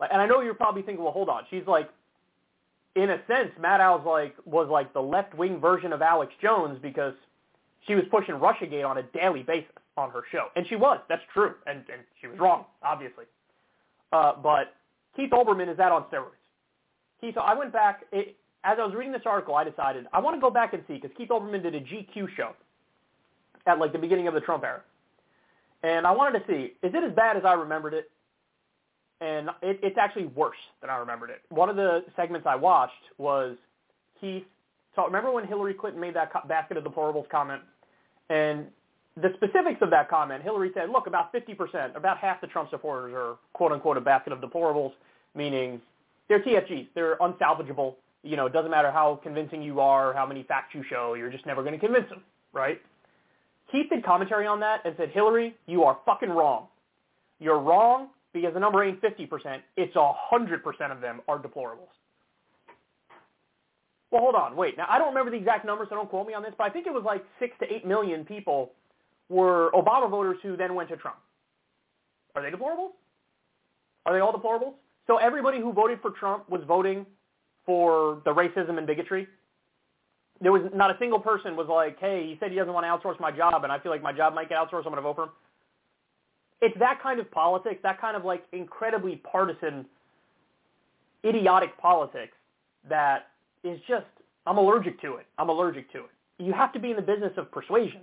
And 0.00 0.20
I 0.20 0.26
know 0.26 0.40
you're 0.40 0.54
probably 0.54 0.82
thinking, 0.82 1.04
well, 1.04 1.12
hold 1.12 1.28
on, 1.28 1.44
she's 1.48 1.66
like, 1.66 1.88
in 2.96 3.10
a 3.10 3.20
sense, 3.26 3.50
Maddow's 3.60 4.04
like 4.04 4.34
was 4.44 4.68
like 4.68 4.92
the 4.92 5.02
left 5.02 5.34
wing 5.34 5.60
version 5.60 5.92
of 5.92 6.02
Alex 6.02 6.32
Jones 6.40 6.78
because 6.82 7.14
she 7.86 7.94
was 7.94 8.04
pushing 8.10 8.34
RussiaGate 8.34 8.86
on 8.88 8.98
a 8.98 9.02
daily 9.02 9.42
basis 9.42 9.70
on 9.96 10.10
her 10.10 10.22
show, 10.30 10.46
and 10.56 10.66
she 10.68 10.76
was. 10.76 10.98
That's 11.08 11.22
true, 11.32 11.54
and 11.66 11.78
and 11.78 12.02
she 12.20 12.26
was 12.26 12.38
wrong, 12.38 12.64
obviously. 12.82 13.24
Uh, 14.12 14.32
but 14.42 14.74
Keith 15.16 15.30
Olbermann 15.30 15.70
is 15.70 15.76
that 15.76 15.92
on 15.92 16.04
steroids. 16.04 16.38
Keith, 17.20 17.36
I 17.36 17.54
went 17.54 17.72
back, 17.72 18.04
it, 18.12 18.36
as 18.64 18.78
I 18.80 18.84
was 18.84 18.94
reading 18.94 19.12
this 19.12 19.22
article, 19.26 19.54
I 19.54 19.64
decided 19.64 20.06
I 20.12 20.20
want 20.20 20.36
to 20.36 20.40
go 20.40 20.50
back 20.50 20.72
and 20.74 20.82
see, 20.88 20.94
because 20.94 21.10
Keith 21.16 21.28
Olbermann 21.28 21.62
did 21.62 21.74
a 21.74 21.80
GQ 21.80 22.28
show 22.36 22.52
at 23.66 23.78
like 23.78 23.92
the 23.92 23.98
beginning 23.98 24.28
of 24.28 24.34
the 24.34 24.40
Trump 24.40 24.64
era. 24.64 24.82
And 25.82 26.06
I 26.06 26.12
wanted 26.12 26.40
to 26.40 26.46
see, 26.46 26.74
is 26.86 26.94
it 26.94 27.04
as 27.04 27.14
bad 27.14 27.36
as 27.36 27.44
I 27.44 27.54
remembered 27.54 27.94
it? 27.94 28.10
And 29.20 29.48
it, 29.62 29.78
it's 29.82 29.98
actually 29.98 30.26
worse 30.26 30.56
than 30.80 30.90
I 30.90 30.96
remembered 30.96 31.30
it. 31.30 31.42
One 31.48 31.68
of 31.68 31.76
the 31.76 32.04
segments 32.16 32.46
I 32.46 32.56
watched 32.56 32.92
was 33.18 33.56
Keith, 34.20 34.44
so 34.96 35.04
remember 35.04 35.30
when 35.30 35.46
Hillary 35.46 35.74
Clinton 35.74 36.00
made 36.00 36.14
that 36.14 36.32
co- 36.32 36.46
basket 36.48 36.76
of 36.76 36.84
deplorables 36.84 37.28
comment? 37.28 37.62
And 38.30 38.66
the 39.16 39.32
specifics 39.36 39.82
of 39.82 39.90
that 39.90 40.08
comment, 40.08 40.42
Hillary 40.42 40.70
said, 40.74 40.88
look, 40.90 41.06
about 41.06 41.32
50%, 41.32 41.96
about 41.96 42.18
half 42.18 42.40
the 42.40 42.46
Trump 42.46 42.70
supporters 42.70 43.12
are 43.14 43.36
quote-unquote 43.52 43.96
a 43.96 44.00
basket 44.00 44.32
of 44.32 44.40
deplorables, 44.40 44.92
meaning 45.34 45.80
they're 46.28 46.42
TFGs. 46.42 46.88
They're 46.94 47.16
unsalvageable. 47.16 47.96
You 48.22 48.36
know, 48.36 48.46
it 48.46 48.52
doesn't 48.52 48.70
matter 48.70 48.90
how 48.90 49.20
convincing 49.22 49.62
you 49.62 49.80
are, 49.80 50.14
how 50.14 50.24
many 50.24 50.44
facts 50.44 50.74
you 50.74 50.82
show, 50.88 51.14
you're 51.14 51.30
just 51.30 51.44
never 51.44 51.62
going 51.62 51.74
to 51.74 51.78
convince 51.78 52.08
them, 52.08 52.22
right? 52.52 52.80
Keith 53.70 53.88
did 53.90 54.04
commentary 54.04 54.46
on 54.46 54.60
that 54.60 54.80
and 54.84 54.94
said, 54.96 55.10
Hillary, 55.10 55.56
you 55.66 55.82
are 55.84 55.98
fucking 56.06 56.30
wrong. 56.30 56.66
You're 57.40 57.58
wrong 57.58 58.08
because 58.32 58.54
the 58.54 58.60
number 58.60 58.84
ain't 58.84 59.00
50%. 59.02 59.60
It's 59.76 59.94
100% 59.94 60.92
of 60.92 61.00
them 61.00 61.20
are 61.28 61.38
deplorables. 61.38 61.88
Well, 64.10 64.20
hold 64.20 64.34
on. 64.34 64.56
Wait. 64.56 64.76
Now, 64.76 64.86
I 64.88 64.98
don't 64.98 65.08
remember 65.08 65.30
the 65.30 65.38
exact 65.38 65.64
numbers, 65.64 65.88
so 65.88 65.96
don't 65.96 66.08
quote 66.08 66.26
me 66.26 66.34
on 66.34 66.42
this, 66.42 66.52
but 66.56 66.64
I 66.64 66.70
think 66.70 66.86
it 66.86 66.92
was 66.92 67.02
like 67.04 67.24
6 67.40 67.56
to 67.60 67.74
8 67.74 67.86
million 67.86 68.24
people 68.24 68.72
were 69.32 69.70
Obama 69.72 70.10
voters 70.10 70.36
who 70.42 70.56
then 70.56 70.74
went 70.74 70.90
to 70.90 70.96
Trump. 70.96 71.16
Are 72.36 72.42
they 72.42 72.54
deplorables? 72.54 72.90
Are 74.04 74.12
they 74.12 74.20
all 74.20 74.32
deplorables? 74.32 74.74
So 75.06 75.16
everybody 75.16 75.58
who 75.58 75.72
voted 75.72 76.00
for 76.00 76.10
Trump 76.10 76.48
was 76.48 76.60
voting 76.68 77.06
for 77.64 78.20
the 78.24 78.30
racism 78.32 78.76
and 78.76 78.86
bigotry. 78.86 79.26
There 80.40 80.52
was 80.52 80.62
not 80.74 80.90
a 80.90 80.98
single 80.98 81.18
person 81.18 81.56
was 81.56 81.68
like, 81.68 81.98
hey, 81.98 82.26
he 82.26 82.36
said 82.38 82.50
he 82.50 82.56
doesn't 82.56 82.72
want 82.72 82.84
to 82.84 82.90
outsource 82.90 83.18
my 83.20 83.30
job, 83.30 83.64
and 83.64 83.72
I 83.72 83.78
feel 83.78 83.90
like 83.90 84.02
my 84.02 84.12
job 84.12 84.34
might 84.34 84.48
get 84.48 84.58
outsourced. 84.58 84.84
I'm 84.86 84.92
going 84.92 84.96
to 84.96 85.02
vote 85.02 85.16
for 85.16 85.22
him. 85.24 85.30
It's 86.60 86.78
that 86.78 87.02
kind 87.02 87.18
of 87.18 87.30
politics, 87.30 87.80
that 87.82 88.00
kind 88.00 88.16
of 88.16 88.24
like 88.24 88.44
incredibly 88.52 89.16
partisan, 89.16 89.86
idiotic 91.24 91.76
politics 91.78 92.36
that 92.88 93.28
is 93.64 93.78
just, 93.88 94.06
I'm 94.46 94.58
allergic 94.58 95.00
to 95.02 95.16
it. 95.16 95.26
I'm 95.38 95.48
allergic 95.48 95.90
to 95.92 95.98
it. 95.98 96.10
You 96.38 96.52
have 96.52 96.72
to 96.72 96.80
be 96.80 96.90
in 96.90 96.96
the 96.96 97.02
business 97.02 97.32
of 97.36 97.50
persuasion. 97.50 98.00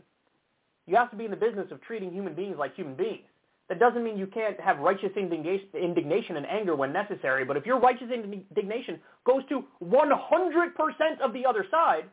You 0.90 0.96
have 0.96 1.12
to 1.12 1.16
be 1.16 1.26
in 1.26 1.32
the 1.32 1.38
business 1.38 1.68
of 1.72 1.80
treating 1.82 2.12
human 2.12 2.34
beings 2.34 2.56
like 2.58 2.76
human 2.76 2.96
beings. 2.96 3.28
That 3.68 3.78
doesn't 3.78 4.04
mean 4.04 4.18
you 4.18 4.26
can't 4.26 4.60
have 4.60 4.80
righteous 4.80 5.12
indignation 5.16 6.36
and 6.36 6.48
anger 6.48 6.76
when 6.76 6.92
necessary, 6.92 7.46
but 7.46 7.56
if 7.56 7.68
your 7.68 7.80
righteous 7.80 8.08
indignation 8.12 9.00
goes 9.24 9.44
to 9.50 9.64
100% 9.84 11.22
of 11.22 11.34
the 11.34 11.46
other 11.46 11.64
side, 11.70 12.06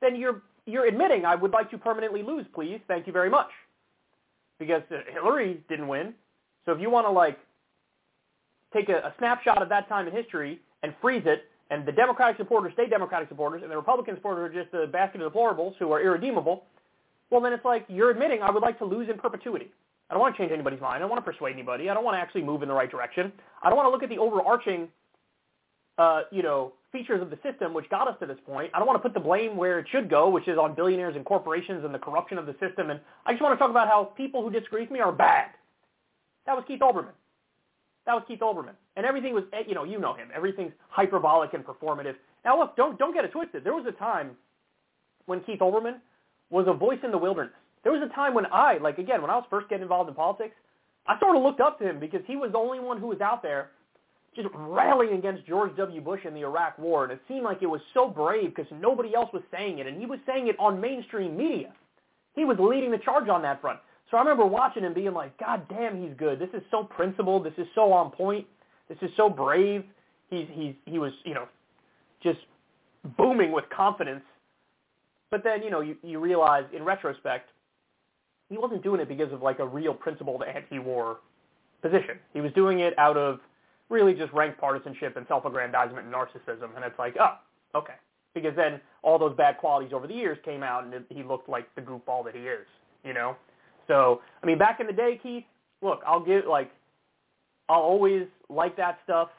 then 0.00 0.16
you're, 0.16 0.42
you're 0.66 0.86
admitting, 0.86 1.24
I 1.24 1.36
would 1.36 1.52
like 1.52 1.70
to 1.70 1.78
permanently 1.78 2.24
lose, 2.24 2.44
please. 2.52 2.80
Thank 2.88 3.06
you 3.06 3.12
very 3.12 3.30
much. 3.30 3.50
Because 4.58 4.82
uh, 4.90 4.96
Hillary 5.12 5.62
didn't 5.68 5.86
win. 5.86 6.12
So 6.66 6.72
if 6.72 6.80
you 6.80 6.90
want 6.90 7.06
to 7.06 7.12
like 7.12 7.38
take 8.74 8.88
a, 8.88 8.96
a 8.96 9.14
snapshot 9.18 9.62
of 9.62 9.68
that 9.68 9.88
time 9.88 10.08
in 10.08 10.12
history 10.12 10.60
and 10.82 10.92
freeze 11.00 11.22
it, 11.26 11.44
and 11.70 11.86
the 11.86 11.92
Democratic 11.92 12.36
supporters 12.38 12.72
stay 12.72 12.88
Democratic 12.88 13.28
supporters, 13.28 13.62
and 13.62 13.70
the 13.70 13.76
Republican 13.76 14.16
supporters 14.16 14.50
are 14.50 14.62
just 14.64 14.74
a 14.74 14.88
basket 14.88 15.20
of 15.20 15.32
deplorables 15.32 15.76
who 15.78 15.92
are 15.92 16.02
irredeemable, 16.02 16.64
well, 17.30 17.40
then 17.40 17.52
it's 17.52 17.64
like 17.64 17.84
you're 17.88 18.10
admitting 18.10 18.42
I 18.42 18.50
would 18.50 18.62
like 18.62 18.78
to 18.78 18.84
lose 18.84 19.08
in 19.08 19.18
perpetuity. 19.18 19.70
I 20.10 20.14
don't 20.14 20.20
want 20.20 20.34
to 20.34 20.42
change 20.42 20.52
anybody's 20.52 20.80
mind. 20.80 20.96
I 20.96 20.98
don't 20.98 21.10
want 21.10 21.24
to 21.24 21.30
persuade 21.30 21.52
anybody. 21.52 21.88
I 21.88 21.94
don't 21.94 22.04
want 22.04 22.16
to 22.16 22.20
actually 22.20 22.42
move 22.42 22.62
in 22.62 22.68
the 22.68 22.74
right 22.74 22.90
direction. 22.90 23.32
I 23.62 23.68
don't 23.68 23.76
want 23.76 23.86
to 23.86 23.90
look 23.90 24.02
at 24.02 24.08
the 24.08 24.18
overarching, 24.18 24.88
uh, 25.98 26.22
you 26.32 26.42
know, 26.42 26.72
features 26.90 27.22
of 27.22 27.30
the 27.30 27.38
system 27.44 27.72
which 27.72 27.88
got 27.90 28.08
us 28.08 28.16
to 28.18 28.26
this 28.26 28.38
point. 28.44 28.72
I 28.74 28.78
don't 28.78 28.88
want 28.88 29.00
to 29.00 29.02
put 29.02 29.14
the 29.14 29.20
blame 29.20 29.56
where 29.56 29.78
it 29.78 29.86
should 29.92 30.10
go, 30.10 30.28
which 30.28 30.48
is 30.48 30.58
on 30.58 30.74
billionaires 30.74 31.14
and 31.14 31.24
corporations 31.24 31.84
and 31.84 31.94
the 31.94 31.98
corruption 31.98 32.38
of 32.38 32.46
the 32.46 32.56
system. 32.58 32.90
And 32.90 32.98
I 33.24 33.32
just 33.32 33.42
want 33.42 33.54
to 33.54 33.58
talk 33.58 33.70
about 33.70 33.86
how 33.86 34.04
people 34.16 34.42
who 34.42 34.50
disagree 34.50 34.82
with 34.82 34.90
me 34.90 34.98
are 34.98 35.12
bad. 35.12 35.50
That 36.46 36.56
was 36.56 36.64
Keith 36.66 36.80
Olbermann. 36.80 37.14
That 38.06 38.14
was 38.14 38.24
Keith 38.26 38.40
Olbermann. 38.40 38.74
And 38.96 39.06
everything 39.06 39.34
was, 39.34 39.44
you 39.68 39.74
know, 39.74 39.84
you 39.84 40.00
know 40.00 40.14
him. 40.14 40.28
Everything's 40.34 40.72
hyperbolic 40.88 41.54
and 41.54 41.64
performative. 41.64 42.16
Now 42.44 42.58
look, 42.58 42.74
don't 42.76 42.98
don't 42.98 43.14
get 43.14 43.24
it 43.24 43.30
twisted. 43.30 43.62
There 43.62 43.74
was 43.74 43.86
a 43.86 43.92
time 43.92 44.30
when 45.26 45.40
Keith 45.42 45.60
Olbermann 45.60 45.98
was 46.50 46.66
a 46.68 46.72
voice 46.72 46.98
in 47.02 47.10
the 47.10 47.18
wilderness. 47.18 47.54
There 47.82 47.92
was 47.92 48.02
a 48.02 48.14
time 48.14 48.34
when 48.34 48.46
I, 48.46 48.78
like 48.78 48.98
again, 48.98 49.22
when 49.22 49.30
I 49.30 49.36
was 49.36 49.44
first 49.48 49.68
getting 49.68 49.82
involved 49.82 50.08
in 50.08 50.14
politics, 50.14 50.54
I 51.06 51.18
sort 51.18 51.36
of 51.36 51.42
looked 51.42 51.60
up 51.60 51.78
to 51.78 51.88
him 51.88 51.98
because 51.98 52.20
he 52.26 52.36
was 52.36 52.52
the 52.52 52.58
only 52.58 52.80
one 52.80 53.00
who 53.00 53.06
was 53.06 53.20
out 53.20 53.42
there 53.42 53.70
just 54.36 54.48
rallying 54.54 55.18
against 55.18 55.46
George 55.46 55.74
W. 55.76 56.00
Bush 56.00 56.20
in 56.24 56.34
the 56.34 56.40
Iraq 56.40 56.78
War, 56.78 57.04
and 57.04 57.12
it 57.12 57.20
seemed 57.26 57.42
like 57.42 57.62
it 57.62 57.66
was 57.66 57.80
so 57.94 58.08
brave 58.08 58.54
because 58.54 58.70
nobody 58.80 59.14
else 59.14 59.30
was 59.32 59.42
saying 59.50 59.78
it, 59.78 59.86
and 59.86 59.98
he 59.98 60.06
was 60.06 60.20
saying 60.26 60.48
it 60.48 60.56
on 60.58 60.80
mainstream 60.80 61.36
media. 61.36 61.72
He 62.36 62.44
was 62.44 62.56
leading 62.60 62.92
the 62.92 62.98
charge 62.98 63.28
on 63.28 63.42
that 63.42 63.60
front. 63.60 63.80
So 64.10 64.16
I 64.16 64.20
remember 64.20 64.44
watching 64.44 64.84
him 64.84 64.94
being 64.94 65.14
like, 65.14 65.36
God 65.38 65.68
damn, 65.68 66.00
he's 66.00 66.16
good. 66.16 66.38
This 66.38 66.48
is 66.54 66.62
so 66.70 66.84
principled. 66.84 67.44
This 67.44 67.54
is 67.58 67.66
so 67.74 67.92
on 67.92 68.10
point. 68.10 68.46
This 68.88 68.98
is 69.02 69.10
so 69.16 69.28
brave. 69.28 69.84
He's 70.30 70.46
he's 70.52 70.74
he 70.84 70.98
was 70.98 71.12
you 71.24 71.34
know 71.34 71.46
just 72.22 72.38
booming 73.16 73.52
with 73.52 73.64
confidence. 73.74 74.22
But 75.30 75.44
then 75.44 75.62
you 75.62 75.70
know 75.70 75.80
you 75.80 75.96
you 76.02 76.18
realize 76.18 76.64
in 76.74 76.82
retrospect 76.82 77.50
he 78.50 78.58
wasn't 78.58 78.82
doing 78.82 79.00
it 79.00 79.08
because 79.08 79.32
of 79.32 79.42
like 79.42 79.60
a 79.60 79.66
real 79.66 79.94
principled 79.94 80.42
anti-war 80.42 81.18
position. 81.82 82.18
He 82.34 82.40
was 82.40 82.52
doing 82.52 82.80
it 82.80 82.98
out 82.98 83.16
of 83.16 83.38
really 83.88 84.12
just 84.14 84.32
rank 84.32 84.58
partisanship 84.58 85.16
and 85.16 85.26
self-aggrandizement 85.28 86.06
and 86.06 86.14
narcissism. 86.14 86.74
And 86.76 86.84
it's 86.84 86.98
like, 86.98 87.16
oh, 87.20 87.36
okay. 87.74 87.94
Because 88.34 88.54
then 88.56 88.80
all 89.02 89.18
those 89.18 89.36
bad 89.36 89.58
qualities 89.58 89.92
over 89.92 90.06
the 90.06 90.14
years 90.14 90.38
came 90.44 90.62
out 90.62 90.84
and 90.84 91.04
he 91.08 91.22
looked 91.22 91.48
like 91.48 91.72
the 91.74 91.80
goofball 91.80 92.24
that 92.24 92.34
he 92.34 92.42
is, 92.42 92.66
you 93.04 93.12
know? 93.12 93.36
So, 93.88 94.20
I 94.42 94.46
mean, 94.46 94.58
back 94.58 94.78
in 94.78 94.86
the 94.86 94.92
day, 94.92 95.18
Keith, 95.20 95.44
look, 95.82 96.00
I'll 96.06 96.24
give, 96.24 96.44
like, 96.46 96.70
I'll 97.68 97.80
always 97.80 98.26
like 98.48 98.76
that 98.76 98.98
stuff. 99.02 99.30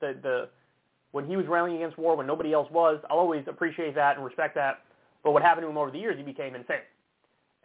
The, 0.00 0.16
the, 0.22 0.48
when 1.12 1.26
he 1.26 1.36
was 1.36 1.46
rallying 1.46 1.76
against 1.76 1.96
war 1.96 2.16
when 2.16 2.26
nobody 2.26 2.52
else 2.52 2.70
was, 2.70 3.00
I'll 3.08 3.18
always 3.18 3.44
appreciate 3.46 3.94
that 3.94 4.16
and 4.16 4.24
respect 4.24 4.54
that. 4.56 4.82
But 5.24 5.32
what 5.32 5.42
happened 5.42 5.64
to 5.64 5.70
him 5.70 5.78
over 5.78 5.90
the 5.90 5.98
years, 5.98 6.16
he 6.16 6.22
became 6.22 6.54
insane. 6.54 6.76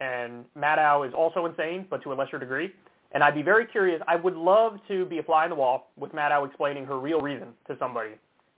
And 0.00 0.46
Maddow 0.58 1.06
is 1.06 1.14
also 1.14 1.44
insane, 1.44 1.86
but 1.88 2.02
to 2.02 2.12
a 2.12 2.14
lesser 2.14 2.38
degree. 2.38 2.72
And 3.12 3.22
I'd 3.22 3.34
be 3.34 3.42
very 3.42 3.66
curious. 3.66 4.00
I 4.08 4.16
would 4.16 4.36
love 4.36 4.78
to 4.88 5.04
be 5.04 5.18
a 5.18 5.22
fly 5.22 5.44
on 5.44 5.50
the 5.50 5.56
wall 5.56 5.90
with 5.96 6.12
Maddow 6.12 6.46
explaining 6.46 6.86
her 6.86 6.98
real 6.98 7.20
reason 7.20 7.48
to 7.68 7.76
somebody. 7.78 8.12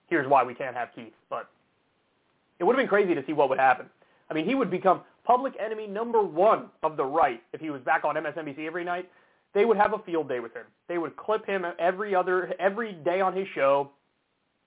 Here's 0.08 0.28
why 0.28 0.44
we 0.44 0.54
can't 0.54 0.76
have 0.76 0.90
Keith. 0.94 1.12
But 1.28 1.48
it 2.58 2.64
would 2.64 2.76
have 2.76 2.82
been 2.82 2.88
crazy 2.88 3.14
to 3.14 3.24
see 3.26 3.32
what 3.32 3.48
would 3.48 3.58
happen. 3.58 3.86
I 4.30 4.34
mean, 4.34 4.46
he 4.46 4.54
would 4.54 4.70
become 4.70 5.00
public 5.24 5.54
enemy 5.58 5.86
number 5.86 6.22
one 6.22 6.66
of 6.82 6.96
the 6.96 7.04
right 7.04 7.42
if 7.52 7.60
he 7.60 7.70
was 7.70 7.82
back 7.82 8.04
on 8.04 8.14
MSNBC 8.14 8.66
every 8.66 8.84
night. 8.84 9.10
They 9.52 9.64
would 9.64 9.76
have 9.76 9.92
a 9.94 9.98
field 9.98 10.28
day 10.28 10.40
with 10.40 10.54
him. 10.54 10.64
They 10.88 10.98
would 10.98 11.16
clip 11.16 11.44
him 11.44 11.66
every 11.78 12.14
other 12.14 12.54
every 12.58 12.92
day 12.92 13.20
on 13.20 13.36
his 13.36 13.46
show, 13.54 13.90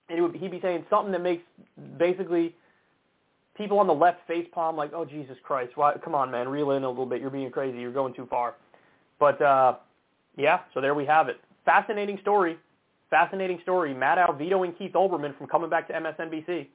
and 0.10 0.22
would, 0.22 0.36
he'd 0.36 0.52
be 0.52 0.62
saying 0.62 0.86
something 0.90 1.12
that 1.12 1.22
makes 1.24 1.44
basically 1.98 2.56
people 3.58 3.80
on 3.80 3.88
the 3.88 3.94
left 3.94 4.20
face 4.28 4.48
palm 4.54 4.76
like, 4.76 4.92
oh 4.94 5.06
Jesus 5.06 5.38
Christ, 5.44 5.74
why, 5.76 5.94
come 6.04 6.16
on 6.16 6.30
man, 6.32 6.48
reel 6.48 6.72
in 6.72 6.84
a 6.84 6.90
little 6.90 7.06
bit. 7.06 7.22
You're 7.22 7.30
being 7.30 7.52
crazy. 7.52 7.80
You're 7.80 7.94
going 7.94 8.14
too 8.14 8.28
far. 8.30 8.56
But 9.20 9.42
uh, 9.42 9.76
yeah, 10.38 10.60
so 10.74 10.82
there 10.82 10.96
we 10.96 11.06
have 11.06 11.30
it. 11.30 11.40
Fascinating 11.64 12.20
story. 12.22 12.58
Fascinating 13.10 13.60
story. 13.64 13.94
Matt 13.94 14.18
Maddow 14.18 14.38
vetoing 14.38 14.74
Keith 14.74 14.94
Olbermann 14.94 15.38
from 15.38 15.48
coming 15.48 15.70
back 15.70 15.88
to 15.88 15.94
MSNBC. 15.94 16.68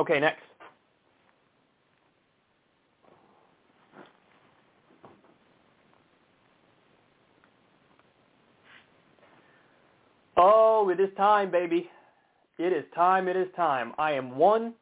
Okay, 0.00 0.18
next. 0.18 0.42
Oh, 10.36 10.88
it 10.88 10.98
is 10.98 11.10
time, 11.16 11.50
baby. 11.50 11.88
It 12.58 12.72
is 12.72 12.84
time, 12.94 13.28
it 13.28 13.36
is 13.36 13.48
time. 13.56 13.92
I 13.98 14.12
am 14.12 14.36
one 14.36 14.74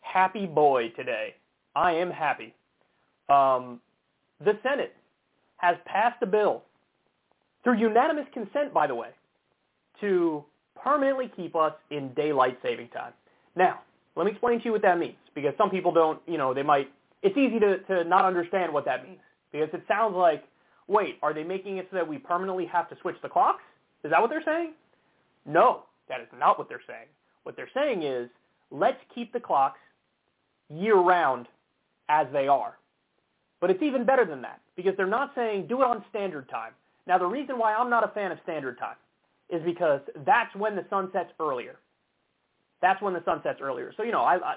happy 0.00 0.46
boy 0.46 0.88
today. 0.96 1.34
I 1.74 1.92
am 1.92 2.10
happy. 2.10 2.54
Um, 3.28 3.80
the 4.44 4.58
Senate 4.62 4.94
has 5.58 5.76
passed 5.84 6.22
a 6.22 6.26
bill 6.26 6.62
through 7.62 7.78
unanimous 7.78 8.26
consent, 8.32 8.72
by 8.72 8.86
the 8.86 8.94
way, 8.94 9.08
to 10.00 10.44
permanently 10.82 11.30
keep 11.36 11.56
us 11.56 11.72
in 11.90 12.12
daylight 12.14 12.58
saving 12.62 12.88
time. 12.88 13.12
Now, 13.56 13.80
let 14.14 14.24
me 14.24 14.32
explain 14.32 14.58
to 14.60 14.64
you 14.64 14.72
what 14.72 14.82
that 14.82 14.98
means, 14.98 15.16
because 15.34 15.52
some 15.58 15.70
people 15.70 15.92
don't, 15.92 16.20
you 16.26 16.38
know, 16.38 16.54
they 16.54 16.62
might, 16.62 16.90
it's 17.22 17.36
easy 17.36 17.58
to, 17.60 17.78
to 17.78 18.04
not 18.04 18.24
understand 18.24 18.72
what 18.72 18.84
that 18.84 19.04
means, 19.04 19.20
because 19.52 19.68
it 19.72 19.82
sounds 19.88 20.14
like, 20.14 20.44
wait, 20.88 21.18
are 21.22 21.34
they 21.34 21.44
making 21.44 21.78
it 21.78 21.86
so 21.90 21.96
that 21.96 22.06
we 22.06 22.18
permanently 22.18 22.66
have 22.66 22.88
to 22.90 22.96
switch 23.00 23.16
the 23.22 23.28
clocks? 23.28 23.62
Is 24.04 24.10
that 24.10 24.20
what 24.20 24.30
they're 24.30 24.44
saying? 24.44 24.72
No, 25.44 25.82
that 26.08 26.20
is 26.20 26.28
not 26.38 26.58
what 26.58 26.68
they're 26.68 26.82
saying. 26.86 27.06
What 27.42 27.56
they're 27.56 27.70
saying 27.74 28.02
is, 28.02 28.28
let's 28.70 28.98
keep 29.14 29.32
the 29.32 29.40
clocks 29.40 29.78
year-round 30.68 31.46
as 32.08 32.26
they 32.32 32.48
are. 32.48 32.78
But 33.60 33.70
it's 33.70 33.82
even 33.82 34.04
better 34.04 34.24
than 34.24 34.42
that, 34.42 34.60
because 34.76 34.94
they're 34.96 35.06
not 35.06 35.32
saying 35.34 35.66
do 35.66 35.80
it 35.82 35.86
on 35.86 36.04
standard 36.10 36.48
time. 36.48 36.72
Now, 37.06 37.18
the 37.18 37.26
reason 37.26 37.58
why 37.58 37.74
I'm 37.74 37.88
not 37.88 38.04
a 38.04 38.08
fan 38.08 38.32
of 38.32 38.38
standard 38.42 38.78
time 38.78 38.96
is 39.48 39.62
because 39.64 40.00
that's 40.24 40.54
when 40.56 40.74
the 40.74 40.84
sun 40.90 41.08
sets 41.12 41.30
earlier. 41.38 41.76
That's 42.82 43.00
when 43.00 43.14
the 43.14 43.22
sun 43.24 43.40
sets 43.42 43.60
earlier. 43.60 43.92
So, 43.96 44.02
you 44.02 44.12
know, 44.12 44.22
I, 44.22 44.36
I 44.36 44.54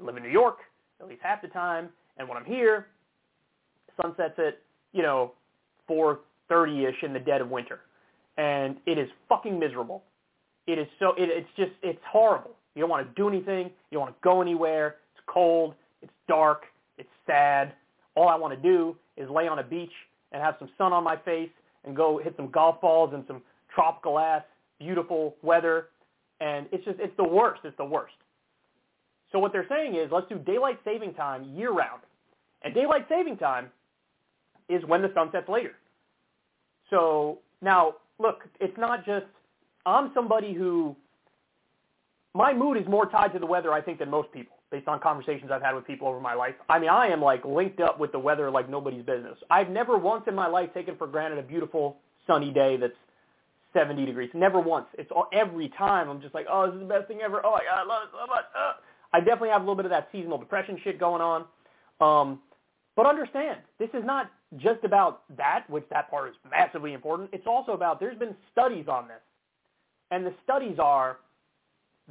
live 0.00 0.16
in 0.16 0.22
New 0.22 0.28
York 0.28 0.58
at 1.00 1.08
least 1.08 1.20
half 1.22 1.42
the 1.42 1.48
time, 1.48 1.88
and 2.18 2.28
when 2.28 2.36
I'm 2.36 2.44
here, 2.44 2.86
sun 4.00 4.14
sets 4.16 4.38
at, 4.38 4.58
you 4.92 5.02
know, 5.02 5.32
4.30ish 5.88 7.02
in 7.02 7.12
the 7.12 7.18
dead 7.18 7.40
of 7.40 7.50
winter. 7.50 7.80
And 8.36 8.76
it 8.86 8.98
is 8.98 9.08
fucking 9.28 9.58
miserable. 9.58 10.02
It 10.66 10.78
is 10.78 10.86
so, 10.98 11.10
it, 11.16 11.28
it's 11.28 11.48
just, 11.56 11.72
it's 11.82 12.00
horrible. 12.10 12.52
You 12.74 12.80
don't 12.80 12.90
want 12.90 13.06
to 13.06 13.14
do 13.20 13.28
anything. 13.28 13.66
You 13.90 13.98
don't 13.98 14.02
want 14.02 14.14
to 14.14 14.20
go 14.22 14.42
anywhere. 14.42 14.96
It's 15.14 15.24
cold. 15.26 15.74
It's 16.02 16.12
dark. 16.26 16.62
It's 16.98 17.08
sad. 17.26 17.72
All 18.14 18.28
I 18.28 18.36
want 18.36 18.54
to 18.54 18.60
do 18.60 18.96
is 19.16 19.28
lay 19.30 19.46
on 19.46 19.58
a 19.58 19.62
beach 19.62 19.92
and 20.32 20.42
have 20.42 20.56
some 20.58 20.68
sun 20.76 20.92
on 20.92 21.04
my 21.04 21.16
face 21.16 21.50
and 21.84 21.94
go 21.94 22.18
hit 22.18 22.34
some 22.36 22.50
golf 22.50 22.80
balls 22.80 23.10
and 23.14 23.24
some 23.26 23.42
tropical 23.74 24.18
ass 24.18 24.42
beautiful 24.78 25.36
weather. 25.42 25.88
And 26.40 26.66
it's 26.72 26.84
just, 26.84 26.98
it's 26.98 27.16
the 27.16 27.28
worst. 27.28 27.60
It's 27.64 27.76
the 27.76 27.84
worst. 27.84 28.14
So 29.32 29.38
what 29.38 29.52
they're 29.52 29.66
saying 29.68 29.94
is 29.94 30.10
let's 30.12 30.28
do 30.28 30.38
daylight 30.38 30.78
saving 30.84 31.14
time 31.14 31.44
year 31.54 31.72
round. 31.72 32.02
And 32.62 32.74
daylight 32.74 33.06
saving 33.08 33.36
time 33.36 33.70
is 34.68 34.82
when 34.86 35.02
the 35.02 35.10
sun 35.14 35.28
sets 35.32 35.48
later. 35.48 35.72
So 36.90 37.38
now, 37.60 37.94
look, 38.18 38.44
it's 38.60 38.76
not 38.78 39.04
just, 39.04 39.26
I'm 39.86 40.10
somebody 40.14 40.54
who, 40.54 40.96
my 42.34 42.52
mood 42.52 42.76
is 42.76 42.86
more 42.86 43.06
tied 43.06 43.32
to 43.32 43.38
the 43.38 43.46
weather, 43.46 43.72
I 43.72 43.80
think, 43.80 43.98
than 43.98 44.10
most 44.10 44.32
people 44.32 44.56
based 44.70 44.88
on 44.88 44.98
conversations 44.98 45.50
I've 45.52 45.62
had 45.62 45.74
with 45.74 45.86
people 45.86 46.08
over 46.08 46.20
my 46.20 46.34
life. 46.34 46.54
I 46.68 46.78
mean, 46.78 46.90
I 46.90 47.06
am 47.06 47.22
like 47.22 47.44
linked 47.44 47.80
up 47.80 48.00
with 48.00 48.10
the 48.10 48.18
weather 48.18 48.50
like 48.50 48.68
nobody's 48.68 49.04
business. 49.04 49.38
I've 49.48 49.68
never 49.68 49.96
once 49.96 50.24
in 50.26 50.34
my 50.34 50.48
life 50.48 50.74
taken 50.74 50.96
for 50.96 51.06
granted 51.06 51.38
a 51.38 51.42
beautiful 51.42 51.98
sunny 52.26 52.50
day 52.50 52.76
that's 52.76 52.96
70 53.72 54.04
degrees. 54.06 54.30
Never 54.34 54.58
once. 54.58 54.86
It's 54.98 55.10
all, 55.12 55.28
every 55.32 55.68
time 55.76 56.08
I'm 56.08 56.20
just 56.20 56.34
like, 56.34 56.46
oh, 56.50 56.66
this 56.66 56.74
is 56.74 56.80
the 56.80 56.86
best 56.86 57.06
thing 57.06 57.20
ever. 57.22 57.40
Oh 57.44 57.52
my 57.52 57.60
god, 57.60 57.82
I 57.82 57.84
love 57.84 58.02
it 58.04 58.08
so 58.12 58.26
much. 58.26 58.44
Uh. 58.56 58.72
I 59.12 59.20
definitely 59.20 59.50
have 59.50 59.60
a 59.60 59.64
little 59.64 59.76
bit 59.76 59.84
of 59.84 59.92
that 59.92 60.08
seasonal 60.10 60.38
depression 60.38 60.76
shit 60.82 60.98
going 60.98 61.22
on. 61.22 61.44
Um, 62.00 62.40
but 62.96 63.06
understand, 63.06 63.60
this 63.78 63.90
is 63.94 64.04
not 64.04 64.30
just 64.56 64.82
about 64.82 65.22
that, 65.36 65.68
which 65.68 65.84
that 65.90 66.10
part 66.10 66.30
is 66.30 66.34
massively 66.50 66.94
important. 66.94 67.30
It's 67.32 67.46
also 67.46 67.72
about 67.72 68.00
there's 68.00 68.18
been 68.18 68.34
studies 68.50 68.86
on 68.88 69.06
this, 69.06 69.20
and 70.14 70.24
the 70.24 70.32
studies 70.44 70.78
are 70.78 71.18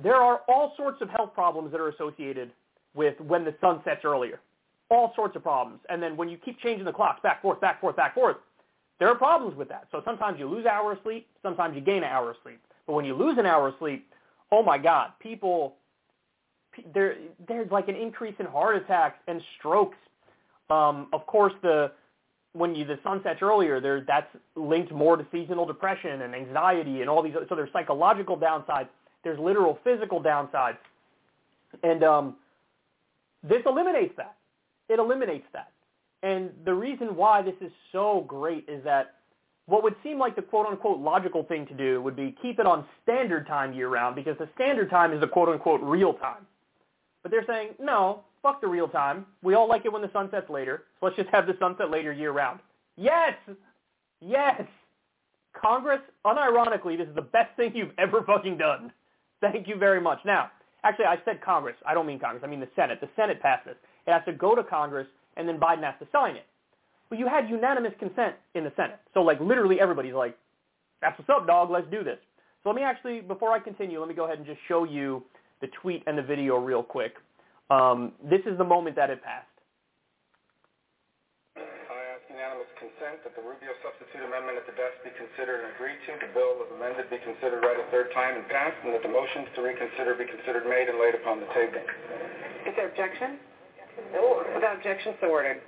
there 0.02 0.16
are 0.16 0.42
all 0.50 0.74
sorts 0.76 1.02
of 1.02 1.10
health 1.10 1.34
problems 1.34 1.72
that 1.72 1.80
are 1.80 1.88
associated 1.90 2.52
with 2.94 3.20
when 3.22 3.46
the 3.46 3.56
sun 3.62 3.82
sets 3.86 4.02
earlier. 4.04 4.40
All 4.90 5.14
sorts 5.16 5.36
of 5.38 5.44
problems. 5.44 5.80
And 5.90 6.04
then 6.04 6.18
when 6.18 6.28
you 6.28 6.38
keep 6.38 6.60
changing 6.60 6.84
the 6.84 6.92
clocks 6.92 7.22
back, 7.24 7.42
forth, 7.42 7.62
back, 7.62 7.80
forth, 7.80 7.96
back, 7.96 8.14
forth, 8.14 8.38
there 9.00 9.08
are 9.08 9.16
problems 9.16 9.56
with 9.56 9.70
that. 9.70 9.88
So 9.92 10.02
sometimes 10.04 10.38
you 10.38 10.50
lose 10.50 10.66
an 10.66 10.72
hour 10.72 10.92
of 10.92 10.98
sleep, 11.04 11.28
sometimes 11.42 11.76
you 11.76 11.82
gain 11.82 11.98
an 11.98 12.04
hour 12.06 12.32
of 12.32 12.36
sleep. 12.44 12.60
But 12.86 12.94
when 12.94 13.06
you 13.06 13.16
lose 13.16 13.38
an 13.38 13.46
hour 13.46 13.70
of 13.70 13.76
sleep, 13.80 14.12
oh 14.52 14.64
my 14.64 14.78
God, 14.78 15.12
people, 15.20 15.76
there, 16.94 17.16
there's 17.48 17.72
like 17.72 17.88
an 17.88 17.96
increase 17.96 18.36
in 18.40 18.48
heart 18.48 18.76
attacks 18.76 19.20
and 19.28 19.42
strokes. 19.58 19.98
Um, 20.70 21.08
of 21.14 21.26
course, 21.26 21.54
the 21.62 21.92
when 22.54 22.76
you 22.76 22.86
the 22.86 23.00
sun 23.04 23.22
sets 23.24 23.42
earlier, 23.42 23.82
there 23.82 24.02
that's 24.02 24.28
linked 24.56 24.92
more 24.92 25.18
to 25.18 25.26
seasonal 25.32 25.66
depression 25.66 26.22
and 26.22 26.36
anxiety 26.36 27.02
and 27.02 27.10
all 27.10 27.22
these. 27.22 27.34
So 27.50 27.56
there's 27.56 27.72
psychological 27.74 28.38
downsides. 28.38 28.88
There's 29.24 29.40
literal 29.40 29.80
physical 29.84 30.22
downsides. 30.22 30.78
And 31.82 32.04
um, 32.04 32.36
this 33.44 33.64
eliminates 33.66 34.14
that. 34.18 34.36
It 34.90 35.00
eliminates 35.00 35.46
that. 35.54 35.72
And 36.22 36.52
the 36.64 36.74
reason 36.74 37.16
why 37.16 37.42
this 37.42 37.56
is 37.60 37.72
so 37.92 38.24
great 38.28 38.66
is 38.70 38.84
that 38.84 39.16
what 39.66 39.84
would 39.84 39.96
seem 40.04 40.20
like 40.20 40.36
the 40.36 40.42
quote-unquote 40.42 41.00
logical 41.00 41.44
thing 41.44 41.66
to 41.68 41.74
do 41.74 42.02
would 42.02 42.16
be 42.16 42.36
keep 42.42 42.60
it 42.60 42.66
on 42.66 42.86
standard 43.02 43.48
time 43.48 43.74
year-round 43.74 44.16
because 44.16 44.38
the 44.38 44.50
standard 44.56 44.90
time 44.90 45.14
is 45.14 45.22
the 45.22 45.28
quote-unquote 45.28 45.82
real 45.82 46.14
time. 46.14 46.46
But 47.24 47.32
they're 47.32 47.46
saying, 47.46 47.70
no, 47.80 48.24
fuck 48.44 48.62
the 48.62 48.68
real 48.68 48.88
time. 48.88 49.26
We 49.42 49.56
all 49.56 49.68
like 49.68 49.86
it 49.86 49.92
when 49.92 50.04
the 50.04 50.12
sun 50.14 50.30
sets 50.30 50.50
later, 50.50 50.84
so 51.00 51.08
let's 51.08 51.16
just 51.16 51.30
have 51.30 51.48
the 51.48 51.56
sunset 51.60 51.90
later 51.90 52.14
year-round. 52.14 52.60
Yes! 52.96 53.34
Yes! 54.22 54.62
Congress, 55.60 56.02
unironically, 56.26 56.98
this 56.98 57.08
is 57.08 57.16
the 57.16 57.22
best 57.22 57.56
thing 57.56 57.72
you've 57.74 57.94
ever 57.98 58.22
fucking 58.24 58.58
done. 58.58 58.92
Thank 59.42 59.68
you 59.68 59.78
very 59.78 60.02
much. 60.02 60.20
Now, 60.26 60.52
actually, 60.84 61.06
I 61.06 61.18
said 61.26 61.42
Congress. 61.42 61.76
I 61.88 61.94
don't 61.94 62.06
mean 62.06 62.20
Congress. 62.20 62.44
I 62.46 62.48
mean 62.48 62.60
the 62.60 62.70
Senate. 62.76 63.00
The 63.02 63.10
Senate 63.16 63.42
passed 63.42 63.66
this. 63.66 63.76
It 64.06 64.12
has 64.12 64.22
to 64.26 64.34
go 64.34 64.56
to 64.56 64.64
Congress, 64.64 65.08
and 65.38 65.48
then 65.48 65.60
Biden 65.60 65.84
has 65.84 65.96
to 66.00 66.08
sign 66.12 66.36
it. 66.36 66.46
But 67.10 67.20
you 67.20 67.28
had 67.28 67.50
unanimous 67.50 67.94
consent 68.00 68.36
in 68.56 68.64
the 68.64 68.74
Senate. 68.76 69.00
So, 69.14 69.22
like, 69.22 69.40
literally 69.40 69.80
everybody's 69.80 70.14
like, 70.14 70.38
that's 71.02 71.18
what's 71.20 71.30
up, 71.30 71.48
dog. 71.48 71.70
Let's 71.70 71.90
do 71.92 72.04
this. 72.04 72.18
So 72.64 72.70
let 72.70 72.76
me 72.76 72.82
actually, 72.82 73.20
before 73.22 73.52
I 73.52 73.60
continue, 73.60 74.00
let 74.00 74.08
me 74.08 74.16
go 74.16 74.24
ahead 74.24 74.38
and 74.38 74.48
just 74.48 74.60
show 74.68 74.86
you 74.86 75.24
the 75.62 75.68
tweet 75.82 76.04
and 76.08 76.18
the 76.18 76.22
video 76.22 76.58
real 76.58 76.82
quick. 76.82 77.14
Um, 77.70 78.14
this 78.24 78.44
is 78.44 78.58
the 78.58 78.68
moment 78.68 78.96
that 79.00 79.10
it 79.10 79.24
passed. 79.24 79.48
I 81.56 82.02
ask 82.12 82.24
unanimous 82.28 82.70
consent 82.76 83.24
that 83.24 83.34
the 83.40 83.44
Rubio 83.44 83.72
substitute 83.80 84.24
amendment 84.26 84.60
at 84.60 84.68
the 84.68 84.76
desk 84.76 85.00
be 85.06 85.14
considered 85.16 85.64
and 85.64 85.72
agreed 85.78 86.00
to, 86.10 86.20
the 86.20 86.30
bill 86.36 86.60
as 86.60 86.70
amended 86.76 87.08
be 87.08 87.22
considered 87.24 87.64
read 87.64 87.80
a 87.80 87.88
third 87.90 88.12
time 88.12 88.36
and 88.36 88.46
passed, 88.52 88.78
and 88.84 88.92
that 88.92 89.02
the 89.02 89.12
motions 89.12 89.48
to 89.56 89.64
reconsider 89.64 90.14
be 90.20 90.28
considered 90.28 90.68
made 90.68 90.92
and 90.92 91.00
laid 91.00 91.16
upon 91.16 91.40
the 91.40 91.50
table. 91.56 91.80
Is 92.68 92.76
there 92.76 92.92
objection? 92.92 93.40
No. 94.12 94.44
Without 94.54 94.78
objection, 94.82 95.16
so 95.22 95.30
ordered. 95.30 95.62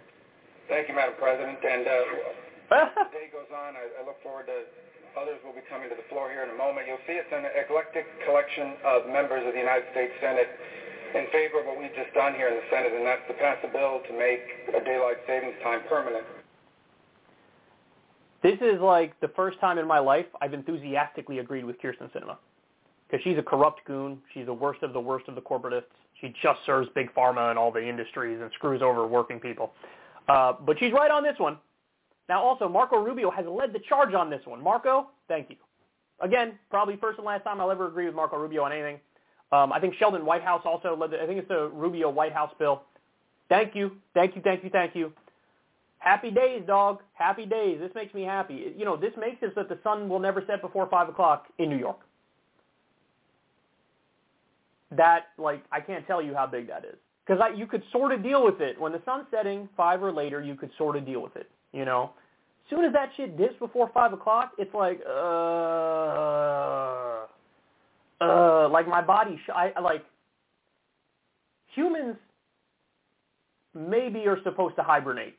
Thank 0.67 0.89
you, 0.89 0.95
Madam 0.97 1.15
President. 1.21 1.61
And 1.61 1.85
uh, 1.85 2.81
as 2.81 2.89
the 2.97 3.13
day 3.13 3.27
goes 3.29 3.49
on, 3.53 3.77
I, 3.77 3.85
I 3.97 4.05
look 4.05 4.17
forward 4.25 4.49
to 4.49 4.65
others 5.15 5.39
will 5.47 5.55
be 5.55 5.63
coming 5.71 5.87
to 5.87 5.95
the 5.95 6.05
floor 6.11 6.27
here 6.27 6.43
in 6.43 6.51
a 6.51 6.57
moment. 6.59 6.89
You'll 6.89 7.01
see 7.07 7.15
it's 7.15 7.31
an 7.31 7.47
eclectic 7.55 8.03
collection 8.27 8.75
of 8.83 9.07
members 9.07 9.47
of 9.47 9.55
the 9.55 9.61
United 9.61 9.87
States 9.95 10.11
Senate 10.19 10.49
in 11.15 11.27
favor 11.31 11.61
of 11.61 11.65
what 11.65 11.79
we've 11.79 11.95
just 11.95 12.13
done 12.13 12.35
here 12.35 12.49
in 12.49 12.55
the 12.55 12.67
Senate, 12.69 12.93
and 12.93 13.05
that's 13.05 13.25
to 13.27 13.33
pass 13.33 13.57
a 13.63 13.71
bill 13.71 14.01
to 14.07 14.13
make 14.17 14.43
a 14.75 14.83
daylight 14.83 15.17
savings 15.27 15.55
time 15.63 15.81
permanent. 15.87 16.25
This 18.43 18.59
is 18.61 18.79
like 18.79 19.19
the 19.21 19.29
first 19.29 19.59
time 19.59 19.77
in 19.79 19.87
my 19.87 19.99
life 19.99 20.27
I've 20.41 20.53
enthusiastically 20.53 21.39
agreed 21.39 21.65
with 21.65 21.81
Kyrsten 21.81 22.11
Sinema. 22.11 22.37
Because 23.07 23.23
she's 23.23 23.37
a 23.37 23.43
corrupt 23.43 23.85
goon. 23.85 24.19
She's 24.33 24.45
the 24.45 24.53
worst 24.53 24.83
of 24.83 24.93
the 24.93 24.99
worst 24.99 25.27
of 25.27 25.35
the 25.35 25.41
corporatists. 25.41 25.83
She 26.21 26.33
just 26.41 26.59
serves 26.65 26.87
big 26.95 27.13
pharma 27.13 27.49
and 27.49 27.59
all 27.59 27.71
the 27.71 27.87
industries 27.87 28.39
and 28.41 28.51
screws 28.53 28.81
over 28.81 29.07
working 29.07 29.39
people. 29.39 29.73
Uh, 30.27 30.53
but 30.65 30.77
she's 30.79 30.91
right 30.91 31.11
on 31.11 31.23
this 31.23 31.35
one. 31.37 31.57
Now 32.29 32.41
also, 32.43 32.67
Marco 32.67 32.97
Rubio 32.97 33.29
has 33.29 33.45
led 33.45 33.73
the 33.73 33.79
charge 33.79 34.13
on 34.13 34.29
this 34.29 34.41
one. 34.45 34.61
Marco, 34.61 35.07
thank 35.27 35.49
you. 35.49 35.55
Again, 36.21 36.57
probably 36.69 36.97
first 36.97 37.17
and 37.17 37.25
last 37.25 37.43
time 37.43 37.61
I'll 37.61 37.71
ever 37.71 37.87
agree 37.87 38.05
with 38.05 38.15
Marco 38.15 38.37
Rubio 38.37 38.63
on 38.63 38.71
anything. 38.71 38.99
Um, 39.51 39.71
I 39.71 39.79
think 39.79 39.95
Sheldon 39.95 40.25
Whitehouse 40.25 40.63
also 40.65 40.95
led 40.95 41.11
the, 41.11 41.21
I 41.21 41.27
think 41.27 41.39
it's 41.39 41.47
the 41.47 41.69
Rubio 41.69 42.09
Whitehouse 42.09 42.53
bill. 42.57 42.83
Thank 43.47 43.75
you, 43.75 43.91
thank 44.13 44.35
you, 44.35 44.41
thank 44.41 44.63
you, 44.63 44.69
thank 44.69 44.95
you. 44.95 45.13
Happy 45.99 46.29
days, 46.29 46.61
dog. 46.67 46.99
Happy 47.13 47.47
days. 47.47 47.79
This 47.79 47.91
makes 47.95 48.13
me 48.13 48.23
happy. 48.23 48.73
You 48.77 48.85
know, 48.85 48.95
this 48.95 49.13
makes 49.19 49.41
it 49.41 49.53
so 49.55 49.63
that 49.63 49.69
the 49.69 49.79
sun 49.83 50.07
will 50.07 50.19
never 50.19 50.43
set 50.45 50.61
before 50.61 50.87
5 50.87 51.09
o'clock 51.09 51.47
in 51.57 51.69
New 51.69 51.77
York. 51.77 51.99
That, 54.91 55.29
like, 55.39 55.63
I 55.71 55.79
can't 55.79 56.05
tell 56.05 56.21
you 56.21 56.35
how 56.35 56.45
big 56.45 56.67
that 56.67 56.85
is. 56.85 56.95
Because 57.25 57.41
you 57.55 57.65
could 57.65 57.81
sort 57.91 58.11
of 58.11 58.21
deal 58.21 58.45
with 58.45 58.61
it. 58.61 58.79
When 58.79 58.91
the 58.91 59.01
sun's 59.03 59.25
setting 59.31 59.67
5 59.75 60.03
or 60.03 60.11
later, 60.11 60.43
you 60.43 60.53
could 60.53 60.69
sort 60.77 60.95
of 60.95 61.07
deal 61.07 61.23
with 61.23 61.35
it, 61.35 61.49
you 61.73 61.85
know. 61.85 62.11
as 62.65 62.69
soon 62.69 62.85
as 62.85 62.93
that 62.93 63.09
shit 63.17 63.35
dips 63.35 63.55
before 63.57 63.89
five 63.91 64.13
o'clock, 64.13 64.51
it's 64.59 64.75
like, 64.75 65.01
uh, 65.09 67.14
uh, 68.21 68.69
like 68.69 68.87
my 68.87 69.01
body, 69.01 69.39
sh- 69.45 69.51
I, 69.53 69.79
like, 69.79 70.03
humans 71.73 72.15
maybe 73.73 74.25
are 74.27 74.41
supposed 74.43 74.75
to 74.77 74.83
hibernate. 74.83 75.35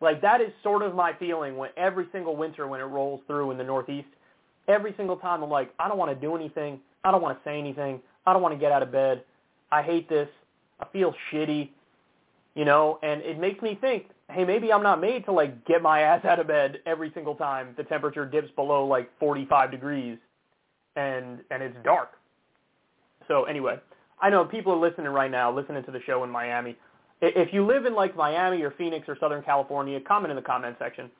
Like 0.00 0.20
that 0.22 0.40
is 0.40 0.50
sort 0.62 0.82
of 0.82 0.94
my 0.94 1.12
feeling 1.18 1.56
when 1.56 1.70
every 1.76 2.06
single 2.12 2.36
winter 2.36 2.68
when 2.68 2.80
it 2.80 2.84
rolls 2.84 3.20
through 3.26 3.50
in 3.50 3.58
the 3.58 3.64
Northeast, 3.64 4.08
every 4.68 4.94
single 4.96 5.16
time 5.16 5.42
I'm 5.42 5.50
like, 5.50 5.72
I 5.78 5.88
don't 5.88 5.98
want 5.98 6.18
to 6.18 6.20
do 6.20 6.36
anything. 6.36 6.80
I 7.02 7.10
don't 7.10 7.22
want 7.22 7.38
to 7.38 7.48
say 7.48 7.58
anything. 7.58 8.00
I 8.26 8.32
don't 8.32 8.42
want 8.42 8.54
to 8.54 8.58
get 8.58 8.72
out 8.72 8.82
of 8.82 8.92
bed. 8.92 9.24
I 9.72 9.82
hate 9.82 10.08
this. 10.08 10.28
I 10.80 10.86
feel 10.92 11.14
shitty, 11.32 11.70
you 12.54 12.64
know, 12.64 12.98
and 13.02 13.22
it 13.22 13.38
makes 13.38 13.62
me 13.62 13.78
think, 13.80 14.06
hey, 14.30 14.44
maybe 14.44 14.72
I'm 14.72 14.82
not 14.82 15.00
made 15.00 15.24
to 15.24 15.32
like 15.32 15.64
get 15.64 15.82
my 15.82 16.00
ass 16.02 16.24
out 16.24 16.38
of 16.38 16.46
bed 16.46 16.80
every 16.84 17.10
single 17.14 17.34
time 17.34 17.74
the 17.76 17.84
temperature 17.84 18.26
dips 18.26 18.50
below 18.54 18.86
like 18.86 19.10
45 19.18 19.70
degrees 19.70 20.18
and 20.96 21.40
and 21.50 21.62
it's 21.62 21.76
dark. 21.84 22.12
So 23.28 23.44
anyway, 23.44 23.78
I 24.20 24.30
know 24.30 24.44
people 24.44 24.72
are 24.72 24.88
listening 24.88 25.08
right 25.08 25.30
now, 25.30 25.52
listening 25.52 25.84
to 25.84 25.90
the 25.90 26.00
show 26.06 26.24
in 26.24 26.30
Miami. 26.30 26.76
If 27.20 27.52
you 27.52 27.64
live 27.66 27.86
in 27.86 27.94
like 27.94 28.16
Miami 28.16 28.62
or 28.62 28.72
Phoenix 28.72 29.08
or 29.08 29.16
Southern 29.18 29.42
California, 29.42 30.00
comment 30.00 30.30
in 30.30 30.36
the 30.36 30.42
comment 30.42 30.76
section. 30.78 31.10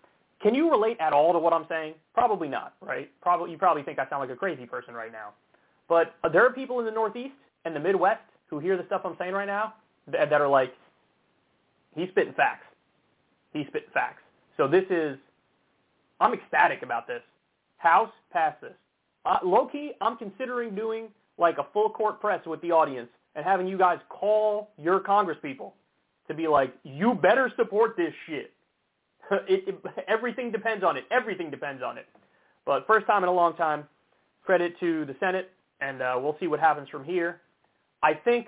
Can 0.43 0.55
you 0.55 0.71
relate 0.71 0.99
at 1.01 1.15
all 1.15 1.33
to 1.33 1.39
what 1.39 1.55
I'm 1.55 1.65
saying? 1.69 1.95
Probably 2.13 2.49
not, 2.49 2.75
right? 2.83 3.11
Probably 3.23 3.51
you 3.51 3.59
probably 3.59 3.83
think 3.83 3.99
I 3.99 4.09
sound 4.09 4.21
like 4.21 4.31
a 4.31 4.37
crazy 4.37 4.67
person 4.67 4.95
right 4.95 5.11
now. 5.11 5.31
But 5.89 6.15
there 6.33 6.45
are 6.45 6.53
people 6.53 6.79
in 6.81 6.85
the 6.85 6.91
Northeast 6.91 7.35
and 7.65 7.75
the 7.75 7.81
Midwest 7.81 8.21
who 8.49 8.59
hear 8.59 8.77
the 8.77 8.85
stuff 8.87 9.03
I'm 9.05 9.17
saying 9.19 9.33
right 9.33 9.47
now 9.47 9.75
that, 10.09 10.31
that 10.31 10.41
are 10.41 10.49
like, 10.49 10.75
he's 11.95 12.09
spitting 12.11 12.35
facts. 12.35 12.67
He's 13.53 13.67
spitting 13.69 13.91
facts. 13.95 14.23
So 14.57 14.69
this 14.69 14.85
is, 14.91 15.17
I'm 16.21 16.35
ecstatic 16.35 16.83
about 16.83 17.07
this. 17.07 17.23
House, 17.79 18.11
pass 18.33 18.55
this. 18.61 18.73
Uh, 19.27 19.39
low 19.45 19.67
key, 19.67 19.93
I'm 20.01 20.17
considering 20.17 20.75
doing 20.75 21.09
like 21.37 21.59
a 21.59 21.67
full 21.73 21.91
court 21.91 22.21
press 22.21 22.41
with 22.47 22.61
the 22.63 22.71
audience 22.71 23.09
and 23.35 23.45
having 23.45 23.67
you 23.67 23.77
guys 23.77 23.99
call 24.09 24.71
your 24.79 25.01
congresspeople 25.01 25.73
to 26.29 26.35
be 26.35 26.47
like, 26.47 26.73
you 26.85 27.15
better 27.15 27.53
support 27.57 27.97
this 27.97 28.13
shit. 28.27 28.53
it, 29.49 29.69
it, 29.69 29.83
everything 30.07 30.53
depends 30.53 30.85
on 30.85 30.97
it. 30.97 31.05
Everything 31.11 31.51
depends 31.51 31.83
on 31.83 31.99
it. 31.99 32.07
But 32.65 32.87
first 32.87 33.07
time 33.07 33.25
in 33.25 33.29
a 33.29 33.33
long 33.33 33.57
time, 33.57 33.85
credit 34.45 34.79
to 34.79 35.05
the 35.05 35.17
Senate, 35.19 35.51
and 35.81 36.01
uh, 36.01 36.17
we'll 36.21 36.37
see 36.39 36.47
what 36.47 36.61
happens 36.61 36.89
from 36.89 37.05
here. 37.05 37.41
I 38.03 38.15
think 38.15 38.47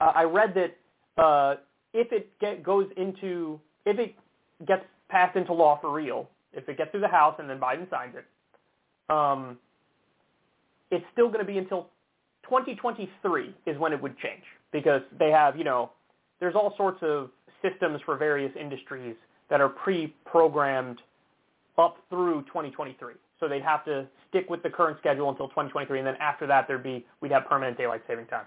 uh, 0.00 0.12
I 0.14 0.22
read 0.22 0.54
that 0.54 1.22
uh, 1.22 1.56
if 1.92 2.12
it 2.12 2.30
get, 2.38 2.62
goes 2.62 2.86
into, 2.96 3.60
if 3.84 3.98
it 3.98 4.14
gets 4.66 4.84
passed 5.08 5.36
into 5.36 5.52
law 5.52 5.78
for 5.80 5.92
real, 5.92 6.28
if 6.52 6.68
it 6.68 6.78
gets 6.78 6.92
through 6.92 7.00
the 7.00 7.08
House 7.08 7.34
and 7.38 7.50
then 7.50 7.58
Biden 7.58 7.90
signs 7.90 8.14
it, 8.16 8.24
um, 9.08 9.58
it's 10.90 11.04
still 11.12 11.28
going 11.28 11.40
to 11.40 11.50
be 11.50 11.58
until 11.58 11.88
2023 12.44 13.54
is 13.66 13.78
when 13.78 13.92
it 13.92 14.00
would 14.00 14.16
change 14.18 14.42
because 14.72 15.02
they 15.18 15.30
have, 15.30 15.56
you 15.56 15.64
know, 15.64 15.90
there's 16.40 16.54
all 16.54 16.74
sorts 16.76 16.98
of 17.02 17.30
systems 17.62 18.00
for 18.04 18.16
various 18.16 18.52
industries 18.58 19.16
that 19.50 19.60
are 19.60 19.68
pre-programmed 19.68 20.98
up 21.78 21.96
through 22.10 22.42
2023. 22.42 23.14
So 23.40 23.48
they'd 23.48 23.62
have 23.62 23.84
to 23.84 24.06
stick 24.28 24.50
with 24.50 24.62
the 24.62 24.70
current 24.70 24.98
schedule 24.98 25.30
until 25.30 25.48
2023, 25.48 25.98
and 25.98 26.06
then 26.06 26.16
after 26.20 26.46
that, 26.46 26.66
there'd 26.66 26.82
be 26.82 27.06
we'd 27.20 27.32
have 27.32 27.46
permanent 27.46 27.78
daylight 27.78 28.02
saving 28.08 28.26
time. 28.26 28.46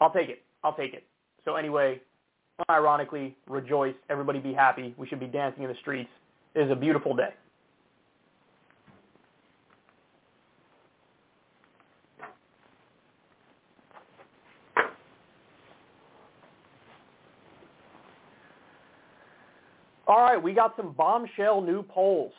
I'll 0.00 0.12
take 0.12 0.28
it. 0.28 0.42
I'll 0.64 0.74
take 0.74 0.94
it. 0.94 1.04
So 1.44 1.56
anyway, 1.56 2.00
ironically, 2.70 3.36
rejoice. 3.46 3.94
Everybody 4.08 4.38
be 4.40 4.54
happy. 4.54 4.94
We 4.96 5.06
should 5.06 5.20
be 5.20 5.26
dancing 5.26 5.62
in 5.62 5.68
the 5.68 5.76
streets. 5.80 6.10
It 6.54 6.62
is 6.62 6.70
a 6.70 6.76
beautiful 6.76 7.14
day. 7.14 7.34
All 20.12 20.20
right, 20.20 20.42
we 20.42 20.52
got 20.52 20.76
some 20.76 20.92
bombshell 20.92 21.62
new 21.62 21.82
polls 21.82 22.34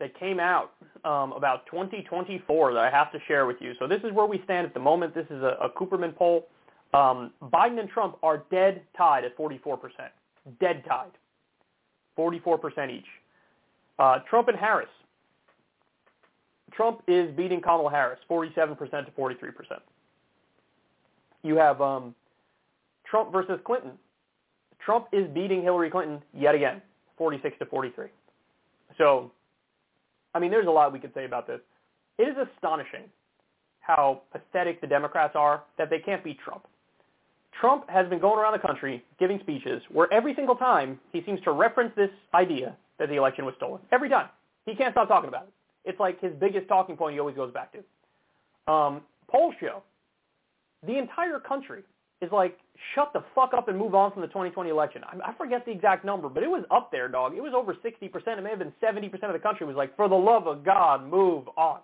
that 0.00 0.18
came 0.18 0.40
out 0.40 0.70
um, 1.04 1.32
about 1.32 1.66
2024 1.66 2.72
that 2.72 2.80
I 2.80 2.88
have 2.88 3.12
to 3.12 3.18
share 3.28 3.44
with 3.44 3.58
you. 3.60 3.74
So 3.78 3.86
this 3.86 4.00
is 4.02 4.14
where 4.14 4.24
we 4.24 4.40
stand 4.44 4.66
at 4.66 4.72
the 4.72 4.80
moment. 4.80 5.14
This 5.14 5.26
is 5.26 5.42
a, 5.42 5.58
a 5.60 5.68
Cooperman 5.68 6.16
poll. 6.16 6.48
Um, 6.94 7.32
Biden 7.52 7.80
and 7.80 7.90
Trump 7.90 8.16
are 8.22 8.44
dead 8.50 8.80
tied 8.96 9.24
at 9.24 9.36
44%. 9.36 9.78
Dead 10.58 10.82
tied. 10.88 11.10
44% 12.16 12.96
each. 12.96 13.04
Uh, 13.98 14.20
Trump 14.30 14.48
and 14.48 14.56
Harris. 14.56 14.88
Trump 16.72 17.02
is 17.08 17.30
beating 17.36 17.60
Kamala 17.60 17.90
Harris, 17.90 18.20
47% 18.30 18.78
to 19.04 19.10
43%. 19.10 19.42
You 21.42 21.56
have 21.56 21.82
um, 21.82 22.14
Trump 23.04 23.32
versus 23.32 23.60
Clinton. 23.66 23.92
Trump 24.82 25.08
is 25.12 25.28
beating 25.34 25.62
Hillary 25.62 25.90
Clinton 25.90 26.22
yet 26.32 26.54
again, 26.54 26.80
46 27.18 27.58
to 27.58 27.66
43. 27.66 28.06
So, 28.96 29.30
I 30.34 30.38
mean, 30.38 30.50
there's 30.50 30.66
a 30.66 30.70
lot 30.70 30.92
we 30.92 30.98
could 30.98 31.14
say 31.14 31.24
about 31.24 31.46
this. 31.46 31.60
It 32.18 32.28
is 32.28 32.36
astonishing 32.56 33.04
how 33.80 34.22
pathetic 34.32 34.80
the 34.80 34.86
Democrats 34.86 35.34
are 35.36 35.62
that 35.78 35.90
they 35.90 35.98
can't 35.98 36.22
beat 36.24 36.38
Trump. 36.40 36.66
Trump 37.60 37.88
has 37.90 38.08
been 38.08 38.20
going 38.20 38.38
around 38.38 38.52
the 38.52 38.66
country 38.66 39.04
giving 39.18 39.40
speeches 39.40 39.82
where 39.90 40.12
every 40.12 40.34
single 40.34 40.54
time 40.54 41.00
he 41.12 41.22
seems 41.24 41.40
to 41.42 41.52
reference 41.52 41.92
this 41.96 42.10
idea 42.34 42.76
that 42.98 43.08
the 43.08 43.16
election 43.16 43.44
was 43.44 43.54
stolen. 43.56 43.80
Every 43.90 44.08
time. 44.08 44.28
He 44.66 44.74
can't 44.74 44.92
stop 44.92 45.08
talking 45.08 45.28
about 45.28 45.44
it. 45.44 45.52
It's 45.84 45.98
like 45.98 46.20
his 46.20 46.32
biggest 46.38 46.68
talking 46.68 46.96
point 46.96 47.14
he 47.14 47.20
always 47.20 47.36
goes 47.36 47.52
back 47.52 47.72
to. 47.72 48.72
Um, 48.72 49.00
polls 49.30 49.54
show 49.60 49.82
the 50.86 50.98
entire 50.98 51.40
country 51.40 51.82
is 52.20 52.30
like, 52.32 52.58
shut 52.94 53.12
the 53.12 53.22
fuck 53.34 53.52
up 53.56 53.68
and 53.68 53.78
move 53.78 53.94
on 53.94 54.12
from 54.12 54.22
the 54.22 54.28
2020 54.28 54.70
election. 54.70 55.02
I, 55.04 55.30
I 55.30 55.34
forget 55.34 55.64
the 55.64 55.70
exact 55.70 56.04
number, 56.04 56.28
but 56.28 56.42
it 56.42 56.48
was 56.48 56.64
up 56.70 56.90
there, 56.90 57.08
dog. 57.08 57.34
It 57.36 57.42
was 57.42 57.52
over 57.54 57.74
60%. 57.74 58.38
It 58.38 58.42
may 58.42 58.50
have 58.50 58.58
been 58.58 58.72
70% 58.82 59.12
of 59.24 59.32
the 59.32 59.38
country 59.38 59.66
was 59.66 59.76
like, 59.76 59.94
for 59.96 60.08
the 60.08 60.14
love 60.14 60.46
of 60.46 60.64
God, 60.64 61.08
move 61.08 61.48
on. 61.56 61.80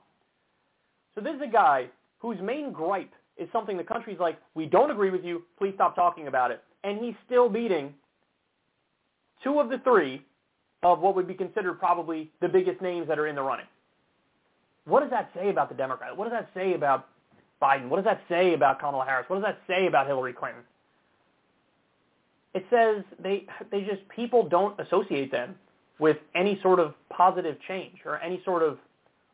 So 1.15 1.21
this 1.21 1.35
is 1.37 1.43
a 1.43 1.51
guy 1.51 1.87
whose 2.19 2.39
main 2.41 2.73
gripe 2.73 3.13
is 3.37 3.49
something 3.53 3.77
the 3.77 3.85
country's 3.85 4.19
like, 4.19 4.39
we 4.55 4.67
don't 4.67 4.91
agree 4.91 5.11
with 5.11 5.25
you. 5.25 5.43
Please 5.59 5.73
stop 5.75 5.95
talking 5.95 6.27
about 6.27 6.51
it. 6.51 6.63
And 6.83 6.99
he's 6.99 7.15
still 7.27 7.49
beating 7.49 7.95
two 9.43 9.61
of 9.61 9.69
the 9.69 9.79
three 9.79 10.25
of 10.83 11.01
what 11.01 11.15
would 11.15 11.27
be 11.27 11.35
considered 11.35 11.79
probably 11.79 12.31
the 12.41 12.49
biggest 12.49 12.81
names 12.81 13.09
that 13.09 13.19
are 13.19 13.27
in 13.27 13.35
the 13.35 13.43
running. 13.43 13.67
What 14.85 15.01
does 15.01 15.11
that 15.11 15.31
say 15.35 15.49
about 15.49 15.69
the 15.69 15.75
Democrats? 15.75 16.17
What 16.17 16.29
does 16.29 16.39
that 16.39 16.51
say 16.55 16.75
about 16.75 17.09
Biden? 17.63 17.89
What 17.89 17.97
does 17.97 18.05
that 18.05 18.23
say 18.29 18.55
about 18.55 18.81
Kamala 18.81 19.05
Harris? 19.05 19.27
What 19.29 19.37
does 19.37 19.45
that 19.45 19.59
say 19.67 19.87
about 19.87 20.07
Hillary 20.07 20.33
Clinton? 20.33 20.63
It 22.55 22.65
says 22.71 23.03
they 23.23 23.47
they 23.71 23.81
just 23.81 24.09
people 24.15 24.49
don't 24.49 24.79
associate 24.79 25.33
them 25.33 25.57
with 25.99 26.17
any 26.35 26.59
sort 26.63 26.79
of 26.79 26.95
positive 27.11 27.57
change 27.67 27.99
or 28.05 28.21
any 28.21 28.41
sort 28.45 28.63
of 28.63 28.79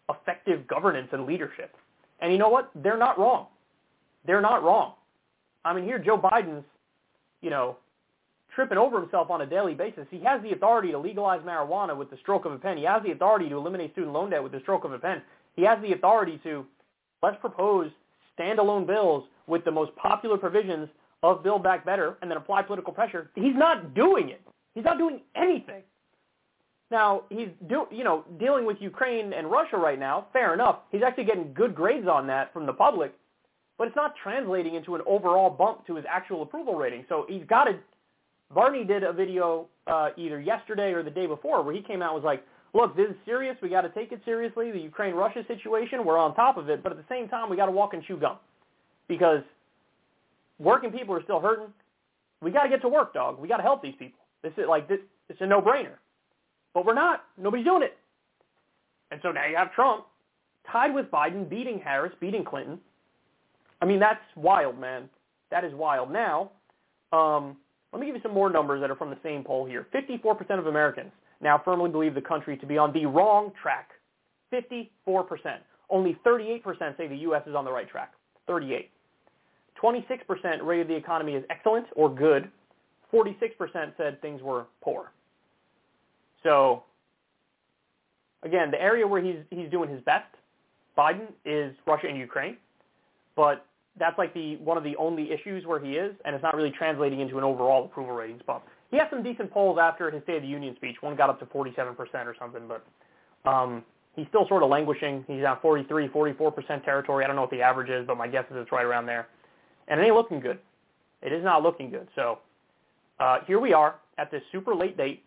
effective 0.08 0.66
governance 0.66 1.08
and 1.12 1.26
leadership. 1.26 1.74
And 2.20 2.32
you 2.32 2.38
know 2.38 2.48
what? 2.48 2.70
They're 2.74 2.98
not 2.98 3.18
wrong. 3.18 3.46
They're 4.26 4.40
not 4.40 4.62
wrong. 4.62 4.94
I 5.64 5.74
mean, 5.74 5.84
here 5.84 5.98
Joe 5.98 6.18
Biden's, 6.18 6.64
you 7.42 7.50
know, 7.50 7.76
tripping 8.54 8.78
over 8.78 9.00
himself 9.00 9.30
on 9.30 9.42
a 9.42 9.46
daily 9.46 9.74
basis. 9.74 10.06
He 10.10 10.20
has 10.20 10.42
the 10.42 10.52
authority 10.52 10.90
to 10.92 10.98
legalize 10.98 11.40
marijuana 11.42 11.96
with 11.96 12.10
the 12.10 12.16
stroke 12.18 12.44
of 12.44 12.52
a 12.52 12.58
pen. 12.58 12.76
He 12.76 12.84
has 12.84 13.02
the 13.02 13.12
authority 13.12 13.48
to 13.48 13.56
eliminate 13.56 13.92
student 13.92 14.12
loan 14.12 14.30
debt 14.30 14.42
with 14.42 14.52
the 14.52 14.60
stroke 14.60 14.84
of 14.84 14.92
a 14.92 14.98
pen. 14.98 15.22
He 15.56 15.62
has 15.62 15.80
the 15.82 15.92
authority 15.92 16.40
to 16.44 16.66
let's 17.22 17.36
propose 17.40 17.90
standalone 18.38 18.86
bills 18.86 19.24
with 19.46 19.64
the 19.64 19.70
most 19.70 19.94
popular 19.96 20.36
provisions 20.36 20.88
of 21.22 21.42
Build 21.42 21.62
Back 21.62 21.84
Better 21.84 22.16
and 22.22 22.30
then 22.30 22.38
apply 22.38 22.62
political 22.62 22.92
pressure. 22.92 23.30
He's 23.34 23.54
not 23.54 23.94
doing 23.94 24.30
it. 24.30 24.40
He's 24.74 24.84
not 24.84 24.98
doing 24.98 25.20
anything. 25.36 25.82
Now, 26.90 27.22
he's 27.30 27.48
do, 27.68 27.86
you 27.90 28.02
know, 28.02 28.24
dealing 28.38 28.64
with 28.64 28.78
Ukraine 28.80 29.32
and 29.32 29.50
Russia 29.50 29.76
right 29.76 29.98
now. 29.98 30.26
Fair 30.32 30.54
enough. 30.54 30.80
He's 30.90 31.02
actually 31.02 31.24
getting 31.24 31.52
good 31.54 31.74
grades 31.74 32.08
on 32.08 32.26
that 32.26 32.52
from 32.52 32.66
the 32.66 32.72
public, 32.72 33.14
but 33.78 33.86
it's 33.86 33.96
not 33.96 34.14
translating 34.20 34.74
into 34.74 34.96
an 34.96 35.02
overall 35.06 35.50
bump 35.50 35.86
to 35.86 35.94
his 35.94 36.04
actual 36.08 36.42
approval 36.42 36.74
rating. 36.74 37.04
So 37.08 37.26
he's 37.28 37.44
got 37.48 37.64
to 37.64 37.78
Bernie 38.52 38.84
did 38.84 39.04
a 39.04 39.12
video 39.12 39.68
uh, 39.86 40.10
either 40.16 40.40
yesterday 40.40 40.92
or 40.92 41.02
the 41.02 41.10
day 41.10 41.26
before 41.26 41.62
where 41.62 41.74
he 41.74 41.82
came 41.82 42.02
out 42.02 42.14
and 42.14 42.22
was 42.22 42.26
like, 42.26 42.44
look, 42.74 42.96
this 42.96 43.10
is 43.10 43.16
serious. 43.24 43.56
We 43.62 43.68
got 43.68 43.82
to 43.82 43.88
take 43.90 44.12
it 44.12 44.20
seriously. 44.24 44.70
The 44.70 44.78
Ukraine-Russia 44.78 45.44
situation, 45.48 46.04
we're 46.04 46.18
on 46.18 46.34
top 46.34 46.56
of 46.56 46.68
it. 46.68 46.82
But 46.82 46.92
at 46.92 46.98
the 46.98 47.04
same 47.08 47.28
time, 47.28 47.50
we 47.50 47.56
got 47.56 47.66
to 47.66 47.72
walk 47.72 47.94
and 47.94 48.02
chew 48.04 48.16
gum 48.16 48.36
because 49.08 49.42
working 50.58 50.90
people 50.90 51.14
are 51.14 51.22
still 51.22 51.40
hurting. 51.40 51.66
We 52.42 52.50
got 52.50 52.64
to 52.64 52.68
get 52.68 52.80
to 52.82 52.88
work, 52.88 53.12
dog. 53.12 53.38
We 53.38 53.48
got 53.48 53.58
to 53.58 53.62
help 53.62 53.82
these 53.82 53.94
people. 53.98 54.20
This 54.42 54.52
is 54.56 54.64
like 54.68 54.88
this. 54.88 54.98
It's 55.28 55.40
a 55.40 55.46
no-brainer. 55.46 55.96
But 56.72 56.86
we're 56.86 56.94
not. 56.94 57.24
Nobody's 57.36 57.66
doing 57.66 57.82
it. 57.82 57.98
And 59.10 59.20
so 59.22 59.32
now 59.32 59.46
you 59.46 59.56
have 59.56 59.72
Trump 59.74 60.06
tied 60.70 60.94
with 60.94 61.06
Biden, 61.06 61.48
beating 61.48 61.80
Harris, 61.80 62.12
beating 62.20 62.44
Clinton. 62.44 62.78
I 63.82 63.86
mean, 63.86 63.98
that's 63.98 64.20
wild, 64.36 64.78
man. 64.78 65.08
That 65.50 65.64
is 65.64 65.74
wild. 65.74 66.12
Now, 66.12 66.50
um, 67.12 67.56
let 67.92 68.00
me 68.00 68.06
give 68.06 68.14
you 68.14 68.22
some 68.22 68.34
more 68.34 68.50
numbers 68.50 68.80
that 68.80 68.90
are 68.90 68.96
from 68.96 69.10
the 69.10 69.18
same 69.22 69.42
poll 69.42 69.66
here. 69.66 69.86
54% 69.92 70.58
of 70.58 70.66
Americans 70.66 71.10
now 71.40 71.60
firmly 71.64 71.90
believe 71.90 72.14
the 72.14 72.20
country 72.20 72.56
to 72.56 72.66
be 72.66 72.78
on 72.78 72.92
the 72.92 73.06
wrong 73.06 73.52
track. 73.60 73.90
54%. 74.52 74.88
Only 75.88 76.18
38% 76.24 76.96
say 76.96 77.08
the 77.08 77.16
U.S. 77.16 77.42
is 77.46 77.54
on 77.54 77.64
the 77.64 77.72
right 77.72 77.88
track. 77.88 78.12
38. 78.46 78.90
26% 79.82 80.62
rated 80.62 80.88
the 80.88 80.94
economy 80.94 81.36
as 81.36 81.42
excellent 81.50 81.86
or 81.96 82.12
good. 82.14 82.50
46% 83.12 83.96
said 83.96 84.20
things 84.20 84.42
were 84.42 84.66
poor. 84.82 85.12
So, 86.42 86.84
again, 88.42 88.70
the 88.70 88.80
area 88.80 89.06
where 89.06 89.22
he's 89.22 89.36
he's 89.50 89.70
doing 89.70 89.90
his 89.90 90.00
best, 90.02 90.26
Biden, 90.96 91.28
is 91.44 91.74
Russia 91.86 92.06
and 92.08 92.18
Ukraine. 92.18 92.56
But 93.36 93.66
that's 93.98 94.16
like 94.18 94.32
the 94.34 94.56
one 94.56 94.76
of 94.76 94.84
the 94.84 94.96
only 94.96 95.30
issues 95.32 95.66
where 95.66 95.82
he 95.82 95.92
is, 95.92 96.14
and 96.24 96.34
it's 96.34 96.42
not 96.42 96.54
really 96.54 96.70
translating 96.70 97.20
into 97.20 97.38
an 97.38 97.44
overall 97.44 97.84
approval 97.84 98.14
ratings 98.14 98.42
bump. 98.46 98.64
He 98.90 98.96
has 98.98 99.06
some 99.10 99.22
decent 99.22 99.50
polls 99.50 99.78
after 99.80 100.10
his 100.10 100.22
State 100.24 100.36
of 100.36 100.42
the 100.42 100.48
Union 100.48 100.74
speech. 100.76 100.96
One 101.00 101.16
got 101.16 101.30
up 101.30 101.38
to 101.40 101.46
47% 101.46 101.96
or 102.26 102.34
something, 102.38 102.62
but 102.66 102.84
um, 103.48 103.84
he's 104.16 104.26
still 104.28 104.46
sort 104.48 104.62
of 104.62 104.70
languishing. 104.70 105.24
He's 105.28 105.44
on 105.44 105.58
43, 105.62 106.08
44% 106.08 106.84
territory. 106.84 107.24
I 107.24 107.26
don't 107.26 107.36
know 107.36 107.42
what 107.42 107.50
the 107.50 107.62
average 107.62 107.90
is, 107.90 108.06
but 108.06 108.16
my 108.16 108.26
guess 108.26 108.44
is 108.50 108.56
it's 108.56 108.72
right 108.72 108.84
around 108.84 109.06
there. 109.06 109.28
And 109.88 110.00
it 110.00 110.04
ain't 110.04 110.14
looking 110.14 110.40
good. 110.40 110.58
It 111.22 111.32
is 111.32 111.44
not 111.44 111.62
looking 111.62 111.90
good. 111.90 112.08
So 112.14 112.38
uh, 113.20 113.38
here 113.46 113.60
we 113.60 113.72
are 113.72 113.96
at 114.18 114.30
this 114.30 114.42
super 114.50 114.74
late 114.74 114.96
date. 114.96 115.22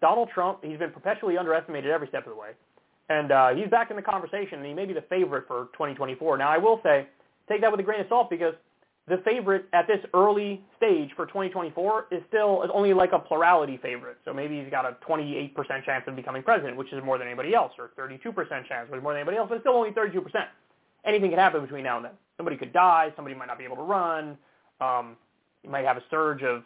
Donald 0.00 0.30
Trump, 0.34 0.64
he's 0.64 0.78
been 0.78 0.90
perpetually 0.90 1.36
underestimated 1.36 1.90
every 1.90 2.08
step 2.08 2.26
of 2.26 2.32
the 2.32 2.40
way. 2.40 2.50
And 3.10 3.32
uh, 3.32 3.48
he's 3.50 3.68
back 3.68 3.90
in 3.90 3.96
the 3.96 4.02
conversation, 4.02 4.58
and 4.58 4.66
he 4.66 4.72
may 4.72 4.86
be 4.86 4.94
the 4.94 5.02
favorite 5.02 5.46
for 5.46 5.68
2024. 5.72 6.38
Now, 6.38 6.48
I 6.48 6.58
will 6.58 6.80
say, 6.82 7.06
take 7.48 7.60
that 7.60 7.70
with 7.70 7.80
a 7.80 7.82
grain 7.82 8.00
of 8.00 8.06
salt 8.08 8.30
because 8.30 8.54
the 9.10 9.18
favorite 9.18 9.66
at 9.72 9.86
this 9.86 9.98
early 10.14 10.62
stage 10.76 11.10
for 11.16 11.26
2024 11.26 12.06
is 12.10 12.22
still 12.28 12.62
is 12.62 12.70
only 12.72 12.94
like 12.94 13.12
a 13.12 13.18
plurality 13.18 13.76
favorite. 13.76 14.18
So 14.24 14.32
maybe 14.32 14.60
he's 14.60 14.70
got 14.70 14.84
a 14.86 14.96
28% 15.06 15.52
chance 15.84 16.04
of 16.06 16.16
becoming 16.16 16.42
president, 16.42 16.76
which 16.76 16.92
is 16.92 17.02
more 17.04 17.18
than 17.18 17.26
anybody 17.26 17.54
else, 17.54 17.72
or 17.78 17.90
32% 17.98 18.22
chance, 18.68 18.88
which 18.88 18.98
is 18.98 19.02
more 19.02 19.12
than 19.12 19.20
anybody 19.20 19.36
else, 19.36 19.48
but 19.48 19.56
it's 19.56 19.64
still 19.64 19.74
only 19.74 19.90
32%. 19.90 20.22
Anything 21.04 21.30
can 21.30 21.38
happen 21.38 21.60
between 21.60 21.84
now 21.84 21.96
and 21.96 22.04
then. 22.04 22.12
Somebody 22.36 22.56
could 22.56 22.72
die. 22.72 23.12
Somebody 23.16 23.34
might 23.34 23.46
not 23.46 23.58
be 23.58 23.64
able 23.64 23.76
to 23.76 23.82
run. 23.82 24.38
Um, 24.80 25.16
you 25.62 25.70
might 25.70 25.84
have 25.84 25.96
a 25.96 26.04
surge 26.10 26.42
of 26.42 26.62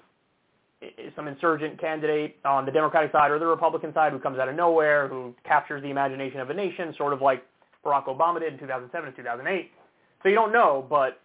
some 1.16 1.28
insurgent 1.28 1.80
candidate 1.80 2.36
on 2.44 2.66
the 2.66 2.72
Democratic 2.72 3.10
side 3.10 3.30
or 3.30 3.38
the 3.38 3.46
Republican 3.46 3.94
side 3.94 4.12
who 4.12 4.18
comes 4.18 4.38
out 4.38 4.48
of 4.48 4.54
nowhere, 4.54 5.08
who 5.08 5.34
captures 5.44 5.82
the 5.82 5.88
imagination 5.88 6.40
of 6.40 6.50
a 6.50 6.54
nation, 6.54 6.94
sort 6.96 7.12
of 7.12 7.22
like 7.22 7.44
Barack 7.84 8.06
Obama 8.06 8.40
did 8.40 8.52
in 8.52 8.58
2007 8.58 9.08
and 9.08 9.16
2008. 9.16 9.70
So 10.22 10.28
you 10.28 10.34
don't 10.34 10.52
know, 10.52 10.86
but 10.88 11.20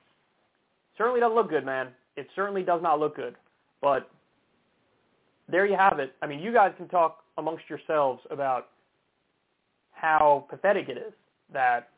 certainly 0.99 1.19
doesn't 1.19 1.35
look 1.35 1.49
good, 1.49 1.65
man. 1.65 1.88
It 2.15 2.27
certainly 2.35 2.61
does 2.61 2.84
not 2.84 2.99
look 2.99 3.15
good. 3.15 3.35
But 3.81 4.11
there 5.47 5.65
you 5.65 5.76
have 5.76 5.97
it. 5.97 6.13
I 6.21 6.27
mean, 6.27 6.39
you 6.39 6.53
guys 6.53 6.73
can 6.77 6.88
talk 6.89 7.23
amongst 7.38 7.63
yourselves 7.69 8.21
about 8.30 8.67
how 9.93 10.45
pathetic 10.49 10.89
it 10.89 10.97
is 10.97 11.13
that 11.51 11.89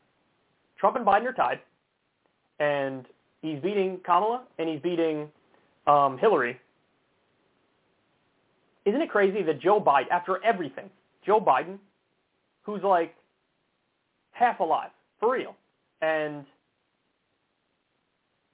Trump 0.79 0.95
and 0.95 1.05
Biden 1.05 1.25
are 1.25 1.33
tied, 1.33 1.59
and 2.59 3.05
he's 3.41 3.59
beating 3.61 3.99
Kamala 4.05 4.43
and 4.57 4.69
he's 4.69 4.79
beating 4.81 5.27
um, 5.87 6.17
Hillary. 6.17 6.59
Isn't 8.85 9.01
it 9.01 9.09
crazy 9.09 9.43
that 9.43 9.59
Joe 9.61 9.81
Biden, 9.81 10.09
after 10.11 10.43
everything, 10.43 10.89
Joe 11.25 11.39
Biden, 11.39 11.77
who's 12.63 12.81
like 12.83 13.15
half 14.31 14.59
alive, 14.59 14.89
for 15.19 15.33
real, 15.33 15.55
and 16.01 16.45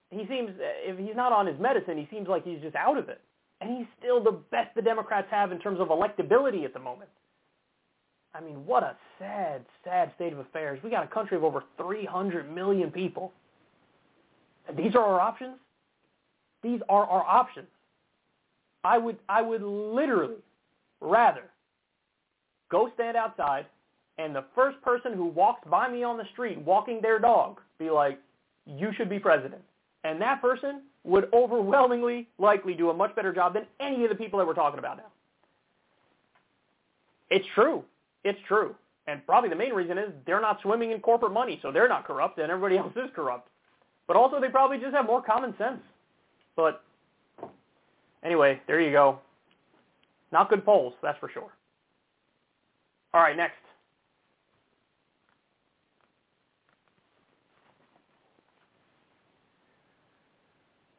he 0.09 0.25
seems, 0.27 0.51
if 0.59 0.97
he's 0.97 1.15
not 1.15 1.31
on 1.31 1.45
his 1.45 1.59
medicine, 1.59 1.97
he 1.97 2.07
seems 2.15 2.27
like 2.27 2.43
he's 2.43 2.61
just 2.61 2.75
out 2.75 2.97
of 2.97 3.09
it. 3.09 3.21
And 3.59 3.75
he's 3.75 3.87
still 3.99 4.23
the 4.23 4.39
best 4.51 4.75
the 4.75 4.81
Democrats 4.81 5.27
have 5.31 5.51
in 5.51 5.59
terms 5.59 5.79
of 5.79 5.87
electability 5.87 6.63
at 6.63 6.73
the 6.73 6.79
moment. 6.79 7.09
I 8.33 8.41
mean, 8.41 8.65
what 8.65 8.83
a 8.83 8.95
sad, 9.17 9.65
sad 9.83 10.11
state 10.15 10.31
of 10.31 10.39
affairs. 10.39 10.79
We 10.83 10.89
got 10.89 11.03
a 11.03 11.07
country 11.07 11.37
of 11.37 11.43
over 11.43 11.63
300 11.77 12.53
million 12.53 12.91
people. 12.91 13.33
And 14.67 14.77
these 14.77 14.95
are 14.95 15.03
our 15.03 15.19
options? 15.19 15.55
These 16.61 16.81
are 16.87 17.05
our 17.05 17.23
options. 17.23 17.67
I 18.83 18.97
would, 18.97 19.17
I 19.27 19.41
would 19.41 19.63
literally 19.63 20.43
rather 21.01 21.43
go 22.69 22.89
stand 22.93 23.17
outside 23.17 23.65
and 24.17 24.35
the 24.35 24.45
first 24.55 24.81
person 24.81 25.13
who 25.13 25.25
walks 25.25 25.67
by 25.69 25.89
me 25.89 26.03
on 26.03 26.17
the 26.17 26.25
street 26.33 26.59
walking 26.59 26.99
their 27.01 27.19
dog 27.19 27.59
be 27.77 27.89
like, 27.89 28.19
you 28.65 28.89
should 28.97 29.09
be 29.09 29.19
president. 29.19 29.61
And 30.03 30.21
that 30.21 30.41
person 30.41 30.83
would 31.03 31.29
overwhelmingly 31.33 32.27
likely 32.37 32.73
do 32.73 32.89
a 32.89 32.93
much 32.93 33.15
better 33.15 33.33
job 33.33 33.53
than 33.53 33.65
any 33.79 34.03
of 34.03 34.09
the 34.09 34.15
people 34.15 34.39
that 34.39 34.45
we're 34.45 34.53
talking 34.53 34.79
about 34.79 34.97
now. 34.97 35.11
It's 37.29 37.45
true. 37.55 37.83
It's 38.23 38.39
true. 38.47 38.75
And 39.07 39.25
probably 39.25 39.49
the 39.49 39.55
main 39.55 39.73
reason 39.73 39.97
is 39.97 40.11
they're 40.25 40.41
not 40.41 40.59
swimming 40.61 40.91
in 40.91 40.99
corporate 40.99 41.31
money, 41.31 41.59
so 41.61 41.71
they're 41.71 41.87
not 41.87 42.05
corrupt, 42.05 42.39
and 42.39 42.51
everybody 42.51 42.77
else 42.79 42.93
is 42.95 43.09
corrupt. 43.15 43.49
But 44.07 44.17
also 44.17 44.39
they 44.39 44.49
probably 44.49 44.77
just 44.77 44.93
have 44.93 45.05
more 45.05 45.21
common 45.21 45.53
sense. 45.57 45.79
But 46.55 46.83
anyway, 48.23 48.61
there 48.67 48.81
you 48.81 48.91
go. 48.91 49.19
Not 50.31 50.49
good 50.49 50.65
polls, 50.65 50.93
that's 51.01 51.19
for 51.19 51.29
sure. 51.29 51.51
All 53.13 53.21
right, 53.21 53.37
next. 53.37 53.55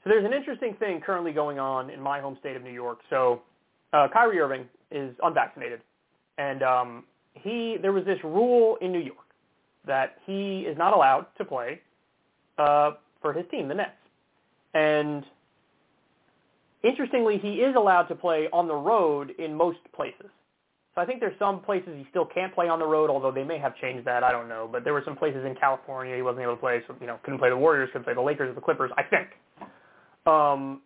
There's 0.08 0.24
an 0.24 0.32
interesting 0.32 0.74
thing 0.74 1.00
currently 1.04 1.32
going 1.32 1.58
on 1.58 1.90
in 1.90 2.00
my 2.00 2.20
home 2.20 2.36
state 2.40 2.56
of 2.56 2.62
New 2.62 2.72
York. 2.72 3.00
So 3.10 3.42
uh, 3.92 4.08
Kyrie 4.12 4.40
Irving 4.40 4.66
is 4.90 5.14
unvaccinated, 5.22 5.80
and 6.38 6.62
um, 6.62 7.04
he 7.34 7.76
there 7.80 7.92
was 7.92 8.04
this 8.04 8.18
rule 8.24 8.76
in 8.80 8.90
New 8.92 9.00
York 9.00 9.18
that 9.86 10.16
he 10.26 10.60
is 10.60 10.76
not 10.78 10.94
allowed 10.94 11.26
to 11.36 11.44
play 11.44 11.80
uh, 12.58 12.92
for 13.20 13.32
his 13.32 13.44
team, 13.50 13.68
the 13.68 13.74
Nets. 13.74 13.90
And 14.74 15.24
interestingly, 16.82 17.38
he 17.38 17.56
is 17.56 17.74
allowed 17.76 18.04
to 18.04 18.14
play 18.14 18.48
on 18.52 18.66
the 18.66 18.74
road 18.74 19.32
in 19.38 19.54
most 19.54 19.78
places. 19.94 20.30
So 20.94 21.02
I 21.02 21.06
think 21.06 21.20
there's 21.20 21.38
some 21.38 21.60
places 21.60 21.90
he 21.96 22.06
still 22.10 22.26
can't 22.26 22.54
play 22.54 22.68
on 22.68 22.78
the 22.78 22.86
road, 22.86 23.10
although 23.10 23.30
they 23.30 23.44
may 23.44 23.58
have 23.58 23.76
changed 23.76 24.06
that. 24.06 24.24
I 24.24 24.32
don't 24.32 24.48
know. 24.48 24.68
But 24.70 24.84
there 24.84 24.92
were 24.92 25.02
some 25.04 25.16
places 25.16 25.44
in 25.44 25.54
California 25.54 26.16
he 26.16 26.22
wasn't 26.22 26.42
able 26.42 26.54
to 26.54 26.60
play, 26.60 26.82
so 26.86 26.94
you 27.00 27.06
know 27.06 27.18
couldn't 27.22 27.38
play 27.38 27.50
the 27.50 27.56
Warriors, 27.56 27.88
couldn't 27.92 28.04
play 28.04 28.14
the 28.14 28.20
Lakers, 28.20 28.50
or 28.50 28.54
the 28.54 28.60
Clippers. 28.60 28.90
I 28.96 29.02
think. 29.02 29.28
Um, 30.28 30.82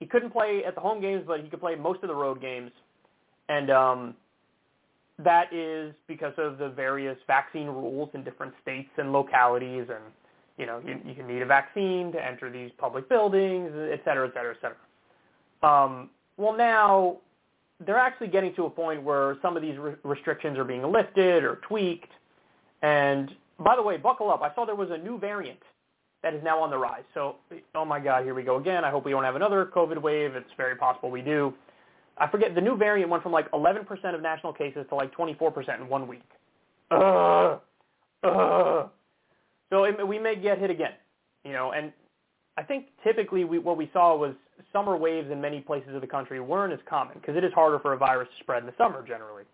he 0.00 0.06
couldn't 0.06 0.30
play 0.30 0.62
at 0.66 0.74
the 0.74 0.80
home 0.80 1.00
games, 1.00 1.24
but 1.26 1.40
he 1.40 1.48
could 1.48 1.60
play 1.60 1.74
most 1.74 2.02
of 2.02 2.08
the 2.08 2.14
road 2.14 2.40
games, 2.40 2.70
and 3.48 3.70
um, 3.70 4.14
that 5.18 5.52
is 5.52 5.94
because 6.06 6.34
of 6.36 6.58
the 6.58 6.68
various 6.68 7.18
vaccine 7.26 7.66
rules 7.66 8.10
in 8.14 8.22
different 8.22 8.54
states 8.62 8.90
and 8.98 9.12
localities, 9.12 9.86
and 9.88 10.04
you 10.58 10.66
know 10.66 10.80
you, 10.86 10.98
you 11.04 11.14
can 11.14 11.26
need 11.26 11.42
a 11.42 11.46
vaccine 11.46 12.12
to 12.12 12.24
enter 12.24 12.50
these 12.50 12.70
public 12.78 13.08
buildings, 13.08 13.70
et 13.92 14.00
cetera, 14.04 14.28
et 14.28 14.34
cetera, 14.34 14.54
et 14.54 14.60
cetera. 14.62 14.76
Um, 15.62 16.10
well, 16.36 16.56
now 16.56 17.18
they're 17.84 17.98
actually 17.98 18.28
getting 18.28 18.54
to 18.54 18.64
a 18.64 18.70
point 18.70 19.02
where 19.02 19.36
some 19.42 19.56
of 19.56 19.62
these 19.62 19.78
re- 19.78 19.94
restrictions 20.02 20.58
are 20.58 20.64
being 20.64 20.82
lifted 20.82 21.44
or 21.44 21.56
tweaked. 21.68 22.12
And 22.82 23.30
by 23.58 23.74
the 23.76 23.82
way, 23.82 23.96
buckle 23.96 24.30
up. 24.30 24.42
I 24.42 24.54
saw 24.54 24.64
there 24.64 24.74
was 24.74 24.90
a 24.90 24.98
new 24.98 25.18
variant 25.18 25.60
that 26.26 26.34
is 26.34 26.42
now 26.42 26.60
on 26.60 26.70
the 26.70 26.78
rise. 26.78 27.04
So, 27.14 27.36
oh 27.76 27.84
my 27.84 28.00
God, 28.00 28.24
here 28.24 28.34
we 28.34 28.42
go 28.42 28.56
again. 28.56 28.84
I 28.84 28.90
hope 28.90 29.04
we 29.04 29.12
don't 29.12 29.22
have 29.22 29.36
another 29.36 29.70
COVID 29.72 30.02
wave. 30.02 30.34
It's 30.34 30.50
very 30.56 30.74
possible 30.74 31.08
we 31.08 31.22
do. 31.22 31.54
I 32.18 32.26
forget, 32.26 32.54
the 32.54 32.60
new 32.60 32.76
variant 32.76 33.10
went 33.10 33.22
from 33.22 33.30
like 33.30 33.48
11% 33.52 33.86
of 34.12 34.22
national 34.22 34.52
cases 34.52 34.86
to 34.88 34.96
like 34.96 35.14
24% 35.14 35.80
in 35.80 35.88
one 35.88 36.08
week. 36.08 36.28
Uh, 36.90 37.58
uh. 38.24 38.88
So 39.70 39.84
it, 39.84 40.06
we 40.06 40.18
may 40.18 40.34
get 40.34 40.58
hit 40.58 40.68
again, 40.70 40.94
you 41.44 41.52
know, 41.52 41.72
and 41.72 41.92
I 42.56 42.62
think 42.64 42.86
typically 43.04 43.44
we, 43.44 43.58
what 43.58 43.76
we 43.76 43.88
saw 43.92 44.16
was 44.16 44.34
summer 44.72 44.96
waves 44.96 45.30
in 45.30 45.40
many 45.40 45.60
places 45.60 45.94
of 45.94 46.00
the 46.00 46.06
country 46.08 46.40
weren't 46.40 46.72
as 46.72 46.80
common 46.88 47.18
because 47.20 47.36
it 47.36 47.44
is 47.44 47.52
harder 47.52 47.78
for 47.78 47.92
a 47.92 47.96
virus 47.96 48.28
to 48.36 48.42
spread 48.42 48.62
in 48.62 48.66
the 48.66 48.74
summer 48.76 49.06
generally. 49.06 49.44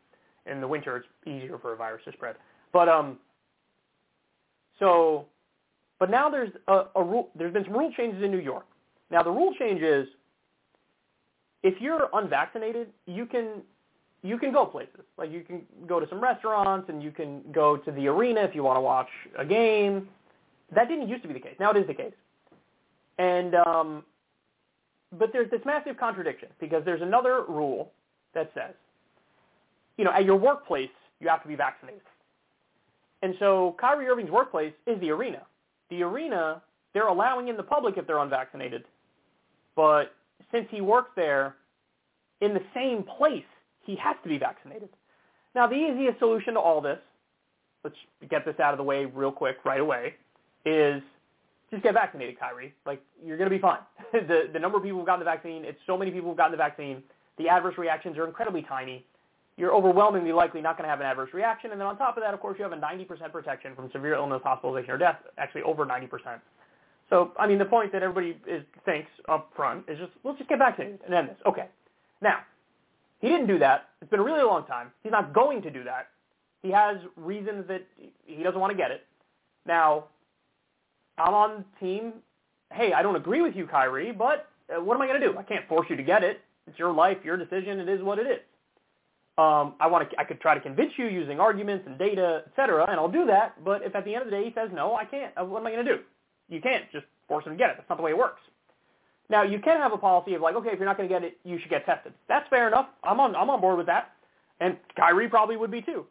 In 0.47 0.61
the 0.61 0.69
winter, 0.69 0.97
it's 0.97 1.07
easier 1.27 1.59
for 1.59 1.75
a 1.75 1.77
virus 1.77 2.03
to 2.07 2.13
spread. 2.13 2.37
But 2.73 2.89
um, 2.89 3.19
so 4.79 5.27
but 6.03 6.11
now 6.11 6.29
there's 6.29 6.51
a, 6.67 6.87
a 6.97 7.05
rule. 7.05 7.29
There's 7.37 7.53
been 7.53 7.63
some 7.63 7.75
rule 7.75 7.93
changes 7.97 8.25
in 8.25 8.33
New 8.33 8.41
York. 8.41 8.67
Now 9.13 9.23
the 9.23 9.31
rule 9.31 9.55
change 9.57 9.83
is, 9.83 10.09
if 11.63 11.81
you're 11.81 12.09
unvaccinated, 12.13 12.89
you 13.07 13.25
can 13.25 13.63
you 14.25 14.37
can 14.37 14.53
go 14.53 14.67
places. 14.67 15.03
Like 15.17 15.31
you 15.31 15.43
can 15.43 15.63
go 15.87 16.01
to 16.01 16.09
some 16.09 16.21
restaurants 16.21 16.89
and 16.89 17.05
you 17.05 17.13
can 17.13 17.43
go 17.53 17.77
to 17.77 17.93
the 17.93 18.09
arena 18.09 18.41
if 18.41 18.53
you 18.53 18.65
want 18.65 18.79
to 18.79 18.81
watch 18.81 19.07
a 19.39 19.45
game. 19.45 20.09
That 20.75 20.89
didn't 20.89 21.09
used 21.09 21.23
to 21.23 21.29
be 21.29 21.35
the 21.35 21.41
case. 21.41 21.55
Now 21.61 21.71
it 21.71 21.77
is 21.77 21.87
the 21.87 21.95
case. 21.95 22.15
And 23.19 23.55
um, 23.55 24.03
but 25.17 25.31
there's 25.33 25.53
this 25.53 25.61
massive 25.65 25.97
contradiction 25.99 26.49
because 26.59 26.85
there's 26.85 27.03
another 27.03 27.45
rule 27.49 27.93
that 28.35 28.51
says, 28.55 28.75
you 29.99 30.05
know, 30.05 30.11
at 30.11 30.25
your 30.25 30.35
workplace 30.37 30.91
you 31.21 31.29
have 31.29 31.43
to 31.43 31.49
be 31.49 31.55
vaccinated. 31.55 32.03
And 33.23 33.37
so 33.39 33.77
Kyrie 33.81 34.09
Irving's 34.09 34.33
workplace 34.33 34.73
is 34.89 34.99
the 34.99 35.11
arena 35.11 35.43
the 35.93 36.03
arena, 36.03 36.63
they're 36.95 37.09
allowing 37.09 37.49
in 37.49 37.57
the 37.57 37.63
public 37.63 37.99
if 37.99 38.07
they're 38.07 38.19
unvaccinated. 38.19 38.85
But 39.77 40.15
since 40.51 40.67
he 40.71 40.81
works 40.81 41.11
there, 41.17 41.57
in 42.41 42.55
the 42.55 42.63
same 42.75 43.05
place, 43.05 43.45
he 43.85 43.95
has 43.97 44.17
to 44.23 44.29
be 44.29 44.39
vaccinated. 44.39 44.89
Now, 45.55 45.67
the 45.67 45.75
easiest 45.75 46.19
solution 46.19 46.55
to 46.55 46.61
all 46.61 46.81
this, 46.81 46.99
let's 47.85 47.97
get 48.31 48.45
this 48.45 48.59
out 48.59 48.73
of 48.73 48.79
the 48.79 48.85
way 48.85 49.05
real 49.05 49.31
quick 49.33 49.57
right 49.65 49.81
away, 49.81 50.15
is 50.65 51.03
just 51.71 51.83
get 51.83 51.95
vaccinated, 51.95 52.39
Kyrie. 52.41 52.75
Like, 52.87 53.03
you're 53.25 53.37
going 53.37 53.51
to 53.51 53.55
be 53.55 53.61
fine. 53.61 53.81
the, 54.13 54.49
the 54.53 54.59
number 54.59 54.79
of 54.79 54.83
people 54.83 54.99
who've 54.99 55.07
gotten 55.07 55.21
the 55.21 55.31
vaccine, 55.31 55.65
it's 55.65 55.79
so 55.87 55.99
many 55.99 56.11
people 56.11 56.31
who've 56.31 56.37
gotten 56.37 56.53
the 56.53 56.59
vaccine. 56.59 57.03
The 57.39 57.49
adverse 57.49 57.77
reactions 57.77 58.17
are 58.19 58.27
incredibly 58.27 58.63
tiny. 58.63 59.05
You're 59.57 59.75
overwhelmingly 59.75 60.33
likely 60.33 60.61
not 60.61 60.77
going 60.77 60.85
to 60.85 60.91
have 60.91 61.01
an 61.01 61.07
adverse 61.07 61.35
reaction. 61.35 61.73
And 61.73 61.81
then 61.81 61.87
on 61.87 61.99
top 61.99 62.17
of 62.17 62.23
that, 62.23 62.33
of 62.33 62.41
course, 62.41 62.57
you 62.59 62.65
have 62.65 62.73
a 62.73 62.77
90% 62.77 63.33
protection 63.33 63.75
from 63.75 63.91
severe 63.93 64.15
illness, 64.15 64.41
hospitalization, 64.43 64.91
or 64.93 64.99
death, 64.99 65.19
actually 65.37 65.63
over 65.63 65.85
90%. 65.85 66.09
So, 67.11 67.33
I 67.39 67.47
mean, 67.47 67.59
the 67.59 67.67
point 67.67 67.93
that 67.93 68.03
everybody 68.03 68.39
is, 68.47 68.65
thinks 68.87 69.11
up 69.29 69.53
front 69.55 69.85
is 69.89 69.99
just, 69.99 70.13
let's 70.25 70.39
just 70.39 70.49
get 70.49 70.59
back 70.59 70.77
to 70.79 70.83
vaccinated 70.83 71.05
and 71.05 71.15
end 71.15 71.29
this. 71.29 71.37
Okay. 71.47 71.67
Now, 72.23 72.39
he 73.21 73.29
didn't 73.29 73.47
do 73.47 73.59
that. 73.59 73.91
It's 74.01 74.11
been 74.11 74.21
a 74.21 74.25
really 74.25 74.43
long 74.43 74.65
time. 74.65 74.91
He's 75.03 75.13
not 75.13 75.35
going 75.35 75.61
to 75.63 75.71
do 75.71 75.85
that. 75.85 76.09
He 76.63 76.71
has 76.71 76.97
reasons 77.17 77.69
that 77.69 77.87
he 78.25 78.43
doesn't 78.43 78.59
want 78.59 78.71
to 78.71 78.77
get 78.77 78.91
it. 78.91 79.05
Now, 79.67 80.05
I'm 81.19 81.35
on 81.35 81.65
team, 81.79 82.15
hey, 82.73 82.93
I 82.93 83.03
don't 83.03 83.17
agree 83.17 83.43
with 83.43 83.55
you, 83.55 83.67
Kyrie, 83.67 84.13
but 84.13 84.49
uh, 84.75 84.83
what 84.83 84.95
am 84.95 85.03
I 85.03 85.07
going 85.07 85.21
to 85.21 85.27
do? 85.27 85.37
I 85.37 85.43
can't 85.43 85.69
force 85.69 85.87
you 85.91 85.97
to 85.97 86.03
get 86.03 86.25
it. 86.25 86.41
It's 86.67 86.79
your 86.79 86.93
life, 86.93 87.19
your 87.25 87.37
decision. 87.37 87.79
It 87.81 87.89
is 87.89 88.03
what 88.03 88.19
it 88.19 88.27
is. 88.27 88.41
Um, 89.39 89.75
I 89.81 89.87
want 89.87 90.11
to, 90.11 90.21
I 90.21 90.25
could 90.25 90.41
try 90.43 90.55
to 90.55 90.61
convince 90.61 90.93
you 90.99 91.07
using 91.07 91.41
arguments 91.41 91.87
and 91.87 91.99
data, 91.99 92.43
et 92.47 92.53
cetera, 92.55 92.85
and 92.91 93.01
I'll 93.01 93.11
do 93.11 93.25
that. 93.27 93.65
But 93.65 93.83
if 93.83 93.95
at 93.95 94.05
the 94.05 94.15
end 94.15 94.25
of 94.25 94.31
the 94.31 94.37
day 94.37 94.45
he 94.45 94.53
says 94.55 94.69
no, 94.75 94.95
I 94.95 95.07
can't. 95.07 95.33
Uh, 95.41 95.45
what 95.45 95.61
am 95.61 95.67
I 95.67 95.73
going 95.73 95.87
to 95.87 95.97
do? 95.97 96.03
You 96.51 96.61
can't 96.61 96.85
just 96.93 97.07
force 97.29 97.47
him 97.47 97.53
to 97.53 97.59
get 97.59 97.71
it. 97.71 97.77
That's 97.79 97.89
not 97.89 97.97
the 97.97 98.03
way 98.03 98.11
it 98.11 98.19
works. 98.19 98.41
Now 99.31 99.43
you 99.43 99.59
can 99.59 99.79
have 99.79 99.93
a 99.93 99.97
policy 99.97 100.35
of 100.35 100.43
like, 100.43 100.55
okay, 100.57 100.69
if 100.71 100.79
you're 100.79 100.87
not 100.87 100.99
going 100.99 101.09
to 101.09 101.15
get 101.15 101.25
it, 101.25 101.39
you 101.45 101.59
should 101.59 101.71
get 101.71 101.87
tested. 101.87 102.13
That's 102.29 102.47
fair 102.51 102.69
enough. 102.69 102.89
I'm 103.03 103.21
on, 103.21 103.35
I'm 103.35 103.49
on 103.49 103.61
board 103.63 103.79
with 103.79 103.87
that, 103.87 104.13
and 104.61 104.77
Kyrie 104.97 105.29
probably 105.29 105.57
would 105.57 105.71
be 105.71 105.81
too. 105.81 106.05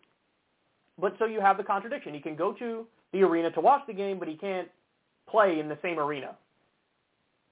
But 1.00 1.16
so 1.20 1.26
you 1.26 1.42
have 1.42 1.58
the 1.58 1.64
contradiction. 1.64 2.16
He 2.16 2.20
can 2.20 2.36
go 2.36 2.54
to 2.54 2.88
the 3.14 3.22
arena 3.22 3.52
to 3.52 3.62
watch 3.62 3.82
the 3.86 3.94
game, 3.94 4.18
but 4.18 4.28
he 4.28 4.36
can't 4.36 4.68
play 5.30 5.60
in 5.60 5.70
the 5.70 5.78
same 5.84 6.00
arena. 6.00 6.36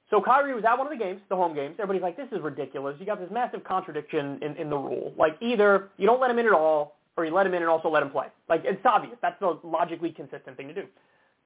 So 0.10 0.22
Kyrie 0.22 0.56
was 0.56 0.64
at 0.66 0.76
one 0.78 0.88
of 0.88 0.92
the 0.92 0.98
games, 1.04 1.22
the 1.30 1.36
home 1.36 1.54
games. 1.54 1.76
Everybody's 1.80 2.02
like, 2.02 2.18
this 2.18 2.28
is 2.32 2.42
ridiculous. 2.42 2.96
You 3.00 3.06
got 3.06 3.20
this 3.20 3.30
massive 3.32 3.64
contradiction 3.64 4.40
in, 4.42 4.56
in 4.56 4.70
the 4.70 4.78
rule. 4.78 5.14
Like 5.18 5.38
either 5.40 5.90
you 5.98 6.08
don't 6.08 6.20
let 6.20 6.32
him 6.32 6.40
in 6.40 6.48
at 6.48 6.54
all, 6.54 6.96
or 7.16 7.26
you 7.26 7.34
let 7.34 7.46
him 7.46 7.54
in 7.54 7.62
and 7.62 7.70
also 7.70 7.90
let 7.90 8.02
him 8.02 8.10
play. 8.10 8.28
Like 8.48 8.62
it's 8.66 8.84
obvious. 8.86 9.18
That's 9.22 9.40
the 9.40 9.60
logically 9.64 10.12
consistent 10.12 10.58
thing 10.58 10.68
to 10.70 10.74
do. 10.74 10.86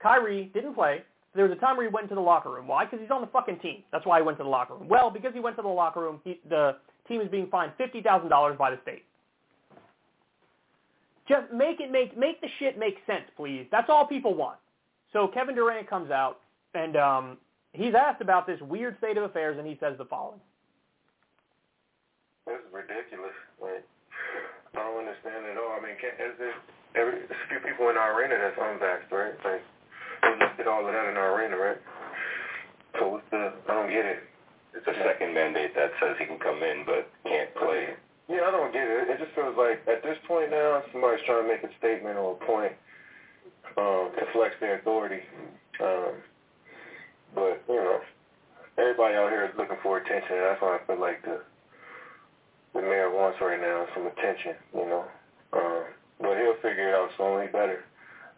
Kyrie 0.02 0.52
didn't 0.54 0.76
play. 0.76 1.02
There 1.36 1.46
was 1.48 1.58
a 1.58 1.60
time 1.60 1.78
where 1.78 1.88
he 1.88 1.92
went 1.92 2.04
into 2.04 2.16
the 2.16 2.22
locker 2.22 2.52
room. 2.52 2.68
Why? 2.68 2.86
Because 2.86 3.00
he's 3.02 3.10
on 3.10 3.22
the 3.22 3.28
fucking 3.28 3.58
team. 3.60 3.84
That's 3.92 4.06
why 4.06 4.20
he 4.20 4.24
went 4.24 4.38
to 4.38 4.44
the 4.44 4.50
locker 4.50 4.76
room. 4.76 4.88
Well, 4.88 5.10
because 5.10 5.34
he 5.34 5.40
went 5.40 5.56
to 5.56 5.64
the 5.64 5.68
locker 5.68 6.00
room, 6.00 6.22
he, 6.24 6.40
the 6.48 6.78
team 7.08 7.22
is 7.22 7.30
being 7.30 7.48
fined 7.48 7.72
fifty 7.78 8.02
thousand 8.02 8.30
dollars 8.30 8.56
by 8.58 8.70
the 8.70 8.80
state. 8.84 9.04
Just 11.28 11.52
make 11.52 11.80
it 11.80 11.92
make 11.92 12.18
make 12.18 12.40
the 12.40 12.50
shit 12.60 12.78
make 12.78 12.98
sense, 13.08 13.24
please. 13.36 13.66
That's 13.72 13.90
all 13.90 14.06
people 14.06 14.36
want. 14.36 14.60
So 15.12 15.28
Kevin 15.28 15.56
Durant 15.56 15.90
comes 15.90 16.12
out 16.12 16.40
and 16.76 16.96
um, 16.98 17.38
he's 17.74 17.94
asked 17.94 18.22
about 18.22 18.48
this 18.48 18.62
weird 18.62 18.98
state 18.98 19.18
of 19.18 19.24
affairs, 19.24 19.58
and 19.58 19.68
he 19.68 19.78
says 19.82 19.98
the 19.98 20.06
following. 20.06 20.40
This 22.46 22.62
is 22.62 22.70
ridiculous. 22.72 23.36
Like, 23.62 23.84
I 24.74 24.82
don't 24.82 25.04
understand 25.04 25.46
at 25.46 25.58
all. 25.58 25.78
I 25.78 25.82
mean, 25.84 25.98
can, 26.00 26.14
is 26.18 26.38
it 26.40 26.56
every 26.96 27.26
there's 27.26 27.44
a 27.44 27.50
few 27.50 27.62
people 27.62 27.90
in 27.90 27.98
our 27.98 28.18
arena 28.18 28.38
that's 28.38 28.58
unvaxxed, 28.58 29.12
right? 29.12 29.36
Like, 29.44 29.64
we 30.24 30.30
listed 30.40 30.68
all 30.68 30.86
of 30.86 30.94
that 30.94 31.08
in 31.12 31.18
our 31.18 31.36
arena, 31.36 31.58
right? 31.58 31.82
So 33.00 33.18
what's 33.18 33.28
the? 33.32 33.54
I 33.68 33.72
don't 33.74 33.90
get 33.90 34.06
it. 34.06 34.24
It's 34.74 34.88
a 34.88 34.98
second 35.06 35.34
mandate 35.34 35.76
that 35.76 35.94
says 36.02 36.18
he 36.18 36.26
can 36.26 36.40
come 36.40 36.62
in 36.64 36.84
but 36.86 37.06
can't 37.24 37.54
play. 37.56 37.94
Yeah, 38.28 38.48
I 38.48 38.52
don't 38.52 38.74
get 38.74 38.88
it. 38.88 39.10
It 39.10 39.20
just 39.20 39.36
feels 39.36 39.56
like 39.58 39.86
at 39.86 40.02
this 40.02 40.18
point 40.28 40.50
now, 40.50 40.82
somebody's 40.92 41.24
trying 41.26 41.44
to 41.44 41.50
make 41.50 41.64
a 41.64 41.72
statement 41.78 42.18
or 42.18 42.34
a 42.34 42.46
point 42.46 42.74
um, 43.78 44.10
to 44.18 44.24
flex 44.34 44.56
their 44.60 44.80
authority. 44.80 45.22
Um, 45.80 46.24
but, 47.36 47.64
you 47.68 47.76
know, 47.76 48.00
everybody 48.78 49.16
out 49.16 49.30
here 49.30 49.46
is 49.46 49.58
looking 49.58 49.78
for 49.84 49.98
attention, 49.98 50.38
and 50.38 50.46
that's 50.46 50.62
why 50.62 50.78
I 50.78 50.86
feel 50.88 51.00
like 51.00 51.22
the 51.24 51.42
the 52.74 52.82
mayor 52.82 53.14
wants 53.14 53.38
right 53.40 53.62
now 53.62 53.86
some 53.94 54.08
attention, 54.08 54.56
you 54.74 54.86
know. 54.90 55.06
Um, 55.54 55.84
but 56.20 56.38
he'll 56.38 56.58
figure 56.58 56.90
it 56.90 56.96
out 56.96 57.10
slowly 57.18 57.46
better. 57.48 57.86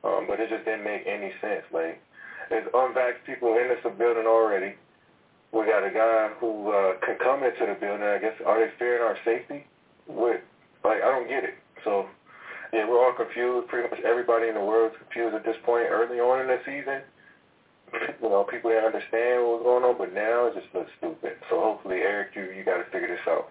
Um, 0.03 0.27
but 0.27 0.39
it 0.39 0.49
just 0.49 0.65
didn't 0.65 0.83
make 0.83 1.07
any 1.07 1.31
sense. 1.39 1.63
Like, 1.71 2.03
there's 2.49 2.67
unvaxxed 2.73 3.23
people 3.25 3.55
in 3.55 3.69
this 3.69 3.79
building 3.97 4.27
already. 4.27 4.75
We 5.53 5.65
got 5.65 5.87
a 5.87 5.89
guy 5.89 6.35
who 6.39 6.69
uh, 6.69 6.99
can 6.99 7.17
come 7.23 7.43
into 7.43 7.65
the 7.65 7.79
building. 7.79 8.03
I 8.03 8.19
guess 8.19 8.35
are 8.45 8.59
they 8.59 8.71
fearing 8.77 9.01
our 9.01 9.17
safety? 9.23 9.65
With 10.07 10.41
like, 10.83 11.01
I 11.01 11.09
don't 11.09 11.29
get 11.29 11.43
it. 11.43 11.55
So, 11.83 12.05
yeah, 12.73 12.87
we're 12.87 12.99
all 12.99 13.15
confused. 13.15 13.69
Pretty 13.69 13.89
much 13.89 14.03
everybody 14.03 14.49
in 14.49 14.55
the 14.55 14.61
world 14.61 14.91
is 14.91 14.99
confused 14.99 15.33
at 15.33 15.45
this 15.45 15.57
point. 15.65 15.87
Early 15.89 16.19
on 16.19 16.41
in 16.41 16.47
the 16.47 16.59
season, 16.65 17.01
you 18.21 18.29
know, 18.29 18.45
people 18.49 18.69
didn't 18.69 18.85
understand 18.85 19.43
what 19.43 19.59
was 19.59 19.63
going 19.63 19.83
on, 19.83 19.97
but 19.97 20.13
now 20.13 20.47
it 20.47 20.53
just 20.55 20.73
looks 20.73 20.91
stupid. 20.97 21.33
So 21.49 21.59
hopefully, 21.59 21.97
Eric, 21.97 22.35
you 22.35 22.43
you 22.51 22.63
got 22.63 22.77
to 22.77 22.85
figure 22.91 23.07
this 23.07 23.25
out. 23.27 23.49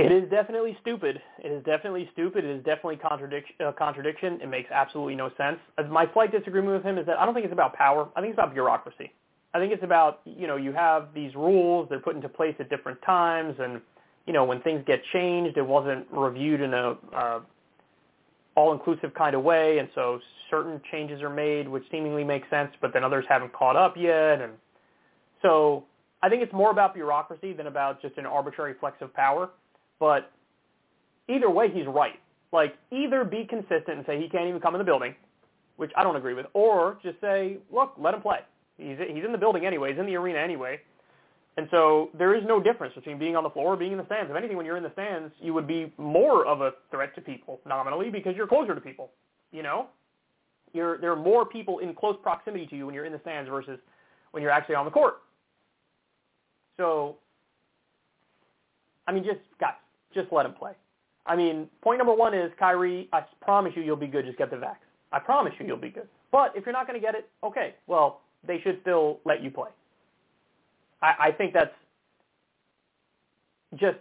It 0.00 0.12
is 0.12 0.30
definitely 0.30 0.78
stupid. 0.80 1.20
It 1.44 1.52
is 1.52 1.62
definitely 1.64 2.08
stupid. 2.14 2.44
It 2.44 2.56
is 2.56 2.64
definitely 2.64 2.96
contradiction. 2.96 3.54
Uh, 3.60 3.72
contradiction. 3.72 4.40
It 4.42 4.48
makes 4.48 4.70
absolutely 4.70 5.14
no 5.14 5.28
sense. 5.36 5.58
Uh, 5.76 5.82
my 5.84 6.10
slight 6.14 6.32
disagreement 6.32 6.74
with 6.74 6.84
him 6.84 6.96
is 6.96 7.04
that 7.04 7.18
I 7.18 7.26
don't 7.26 7.34
think 7.34 7.44
it's 7.44 7.52
about 7.52 7.74
power. 7.74 8.08
I 8.16 8.20
think 8.20 8.30
it's 8.30 8.38
about 8.38 8.54
bureaucracy. 8.54 9.12
I 9.52 9.58
think 9.58 9.72
it's 9.72 9.82
about 9.84 10.20
you 10.24 10.46
know 10.46 10.56
you 10.56 10.72
have 10.72 11.08
these 11.14 11.34
rules 11.34 11.88
they're 11.90 12.00
put 12.00 12.16
into 12.16 12.28
place 12.28 12.54
at 12.60 12.70
different 12.70 13.02
times, 13.02 13.56
and 13.58 13.80
you 14.26 14.32
know 14.32 14.44
when 14.44 14.62
things 14.62 14.82
get 14.86 15.00
changed, 15.12 15.58
it 15.58 15.66
wasn't 15.66 16.06
reviewed 16.10 16.62
in 16.62 16.72
a 16.72 16.96
uh, 17.14 17.40
all-inclusive 18.56 19.14
kind 19.14 19.34
of 19.34 19.42
way, 19.42 19.78
and 19.78 19.88
so 19.94 20.20
certain 20.50 20.80
changes 20.90 21.22
are 21.22 21.30
made 21.30 21.68
which 21.68 21.84
seemingly 21.90 22.24
make 22.24 22.42
sense, 22.50 22.70
but 22.80 22.92
then 22.92 23.04
others 23.04 23.24
haven't 23.28 23.52
caught 23.52 23.76
up 23.76 23.96
yet, 23.96 24.40
and 24.40 24.52
so 25.42 25.84
I 26.22 26.28
think 26.28 26.42
it's 26.42 26.52
more 26.52 26.70
about 26.70 26.94
bureaucracy 26.94 27.52
than 27.52 27.66
about 27.66 28.02
just 28.02 28.18
an 28.18 28.26
arbitrary 28.26 28.74
flex 28.78 28.96
of 29.00 29.12
power. 29.14 29.50
But 29.98 30.30
either 31.28 31.50
way, 31.50 31.70
he's 31.72 31.86
right. 31.86 32.18
Like 32.52 32.74
either 32.90 33.24
be 33.24 33.46
consistent 33.48 33.88
and 33.88 34.04
say 34.06 34.20
he 34.20 34.28
can't 34.28 34.48
even 34.48 34.60
come 34.60 34.74
in 34.74 34.78
the 34.78 34.84
building, 34.84 35.14
which 35.76 35.92
I 35.96 36.02
don't 36.02 36.16
agree 36.16 36.34
with, 36.34 36.46
or 36.52 36.98
just 37.02 37.20
say, 37.20 37.58
look, 37.72 37.94
let 37.98 38.14
him 38.14 38.20
play. 38.20 38.40
He's 38.76 38.96
he's 38.98 39.24
in 39.24 39.32
the 39.32 39.38
building 39.38 39.66
anyway. 39.66 39.92
He's 39.92 40.00
in 40.00 40.06
the 40.06 40.16
arena 40.16 40.38
anyway. 40.38 40.80
And 41.56 41.68
so 41.70 42.10
there 42.16 42.34
is 42.34 42.42
no 42.46 42.60
difference 42.62 42.94
between 42.94 43.18
being 43.18 43.36
on 43.36 43.42
the 43.42 43.50
floor 43.50 43.74
or 43.74 43.76
being 43.76 43.92
in 43.92 43.98
the 43.98 44.06
stands. 44.06 44.30
If 44.30 44.36
anything, 44.36 44.56
when 44.56 44.64
you're 44.64 44.76
in 44.76 44.82
the 44.82 44.92
stands, 44.92 45.32
you 45.40 45.52
would 45.52 45.66
be 45.66 45.92
more 45.98 46.46
of 46.46 46.60
a 46.60 46.72
threat 46.90 47.14
to 47.16 47.20
people 47.20 47.60
nominally 47.66 48.08
because 48.08 48.36
you're 48.36 48.46
closer 48.46 48.74
to 48.74 48.80
people. 48.80 49.10
You 49.52 49.62
know, 49.62 49.86
you're, 50.72 50.98
there 50.98 51.12
are 51.12 51.16
more 51.16 51.44
people 51.44 51.80
in 51.80 51.94
close 51.94 52.16
proximity 52.22 52.66
to 52.66 52.76
you 52.76 52.86
when 52.86 52.94
you're 52.94 53.04
in 53.04 53.12
the 53.12 53.20
stands 53.20 53.50
versus 53.50 53.78
when 54.30 54.42
you're 54.42 54.52
actually 54.52 54.76
on 54.76 54.84
the 54.84 54.90
court. 54.90 55.18
So, 56.76 57.16
I 59.06 59.12
mean, 59.12 59.24
just 59.24 59.40
guys, 59.58 59.74
just 60.14 60.28
let 60.32 60.46
him 60.46 60.54
play. 60.54 60.72
I 61.26 61.36
mean, 61.36 61.68
point 61.82 61.98
number 61.98 62.14
one 62.14 62.32
is 62.32 62.50
Kyrie. 62.58 63.08
I 63.12 63.22
promise 63.42 63.72
you, 63.76 63.82
you'll 63.82 63.96
be 63.96 64.06
good. 64.06 64.24
Just 64.24 64.38
get 64.38 64.50
the 64.50 64.56
vax. 64.56 64.76
I 65.12 65.18
promise 65.18 65.52
you, 65.58 65.66
you'll 65.66 65.76
be 65.76 65.90
good. 65.90 66.08
But 66.32 66.52
if 66.54 66.64
you're 66.64 66.72
not 66.72 66.86
going 66.86 66.98
to 66.98 67.04
get 67.04 67.14
it, 67.14 67.28
okay. 67.42 67.74
Well, 67.86 68.20
they 68.46 68.60
should 68.62 68.78
still 68.82 69.18
let 69.24 69.42
you 69.42 69.50
play. 69.50 69.68
I, 71.02 71.14
I 71.20 71.32
think 71.32 71.52
that's 71.52 71.74
just 73.76 73.98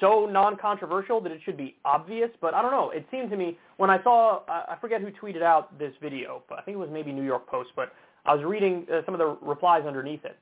so 0.00 0.26
non-controversial 0.26 1.20
that 1.20 1.32
it 1.32 1.40
should 1.44 1.56
be 1.56 1.76
obvious, 1.84 2.30
but 2.40 2.54
I 2.54 2.62
don't 2.62 2.70
know. 2.70 2.90
It 2.90 3.06
seemed 3.10 3.30
to 3.30 3.36
me 3.36 3.58
when 3.76 3.90
I 3.90 4.02
saw, 4.02 4.40
I 4.48 4.76
forget 4.80 5.00
who 5.00 5.10
tweeted 5.10 5.42
out 5.42 5.78
this 5.78 5.92
video, 6.00 6.42
but 6.48 6.58
I 6.58 6.62
think 6.62 6.76
it 6.76 6.78
was 6.78 6.88
maybe 6.90 7.12
New 7.12 7.24
York 7.24 7.46
Post, 7.46 7.70
but 7.76 7.92
I 8.24 8.34
was 8.34 8.44
reading 8.44 8.86
uh, 8.92 9.02
some 9.04 9.14
of 9.14 9.18
the 9.18 9.36
replies 9.46 9.84
underneath 9.86 10.24
it. 10.24 10.36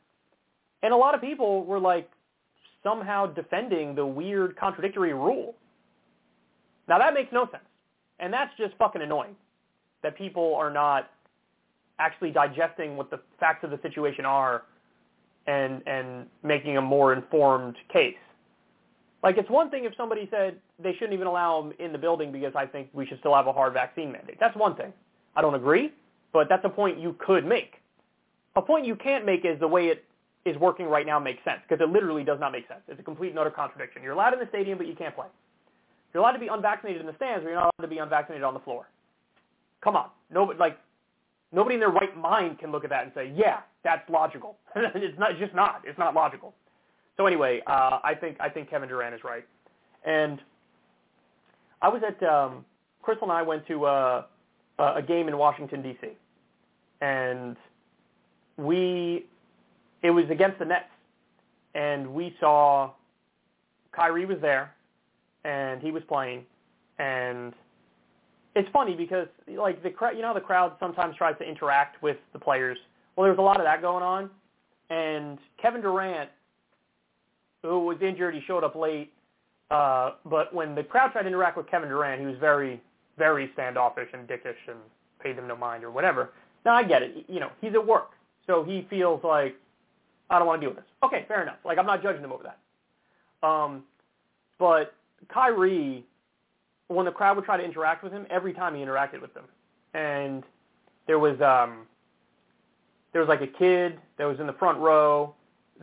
And 0.83 0.95
a 0.95 0.97
lot 0.97 1.15
of 1.15 1.21
people 1.21 1.65
were 1.65 1.81
like 1.81 2.09
somehow 2.85 3.27
defending 3.27 3.95
the 3.95 4.07
weird 4.07 4.57
contradictory 4.57 5.13
rule. 5.13 5.55
Now 6.87 6.99
that 6.99 7.13
makes 7.15 7.33
no 7.33 7.49
sense. 7.51 7.65
And 8.21 8.33
that's 8.33 8.53
just 8.57 8.75
fucking 8.79 9.03
annoying 9.03 9.35
that 10.03 10.17
people 10.17 10.55
are 10.55 10.71
not 10.71 11.11
actually 11.99 12.31
digesting 12.31 12.97
what 12.97 13.11
the 13.11 13.21
facts 13.41 13.65
of 13.65 13.71
the 13.71 13.81
situation 13.83 14.25
are 14.25 14.63
and 15.47 15.83
and 15.87 16.27
making 16.43 16.77
a 16.77 16.83
more 16.83 17.13
informed 17.13 17.77
case. 17.93 18.17
Like 19.23 19.37
it's 19.37 19.51
one 19.51 19.71
thing 19.71 19.85
if 19.85 19.95
somebody 19.97 20.29
said 20.31 20.59
they 20.79 20.93
shouldn't 20.95 21.13
even 21.13 21.27
allow 21.27 21.63
them 21.63 21.73
in 21.79 21.93
the 21.93 21.99
building 21.99 22.31
because 22.31 22.53
I 22.55 22.67
think 22.67 22.89
we 22.93 23.07
should 23.07 23.19
still 23.19 23.35
have 23.35 23.47
a 23.47 23.53
hard 23.53 23.73
vaccine 23.73 24.13
mandate. 24.13 24.39
That's 24.39 24.57
one 24.57 24.77
thing. 24.77 24.93
I 25.35 25.43
don't 25.43 25.55
agree, 25.55 25.93
but 26.33 26.49
that's 26.49 26.65
a 26.65 26.69
point 26.69 26.99
you 26.99 27.17
could 27.19 27.45
make. 27.45 27.75
A 28.57 28.63
point 28.63 28.87
you 28.87 28.97
can't 28.97 29.25
make 29.25 29.45
is 29.45 29.59
the 29.61 29.69
way 29.69 29.89
it 29.89 30.05
is 30.45 30.57
working 30.57 30.87
right 30.87 31.07
now 31.07 31.19
makes 31.19 31.43
sense 31.45 31.61
because 31.69 31.83
it 31.83 31.91
literally 31.91 32.25
does 32.25 32.41
not 32.41 32.53
make 32.53 32.67
sense. 32.69 32.81
It's 32.89 33.01
a 33.01 33.03
complete 33.03 33.31
and 33.31 33.39
utter 33.39 33.51
contradiction. 33.51 34.03
You're 34.03 34.13
allowed 34.13 34.35
in 34.35 34.39
the 34.41 34.49
stadium, 34.49 34.79
but 34.79 34.87
you 34.87 34.95
can't 34.95 35.15
play. 35.15 35.27
You're 36.13 36.23
allowed 36.23 36.33
to 36.33 36.39
be 36.39 36.49
unvaccinated 36.49 37.01
in 37.01 37.07
the 37.07 37.15
stands, 37.17 37.45
but 37.45 37.51
you're 37.51 37.61
not 37.61 37.75
allowed 37.79 37.87
to 37.87 37.89
be 37.89 37.99
unvaccinated 37.99 38.45
on 38.45 38.55
the 38.55 38.61
floor. 38.61 38.89
Come 39.81 39.97
on, 39.97 40.09
nobody 40.31 40.59
like 40.59 40.79
nobody 41.53 41.75
in 41.75 41.81
their 41.81 41.91
right 41.91 42.17
mind 42.17 42.59
can 42.59 42.73
look 42.73 42.85
at 42.85 42.91
that 42.91 43.05
and 43.05 43.13
say, 43.15 43.33
yeah, 43.35 43.61
that's 43.85 44.09
logical. 44.11 44.57
it's 44.77 45.19
not 45.19 45.33
it's 45.33 45.41
just 45.41 45.55
not. 45.55 45.83
It's 45.85 45.99
not 45.99 46.15
logical. 46.15 46.55
So 47.17 47.27
anyway, 47.27 47.63
uh, 47.67 47.99
I 48.05 48.15
think 48.15 48.37
I 48.41 48.49
think 48.49 48.71
Kevin 48.71 48.89
Durant 48.89 49.15
is 49.15 49.25
right. 49.25 49.45
And 50.05 50.41
I 51.83 51.89
was 51.89 52.03
at 52.07 52.23
um, 52.29 52.65
Crystal 53.03 53.29
and 53.29 53.33
I 53.33 53.43
went 53.43 53.67
to 53.69 53.85
uh, 53.87 54.25
a 54.79 55.03
game 55.03 55.29
in 55.29 55.37
Washington 55.37 55.83
D.C. 55.83 56.09
and 57.01 57.57
we 58.57 59.27
it 60.03 60.11
was 60.11 60.25
against 60.31 60.59
the 60.59 60.65
Nets, 60.65 60.85
and 61.75 62.07
we 62.15 62.37
saw 62.39 62.93
Kyrie 63.93 64.27
was 64.27 64.39
there, 64.41 64.75
and 65.45 65.83
he 65.83 65.91
was 65.91 66.03
playing, 66.09 66.45
and 66.99 67.53
it's 68.59 68.69
funny 68.73 68.95
because 68.95 69.29
like 69.47 69.83
the 69.83 69.93
you 70.15 70.23
know, 70.23 70.35
the 70.35 70.41
crowd 70.41 70.73
sometimes 70.81 71.17
tries 71.17 71.39
to 71.39 71.45
interact 71.45 72.03
with 72.03 72.17
the 72.33 72.39
players. 72.39 72.77
Well, 73.17 73.25
there's 73.25 73.39
a 73.39 73.43
lot 73.43 73.59
of 73.59 73.65
that 73.65 73.81
going 73.81 74.03
on, 74.03 74.31
and 74.91 75.39
Kevin 75.63 75.81
Durant, 75.81 76.29
who 77.63 77.87
was 77.87 77.99
injured, 78.03 78.35
he 78.35 78.41
showed 78.47 78.65
up 78.65 78.75
late. 78.75 79.13
Uh, 79.71 80.13
but 80.25 80.53
when 80.53 80.75
the 80.75 80.83
crowd 80.83 81.13
tried 81.13 81.23
to 81.23 81.29
interact 81.29 81.57
with 81.57 81.71
Kevin 81.71 81.89
Durant, 81.89 82.21
he 82.21 82.27
was 82.27 82.37
very, 82.39 82.81
very 83.17 83.51
standoffish 83.53 84.09
and 84.13 84.27
dickish 84.27 84.57
and 84.67 84.79
paid 85.23 85.37
them 85.37 85.47
no 85.47 85.57
mind 85.57 85.85
or 85.85 85.91
whatever. 85.91 86.31
Now 86.65 86.75
I 86.75 86.83
get 86.83 87.03
it. 87.03 87.27
You 87.29 87.39
know, 87.39 87.51
he's 87.61 87.75
at 87.75 87.87
work, 87.87 88.11
so 88.47 88.65
he 88.65 88.87
feels 88.91 89.23
like 89.23 89.55
I 90.31 90.39
don't 90.39 90.49
want 90.49 90.61
to 90.61 90.67
deal 90.67 90.75
with 90.75 90.85
this. 90.85 90.93
Okay, 91.05 91.25
fair 91.29 91.43
enough. 91.43 91.59
Like 91.65 91.79
I'm 91.79 91.87
not 91.87 92.03
judging 92.03 92.25
him 92.25 92.33
over 92.33 92.45
that. 92.45 93.47
Um, 93.47 93.85
but 94.59 94.95
Kyrie, 95.33 96.05
when 96.89 97.07
the 97.07 97.13
crowd 97.13 97.37
would 97.37 97.45
try 97.45 97.57
to 97.57 97.65
interact 97.65 98.03
with 98.03 98.13
him, 98.13 98.27
every 98.31 98.53
time 98.53 98.75
he 98.75 98.81
interacted 98.83 99.21
with 99.21 99.33
them, 99.35 99.45
and 99.95 100.43
there 101.07 101.19
was 101.19 101.41
um, 101.41 101.87
there 103.13 103.21
was 103.21 103.29
like 103.29 103.41
a 103.41 103.59
kid 103.59 103.99
that 104.19 104.25
was 104.25 104.41
in 104.41 104.47
the 104.47 104.53
front 104.55 104.79
row 104.79 105.35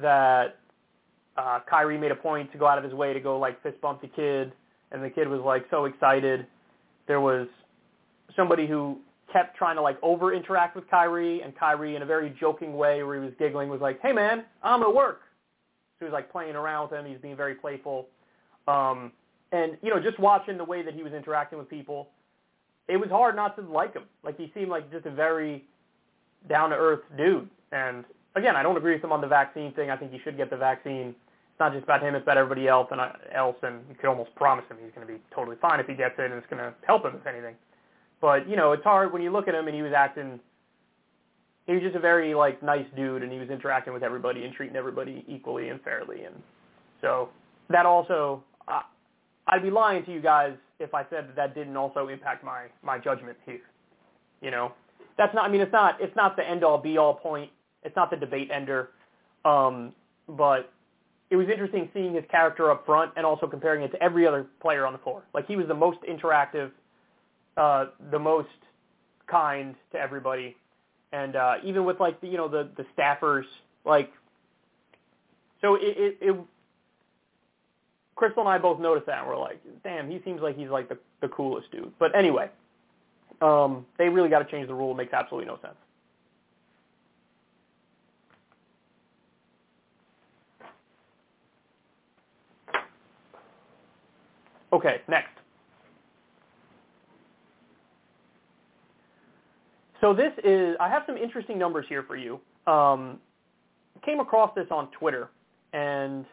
that 0.02 0.60
uh, 1.38 1.60
Kyrie 1.70 1.98
made 1.98 2.12
a 2.12 2.16
point 2.16 2.52
to 2.52 2.58
go 2.58 2.68
out 2.68 2.78
of 2.78 2.84
his 2.84 2.94
way 2.94 3.14
to 3.14 3.20
go 3.20 3.38
like 3.40 3.62
fist 3.64 3.80
bump 3.82 4.02
the 4.02 4.08
kid, 4.08 4.52
and 4.92 5.04
the 5.04 5.10
kid 5.10 5.28
was 5.28 5.42
like 5.42 5.66
so 5.70 5.86
excited. 5.86 6.48
There 7.08 7.22
was 7.22 7.48
somebody 8.36 8.68
who 8.68 9.00
kept 9.32 9.58
trying 9.58 9.76
to 9.76 9.82
like 9.82 9.98
over 10.02 10.34
interact 10.34 10.76
with 10.76 10.90
Kyrie, 10.90 11.42
and 11.42 11.58
Kyrie 11.58 11.96
in 11.96 12.02
a 12.02 12.06
very 12.06 12.36
joking 12.40 12.76
way 12.76 13.04
where 13.04 13.16
he 13.16 13.26
was 13.26 13.34
giggling 13.38 13.70
was 13.70 13.82
like, 13.82 14.00
"Hey 14.02 14.12
man, 14.12 14.46
I'm 14.64 14.82
at 14.82 14.94
work." 14.94 15.22
So 15.98 16.00
he 16.00 16.06
was 16.06 16.14
like 16.14 16.32
playing 16.32 16.56
around 16.56 16.90
with 16.90 17.00
him. 17.00 17.06
He's 17.06 17.22
being 17.22 17.36
very 17.36 17.56
playful, 17.56 18.08
um, 18.68 19.12
and 19.52 19.78
you 19.82 19.90
know 19.90 20.00
just 20.00 20.20
watching 20.20 20.58
the 20.58 20.64
way 20.64 20.82
that 20.82 20.94
he 20.94 21.04
was 21.04 21.14
interacting 21.14 21.58
with 21.58 21.70
people, 21.70 22.10
it 22.88 22.98
was 22.98 23.10
hard 23.10 23.36
not 23.36 23.56
to 23.58 23.62
like 23.62 23.94
him. 23.94 24.04
Like 24.24 24.38
he 24.38 24.52
seemed 24.54 24.70
like 24.70 24.92
just 24.92 25.06
a 25.06 25.12
very 25.12 25.64
down 26.50 26.70
to 26.70 26.76
earth 26.76 27.02
dude. 27.18 27.50
And 27.72 28.06
again, 28.36 28.56
I 28.56 28.64
don't 28.64 28.78
agree 28.78 28.94
with 28.94 29.04
him 29.04 29.12
on 29.12 29.22
the 29.22 29.28
vaccine 29.28 29.74
thing. 29.74 29.90
I 29.90 29.98
think 29.98 30.12
he 30.12 30.20
should 30.24 30.38
get 30.38 30.50
the 30.50 30.58
vaccine. 30.58 31.10
It's 31.10 31.60
not 31.60 31.74
just 31.74 31.84
about 31.84 32.04
him; 32.04 32.16
it's 32.16 32.24
about 32.24 32.38
everybody 32.38 32.68
else. 32.68 32.88
And 32.92 33.00
uh, 33.00 33.14
else, 33.34 33.56
and 33.64 33.82
you 33.90 33.96
could 33.96 34.10
almost 34.10 34.34
promise 34.36 34.66
him 34.70 34.78
he's 34.84 34.94
going 34.94 35.08
to 35.08 35.14
be 35.14 35.20
totally 35.34 35.58
fine 35.62 35.80
if 35.80 35.88
he 35.88 35.96
gets 35.96 36.16
it, 36.18 36.26
and 36.26 36.34
it's 36.34 36.48
going 36.50 36.62
to 36.62 36.74
help 36.86 37.06
him 37.06 37.16
if 37.16 37.26
anything. 37.26 37.56
But 38.22 38.48
you 38.50 38.56
know, 38.56 38.74
it's 38.74 38.84
hard 38.84 39.14
when 39.14 39.22
you 39.22 39.32
look 39.32 39.48
at 39.48 39.56
him 39.56 39.68
and 39.68 39.76
he 39.76 39.82
was 39.82 39.94
acting. 39.96 40.40
He 41.66 41.74
was 41.74 41.82
just 41.82 41.96
a 41.96 42.00
very 42.00 42.36
like 42.36 42.62
nice 42.62 42.86
dude, 42.96 43.24
and 43.24 43.32
he 43.32 43.40
was 43.40 43.50
interacting 43.50 43.94
with 43.94 44.04
everybody 44.04 44.44
and 44.44 44.54
treating 44.54 44.76
everybody 44.76 45.26
equally 45.28 45.70
and 45.70 45.82
fairly, 45.82 46.24
and 46.24 46.36
so 47.02 47.30
that 47.70 47.86
also. 47.86 48.44
I'd 49.48 49.62
be 49.62 49.70
lying 49.70 50.04
to 50.06 50.12
you 50.12 50.22
guys 50.22 50.54
if 50.80 50.94
I 50.94 51.04
said 51.10 51.28
that 51.28 51.36
that 51.36 51.56
didn't 51.56 51.78
also 51.78 52.08
impact 52.08 52.44
my 52.44 52.66
my 52.84 52.98
judgment 52.98 53.38
here. 53.46 53.62
You 54.42 54.52
know, 54.52 54.74
that's 55.18 55.34
not. 55.34 55.46
I 55.46 55.50
mean, 55.50 55.62
it's 55.62 55.74
not. 55.74 56.02
It's 56.02 56.16
not 56.16 56.36
the 56.36 56.48
end 56.48 56.64
all 56.64 56.78
be 56.78 56.98
all 56.98 57.14
point. 57.14 57.52
It's 57.84 57.96
not 57.96 58.10
the 58.10 58.18
debate 58.18 58.50
ender. 58.52 58.90
Um, 59.44 59.94
but 60.28 60.72
it 61.30 61.36
was 61.36 61.48
interesting 61.50 61.90
seeing 61.94 62.14
his 62.16 62.24
character 62.30 62.72
up 62.72 62.86
front 62.86 63.12
and 63.16 63.26
also 63.26 63.48
comparing 63.48 63.84
it 63.84 63.92
to 63.92 64.02
every 64.02 64.28
other 64.28 64.48
player 64.62 64.86
on 64.86 64.94
the 64.94 65.00
floor. 65.00 65.24
Like 65.34 65.48
he 65.48 65.56
was 65.56 65.68
the 65.68 65.76
most 65.76 66.00
interactive 66.02 66.72
uh, 67.58 67.86
the 68.12 68.20
most 68.20 68.50
kind 69.28 69.76
to 69.92 69.98
everybody, 69.98 70.56
and 71.14 71.36
uh, 71.36 71.56
even 71.64 71.86
with 71.86 72.00
like 72.00 72.20
the 72.22 72.28
you 72.28 72.38
know 72.38 72.48
the 72.48 72.70
the 72.78 72.86
staffers 72.98 73.46
like. 73.86 74.12
So 75.62 75.76
it, 75.76 75.82
it, 75.98 76.18
it 76.22 76.36
Crystal 78.16 78.42
and 78.42 78.50
I 78.50 78.58
both 78.58 78.80
noticed 78.80 79.08
that 79.08 79.20
and 79.20 79.28
we're 79.28 79.38
like, 79.38 79.62
damn, 79.84 80.10
he 80.10 80.22
seems 80.24 80.42
like 80.42 80.58
he's 80.58 80.70
like 80.70 80.88
the 80.90 80.98
the 81.22 81.28
coolest 81.28 81.72
dude. 81.72 81.92
But 82.00 82.16
anyway, 82.16 82.50
um, 83.42 83.86
they 83.98 84.10
really 84.10 84.30
got 84.30 84.40
to 84.40 84.50
change 84.50 84.68
the 84.68 84.74
rule. 84.74 84.92
It 84.92 84.98
makes 84.98 85.14
absolutely 85.14 85.48
no 85.48 85.60
sense. 85.62 85.76
Okay, 94.74 95.02
next. 95.08 95.30
So 100.02 100.14
this 100.14 100.34
is, 100.44 100.76
I 100.82 100.90
have 100.90 101.04
some 101.06 101.18
interesting 101.18 101.58
numbers 101.58 101.86
here 101.88 102.04
for 102.04 102.18
you. 102.18 102.40
Um, 102.68 103.20
came 104.04 104.20
across 104.20 104.54
this 104.54 104.68
on 104.70 104.90
Twitter, 104.92 105.30
and 105.72 106.26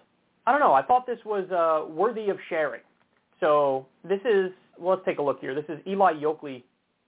I 0.47 0.53
don't 0.53 0.61
know, 0.61 0.73
I 0.73 0.83
thought 0.83 1.07
this 1.07 1.19
was 1.25 1.49
uh, 1.51 1.91
worthy 1.91 2.29
of 2.29 2.39
sharing. 2.49 2.81
So 3.41 3.87
this 4.05 4.21
is, 4.25 4.51
well, 4.79 4.95
let's 4.95 5.05
take 5.05 5.19
a 5.19 5.23
look 5.23 5.41
here. 5.41 5.55
This 5.55 5.65
is 5.69 5.79
Eli 5.87 6.15
Yokley, 6.15 6.63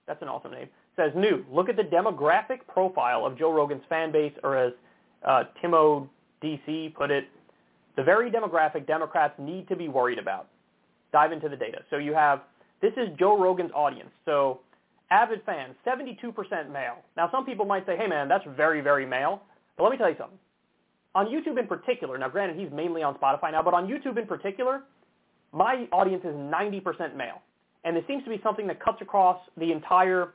that's 0.07 0.21
an 0.21 0.27
awesome 0.27 0.51
name, 0.51 0.67
says, 0.95 1.11
new, 1.15 1.45
look 1.51 1.69
at 1.69 1.75
the 1.75 1.83
demographic 1.83 2.59
profile 2.67 3.25
of 3.25 3.37
Joe 3.37 3.51
Rogan's 3.51 3.83
fan 3.89 4.11
base, 4.11 4.33
or 4.43 4.57
as 4.57 4.73
uh, 5.27 5.43
Timo 5.61 6.07
DC 6.43 6.93
put 6.95 7.11
it, 7.11 7.25
the 7.95 8.03
very 8.03 8.29
demographic 8.29 8.87
Democrats 8.87 9.33
need 9.39 9.67
to 9.67 9.75
be 9.75 9.87
worried 9.87 10.19
about. 10.19 10.47
Dive 11.11 11.31
into 11.31 11.49
the 11.49 11.55
data. 11.55 11.79
So 11.89 11.97
you 11.97 12.13
have, 12.13 12.41
this 12.81 12.91
is 12.97 13.09
Joe 13.17 13.37
Rogan's 13.41 13.71
audience. 13.73 14.09
So 14.25 14.59
Avid 15.11 15.41
fans, 15.45 15.75
72% 15.85 16.71
male. 16.71 16.97
Now, 17.15 17.29
some 17.31 17.45
people 17.45 17.65
might 17.65 17.85
say, 17.85 17.95
hey, 17.97 18.07
man, 18.07 18.27
that's 18.27 18.43
very, 18.55 18.81
very 18.81 19.05
male. 19.05 19.41
But 19.77 19.83
let 19.83 19.91
me 19.91 19.97
tell 19.97 20.09
you 20.09 20.15
something. 20.17 20.39
On 21.15 21.27
YouTube 21.27 21.57
in 21.57 21.65
particular, 21.65 22.17
now 22.17 22.27
granted 22.27 22.59
he's 22.59 22.71
mainly 22.71 23.01
on 23.01 23.15
Spotify 23.15 23.51
now, 23.51 23.63
but 23.63 23.73
on 23.73 23.87
YouTube 23.87 24.19
in 24.19 24.27
particular, 24.27 24.83
my 25.53 25.87
audience 25.93 26.23
is 26.25 26.35
90% 26.35 27.15
male. 27.15 27.41
And 27.85 27.95
it 27.95 28.03
seems 28.07 28.23
to 28.25 28.29
be 28.29 28.39
something 28.43 28.67
that 28.67 28.83
cuts 28.83 29.01
across 29.01 29.39
the 29.57 29.71
entire 29.71 30.33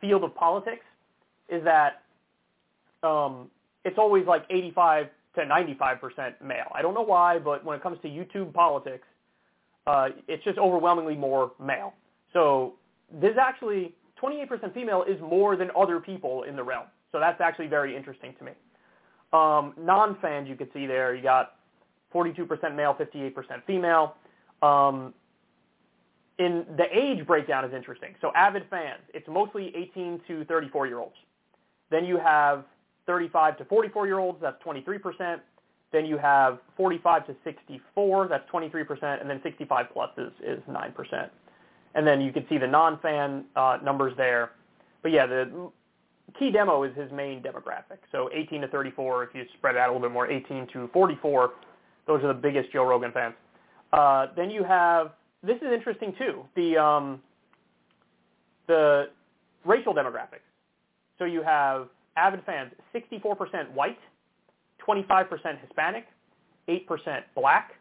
field 0.00 0.24
of 0.24 0.34
politics 0.34 0.84
is 1.50 1.62
that 1.64 2.02
um, 3.06 3.50
it's 3.84 3.98
always 3.98 4.26
like 4.26 4.44
85 4.48 5.08
to 5.34 5.40
95% 5.42 6.40
male. 6.42 6.70
I 6.74 6.80
don't 6.80 6.94
know 6.94 7.02
why, 7.02 7.38
but 7.38 7.64
when 7.64 7.76
it 7.76 7.82
comes 7.82 7.98
to 8.02 8.08
YouTube 8.08 8.54
politics, 8.54 9.06
uh, 9.86 10.08
it's 10.28 10.42
just 10.44 10.58
overwhelmingly 10.58 11.16
more 11.16 11.52
male. 11.60 11.92
So 12.32 12.74
there's 13.12 13.36
actually 13.38 13.94
28% 14.22 14.72
female 14.72 15.04
is 15.06 15.20
more 15.20 15.56
than 15.56 15.70
other 15.76 16.00
people 16.00 16.44
in 16.44 16.56
the 16.56 16.62
realm. 16.62 16.86
So 17.12 17.20
that's 17.20 17.40
actually 17.40 17.66
very 17.66 17.94
interesting 17.94 18.34
to 18.38 18.44
me. 18.44 18.52
Um, 19.34 19.74
non-fans 19.76 20.48
you 20.48 20.54
could 20.54 20.70
see 20.72 20.86
there, 20.86 21.14
you 21.14 21.22
got 21.22 21.56
42% 22.14 22.74
male, 22.74 22.94
58% 22.94 23.34
female. 23.66 24.14
Um, 24.62 25.12
in 26.38 26.64
the 26.76 26.86
age 26.96 27.26
breakdown 27.26 27.64
is 27.64 27.74
interesting. 27.74 28.14
So 28.20 28.32
avid 28.36 28.64
fans, 28.70 29.02
it's 29.12 29.26
mostly 29.28 29.72
18 29.76 30.20
to 30.28 30.44
34 30.44 30.86
year 30.86 30.98
olds. 31.00 31.16
Then 31.90 32.04
you 32.04 32.16
have 32.16 32.64
35 33.06 33.58
to 33.58 33.64
44 33.64 34.06
year 34.06 34.18
olds, 34.18 34.38
that's 34.40 34.62
23%. 34.62 35.40
Then 35.92 36.06
you 36.06 36.16
have 36.16 36.58
45 36.76 37.26
to 37.26 37.36
64, 37.44 38.28
that's 38.28 38.48
23%, 38.50 39.20
and 39.20 39.28
then 39.28 39.40
65 39.42 39.86
plus 39.92 40.10
is, 40.16 40.32
is 40.42 40.60
9%. 40.68 41.28
And 41.96 42.06
then 42.06 42.20
you 42.20 42.32
can 42.32 42.46
see 42.48 42.58
the 42.58 42.66
non-fan 42.66 43.44
uh, 43.54 43.78
numbers 43.82 44.12
there. 44.16 44.52
But 45.02 45.12
yeah, 45.12 45.26
the 45.26 45.70
key 46.38 46.50
demo 46.50 46.82
is 46.82 46.94
his 46.96 47.10
main 47.12 47.42
demographic. 47.42 47.98
So 48.12 48.30
18 48.32 48.62
to 48.62 48.68
34, 48.68 49.24
if 49.24 49.30
you 49.34 49.44
spread 49.56 49.76
it 49.76 49.78
out 49.78 49.90
a 49.90 49.92
little 49.92 50.08
bit 50.08 50.12
more, 50.12 50.30
18 50.30 50.68
to 50.72 50.88
44, 50.92 51.52
those 52.06 52.22
are 52.22 52.28
the 52.28 52.34
biggest 52.34 52.72
Joe 52.72 52.84
Rogan 52.84 53.12
fans. 53.12 53.34
Uh, 53.92 54.26
then 54.36 54.50
you 54.50 54.64
have, 54.64 55.12
this 55.42 55.56
is 55.56 55.72
interesting 55.72 56.14
too, 56.18 56.44
the, 56.56 56.76
um, 56.76 57.22
the 58.66 59.10
racial 59.64 59.94
demographics. 59.94 60.46
So 61.18 61.24
you 61.24 61.42
have 61.42 61.88
avid 62.16 62.42
fans, 62.44 62.72
64% 62.94 63.70
white, 63.72 63.98
25% 64.86 65.60
Hispanic, 65.60 66.06
8% 66.68 67.22
black, 67.34 67.74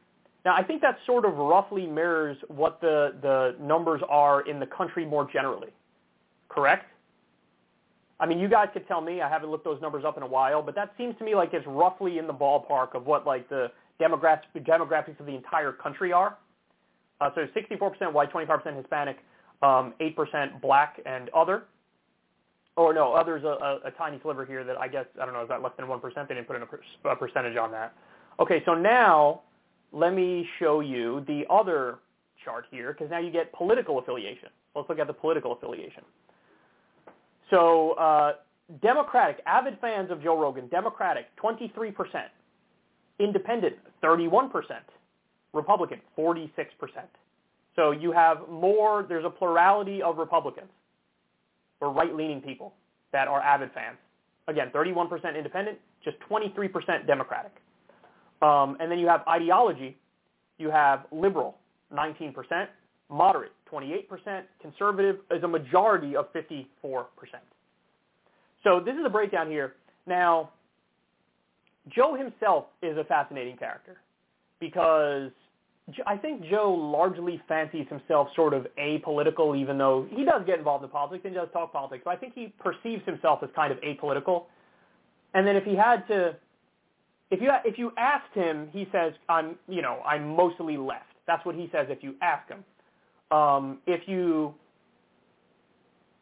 now, 0.46 0.56
I 0.56 0.64
think 0.64 0.82
that 0.82 0.98
sort 1.06 1.26
of 1.26 1.36
roughly 1.36 1.88
mirrors 1.88 2.38
what 2.50 2.82
the, 2.82 3.16
the 3.22 3.56
numbers 3.64 4.02
are 4.10 4.42
in 4.42 4.60
the 4.60 4.66
country 4.66 5.06
more 5.06 5.28
generally, 5.32 5.70
correct? 6.50 6.86
I 8.20 8.26
mean, 8.26 8.40
you 8.40 8.48
guys 8.48 8.70
could 8.74 8.88
tell 8.88 9.02
me. 9.02 9.22
I 9.22 9.30
haven't 9.30 9.50
looked 9.50 9.66
those 9.66 9.82
numbers 9.82 10.06
up 10.06 10.18
in 10.18 10.24
a 10.24 10.28
while, 10.28 10.62
but 10.62 10.76
that 10.76 10.94
seems 10.98 11.18
to 11.18 11.24
me 11.24 11.36
like 11.36 11.54
it's 11.54 11.66
roughly 11.68 12.18
in 12.20 12.28
the 12.28 12.34
ballpark 12.34 12.96
of 12.96 13.06
what 13.06 13.26
like 13.26 13.50
the 13.50 13.72
demographics, 14.00 14.44
demographics 14.56 15.20
of 15.20 15.26
the 15.26 15.36
entire 15.36 15.72
country 15.72 16.14
are. 16.14 16.38
Uh, 17.22 17.30
so 17.36 17.46
64% 17.56 18.12
white, 18.12 18.32
25% 18.32 18.78
Hispanic, 18.78 19.18
um, 19.62 19.94
8% 20.02 20.62
black 20.62 21.00
and 21.06 21.30
other. 21.30 21.64
Or 22.76 22.94
no, 22.94 23.14
other's 23.14 23.44
a, 23.44 23.48
a, 23.48 23.80
a 23.86 23.92
tiny 23.92 24.20
sliver 24.24 24.46
here 24.46 24.64
that 24.64 24.78
I 24.78 24.88
guess, 24.88 25.06
I 25.22 25.26
don't 25.26 25.34
know, 25.34 25.44
is 25.44 25.50
that 25.50 25.62
less 25.62 25.74
than 25.78 25.86
1%? 25.86 26.02
They 26.28 26.34
didn't 26.34 26.48
put 26.48 26.56
in 26.56 26.64
a, 26.64 26.66
per, 26.66 26.82
a 27.06 27.16
percentage 27.16 27.56
on 27.56 27.72
that. 27.72 27.94
Okay, 28.40 28.64
so 28.66 28.74
now 28.74 29.42
let 29.92 30.14
me 30.14 30.48
show 30.60 30.80
you 30.80 31.24
the 31.28 31.44
other 31.50 32.00
chart 32.44 32.66
here 32.72 32.94
because 32.94 33.12
now 33.12 33.20
you 33.20 33.32
get 33.32 33.54
political 33.54 34.00
affiliation. 34.00 34.50
Let's 34.76 34.90
look 34.90 35.00
at 35.00 35.08
the 35.08 35.14
political 35.14 35.54
affiliation. 35.54 36.04
So 37.50 37.92
uh, 37.94 38.34
Democratic, 38.82 39.42
avid 39.46 39.78
fans 39.80 40.12
of 40.12 40.22
Joe 40.24 40.40
Rogan, 40.40 40.68
Democratic, 40.70 41.26
23%. 41.38 41.94
Independent, 43.20 43.76
31%. 44.04 44.50
Republican, 45.54 46.00
46%. 46.18 46.50
So 47.76 47.92
you 47.92 48.12
have 48.12 48.50
more, 48.50 49.06
there's 49.08 49.26
a 49.26 49.30
plurality 49.30 50.02
of 50.02 50.18
Republicans 50.18 50.70
or 51.80 51.92
right-leaning 51.92 52.42
people 52.42 52.74
that 53.12 53.28
are 53.28 53.42
avid 53.42 53.72
fans. 53.74 53.98
Again, 54.48 54.72
31% 54.74 55.38
independent, 55.38 55.78
just 56.04 56.18
23% 56.30 57.08
Democratic. 57.08 57.52
Um, 58.42 58.78
and 58.80 58.92
then 58.92 59.00
you 59.00 59.08
have 59.08 59.22
ideology. 59.28 59.98
You 60.58 60.70
have 60.70 61.06
liberal, 61.12 61.58
19%, 61.94 62.34
moderate, 63.14 63.52
28%, 63.72 64.42
conservative 64.60 65.18
is 65.32 65.44
a 65.44 65.48
majority 65.48 66.16
of 66.16 66.34
54%. 66.34 66.66
So 68.64 68.80
this 68.80 68.96
is 68.96 69.06
a 69.06 69.10
breakdown 69.10 69.50
here. 69.50 69.76
Now, 70.08 70.50
Joe 71.90 72.16
himself 72.16 72.66
is 72.82 72.98
a 72.98 73.04
fascinating 73.04 73.58
character 73.58 73.98
because 74.60 75.32
I 76.08 76.16
think 76.16 76.44
Joe 76.50 76.74
largely 76.74 77.42
fancies 77.48 77.86
himself 77.90 78.30
sort 78.36 78.54
of 78.54 78.66
apolitical, 78.80 79.58
even 79.58 79.78
though 79.78 80.08
he 80.10 80.24
does 80.24 80.44
get 80.48 80.58
involved 80.58 80.84
in 80.84 80.90
politics 80.90 81.24
and 81.26 81.36
does 81.36 81.50
talk 81.52 81.74
politics. 81.74 82.04
So 82.06 82.10
I 82.10 82.16
think 82.16 82.34
he 82.34 82.54
perceives 82.60 83.06
himself 83.06 83.44
as 83.44 83.50
kind 83.56 83.72
of 83.72 83.80
apolitical. 83.82 84.46
And 85.34 85.46
then 85.46 85.56
if 85.58 85.66
he 85.66 85.76
had 85.76 86.08
to, 86.08 86.36
if 87.32 87.42
you 87.42 87.52
if 87.66 87.78
you 87.78 87.92
asked 87.98 88.34
him, 88.34 88.70
he 88.72 88.88
says, 88.94 89.14
"I'm 89.28 89.56
you 89.68 89.82
know 89.82 90.00
I'm 90.06 90.36
mostly 90.36 90.78
left." 90.78 91.06
That's 91.28 91.46
what 91.46 91.56
he 91.56 91.70
says 91.72 91.88
if 91.90 92.02
you 92.02 92.16
ask 92.22 92.48
him. 92.48 92.64
Um, 93.34 93.80
if 93.88 94.08
you 94.08 94.54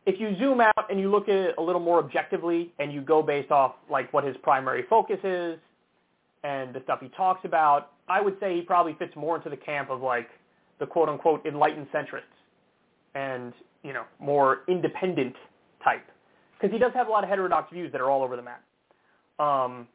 if 0.05 0.19
you 0.19 0.35
zoom 0.39 0.61
out 0.61 0.89
and 0.89 0.99
you 0.99 1.11
look 1.11 1.27
at 1.27 1.35
it 1.35 1.55
a 1.57 1.61
little 1.61 1.81
more 1.81 1.99
objectively 1.99 2.71
and 2.79 2.91
you 2.91 3.01
go 3.01 3.21
based 3.21 3.51
off 3.51 3.75
like 3.89 4.11
what 4.13 4.23
his 4.23 4.35
primary 4.41 4.83
focus 4.89 5.19
is 5.23 5.59
and 6.43 6.73
the 6.73 6.81
stuff 6.85 6.99
he 7.01 7.09
talks 7.09 7.45
about, 7.45 7.91
I 8.07 8.21
would 8.21 8.39
say 8.39 8.55
he 8.55 8.61
probably 8.61 8.95
fits 8.97 9.15
more 9.15 9.35
into 9.35 9.49
the 9.49 9.57
camp 9.57 9.91
of 9.91 10.01
like 10.01 10.29
the 10.79 10.87
quote 10.87 11.09
unquote 11.09 11.45
enlightened 11.45 11.87
centrists 11.93 12.21
and, 13.13 13.53
you 13.83 13.93
know, 13.93 14.05
more 14.19 14.61
independent 14.67 15.35
type. 15.83 16.05
Because 16.57 16.73
he 16.73 16.79
does 16.79 16.93
have 16.93 17.07
a 17.07 17.11
lot 17.11 17.23
of 17.23 17.29
heterodox 17.29 17.71
views 17.71 17.91
that 17.91 18.01
are 18.01 18.09
all 18.09 18.23
over 18.23 18.35
the 18.35 18.41
map. 18.41 18.63
Um, 19.37 19.87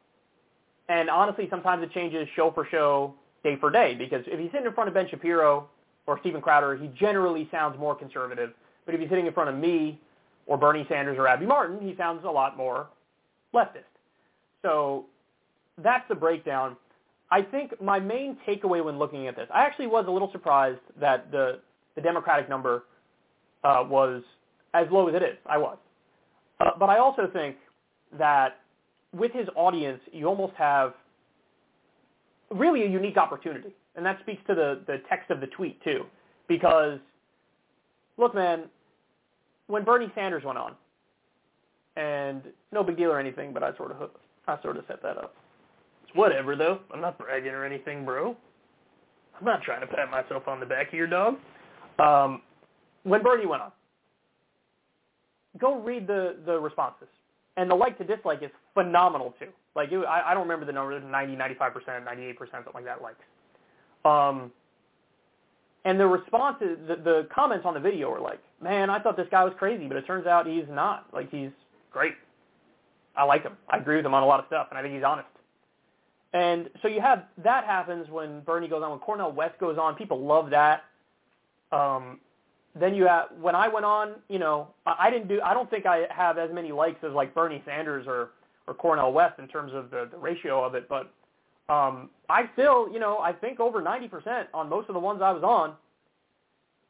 and 0.87 1.09
honestly, 1.09 1.47
sometimes 1.49 1.83
it 1.83 1.91
changes 1.91 2.27
show 2.35 2.51
for 2.51 2.65
show, 2.69 3.13
day 3.43 3.57
for 3.59 3.71
day, 3.71 3.95
because 3.95 4.23
if 4.27 4.39
he's 4.39 4.51
sitting 4.51 4.67
in 4.67 4.73
front 4.73 4.87
of 4.87 4.93
Ben 4.93 5.07
Shapiro 5.09 5.67
or 6.07 6.19
Steven 6.21 6.41
Crowder, 6.41 6.75
he 6.75 6.87
generally 6.97 7.47
sounds 7.51 7.77
more 7.77 7.93
conservative 7.93 8.53
but 8.87 8.95
if 8.95 9.01
he's 9.01 9.09
sitting 9.09 9.27
in 9.27 9.33
front 9.33 9.49
of 9.49 9.55
me 9.55 9.99
or 10.47 10.57
Bernie 10.57 10.85
Sanders 10.89 11.17
or 11.19 11.27
Abby 11.27 11.45
Martin, 11.45 11.85
he 11.85 11.95
sounds 11.95 12.23
a 12.25 12.31
lot 12.31 12.57
more 12.57 12.87
leftist. 13.53 13.83
So 14.63 15.05
that's 15.83 16.07
the 16.09 16.15
breakdown. 16.15 16.75
I 17.29 17.41
think 17.41 17.79
my 17.81 17.99
main 17.99 18.37
takeaway 18.47 18.83
when 18.83 18.97
looking 18.97 19.27
at 19.27 19.35
this, 19.35 19.47
I 19.53 19.63
actually 19.63 19.87
was 19.87 20.05
a 20.07 20.11
little 20.11 20.31
surprised 20.31 20.79
that 20.99 21.29
the, 21.31 21.59
the 21.95 22.01
Democratic 22.01 22.49
number 22.49 22.85
uh, 23.65 23.83
was 23.87 24.23
as 24.73 24.87
low 24.89 25.09
as 25.09 25.15
it 25.15 25.21
is. 25.21 25.37
I 25.45 25.57
was. 25.57 25.77
Uh, 26.61 26.69
but 26.79 26.89
I 26.89 26.97
also 26.97 27.29
think 27.31 27.57
that 28.17 28.59
with 29.13 29.33
his 29.33 29.47
audience, 29.55 29.99
you 30.13 30.27
almost 30.27 30.53
have 30.55 30.93
really 32.49 32.83
a 32.83 32.87
unique 32.87 33.17
opportunity. 33.17 33.75
And 33.97 34.05
that 34.05 34.19
speaks 34.21 34.41
to 34.47 34.55
the, 34.55 34.81
the 34.87 34.97
text 35.09 35.29
of 35.31 35.41
the 35.41 35.47
tweet, 35.47 35.83
too. 35.83 36.05
Because, 36.47 36.99
look, 38.17 38.33
man, 38.33 38.65
when 39.67 39.83
Bernie 39.83 40.11
Sanders 40.15 40.43
went 40.45 40.57
on, 40.57 40.75
and 41.97 42.43
no 42.71 42.83
big 42.83 42.95
deal 42.95 43.11
or 43.11 43.19
anything, 43.19 43.53
but 43.53 43.63
I 43.63 43.75
sort 43.75 43.91
of 43.91 44.11
I 44.47 44.61
sort 44.61 44.77
of 44.77 44.85
set 44.87 45.01
that 45.01 45.17
up. 45.17 45.35
It's 46.03 46.15
whatever 46.15 46.55
though. 46.55 46.79
I'm 46.93 47.01
not 47.01 47.17
bragging 47.17 47.51
or 47.51 47.65
anything, 47.65 48.05
bro. 48.05 48.37
I'm 49.37 49.45
not 49.45 49.61
trying 49.63 49.81
to 49.81 49.87
pat 49.87 50.09
myself 50.09 50.47
on 50.47 50.59
the 50.59 50.65
back 50.65 50.89
here, 50.91 51.07
dog. 51.07 51.35
Um, 51.99 52.41
when 53.03 53.23
Bernie 53.23 53.45
went 53.45 53.63
on, 53.63 53.71
go 55.59 55.81
read 55.81 56.07
the 56.07 56.37
the 56.45 56.59
responses, 56.59 57.09
and 57.57 57.69
the 57.69 57.75
like 57.75 57.97
to 57.97 58.03
dislike 58.03 58.43
is 58.43 58.51
phenomenal 58.73 59.33
too. 59.39 59.49
Like 59.75 59.91
it, 59.91 59.97
I, 60.05 60.31
I 60.31 60.33
don't 60.33 60.43
remember 60.43 60.65
the 60.65 60.71
number, 60.71 60.99
90, 60.99 61.35
95 61.35 61.73
percent, 61.73 62.05
98 62.05 62.37
percent, 62.37 62.63
something 62.63 62.73
like 62.73 62.85
that 62.85 63.01
likes. 63.01 63.19
Um, 64.05 64.51
and 65.85 65.99
the 65.99 66.07
responses, 66.07 66.77
the, 66.87 66.95
the 66.95 67.27
comments 67.33 67.65
on 67.65 67.73
the 67.73 67.79
video 67.79 68.09
were 68.09 68.19
like, 68.19 68.39
man, 68.61 68.89
I 68.89 68.99
thought 68.99 69.15
this 69.15 69.27
guy 69.31 69.43
was 69.43 69.53
crazy, 69.57 69.87
but 69.87 69.97
it 69.97 70.05
turns 70.05 70.27
out 70.27 70.47
he's 70.47 70.65
not. 70.69 71.07
Like, 71.13 71.31
he's 71.31 71.51
great. 71.91 72.13
I 73.15 73.23
like 73.23 73.43
him. 73.43 73.53
I 73.69 73.77
agree 73.77 73.95
with 73.95 74.05
him 74.05 74.13
on 74.13 74.23
a 74.23 74.25
lot 74.25 74.39
of 74.39 74.45
stuff, 74.47 74.67
and 74.69 74.77
I 74.77 74.81
think 74.81 74.93
he's 74.93 75.03
honest. 75.03 75.27
And 76.33 76.69
so 76.81 76.87
you 76.87 77.01
have 77.01 77.23
that 77.43 77.63
happens 77.63 78.09
when 78.09 78.41
Bernie 78.41 78.67
goes 78.67 78.83
on, 78.83 78.91
when 78.91 78.99
Cornel 78.99 79.31
West 79.31 79.57
goes 79.59 79.77
on. 79.77 79.95
People 79.95 80.19
love 80.19 80.49
that. 80.51 80.83
Um, 81.71 82.19
then 82.75 82.93
you 82.93 83.07
have 83.07 83.29
when 83.39 83.55
I 83.55 83.67
went 83.67 83.85
on, 83.85 84.15
you 84.29 84.37
know, 84.37 84.67
I, 84.85 84.95
I 85.07 85.09
didn't 85.09 85.29
do. 85.29 85.41
I 85.41 85.53
don't 85.53 85.69
think 85.69 85.85
I 85.85 86.05
have 86.09 86.37
as 86.37 86.51
many 86.53 86.71
likes 86.71 87.03
as 87.03 87.13
like 87.13 87.33
Bernie 87.33 87.63
Sanders 87.65 88.05
or 88.07 88.31
or 88.67 88.73
Cornel 88.73 89.13
West 89.13 89.39
in 89.39 89.47
terms 89.47 89.71
of 89.73 89.89
the, 89.89 90.09
the 90.11 90.17
ratio 90.17 90.63
of 90.63 90.75
it, 90.75 90.89
but 90.89 91.11
um, 91.69 92.09
I 92.29 92.49
still, 92.53 92.91
you 92.91 92.99
know, 92.99 93.19
I 93.19 93.33
think 93.33 93.59
over 93.59 93.81
90% 93.81 94.45
on 94.53 94.69
most 94.69 94.87
of 94.89 94.93
the 94.93 94.99
ones 94.99 95.21
I 95.21 95.31
was 95.31 95.43
on, 95.43 95.73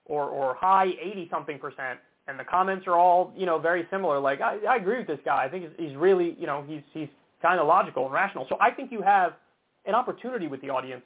or 0.06 0.30
or 0.30 0.56
high 0.56 0.86
80 0.86 1.28
something 1.32 1.60
percent, 1.60 2.00
and 2.28 2.40
the 2.40 2.44
comments 2.44 2.88
are 2.88 2.96
all, 2.96 3.34
you 3.36 3.46
know, 3.46 3.58
very 3.60 3.88
similar. 3.92 4.20
Like 4.20 4.42
I, 4.42 4.58
I 4.70 4.76
agree 4.78 5.00
with 5.00 5.08
this 5.08 5.20
guy. 5.26 5.44
I 5.44 5.50
think 5.50 5.64
he's, 5.64 5.88
he's 5.90 5.98
really, 5.98 6.36
you 6.40 6.46
know, 6.46 6.64
he's 6.68 6.82
he's 6.94 7.10
kind 7.42 7.60
of 7.60 7.68
logical 7.68 8.06
and 8.06 8.14
rational. 8.14 8.46
So 8.50 8.58
I 8.62 8.72
think 8.72 8.92
you 8.92 9.02
have 9.02 9.34
an 9.86 9.96
opportunity 9.96 10.48
with 10.48 10.62
the 10.62 10.70
audience 10.70 11.04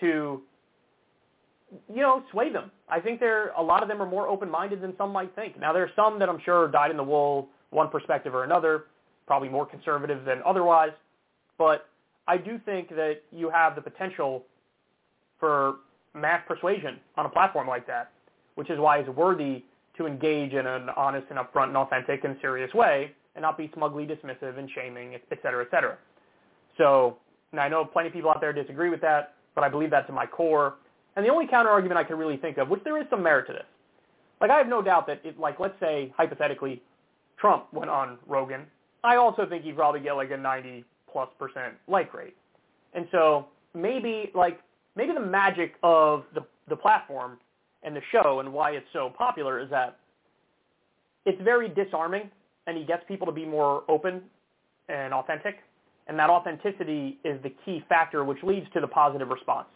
to, 0.00 0.42
you 1.92 2.02
know, 2.02 2.22
sway 2.30 2.52
them. 2.52 2.70
I 2.88 3.00
think 3.00 3.20
there 3.20 3.50
a 3.58 3.62
lot 3.62 3.82
of 3.82 3.88
them 3.88 4.00
are 4.00 4.08
more 4.08 4.28
open-minded 4.28 4.80
than 4.80 4.94
some 4.96 5.10
might 5.10 5.34
think. 5.34 5.58
Now 5.58 5.72
there's 5.72 5.90
some 5.96 6.18
that 6.18 6.28
I'm 6.28 6.40
sure 6.44 6.68
dyed 6.68 6.90
in 6.90 6.96
the 6.96 7.04
wool, 7.04 7.48
one 7.70 7.88
perspective 7.88 8.34
or 8.34 8.44
another, 8.44 8.84
probably 9.26 9.48
more 9.48 9.66
conservative 9.66 10.24
than 10.24 10.40
otherwise, 10.44 10.92
but 11.58 11.88
I 12.28 12.36
do 12.36 12.60
think 12.64 12.88
that 12.90 13.22
you 13.32 13.50
have 13.50 13.74
the 13.74 13.80
potential 13.80 14.44
for 15.38 15.76
mass 16.14 16.42
persuasion 16.46 16.98
on 17.16 17.26
a 17.26 17.28
platform 17.28 17.68
like 17.68 17.86
that, 17.86 18.10
which 18.54 18.70
is 18.70 18.78
why 18.78 18.98
it's 18.98 19.08
worthy 19.10 19.62
to 19.96 20.06
engage 20.06 20.52
in 20.52 20.66
an 20.66 20.88
honest 20.96 21.26
and 21.30 21.38
upfront 21.38 21.68
and 21.68 21.76
authentic 21.76 22.24
and 22.24 22.36
serious 22.40 22.72
way 22.74 23.12
and 23.34 23.42
not 23.42 23.56
be 23.58 23.70
smugly 23.74 24.06
dismissive 24.06 24.58
and 24.58 24.68
shaming, 24.74 25.14
et 25.14 25.22
cetera, 25.42 25.64
et 25.64 25.68
cetera. 25.70 25.96
So, 26.78 27.18
and 27.52 27.60
I 27.60 27.68
know 27.68 27.84
plenty 27.84 28.08
of 28.08 28.14
people 28.14 28.30
out 28.30 28.40
there 28.40 28.52
disagree 28.52 28.90
with 28.90 29.00
that, 29.02 29.34
but 29.54 29.62
I 29.62 29.68
believe 29.68 29.90
that's 29.90 30.08
in 30.08 30.14
my 30.14 30.26
core. 30.26 30.74
And 31.16 31.24
the 31.24 31.30
only 31.30 31.46
counterargument 31.46 31.96
I 31.96 32.04
can 32.04 32.18
really 32.18 32.36
think 32.36 32.58
of, 32.58 32.68
which 32.68 32.82
there 32.84 33.00
is 33.00 33.06
some 33.10 33.22
merit 33.22 33.46
to 33.48 33.52
this, 33.52 33.64
like 34.40 34.50
I 34.50 34.58
have 34.58 34.68
no 34.68 34.82
doubt 34.82 35.06
that, 35.06 35.20
it, 35.24 35.38
like 35.38 35.60
let's 35.60 35.78
say 35.80 36.12
hypothetically, 36.16 36.82
Trump 37.38 37.72
went 37.72 37.90
on 37.90 38.18
Rogan, 38.26 38.62
I 39.04 39.16
also 39.16 39.46
think 39.46 39.64
he'd 39.64 39.76
probably 39.76 40.00
get 40.00 40.12
like 40.14 40.30
a 40.30 40.36
90 40.36 40.84
plus 41.16 41.30
percent 41.38 41.72
like 41.88 42.12
rate. 42.12 42.36
And 42.92 43.08
so 43.10 43.46
maybe 43.72 44.30
like 44.34 44.60
maybe 44.96 45.14
the 45.14 45.24
magic 45.24 45.76
of 45.82 46.24
the 46.34 46.42
the 46.68 46.76
platform 46.76 47.38
and 47.82 47.96
the 47.96 48.02
show 48.12 48.40
and 48.40 48.52
why 48.52 48.72
it's 48.72 48.86
so 48.92 49.10
popular 49.16 49.58
is 49.58 49.70
that 49.70 49.96
it's 51.24 51.40
very 51.42 51.70
disarming 51.70 52.30
and 52.66 52.76
he 52.76 52.84
gets 52.84 53.02
people 53.08 53.26
to 53.26 53.32
be 53.32 53.46
more 53.46 53.84
open 53.88 54.20
and 54.90 55.14
authentic. 55.14 55.56
And 56.06 56.18
that 56.18 56.28
authenticity 56.28 57.18
is 57.24 57.42
the 57.42 57.52
key 57.64 57.82
factor 57.88 58.22
which 58.22 58.42
leads 58.42 58.66
to 58.74 58.80
the 58.82 58.86
positive 58.86 59.28
response. 59.28 59.68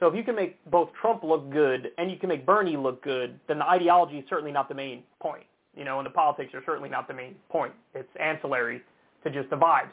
So 0.00 0.06
if 0.06 0.14
you 0.16 0.24
can 0.24 0.34
make 0.34 0.56
both 0.70 0.88
Trump 0.98 1.22
look 1.22 1.50
good 1.50 1.90
and 1.98 2.10
you 2.10 2.16
can 2.16 2.30
make 2.30 2.46
Bernie 2.46 2.78
look 2.78 3.04
good, 3.04 3.38
then 3.46 3.58
the 3.58 3.68
ideology 3.68 4.16
is 4.16 4.24
certainly 4.30 4.52
not 4.52 4.70
the 4.70 4.74
main 4.74 5.02
point. 5.20 5.44
You 5.76 5.84
know, 5.84 5.98
and 5.98 6.06
the 6.06 6.10
politics 6.10 6.54
are 6.54 6.62
certainly 6.64 6.88
not 6.88 7.08
the 7.08 7.14
main 7.14 7.34
point. 7.50 7.74
It's 7.94 8.08
ancillary 8.18 8.80
to 9.24 9.30
just 9.30 9.50
the 9.50 9.56
vibes 9.56 9.92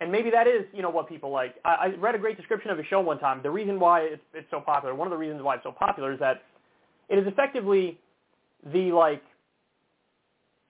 and 0.00 0.12
maybe 0.12 0.30
that 0.30 0.46
is, 0.46 0.64
you 0.72 0.82
know, 0.82 0.90
what 0.90 1.08
people 1.08 1.30
like. 1.30 1.56
I, 1.64 1.70
I 1.70 1.86
read 1.98 2.14
a 2.14 2.18
great 2.18 2.36
description 2.36 2.70
of 2.70 2.78
a 2.78 2.84
show 2.84 3.00
one 3.00 3.18
time. 3.18 3.40
The 3.42 3.50
reason 3.50 3.80
why 3.80 4.02
it's, 4.02 4.22
it's 4.32 4.50
so 4.50 4.60
popular, 4.60 4.94
one 4.94 5.06
of 5.06 5.10
the 5.10 5.16
reasons 5.18 5.42
why 5.42 5.56
it's 5.56 5.64
so 5.64 5.72
popular 5.72 6.12
is 6.12 6.20
that 6.20 6.42
it 7.08 7.18
is 7.18 7.26
effectively 7.26 7.98
the 8.72 8.92
like 8.92 9.22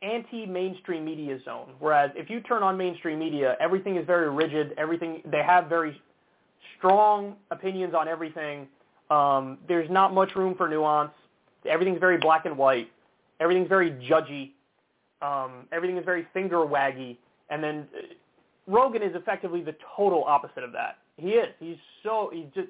anti-mainstream 0.03 1.05
media 1.05 1.39
zone. 1.45 1.71
Whereas 1.79 2.11
if 2.15 2.31
you 2.31 2.41
turn 2.41 2.63
on 2.63 2.77
mainstream 2.77 3.19
media, 3.19 3.57
everything 3.61 3.97
is 3.97 4.07
very 4.07 4.31
rigid. 4.31 4.73
Everything 4.79 5.23
they 5.31 5.43
have 5.43 5.69
very 5.69 6.01
strong 6.79 7.37
opinions 7.51 7.95
on 7.95 8.09
everything. 8.09 8.69
Um, 9.11 9.59
there's 9.67 9.91
not 9.91 10.15
much 10.15 10.35
room 10.37 10.55
for 10.55 10.69
nuance. 10.69 11.11
Everything's 11.69 12.01
very 12.01 12.19
black 12.19 12.47
and 12.47 12.57
white. 12.57 12.91
Everything's 13.41 13.69
very 13.69 13.91
judgy. 14.09 14.53
Um, 15.21 15.67
everything 15.73 15.97
is 15.97 16.05
very 16.05 16.27
finger 16.33 16.59
waggy. 16.59 17.17
And 17.51 17.63
then 17.63 17.89
Rogan 18.69 19.03
is 19.03 19.15
effectively 19.15 19.63
the 19.63 19.75
total 19.97 20.23
opposite 20.25 20.63
of 20.63 20.73
that. 20.73 20.99
He 21.17 21.31
is. 21.31 21.49
He's 21.59 21.79
so 22.05 22.31
he's 22.33 22.47
just 22.55 22.69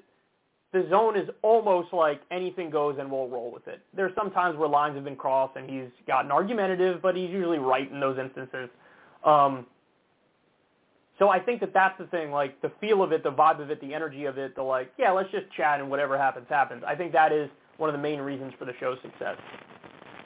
the 0.71 0.87
zone 0.89 1.17
is 1.17 1.27
almost 1.41 1.91
like 1.93 2.21
anything 2.31 2.69
goes 2.69 2.97
and 2.99 3.11
we'll 3.11 3.27
roll 3.27 3.51
with 3.51 3.67
it. 3.67 3.81
There's 3.95 4.13
some 4.15 4.31
times 4.31 4.57
where 4.57 4.69
lines 4.69 4.95
have 4.95 5.03
been 5.03 5.15
crossed 5.15 5.57
and 5.57 5.69
he's 5.69 5.89
gotten 6.07 6.31
argumentative, 6.31 7.01
but 7.01 7.15
he's 7.15 7.29
usually 7.29 7.57
right 7.57 7.91
in 7.91 7.99
those 7.99 8.17
instances. 8.19 8.69
Um, 9.25 9.65
so 11.17 11.29
I 11.29 11.39
think 11.39 11.59
that 11.61 11.73
that's 11.73 11.97
the 11.97 12.05
thing, 12.05 12.31
like 12.31 12.61
the 12.61 12.71
feel 12.79 13.03
of 13.03 13.11
it, 13.11 13.23
the 13.23 13.31
vibe 13.31 13.61
of 13.61 13.71
it, 13.71 13.81
the 13.81 13.93
energy 13.93 14.25
of 14.25 14.37
it, 14.37 14.55
the 14.55 14.61
like, 14.61 14.91
yeah, 14.97 15.11
let's 15.11 15.29
just 15.31 15.51
chat 15.57 15.81
and 15.81 15.89
whatever 15.89 16.17
happens, 16.17 16.45
happens. 16.49 16.83
I 16.87 16.95
think 16.95 17.11
that 17.13 17.31
is 17.33 17.49
one 17.77 17.89
of 17.89 17.93
the 17.93 18.01
main 18.01 18.21
reasons 18.21 18.53
for 18.57 18.65
the 18.65 18.73
show's 18.79 18.99
success. 19.01 19.37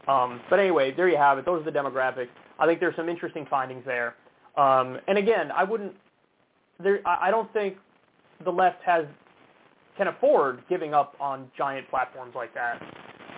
Um, 0.07 0.41
but 0.49 0.59
anyway, 0.59 0.93
there 0.93 1.07
you 1.07 1.17
have 1.17 1.37
it. 1.37 1.45
Those 1.45 1.61
are 1.65 1.71
the 1.71 1.77
demographics. 1.77 2.27
I 2.59 2.67
think 2.67 2.79
there's 2.79 2.95
some 2.95 3.09
interesting 3.09 3.47
findings 3.49 3.85
there. 3.85 4.15
Um, 4.55 4.99
and 5.07 5.17
again, 5.17 5.51
I 5.51 5.63
wouldn't, 5.63 5.93
there, 6.80 6.99
I 7.05 7.31
don't 7.31 7.51
think 7.53 7.77
the 8.43 8.51
left 8.51 8.84
has 8.84 9.05
can 9.97 10.07
afford 10.07 10.63
giving 10.69 10.93
up 10.93 11.15
on 11.19 11.49
giant 11.55 11.88
platforms 11.89 12.34
like 12.35 12.53
that, 12.55 12.81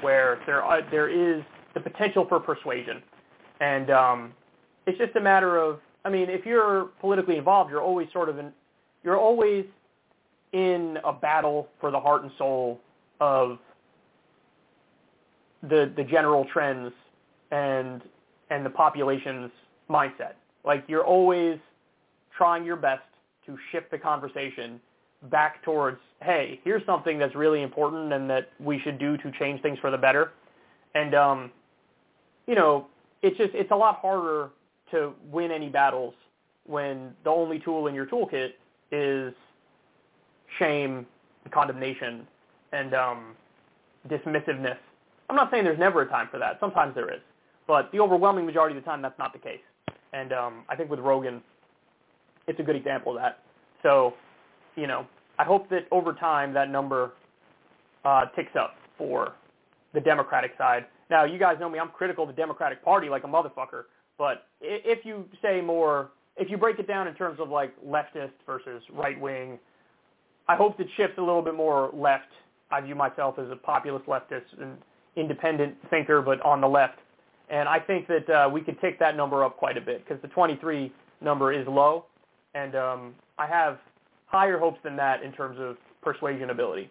where 0.01 0.39
there 0.45 0.63
are, 0.63 0.81
there 0.89 1.09
is 1.09 1.43
the 1.73 1.79
potential 1.79 2.25
for 2.27 2.39
persuasion, 2.39 3.01
and 3.59 3.89
um, 3.89 4.33
it's 4.87 4.97
just 4.97 5.15
a 5.15 5.21
matter 5.21 5.57
of 5.57 5.79
I 6.05 6.09
mean, 6.09 6.29
if 6.29 6.45
you're 6.45 6.91
politically 7.01 7.37
involved, 7.37 7.71
you're 7.71 7.81
always 7.81 8.07
sort 8.13 8.29
of 8.29 8.37
in 8.37 8.53
you're 9.03 9.17
always 9.17 9.65
in 10.53 10.97
a 11.03 11.11
battle 11.11 11.67
for 11.81 11.91
the 11.91 11.99
heart 11.99 12.21
and 12.21 12.31
soul 12.37 12.79
of 13.19 13.57
the 15.63 15.91
the 15.97 16.03
general 16.03 16.45
trends 16.53 16.93
and 17.51 18.03
and 18.51 18.63
the 18.63 18.69
population's 18.69 19.51
mindset. 19.89 20.33
Like 20.65 20.83
you're 20.87 21.05
always 21.05 21.59
trying 22.35 22.65
your 22.65 22.75
best 22.75 23.03
to 23.45 23.57
shift 23.71 23.91
the 23.91 23.97
conversation 23.97 24.79
back 25.29 25.63
towards, 25.63 25.99
hey, 26.21 26.59
here's 26.63 26.85
something 26.85 27.17
that's 27.19 27.35
really 27.35 27.61
important 27.61 28.13
and 28.13 28.29
that 28.29 28.49
we 28.59 28.79
should 28.79 28.97
do 28.99 29.17
to 29.17 29.31
change 29.39 29.61
things 29.61 29.77
for 29.79 29.91
the 29.91 29.97
better. 29.97 30.31
And 30.95 31.13
um, 31.13 31.51
you 32.47 32.55
know, 32.55 32.87
it's 33.21 33.37
just 33.37 33.53
it's 33.53 33.71
a 33.71 33.75
lot 33.75 33.99
harder 33.99 34.49
to 34.91 35.13
win 35.31 35.51
any 35.51 35.69
battles 35.69 36.13
when 36.65 37.13
the 37.23 37.29
only 37.29 37.59
tool 37.59 37.87
in 37.87 37.95
your 37.95 38.05
toolkit 38.05 38.51
is 38.91 39.33
shame, 40.59 41.05
condemnation, 41.51 42.27
and 42.71 42.93
um, 42.93 43.35
dismissiveness. 44.07 44.77
I'm 45.29 45.35
not 45.35 45.49
saying 45.51 45.63
there's 45.63 45.79
never 45.79 46.01
a 46.01 46.07
time 46.07 46.27
for 46.31 46.39
that. 46.39 46.57
Sometimes 46.59 46.93
there 46.95 47.11
is. 47.11 47.21
But 47.67 47.91
the 47.91 47.99
overwhelming 47.99 48.45
majority 48.45 48.77
of 48.77 48.83
the 48.83 48.87
time, 48.87 49.01
that's 49.01 49.17
not 49.17 49.33
the 49.33 49.39
case. 49.39 49.59
And 50.15 50.31
um, 50.31 50.63
I 50.69 50.75
think 50.75 50.89
with 50.89 50.99
Rogan, 50.99 51.41
it's 52.47 52.59
a 52.59 52.63
good 52.63 52.75
example 52.75 53.15
of 53.15 53.21
that. 53.21 53.39
So, 53.83 54.13
you 54.75 54.87
know, 54.87 55.05
I 55.37 55.43
hope 55.43 55.69
that 55.69 55.87
over 55.91 56.13
time 56.13 56.53
that 56.53 56.69
number 56.69 57.11
uh, 58.05 58.25
ticks 58.35 58.53
up 58.57 58.75
for 58.97 59.33
the 59.93 59.99
Democratic 59.99 60.51
side. 60.57 60.85
Now, 61.09 61.25
you 61.25 61.37
guys 61.37 61.57
know 61.59 61.69
me. 61.69 61.79
I'm 61.79 61.89
critical 61.89 62.23
of 62.23 62.29
the 62.33 62.41
Democratic 62.41 62.83
Party 62.83 63.09
like 63.09 63.23
a 63.25 63.27
motherfucker. 63.27 63.83
But 64.17 64.47
if 64.61 65.03
you 65.03 65.25
say 65.41 65.59
more, 65.59 66.11
if 66.37 66.49
you 66.49 66.57
break 66.57 66.79
it 66.79 66.87
down 66.87 67.07
in 67.07 67.15
terms 67.15 67.39
of 67.41 67.49
like 67.49 67.73
leftist 67.85 68.31
versus 68.45 68.81
right 68.93 69.19
wing, 69.19 69.59
I 70.47 70.55
hope 70.55 70.79
it 70.79 70.87
shifts 70.95 71.17
a 71.17 71.21
little 71.21 71.41
bit 71.41 71.55
more 71.55 71.89
left. 71.93 72.29
I 72.71 72.79
view 72.81 72.95
myself 72.95 73.35
as 73.37 73.49
a 73.51 73.55
populist 73.55 74.05
leftist 74.05 74.61
and 74.61 74.77
independent 75.17 75.75
thinker, 75.89 76.21
but 76.21 76.41
on 76.41 76.61
the 76.61 76.67
left. 76.67 76.99
And 77.49 77.69
I 77.69 77.79
think 77.79 78.07
that 78.07 78.29
uh, 78.29 78.49
we 78.49 78.61
could 78.61 78.79
take 78.81 78.97
that 78.99 79.15
number 79.15 79.43
up 79.43 79.57
quite 79.57 79.77
a 79.77 79.81
bit 79.81 80.03
because 80.05 80.21
the 80.21 80.27
23 80.29 80.91
number 81.21 81.53
is 81.53 81.67
low, 81.67 82.05
and 82.53 82.75
um, 82.75 83.15
I 83.37 83.45
have 83.45 83.77
higher 84.25 84.57
hopes 84.57 84.79
than 84.83 84.95
that 84.97 85.23
in 85.23 85.31
terms 85.31 85.57
of 85.59 85.77
persuasion 86.01 86.49
ability. 86.49 86.89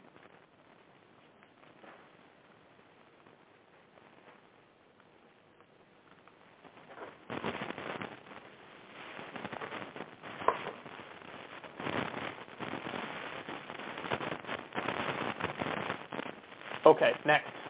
Okay, 16.86 17.12
next. 17.24 17.63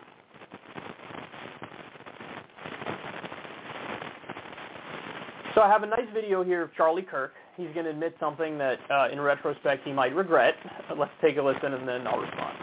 So 5.55 5.63
I 5.63 5.71
have 5.71 5.87
a 5.87 5.87
nice 5.87 6.11
video 6.11 6.43
here 6.43 6.67
of 6.67 6.75
Charlie 6.75 7.07
Kirk. 7.07 7.31
He's 7.55 7.71
going 7.79 7.87
to 7.87 7.95
admit 7.95 8.19
something 8.19 8.59
that, 8.59 8.83
uh, 8.91 9.15
in 9.15 9.23
retrospect, 9.23 9.87
he 9.87 9.95
might 9.95 10.11
regret. 10.11 10.59
Let's 10.99 11.15
take 11.23 11.39
a 11.39 11.43
listen, 11.43 11.79
and 11.79 11.87
then 11.87 12.03
I'll 12.11 12.19
respond. 12.19 12.59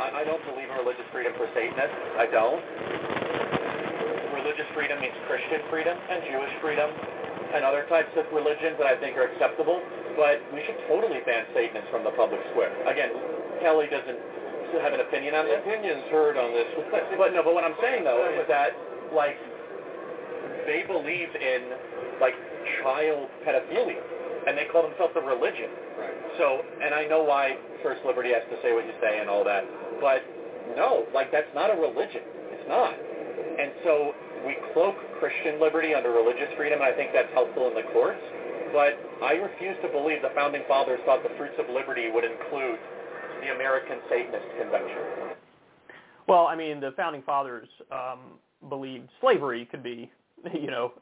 I, 0.00 0.20
I 0.20 0.24
don't 0.24 0.40
believe 0.48 0.72
in 0.72 0.76
religious 0.80 1.04
freedom 1.12 1.36
for 1.36 1.44
Satanists. 1.52 2.00
I 2.16 2.26
don't. 2.32 2.64
Religious 4.40 4.64
freedom 4.72 5.04
means 5.04 5.12
Christian 5.28 5.60
freedom 5.68 5.92
and 5.92 6.24
Jewish 6.32 6.54
freedom 6.64 6.88
and 7.52 7.60
other 7.60 7.84
types 7.92 8.08
of 8.16 8.24
religions 8.32 8.80
that 8.80 8.88
I 8.88 8.96
think 8.96 9.20
are 9.20 9.28
acceptable. 9.28 9.84
But 10.16 10.40
we 10.56 10.64
should 10.64 10.80
totally 10.88 11.20
ban 11.28 11.44
Satanists 11.52 11.92
from 11.92 12.08
the 12.08 12.16
public 12.16 12.40
square. 12.56 12.72
Again, 12.88 13.12
Kelly 13.60 13.84
doesn't 13.92 14.80
have 14.80 14.96
an 14.96 15.04
opinion 15.04 15.36
on 15.36 15.44
this. 15.44 15.60
Opinions 15.60 16.08
heard 16.08 16.40
on 16.40 16.56
this. 16.56 16.72
but 17.20 17.36
no, 17.36 17.44
but 17.44 17.52
what 17.52 17.68
I'm 17.68 17.76
saying 17.84 18.08
though 18.08 18.24
is 18.32 18.48
that 18.48 18.72
like 19.12 19.36
they 20.66 20.84
believe 20.86 21.28
in 21.34 21.76
like 22.20 22.34
child 22.82 23.28
pedophilia, 23.46 24.00
and 24.46 24.56
they 24.56 24.66
call 24.72 24.82
themselves 24.82 25.14
a 25.16 25.24
religion. 25.24 25.70
Right. 25.98 26.14
So, 26.38 26.62
and 26.82 26.94
I 26.94 27.06
know 27.06 27.22
why 27.22 27.56
First 27.82 28.00
Liberty 28.04 28.32
has 28.32 28.42
to 28.50 28.56
say 28.62 28.72
what 28.72 28.86
you 28.86 28.94
say 29.00 29.20
and 29.20 29.28
all 29.28 29.44
that, 29.44 29.64
but 30.00 30.22
no, 30.76 31.06
like 31.14 31.32
that's 31.32 31.50
not 31.54 31.70
a 31.70 31.76
religion. 31.76 32.22
It's 32.52 32.68
not. 32.68 32.94
And 32.94 33.72
so 33.84 34.14
we 34.46 34.56
cloak 34.72 34.96
Christian 35.20 35.60
liberty 35.60 35.94
under 35.94 36.10
religious 36.10 36.48
freedom, 36.56 36.80
and 36.80 36.88
I 36.88 36.96
think 36.96 37.12
that's 37.12 37.32
helpful 37.32 37.68
in 37.68 37.74
the 37.74 37.84
courts. 37.92 38.22
But 38.72 38.96
I 39.20 39.34
refuse 39.34 39.76
to 39.82 39.88
believe 39.90 40.22
the 40.22 40.32
founding 40.34 40.62
fathers 40.68 41.00
thought 41.04 41.22
the 41.26 41.34
fruits 41.36 41.58
of 41.58 41.66
liberty 41.68 42.08
would 42.08 42.24
include 42.24 42.78
the 43.40 43.54
American 43.54 43.98
Satanist 44.08 44.46
Convention? 44.58 45.36
Well, 46.28 46.46
I 46.46 46.54
mean, 46.54 46.80
the 46.80 46.92
founding 46.96 47.22
fathers 47.22 47.68
um, 47.90 48.38
believed 48.68 49.08
slavery 49.20 49.66
could 49.70 49.82
be, 49.82 50.10
you 50.54 50.70
know, 50.70 50.92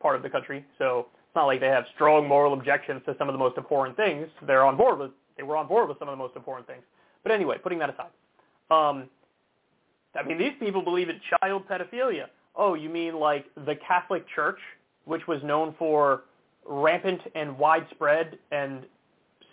part 0.00 0.16
of 0.16 0.22
the 0.22 0.30
country. 0.30 0.64
So 0.78 1.06
it's 1.14 1.34
not 1.36 1.46
like 1.46 1.60
they 1.60 1.68
have 1.68 1.84
strong 1.94 2.26
moral 2.26 2.52
objections 2.52 3.02
to 3.06 3.14
some 3.18 3.28
of 3.28 3.32
the 3.32 3.38
most 3.38 3.56
important 3.56 3.96
things. 3.96 4.28
They're 4.46 4.64
on 4.64 4.76
board 4.76 4.98
with, 4.98 5.10
they 5.36 5.42
were 5.42 5.56
on 5.56 5.66
board 5.66 5.88
with 5.88 5.98
some 5.98 6.08
of 6.08 6.12
the 6.12 6.22
most 6.22 6.36
important 6.36 6.66
things. 6.66 6.82
But 7.22 7.32
anyway, 7.32 7.56
putting 7.62 7.78
that 7.80 7.90
aside, 7.90 8.10
um, 8.70 9.08
I 10.14 10.26
mean, 10.26 10.38
these 10.38 10.52
people 10.58 10.82
believe 10.82 11.08
in 11.08 11.20
child 11.40 11.64
pedophilia. 11.68 12.26
Oh, 12.56 12.74
you 12.74 12.88
mean 12.88 13.14
like 13.14 13.46
the 13.66 13.74
Catholic 13.86 14.24
Church, 14.34 14.58
which 15.04 15.26
was 15.28 15.42
known 15.42 15.74
for 15.78 16.22
rampant 16.66 17.20
and 17.34 17.56
widespread 17.58 18.38
and 18.50 18.84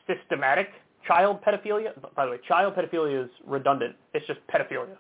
systematic 0.08 0.70
Child 1.08 1.42
pedophilia, 1.44 1.94
by 2.16 2.26
the 2.26 2.32
way, 2.32 2.40
child 2.48 2.76
pedophilia 2.76 3.26
is 3.26 3.30
redundant. 3.46 3.96
It's 4.14 4.26
just 4.26 4.40
pedophilia. 4.48 4.98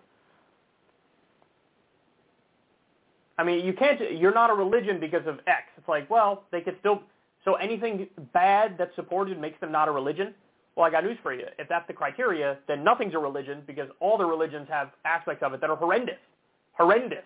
I 3.38 3.44
mean, 3.44 3.66
you 3.66 3.74
can't, 3.74 3.99
you're 4.18 4.34
not 4.34 4.49
a 4.49 4.53
religion 4.53 4.99
because 4.99 5.28
of 5.28 5.40
X. 5.48 5.64
It's 5.78 5.88
like, 5.88 6.10
well, 6.10 6.44
they 6.52 6.62
could 6.62 6.78
still, 6.80 7.02
so 7.44 7.56
anything 7.56 8.07
bad 8.34 8.76
that's 8.78 8.95
supported 8.95 9.40
makes 9.40 9.60
them 9.60 9.72
not 9.72 9.88
a 9.88 9.91
religion? 9.91 10.34
Well, 10.76 10.86
I 10.86 10.90
got 10.90 11.03
news 11.03 11.18
for 11.22 11.34
you. 11.34 11.45
If 11.57 11.68
that's 11.68 11.88
the 11.88 11.94
criteria, 11.94 12.57
then 12.68 12.84
nothing's 12.84 13.14
a 13.14 13.20
religion 13.20 13.64
because 13.66 13.90
all 13.99 14.18
the 14.18 14.26
religions 14.26 14.68
have 14.70 14.91
aspects 15.06 15.44
of 15.44 15.53
it 15.53 15.62
that 15.62 15.70
are 15.70 15.76
horrendous. 15.76 16.18
Horrendous. 16.74 17.24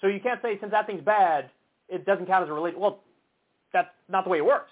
So 0.00 0.06
you 0.06 0.20
can't 0.20 0.40
say 0.42 0.58
since 0.60 0.70
that 0.72 0.86
thing's 0.86 1.02
bad, 1.02 1.50
it 1.88 2.04
doesn't 2.06 2.26
count 2.26 2.44
as 2.44 2.50
a 2.50 2.52
religion. 2.52 2.80
Well, 2.80 3.00
that's 3.72 3.88
not 4.08 4.24
the 4.24 4.30
way 4.30 4.38
it 4.38 4.44
works. 4.44 4.70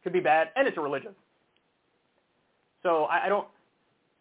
It 0.00 0.04
could 0.04 0.12
be 0.12 0.20
bad 0.20 0.48
and 0.56 0.66
it's 0.66 0.76
a 0.76 0.80
religion. 0.80 1.12
So 2.82 3.04
I, 3.04 3.26
I 3.26 3.28
don't. 3.28 3.46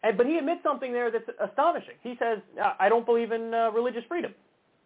And, 0.03 0.17
but 0.17 0.25
he 0.25 0.37
admits 0.37 0.61
something 0.63 0.93
there 0.93 1.09
that's 1.09 1.29
astonishing. 1.43 1.95
He 2.01 2.15
says, 2.19 2.39
"I 2.79 2.89
don't 2.89 3.05
believe 3.05 3.31
in 3.31 3.53
uh, 3.53 3.71
religious 3.71 4.03
freedom 4.07 4.33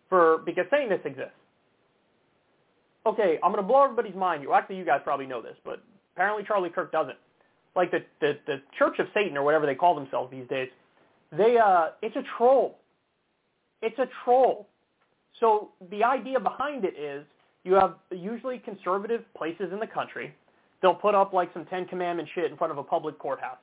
for 0.09 0.39
because 0.39 0.65
this 0.71 1.01
exists." 1.05 1.31
Okay, 3.05 3.39
I'm 3.41 3.51
to 3.63 3.67
blow 3.67 3.83
everybody's 3.83 4.15
mind 4.15 4.43
You 4.43 4.53
actually, 4.53 4.77
you 4.77 4.83
guys 4.83 4.99
probably 5.03 5.27
know 5.27 5.41
this, 5.41 5.55
but 5.63 5.81
apparently 6.15 6.43
Charlie 6.45 6.69
Kirk 6.69 6.91
doesn't. 6.91 7.17
Like 7.75 7.91
the 7.91 8.03
the, 8.19 8.37
the 8.45 8.61
Church 8.77 8.99
of 8.99 9.07
Satan 9.13 9.37
or 9.37 9.43
whatever 9.43 9.65
they 9.65 9.75
call 9.75 9.95
themselves 9.95 10.31
these 10.31 10.47
days, 10.47 10.69
they 11.31 11.57
uh, 11.57 11.89
it's 12.01 12.15
a 12.15 12.23
troll. 12.37 12.79
It's 13.81 13.97
a 13.99 14.07
troll. 14.23 14.67
So 15.39 15.69
the 15.91 16.03
idea 16.03 16.39
behind 16.39 16.83
it 16.83 16.97
is 16.97 17.23
you 17.63 17.73
have 17.73 17.95
usually 18.11 18.57
conservative 18.59 19.23
places 19.35 19.71
in 19.71 19.79
the 19.79 19.87
country. 19.87 20.33
They'll 20.81 20.95
put 20.95 21.15
up 21.15 21.33
like 21.33 21.51
some 21.53 21.65
Ten 21.65 21.85
Commandment 21.85 22.29
shit 22.33 22.51
in 22.51 22.57
front 22.57 22.71
of 22.71 22.77
a 22.77 22.83
public 22.83 23.19
courthouse 23.19 23.57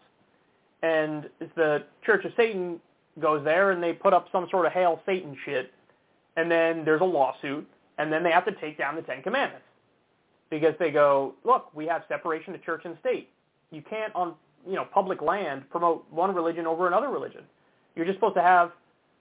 and 0.84 1.30
the 1.56 1.84
Church 2.04 2.24
of 2.24 2.32
Satan 2.36 2.78
goes 3.20 3.42
there 3.44 3.70
and 3.70 3.82
they 3.82 3.92
put 3.92 4.12
up 4.12 4.26
some 4.30 4.46
sort 4.50 4.66
of 4.66 4.72
hail 4.72 5.00
Satan 5.06 5.36
shit, 5.44 5.72
and 6.36 6.50
then 6.50 6.84
there's 6.84 7.00
a 7.00 7.04
lawsuit, 7.04 7.66
and 7.98 8.12
then 8.12 8.22
they 8.22 8.30
have 8.30 8.44
to 8.46 8.52
take 8.52 8.78
down 8.78 8.96
the 8.96 9.02
Ten 9.02 9.22
Commandments 9.22 9.66
because 10.50 10.74
they 10.78 10.90
go, 10.90 11.34
look, 11.44 11.74
we 11.74 11.86
have 11.86 12.02
separation 12.08 12.54
of 12.54 12.62
church 12.62 12.82
and 12.84 12.96
state. 13.00 13.30
You 13.70 13.82
can't 13.82 14.14
on 14.14 14.34
you 14.66 14.74
know 14.74 14.84
public 14.92 15.20
land 15.20 15.68
promote 15.70 16.06
one 16.10 16.34
religion 16.34 16.66
over 16.66 16.86
another 16.86 17.08
religion. 17.08 17.42
You're 17.94 18.06
just 18.06 18.16
supposed 18.16 18.36
to 18.36 18.42
have 18.42 18.72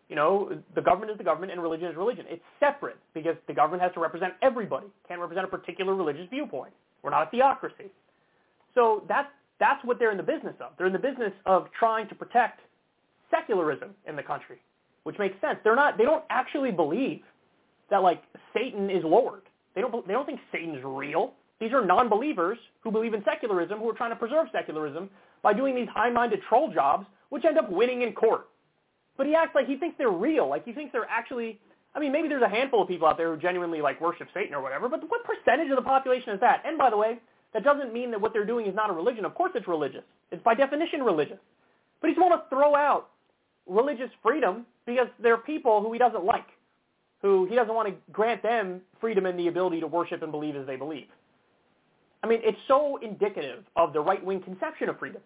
you 0.09 0.15
know 0.15 0.57
the 0.75 0.81
government 0.81 1.11
is 1.11 1.17
the 1.17 1.23
government 1.23 1.51
and 1.51 1.61
religion 1.61 1.87
is 1.87 1.95
religion. 1.95 2.25
It's 2.29 2.43
separate 2.59 2.97
because 3.13 3.35
the 3.47 3.53
government 3.53 3.81
has 3.83 3.93
to 3.93 3.99
represent 3.99 4.33
everybody. 4.41 4.87
Can't 5.07 5.19
represent 5.19 5.45
a 5.45 5.49
particular 5.49 5.95
religious 5.95 6.27
viewpoint. 6.29 6.73
We're 7.01 7.11
not 7.11 7.27
a 7.27 7.31
theocracy. 7.31 7.91
So 8.75 9.03
that's 9.07 9.29
that's 9.59 9.83
what 9.85 9.99
they're 9.99 10.11
in 10.11 10.17
the 10.17 10.23
business 10.23 10.55
of. 10.59 10.71
They're 10.77 10.87
in 10.87 10.93
the 10.93 10.99
business 10.99 11.33
of 11.45 11.67
trying 11.77 12.07
to 12.09 12.15
protect 12.15 12.59
secularism 13.31 13.91
in 14.07 14.15
the 14.15 14.23
country, 14.23 14.57
which 15.03 15.17
makes 15.19 15.39
sense. 15.41 15.59
They're 15.63 15.75
not 15.75 15.97
they 15.97 16.05
don't 16.05 16.23
actually 16.29 16.71
believe 16.71 17.21
that 17.89 18.01
like 18.01 18.23
Satan 18.53 18.89
is 18.89 19.03
Lord. 19.03 19.41
They 19.75 19.81
don't 19.81 20.05
they 20.07 20.13
don't 20.13 20.25
think 20.25 20.39
Satan's 20.51 20.83
real. 20.83 21.33
These 21.59 21.71
are 21.71 21.85
non-believers 21.85 22.57
who 22.81 22.91
believe 22.91 23.13
in 23.13 23.23
secularism 23.23 23.79
who 23.79 23.89
are 23.89 23.93
trying 23.93 24.09
to 24.09 24.15
preserve 24.15 24.47
secularism 24.51 25.09
by 25.41 25.53
doing 25.53 25.75
these 25.75 25.87
high-minded 25.93 26.41
troll 26.49 26.71
jobs 26.73 27.05
which 27.29 27.45
end 27.45 27.57
up 27.57 27.71
winning 27.71 28.01
in 28.01 28.13
court. 28.13 28.47
But 29.17 29.27
he 29.27 29.35
acts 29.35 29.55
like 29.55 29.67
he 29.67 29.77
thinks 29.77 29.97
they're 29.97 30.09
real, 30.09 30.49
like 30.49 30.65
he 30.65 30.73
thinks 30.73 30.91
they're 30.91 31.09
actually 31.09 31.59
I 31.95 31.99
mean, 31.99 32.11
maybe 32.11 32.27
there's 32.27 32.41
a 32.41 32.49
handful 32.49 32.81
of 32.81 32.87
people 32.87 33.07
out 33.07 33.17
there 33.17 33.33
who 33.33 33.39
genuinely 33.39 33.81
like 33.81 34.01
worship 34.01 34.27
Satan 34.33 34.55
or 34.55 34.61
whatever, 34.61 34.89
but 34.89 35.07
what 35.09 35.21
percentage 35.23 35.69
of 35.69 35.75
the 35.75 35.83
population 35.83 36.33
is 36.33 36.39
that? 36.39 36.63
And 36.65 36.77
by 36.77 36.89
the 36.89 36.97
way, 36.97 37.19
that 37.53 37.63
doesn't 37.63 37.93
mean 37.93 38.09
that 38.11 38.19
what 38.19 38.33
they're 38.33 38.45
doing 38.45 38.65
is 38.65 38.73
not 38.73 38.89
a 38.89 38.93
religion. 38.93 39.25
Of 39.25 39.35
course 39.35 39.51
it's 39.53 39.67
religious. 39.67 40.03
It's 40.31 40.41
by 40.43 40.55
definition 40.55 41.03
religious. 41.03 41.37
But 42.01 42.09
he's 42.09 42.17
want 42.17 42.33
to 42.33 42.49
throw 42.49 42.75
out 42.75 43.09
religious 43.67 44.09
freedom 44.23 44.65
because 44.85 45.07
there 45.21 45.33
are 45.33 45.37
people 45.37 45.81
who 45.81 45.93
he 45.93 45.99
doesn't 45.99 46.23
like, 46.23 46.47
who 47.21 47.45
he 47.45 47.55
doesn't 47.55 47.73
want 47.73 47.87
to 47.87 47.95
grant 48.11 48.43
them 48.43 48.81
freedom 48.99 49.25
and 49.25 49.37
the 49.39 49.47
ability 49.47 49.79
to 49.79 49.87
worship 49.87 50.21
and 50.21 50.31
believe 50.31 50.55
as 50.55 50.67
they 50.67 50.75
believe. 50.75 51.07
I 52.23 52.27
mean, 52.27 52.39
it's 52.43 52.57
so 52.67 52.97
indicative 52.97 53.63
of 53.75 53.93
the 53.93 53.99
right-wing 53.99 54.41
conception 54.41 54.89
of 54.89 54.97
freedom. 54.99 55.21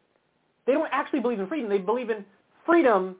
They 0.65 0.73
don't 0.73 0.89
actually 0.91 1.19
believe 1.19 1.39
in 1.39 1.47
freedom. 1.47 1.69
They 1.69 1.77
believe 1.77 2.09
in 2.09 2.25
freedom 2.65 3.15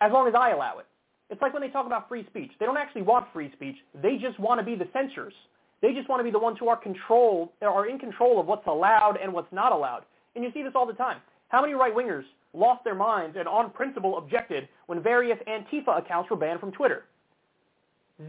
as 0.00 0.12
long 0.12 0.28
as 0.28 0.34
I 0.34 0.50
allow 0.50 0.78
it. 0.78 0.86
It's 1.30 1.40
like 1.42 1.52
when 1.52 1.62
they 1.62 1.68
talk 1.68 1.86
about 1.86 2.08
free 2.08 2.24
speech. 2.26 2.50
They 2.58 2.66
don't 2.66 2.76
actually 2.76 3.02
want 3.02 3.26
free 3.32 3.52
speech. 3.52 3.76
They 4.02 4.16
just 4.16 4.38
want 4.40 4.58
to 4.60 4.64
be 4.64 4.74
the 4.74 4.88
censors. 4.92 5.34
They 5.80 5.92
just 5.92 6.08
want 6.08 6.20
to 6.20 6.24
be 6.24 6.30
the 6.30 6.38
ones 6.38 6.56
who 6.58 6.68
are 6.68 6.76
controlled, 6.76 7.50
are 7.62 7.86
in 7.86 7.98
control 7.98 8.40
of 8.40 8.46
what's 8.46 8.66
allowed 8.66 9.18
and 9.22 9.32
what's 9.32 9.52
not 9.52 9.72
allowed. 9.72 10.04
And 10.34 10.42
you 10.42 10.50
see 10.52 10.62
this 10.62 10.72
all 10.74 10.86
the 10.86 10.92
time. 10.94 11.18
How 11.48 11.60
many 11.60 11.74
right-wingers 11.74 12.24
lost 12.54 12.84
their 12.84 12.94
minds 12.94 13.36
and 13.38 13.46
on 13.46 13.70
principle 13.70 14.18
objected 14.18 14.68
when 14.86 15.02
various 15.02 15.38
Antifa 15.48 15.98
accounts 15.98 16.30
were 16.30 16.36
banned 16.36 16.60
from 16.60 16.72
Twitter? 16.72 17.04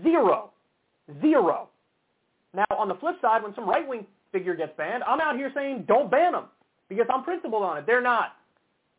Zero. 0.04 0.52
Zero. 1.22 1.70
Now, 2.54 2.66
on 2.78 2.88
the 2.88 2.96
flip 2.96 3.16
side, 3.22 3.44
when 3.44 3.54
some 3.56 3.68
right-wing 3.68 4.06
figure 4.32 4.56
gets 4.56 4.76
banned, 4.78 5.04
I'm 5.04 5.20
out 5.22 5.36
here 5.36 5.52
saying, 5.54 5.86
don't 5.88 6.10
ban 6.10 6.34
them 6.34 6.46
because 6.88 7.06
I'm 7.14 7.24
principled 7.24 7.64
on 7.64 7.78
it. 7.78 7.86
They're 7.86 8.02
not. 8.02 8.36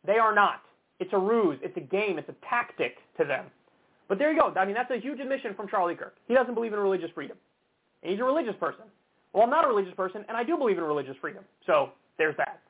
They 0.05 0.17
are 0.17 0.33
not. 0.33 0.61
It's 0.99 1.11
a 1.13 1.17
ruse. 1.17 1.59
It's 1.61 1.75
a 1.77 1.81
game. 1.81 2.17
It's 2.17 2.29
a 2.29 2.35
tactic 2.47 2.97
to 3.17 3.25
them. 3.25 3.45
But 4.07 4.19
there 4.19 4.31
you 4.31 4.39
go. 4.39 4.53
I 4.59 4.65
mean, 4.65 4.75
that's 4.75 4.91
a 4.91 4.99
huge 4.99 5.19
admission 5.19 5.53
from 5.53 5.67
Charlie 5.67 5.95
Kirk. 5.95 6.15
He 6.27 6.33
doesn't 6.33 6.53
believe 6.53 6.73
in 6.73 6.79
religious 6.79 7.09
freedom. 7.13 7.37
And 8.03 8.11
he's 8.11 8.19
a 8.19 8.23
religious 8.23 8.55
person. 8.59 8.85
Well, 9.33 9.43
I'm 9.43 9.49
not 9.49 9.63
a 9.63 9.67
religious 9.67 9.93
person, 9.95 10.25
and 10.27 10.35
I 10.35 10.43
do 10.43 10.57
believe 10.57 10.77
in 10.77 10.83
religious 10.83 11.15
freedom. 11.21 11.43
So 11.65 11.91
there's 12.17 12.35
that. 12.37 12.61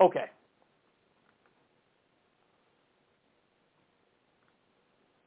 Okay. 0.00 0.26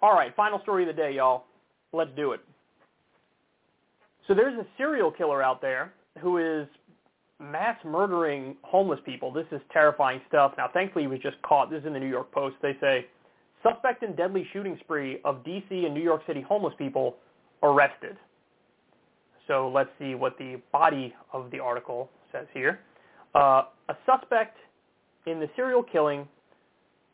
All 0.02 0.14
right, 0.14 0.35
final 0.35 0.60
story 0.61 0.84
of 0.84 0.88
the 0.95 0.99
day, 0.99 1.14
y'all. 1.15 1.45
Let's 1.93 2.11
do 2.15 2.31
it. 2.31 2.39
So 4.27 4.34
there's 4.34 4.57
a 4.57 4.65
serial 4.77 5.11
killer 5.11 5.43
out 5.43 5.61
there 5.61 5.93
who 6.19 6.38
is 6.38 6.68
mass 7.39 7.77
murdering 7.84 8.56
homeless 8.61 8.99
people. 9.06 9.31
This 9.31 9.45
is 9.52 9.61
terrifying 9.72 10.22
stuff. 10.27 10.53
Now, 10.57 10.69
thankfully, 10.73 11.03
he 11.03 11.07
was 11.07 11.19
just 11.19 11.41
caught. 11.41 11.69
This 11.69 11.81
is 11.81 11.88
in 11.88 11.93
the 11.93 11.99
New 11.99 12.10
York 12.10 12.31
Post. 12.31 12.56
They 12.61 12.77
say, 12.80 13.06
suspect 13.61 14.03
in 14.03 14.15
deadly 14.15 14.48
shooting 14.53 14.77
spree 14.81 15.19
of 15.26 15.43
D.C. 15.43 15.85
and 15.85 15.93
New 15.93 16.03
York 16.03 16.22
City 16.26 16.41
homeless 16.41 16.73
people 16.77 17.18
arrested. 17.61 18.15
So 19.48 19.69
let's 19.69 19.89
see 19.99 20.15
what 20.15 20.38
the 20.38 20.61
body 20.72 21.14
of 21.34 21.52
the 21.52 21.60
article 21.60 22.10
says 22.31 22.48
here. 22.53 22.80
Uh, 23.33 23.63
a 23.89 23.95
suspect 24.05 24.57
in 25.25 25.39
the 25.39 25.49
serial 25.55 25.83
killing 25.83 26.27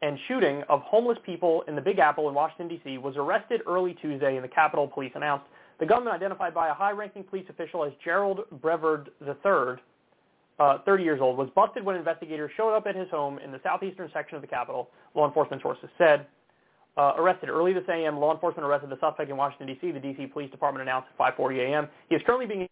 and 0.02 0.18
shooting 0.28 0.64
of 0.70 0.82
homeless 0.82 1.18
people 1.26 1.64
in 1.68 1.76
the 1.76 1.82
Big 1.82 2.00
Apple 2.00 2.30
in 2.30 2.36
Washington, 2.36 2.68
D.C. 2.68 2.98
was 2.98 3.16
arrested 3.18 3.62
early 3.68 3.96
Tuesday 4.02 4.36
and 4.36 4.44
the 4.44 4.50
Capitol 4.50 4.88
Police 4.88 5.12
announced. 5.16 5.46
The 5.80 5.86
gunman, 5.86 6.14
identified 6.14 6.54
by 6.54 6.70
a 6.70 6.74
high-ranking 6.74 7.24
police 7.26 7.46
official 7.50 7.84
as 7.84 7.92
Gerald 8.04 8.42
Brevard 8.62 9.10
III, 9.22 9.82
uh, 10.60 10.80
30 10.86 11.04
years 11.04 11.20
old, 11.22 11.38
was 11.38 11.50
busted 11.56 11.84
when 11.84 11.96
investigators 11.96 12.52
showed 12.58 12.76
up 12.76 12.88
at 12.88 12.96
his 12.96 13.10
home 13.10 13.38
in 13.40 13.52
the 13.52 13.60
southeastern 13.64 14.10
section 14.14 14.36
of 14.36 14.42
the 14.42 14.48
capital, 14.48 14.90
law 15.14 15.28
enforcement 15.28 15.62
sources 15.62 15.90
said. 15.98 16.26
Uh, 16.96 17.14
arrested 17.18 17.48
early 17.48 17.74
this 17.74 17.84
a.m., 17.90 18.18
law 18.18 18.34
enforcement 18.34 18.66
arrested 18.66 18.90
the 18.90 19.00
suspect 19.00 19.30
in 19.30 19.38
Washington, 19.38 19.68
D.C. 19.68 19.92
The 19.92 20.00
D.C. 20.00 20.26
Police 20.28 20.50
Department 20.50 20.82
announced 20.82 21.10
at 21.20 21.38
5.40 21.38 21.60
a.m. 21.60 21.88
He 22.10 22.16
is 22.16 22.24
currently 22.26 22.48
being 22.48 22.68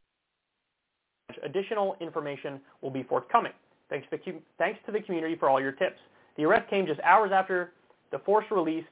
Additional 1.44 1.96
information 2.00 2.60
will 2.82 2.92
be 2.92 3.04
forthcoming. 3.04 3.54
Thanks 3.90 4.08
to, 4.10 4.18
the, 4.18 4.34
thanks 4.58 4.80
to 4.86 4.92
the 4.92 5.02
community 5.02 5.36
for 5.36 5.50
all 5.50 5.62
your 5.62 5.72
tips. 5.72 6.00
The 6.38 6.46
arrest 6.46 6.70
came 6.70 6.86
just 6.86 7.00
hours 7.02 7.32
after 7.34 7.74
the 8.12 8.20
force 8.20 8.46
released 8.52 8.88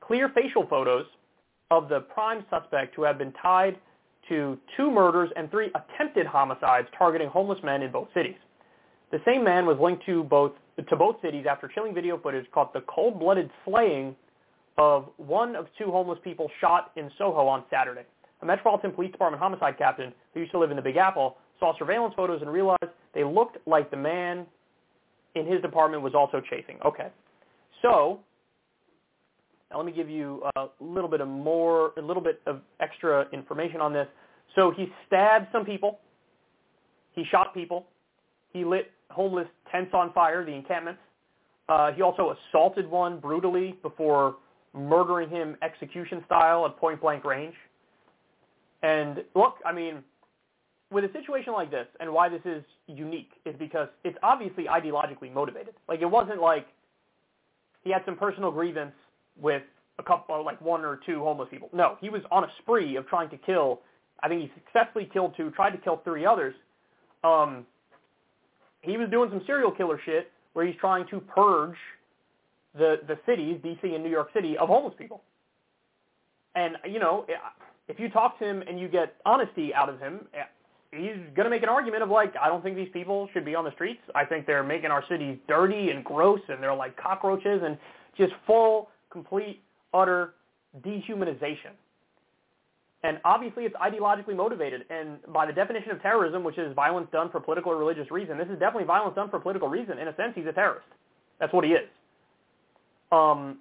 clear 0.00 0.28
facial 0.30 0.66
photos 0.66 1.06
of 1.70 1.88
the 1.88 2.00
prime 2.00 2.44
suspect 2.50 2.94
who 2.94 3.02
had 3.02 3.18
been 3.18 3.32
tied 3.40 3.76
to 4.28 4.58
two 4.76 4.90
murders 4.90 5.30
and 5.36 5.50
three 5.50 5.70
attempted 5.74 6.26
homicides 6.26 6.88
targeting 6.96 7.28
homeless 7.28 7.58
men 7.62 7.82
in 7.82 7.90
both 7.90 8.08
cities. 8.14 8.36
The 9.10 9.18
same 9.26 9.44
man 9.44 9.66
was 9.66 9.78
linked 9.80 10.04
to 10.06 10.24
both 10.24 10.52
to 10.88 10.96
both 10.96 11.16
cities 11.20 11.44
after 11.48 11.68
chilling 11.68 11.94
video 11.94 12.16
footage 12.18 12.46
caught 12.50 12.72
the 12.72 12.80
cold-blooded 12.88 13.50
slaying 13.64 14.16
of 14.78 15.10
one 15.18 15.54
of 15.54 15.66
two 15.78 15.90
homeless 15.90 16.18
people 16.24 16.50
shot 16.60 16.92
in 16.96 17.10
Soho 17.18 17.46
on 17.46 17.62
Saturday. 17.70 18.04
A 18.40 18.46
Metropolitan 18.46 18.90
Police 18.90 19.12
Department 19.12 19.42
homicide 19.42 19.76
captain 19.76 20.14
who 20.32 20.40
used 20.40 20.52
to 20.52 20.58
live 20.58 20.70
in 20.70 20.76
the 20.76 20.82
Big 20.82 20.96
Apple 20.96 21.36
saw 21.62 21.78
surveillance 21.78 22.12
photos 22.16 22.42
and 22.42 22.52
realized 22.52 22.90
they 23.14 23.22
looked 23.22 23.56
like 23.68 23.88
the 23.92 23.96
man 23.96 24.44
in 25.36 25.46
his 25.46 25.62
department 25.62 26.02
was 26.02 26.12
also 26.12 26.42
chasing. 26.50 26.76
Okay. 26.84 27.06
So 27.82 28.18
now 29.70 29.76
let 29.76 29.86
me 29.86 29.92
give 29.92 30.10
you 30.10 30.42
a 30.56 30.66
little 30.80 31.08
bit 31.08 31.20
of 31.20 31.28
more, 31.28 31.92
a 31.96 32.02
little 32.02 32.22
bit 32.22 32.40
of 32.46 32.62
extra 32.80 33.28
information 33.32 33.80
on 33.80 33.92
this. 33.92 34.08
So 34.56 34.72
he 34.76 34.92
stabbed 35.06 35.46
some 35.52 35.64
people. 35.64 36.00
He 37.12 37.24
shot 37.30 37.54
people. 37.54 37.86
He 38.52 38.64
lit 38.64 38.90
homeless 39.10 39.46
tents 39.70 39.92
on 39.94 40.12
fire, 40.12 40.44
the 40.44 40.52
encampments. 40.52 41.00
Uh, 41.68 41.92
he 41.92 42.02
also 42.02 42.36
assaulted 42.50 42.90
one 42.90 43.20
brutally 43.20 43.78
before 43.82 44.36
murdering 44.74 45.30
him 45.30 45.56
execution 45.62 46.24
style 46.26 46.66
at 46.66 46.76
point 46.76 47.00
blank 47.00 47.24
range. 47.24 47.54
And 48.82 49.22
look, 49.36 49.54
I 49.64 49.72
mean, 49.72 50.02
with 50.92 51.04
a 51.04 51.12
situation 51.12 51.52
like 51.52 51.70
this, 51.70 51.86
and 52.00 52.12
why 52.12 52.28
this 52.28 52.42
is 52.44 52.62
unique, 52.86 53.30
is 53.44 53.54
because 53.58 53.88
it's 54.04 54.18
obviously 54.22 54.64
ideologically 54.64 55.32
motivated. 55.32 55.74
Like 55.88 56.00
it 56.00 56.10
wasn't 56.10 56.40
like 56.40 56.66
he 57.82 57.90
had 57.90 58.02
some 58.04 58.16
personal 58.16 58.50
grievance 58.50 58.92
with 59.40 59.62
a 59.98 60.02
couple, 60.02 60.44
like 60.44 60.60
one 60.60 60.84
or 60.84 61.00
two 61.04 61.20
homeless 61.20 61.48
people. 61.50 61.68
No, 61.72 61.96
he 62.00 62.10
was 62.10 62.22
on 62.30 62.44
a 62.44 62.48
spree 62.60 62.96
of 62.96 63.06
trying 63.08 63.30
to 63.30 63.36
kill. 63.36 63.80
I 64.22 64.28
think 64.28 64.42
he 64.42 64.50
successfully 64.54 65.08
killed 65.12 65.34
two, 65.36 65.50
tried 65.50 65.70
to 65.70 65.78
kill 65.78 66.00
three 66.04 66.24
others. 66.24 66.54
Um, 67.24 67.66
he 68.82 68.96
was 68.96 69.08
doing 69.10 69.30
some 69.30 69.42
serial 69.46 69.70
killer 69.70 70.00
shit 70.04 70.30
where 70.52 70.66
he's 70.66 70.76
trying 70.76 71.06
to 71.08 71.20
purge 71.20 71.76
the 72.74 72.96
the 73.06 73.18
cities, 73.26 73.58
D.C. 73.62 73.94
and 73.94 74.02
New 74.02 74.10
York 74.10 74.28
City, 74.32 74.56
of 74.58 74.68
homeless 74.68 74.94
people. 74.98 75.22
And 76.54 76.76
you 76.88 76.98
know, 76.98 77.26
if 77.88 77.98
you 77.98 78.08
talk 78.08 78.38
to 78.38 78.44
him 78.44 78.62
and 78.68 78.78
you 78.78 78.88
get 78.88 79.16
honesty 79.24 79.74
out 79.74 79.88
of 79.88 79.98
him, 79.98 80.26
he's 80.92 81.16
going 81.34 81.44
to 81.44 81.50
make 81.50 81.62
an 81.62 81.68
argument 81.68 82.02
of 82.02 82.10
like, 82.10 82.34
I 82.40 82.48
don't 82.48 82.62
think 82.62 82.76
these 82.76 82.90
people 82.92 83.28
should 83.32 83.44
be 83.44 83.54
on 83.54 83.64
the 83.64 83.72
streets. 83.72 84.00
I 84.14 84.24
think 84.24 84.46
they're 84.46 84.62
making 84.62 84.90
our 84.90 85.04
cities 85.08 85.38
dirty 85.48 85.90
and 85.90 86.04
gross, 86.04 86.40
and 86.48 86.62
they're 86.62 86.74
like 86.74 86.96
cockroaches, 86.96 87.62
and 87.64 87.78
just 88.16 88.32
full 88.46 88.90
complete, 89.10 89.62
utter 89.94 90.34
dehumanization. 90.84 91.72
And 93.04 93.18
obviously 93.24 93.64
it's 93.64 93.74
ideologically 93.76 94.36
motivated. 94.36 94.84
And 94.90 95.18
by 95.32 95.46
the 95.46 95.52
definition 95.52 95.90
of 95.90 96.00
terrorism, 96.02 96.44
which 96.44 96.56
is 96.56 96.72
violence 96.74 97.08
done 97.10 97.30
for 97.30 97.40
political 97.40 97.72
or 97.72 97.76
religious 97.76 98.10
reason, 98.10 98.38
this 98.38 98.46
is 98.46 98.58
definitely 98.58 98.84
violence 98.84 99.16
done 99.16 99.28
for 99.28 99.40
political 99.40 99.68
reason. 99.68 99.98
In 99.98 100.08
a 100.08 100.16
sense, 100.16 100.32
he's 100.34 100.46
a 100.46 100.52
terrorist. 100.52 100.86
That's 101.40 101.52
what 101.52 101.64
he 101.64 101.72
is. 101.72 101.88
Um, 103.10 103.58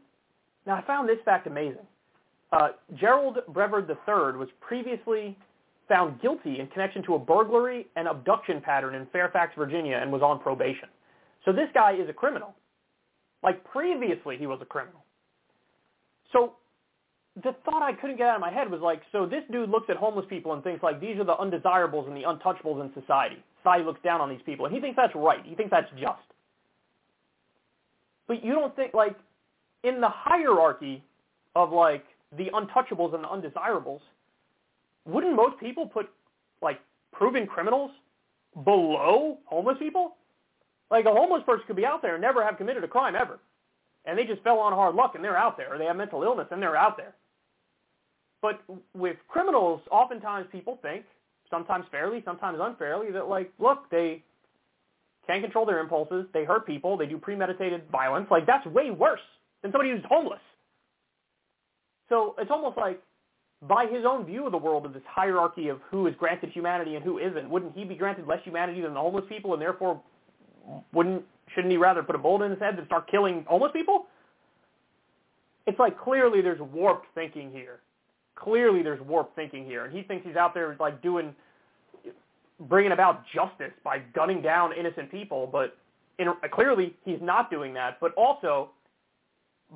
now, 0.68 0.76
I 0.76 0.82
found 0.86 1.10
this 1.10 1.18
fact 1.26 1.48
amazing. 1.48 1.88
Uh, 2.52 2.70
Gerald 3.00 3.40
Brevard 3.48 3.90
III 3.90 4.38
was 4.38 4.50
previously 4.60 5.38
found 5.92 6.22
guilty 6.22 6.62
in 6.62 6.68
connection 6.68 7.04
to 7.04 7.16
a 7.16 7.20
burglary 7.20 7.86
and 7.98 8.08
abduction 8.08 8.62
pattern 8.62 8.96
in 8.96 9.06
Fairfax, 9.08 9.54
Virginia, 9.58 10.00
and 10.02 10.10
was 10.10 10.22
on 10.22 10.40
probation. 10.40 10.88
So 11.44 11.52
this 11.52 11.68
guy 11.74 11.94
is 11.94 12.08
a 12.08 12.14
criminal. 12.14 12.56
Like 13.44 13.62
previously 13.66 14.38
he 14.38 14.48
was 14.48 14.60
a 14.62 14.66
criminal. 14.66 15.04
So 16.32 16.54
the 17.44 17.54
thought 17.66 17.82
I 17.82 17.92
couldn't 17.94 18.18
get 18.18 18.28
out 18.28 18.36
of 18.36 18.42
my 18.42 18.52
head 18.52 18.72
was 18.72 18.80
like, 18.80 19.02
so 19.12 19.26
this 19.26 19.44
dude 19.52 19.70
looks 19.70 19.90
at 19.90 19.98
homeless 19.98 20.26
people 20.30 20.54
and 20.54 20.64
thinks 20.64 20.82
like 20.82 21.02
these 21.02 21.18
are 21.18 21.26
the 21.26 21.38
undesirables 21.38 22.08
and 22.08 22.16
the 22.16 22.24
untouchables 22.24 22.82
in 22.82 22.94
society. 22.94 23.44
Society 23.62 23.84
looks 23.84 24.02
down 24.02 24.22
on 24.22 24.30
these 24.30 24.42
people, 24.46 24.66
and 24.66 24.74
he 24.74 24.80
thinks 24.80 24.96
that's 24.96 25.14
right. 25.14 25.46
He 25.46 25.56
thinks 25.56 25.72
that's 25.72 25.90
just. 26.00 26.24
But 28.28 28.44
you 28.44 28.54
don't 28.54 28.74
think 28.76 28.94
like 28.94 29.16
in 29.84 30.00
the 30.00 30.10
hierarchy 30.10 31.04
of 31.56 31.72
like 31.72 32.06
the 32.38 32.46
untouchables 32.54 33.14
and 33.14 33.24
the 33.24 33.30
undesirables, 33.30 34.02
wouldn't 35.06 35.36
most 35.36 35.60
people 35.60 35.88
put 35.88 36.10
like 36.62 36.80
proven 37.12 37.48
criminals 37.48 37.92
below 38.64 39.38
homeless 39.46 39.78
people? 39.80 40.16
Like 40.90 41.06
a 41.06 41.12
homeless 41.12 41.44
person 41.46 41.66
could 41.68 41.76
be 41.76 41.86
out 41.86 42.02
there 42.02 42.16
and 42.16 42.22
never 42.22 42.44
have 42.44 42.58
committed 42.58 42.84
a 42.84 42.88
crime 42.88 43.16
ever. 43.16 43.40
And 44.06 44.18
they 44.18 44.26
just 44.26 44.42
fell 44.44 44.60
on 44.60 44.74
hard 44.74 44.96
luck 44.96 45.14
and 45.16 45.24
they're 45.24 45.38
out 45.38 45.58
there, 45.58 45.74
or 45.74 45.78
they 45.78 45.86
have 45.86 45.96
mental 45.96 46.24
illness 46.24 46.48
and 46.52 46.62
they're 46.62 46.76
out 46.76 46.98
there. 46.98 47.14
But 48.42 48.62
with 48.96 49.18
criminals, 49.28 49.82
oftentimes 49.92 50.48
people 50.52 50.80
think, 50.82 51.06
sometimes 51.50 51.86
fairly, 51.92 52.24
sometimes 52.26 52.58
unfairly, 52.60 53.12
that 53.12 53.28
like, 53.28 53.54
look, 53.60 53.90
they 53.92 54.24
can't 55.28 55.44
control 55.44 55.66
their 55.66 55.80
impulses, 55.80 56.26
they 56.34 56.44
hurt 56.44 56.66
people, 56.66 56.98
they 56.98 57.06
do 57.06 57.18
premeditated 57.18 57.84
violence. 57.92 58.28
Like 58.32 58.48
that's 58.48 58.66
way 58.66 58.90
worse 58.90 59.20
than 59.62 59.72
somebody 59.72 59.92
who's 59.92 60.04
homeless. 60.10 60.42
So 62.10 62.36
it's 62.40 62.52
almost 62.52 62.78
like 62.78 63.02
by 63.68 63.86
his 63.86 64.06
own 64.06 64.26
view 64.26 64.46
of 64.46 64.52
the 64.52 64.58
world 64.58 64.86
of 64.86 64.94
this 64.94 65.04
hierarchy 65.08 65.70
of 65.70 65.80
who 65.90 66.08
is 66.08 66.16
granted 66.18 66.50
humanity 66.50 66.96
and 66.96 67.04
who 67.04 67.20
isn't, 67.20 67.50
wouldn't 67.50 67.76
he 67.76 67.84
be 67.84 67.96
granted 67.96 68.28
less 68.28 68.44
humanity 68.44 68.82
than 68.82 68.94
the 68.94 69.00
homeless 69.00 69.26
people 69.30 69.54
and 69.54 69.62
therefore 69.62 70.02
wouldn't 70.94 71.24
shouldn't 71.54 71.72
he 71.72 71.78
rather 71.78 72.02
put 72.02 72.16
a 72.16 72.18
bullet 72.18 72.46
in 72.46 72.52
his 72.52 72.60
head 72.60 72.78
than 72.78 72.86
start 72.86 73.10
killing 73.10 73.46
homeless 73.48 73.72
people? 73.74 74.06
It's 75.68 75.80
like 75.80 76.00
clearly 76.00 76.42
there's 76.42 76.62
warped 76.62 77.08
thinking 77.14 77.52
here. 77.52 77.80
Clearly 78.36 78.82
there's 78.82 79.02
warped 79.02 79.36
thinking 79.36 79.66
here, 79.66 79.86
and 79.86 79.96
he 79.96 80.02
thinks 80.02 80.26
he's 80.26 80.36
out 80.36 80.54
there 80.54 80.76
like 80.80 81.02
doing, 81.02 81.36
bringing 82.62 82.94
about 82.94 83.24
justice 83.34 83.74
by 83.84 84.00
gunning 84.16 84.42
down 84.42 84.72
innocent 84.74 85.12
people, 85.12 85.48
but 85.52 85.78
in, 86.18 86.28
clearly 86.52 86.96
he's 87.06 87.20
not 87.22 87.52
doing 87.52 87.74
that. 87.74 88.00
But 88.00 88.14
also, 88.16 88.70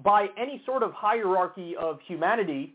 by 0.04 0.28
any 0.38 0.62
sort 0.66 0.82
of 0.82 0.94
hierarchy 0.94 1.76
of 1.80 2.00
humanity, 2.08 2.74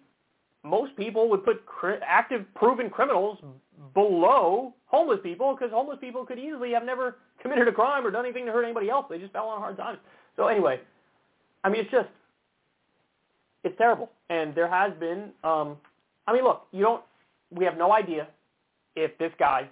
most 0.62 0.94
people 0.96 1.28
would 1.30 1.44
put 1.44 1.64
cri- 1.66 1.98
active 2.06 2.44
proven 2.54 2.90
criminals 2.90 3.38
below 3.94 4.74
homeless 4.86 5.20
people 5.22 5.54
because 5.54 5.70
homeless 5.72 5.98
people 6.00 6.24
could 6.24 6.38
easily 6.38 6.72
have 6.72 6.84
never 6.84 7.16
committed 7.40 7.66
a 7.68 7.72
crime 7.72 8.06
or 8.06 8.10
done 8.10 8.24
anything 8.24 8.46
to 8.46 8.52
hurt 8.52 8.64
anybody 8.64 8.90
else. 8.90 9.06
They 9.08 9.18
just 9.18 9.32
fell 9.32 9.46
on 9.46 9.60
hard 9.60 9.76
times. 9.76 9.98
So 10.36 10.48
anyway, 10.48 10.80
I 11.64 11.70
mean, 11.70 11.82
it's 11.82 11.90
just, 11.90 12.08
it's 13.64 13.76
terrible. 13.78 14.10
And 14.28 14.54
there 14.54 14.68
has 14.68 14.92
been, 15.00 15.30
um, 15.44 15.76
I 16.26 16.32
mean, 16.32 16.44
look, 16.44 16.66
you 16.72 16.82
don't, 16.82 17.02
we 17.50 17.64
have 17.64 17.76
no 17.76 17.92
idea 17.92 18.28
if 18.96 19.16
this 19.18 19.32
guy 19.38 19.68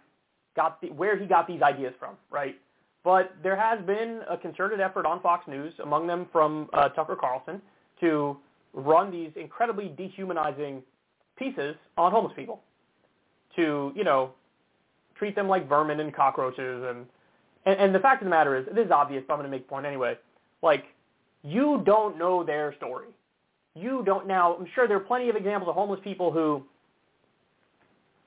got 0.57 0.81
the, 0.81 0.89
where 0.89 1.19
he 1.19 1.27
got 1.27 1.47
these 1.47 1.63
ideas 1.63 1.95
from, 1.99 2.17
right? 2.31 2.57
But 3.05 3.35
there 3.43 3.57
has 3.57 3.85
been 3.87 4.21
a 4.29 4.37
concerted 4.37 4.81
effort 4.81 5.07
on 5.07 5.21
Fox 5.23 5.47
News, 5.47 5.73
among 5.83 6.07
them 6.07 6.27
from 6.33 6.69
uh, 6.73 6.89
Tucker 6.91 7.17
Carlson, 7.17 7.63
to 8.01 8.37
run 8.73 9.11
these 9.11 9.31
incredibly 9.37 9.89
dehumanizing 9.97 10.83
pieces 11.37 11.75
on 11.97 12.13
homeless 12.13 12.33
people 12.37 12.61
to, 13.57 13.93
you 13.95 14.05
know, 14.05 14.31
treat 15.17 15.35
them 15.35 15.49
like 15.49 15.69
vermin 15.69 16.01
and 16.01 16.15
cockroaches. 16.15 16.85
And, 16.89 17.07
and, 17.67 17.81
and 17.81 17.95
the 17.95 17.99
fact 17.99 18.23
of 18.23 18.27
the 18.27 18.31
matter 18.31 18.57
is, 18.57 18.67
this 18.75 18.87
is 18.87 18.91
obvious, 18.91 19.25
but 19.27 19.35
I'm 19.35 19.41
going 19.41 19.51
to 19.51 19.57
make 19.57 19.67
a 19.67 19.69
point 19.69 19.87
anyway. 19.87 20.17
Like, 20.63 20.85
you 21.43 21.83
don't 21.85 22.19
know 22.19 22.45
their 22.45 22.75
story. 22.77 23.09
You 23.75 24.03
don't 24.05 24.27
now, 24.27 24.57
I'm 24.57 24.67
sure 24.75 24.89
there 24.89 24.97
are 24.97 25.01
plenty 25.01 25.29
of 25.29 25.37
examples 25.37 25.69
of 25.69 25.75
homeless 25.75 26.01
people 26.03 26.33
who 26.33 26.65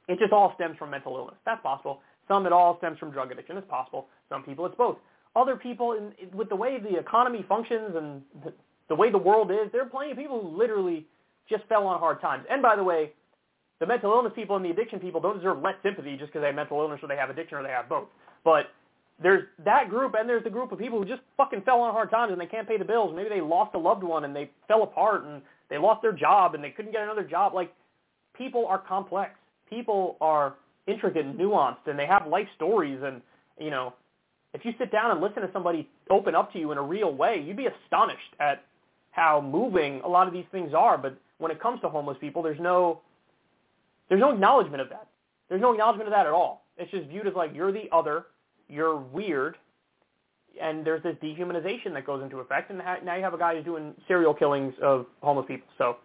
it 0.07 0.19
just 0.19 0.33
all 0.33 0.53
stems 0.55 0.77
from 0.77 0.89
mental 0.89 1.15
illness. 1.17 1.35
That's 1.45 1.61
possible. 1.61 2.01
Some 2.27 2.45
it 2.45 2.53
all 2.53 2.77
stems 2.77 2.97
from 2.99 3.11
drug 3.11 3.31
addiction. 3.31 3.57
It's 3.57 3.67
possible. 3.69 4.07
Some 4.29 4.43
people 4.43 4.65
it's 4.65 4.75
both. 4.75 4.97
Other 5.35 5.55
people, 5.55 5.93
in, 5.93 6.13
with 6.35 6.49
the 6.49 6.55
way 6.55 6.77
the 6.79 6.97
economy 6.97 7.45
functions 7.47 7.95
and 7.95 8.21
the, 8.91 8.95
way 8.95 9.09
the 9.09 9.17
world 9.17 9.51
is, 9.51 9.71
there 9.71 9.81
are 9.81 9.89
plenty 9.89 10.11
of 10.11 10.17
people 10.17 10.41
who 10.41 10.57
literally 10.57 11.05
just 11.47 11.63
fell 11.69 11.87
on 11.87 11.97
hard 11.97 12.19
times. 12.19 12.43
And 12.51 12.61
by 12.61 12.75
the 12.75 12.83
way, 12.83 13.13
the 13.79 13.85
mental 13.85 14.11
illness 14.11 14.33
people 14.35 14.57
and 14.57 14.65
the 14.65 14.69
addiction 14.69 14.99
people 14.99 15.21
don't 15.21 15.37
deserve 15.37 15.61
less 15.61 15.75
sympathy 15.81 16.17
just 16.17 16.27
because 16.27 16.41
they 16.41 16.47
have 16.47 16.55
mental 16.55 16.77
illness 16.81 16.99
or 17.01 17.07
they 17.07 17.15
have 17.15 17.29
addiction 17.29 17.57
or 17.57 17.63
they 17.63 17.69
have 17.69 17.87
both. 17.87 18.09
But 18.43 18.65
there's 19.23 19.43
that 19.63 19.89
group 19.89 20.13
and 20.19 20.27
there's 20.27 20.43
the 20.43 20.49
group 20.49 20.73
of 20.73 20.77
people 20.77 20.99
who 20.99 21.05
just 21.05 21.21
fucking 21.37 21.61
fell 21.61 21.79
on 21.79 21.93
hard 21.93 22.11
times 22.11 22.33
and 22.33 22.41
they 22.41 22.45
can't 22.45 22.67
pay 22.67 22.77
the 22.77 22.83
bills. 22.83 23.13
Maybe 23.15 23.29
they 23.29 23.39
lost 23.39 23.73
a 23.75 23.77
loved 23.77 24.03
one 24.03 24.25
and 24.25 24.35
they 24.35 24.51
fell 24.67 24.83
apart 24.83 25.23
and 25.23 25.41
they 25.69 25.77
lost 25.77 26.01
their 26.01 26.11
job 26.11 26.53
and 26.53 26.61
they 26.61 26.71
couldn't 26.71 26.91
get 26.91 27.01
another 27.01 27.23
job. 27.23 27.53
Like 27.53 27.73
people 28.37 28.65
are 28.67 28.77
complex. 28.77 29.31
People 29.69 30.17
are 30.19 30.55
intricate 30.85 31.25
and 31.25 31.39
nuanced 31.39 31.87
and 31.87 31.97
they 31.97 32.07
have 32.07 32.27
life 32.27 32.47
stories 32.57 32.99
and 33.01 33.21
you 33.57 33.69
know, 33.69 33.93
if 34.53 34.65
you 34.65 34.73
sit 34.77 34.91
down 34.91 35.11
and 35.11 35.21
listen 35.21 35.43
to 35.43 35.49
somebody 35.53 35.87
open 36.09 36.35
up 36.35 36.51
to 36.51 36.59
you 36.59 36.73
in 36.73 36.77
a 36.77 36.83
real 36.83 37.15
way, 37.15 37.41
you'd 37.41 37.55
be 37.55 37.67
astonished 37.67 38.35
at 38.41 38.65
how 39.11 39.41
moving 39.41 40.01
a 40.03 40.07
lot 40.07 40.27
of 40.27 40.33
these 40.33 40.45
things 40.51 40.73
are. 40.73 40.97
But 40.97 41.17
when 41.37 41.51
it 41.51 41.61
comes 41.61 41.81
to 41.81 41.89
homeless 41.89 42.17
people, 42.19 42.41
there's 42.41 42.59
no 42.59 43.01
there's 44.09 44.19
no 44.19 44.31
acknowledgement 44.31 44.81
of 44.81 44.89
that. 44.89 45.07
There's 45.47 45.61
no 45.61 45.71
acknowledgement 45.71 46.07
of 46.07 46.13
that 46.13 46.25
at 46.25 46.33
all. 46.33 46.65
It's 46.77 46.91
just 46.91 47.07
viewed 47.07 47.27
as 47.27 47.33
like 47.35 47.51
you're 47.53 47.71
the 47.71 47.89
other, 47.91 48.25
you're 48.67 48.97
weird, 48.97 49.57
and 50.61 50.85
there's 50.85 51.03
this 51.03 51.15
dehumanization 51.21 51.93
that 51.93 52.05
goes 52.05 52.23
into 52.23 52.39
effect. 52.39 52.71
And 52.71 52.79
now 52.79 53.15
you 53.15 53.23
have 53.23 53.33
a 53.33 53.37
guy 53.37 53.55
who's 53.55 53.65
doing 53.65 53.93
serial 54.07 54.33
killings 54.33 54.73
of 54.81 55.05
homeless 55.21 55.45
people. 55.47 55.67
So, 55.77 55.97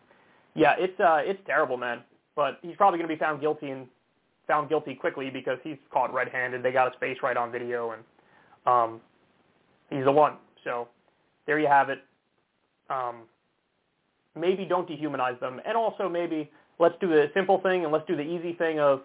yeah, 0.54 0.74
it's 0.78 0.98
uh, 1.00 1.20
it's 1.24 1.40
terrible, 1.46 1.76
man. 1.76 2.00
But 2.34 2.58
he's 2.62 2.76
probably 2.76 2.98
going 2.98 3.08
to 3.08 3.14
be 3.14 3.18
found 3.18 3.40
guilty 3.40 3.70
and 3.70 3.86
found 4.46 4.68
guilty 4.68 4.94
quickly 4.94 5.30
because 5.30 5.58
he's 5.64 5.78
caught 5.92 6.12
red-handed. 6.12 6.62
They 6.62 6.70
got 6.70 6.92
his 6.92 7.00
face 7.00 7.18
right 7.22 7.36
on 7.36 7.50
video, 7.50 7.92
and 7.92 8.02
um, 8.66 9.00
he's 9.90 10.04
the 10.04 10.12
one. 10.12 10.34
So 10.62 10.88
there 11.46 11.58
you 11.58 11.66
have 11.66 11.88
it 11.88 12.00
um, 12.90 13.22
maybe 14.34 14.64
don't 14.64 14.88
dehumanize 14.88 15.38
them. 15.40 15.60
And 15.66 15.76
also 15.76 16.08
maybe 16.08 16.50
let's 16.78 16.94
do 17.00 17.08
the 17.08 17.26
simple 17.34 17.60
thing 17.60 17.84
and 17.84 17.92
let's 17.92 18.06
do 18.06 18.16
the 18.16 18.22
easy 18.22 18.52
thing 18.54 18.80
of 18.80 19.00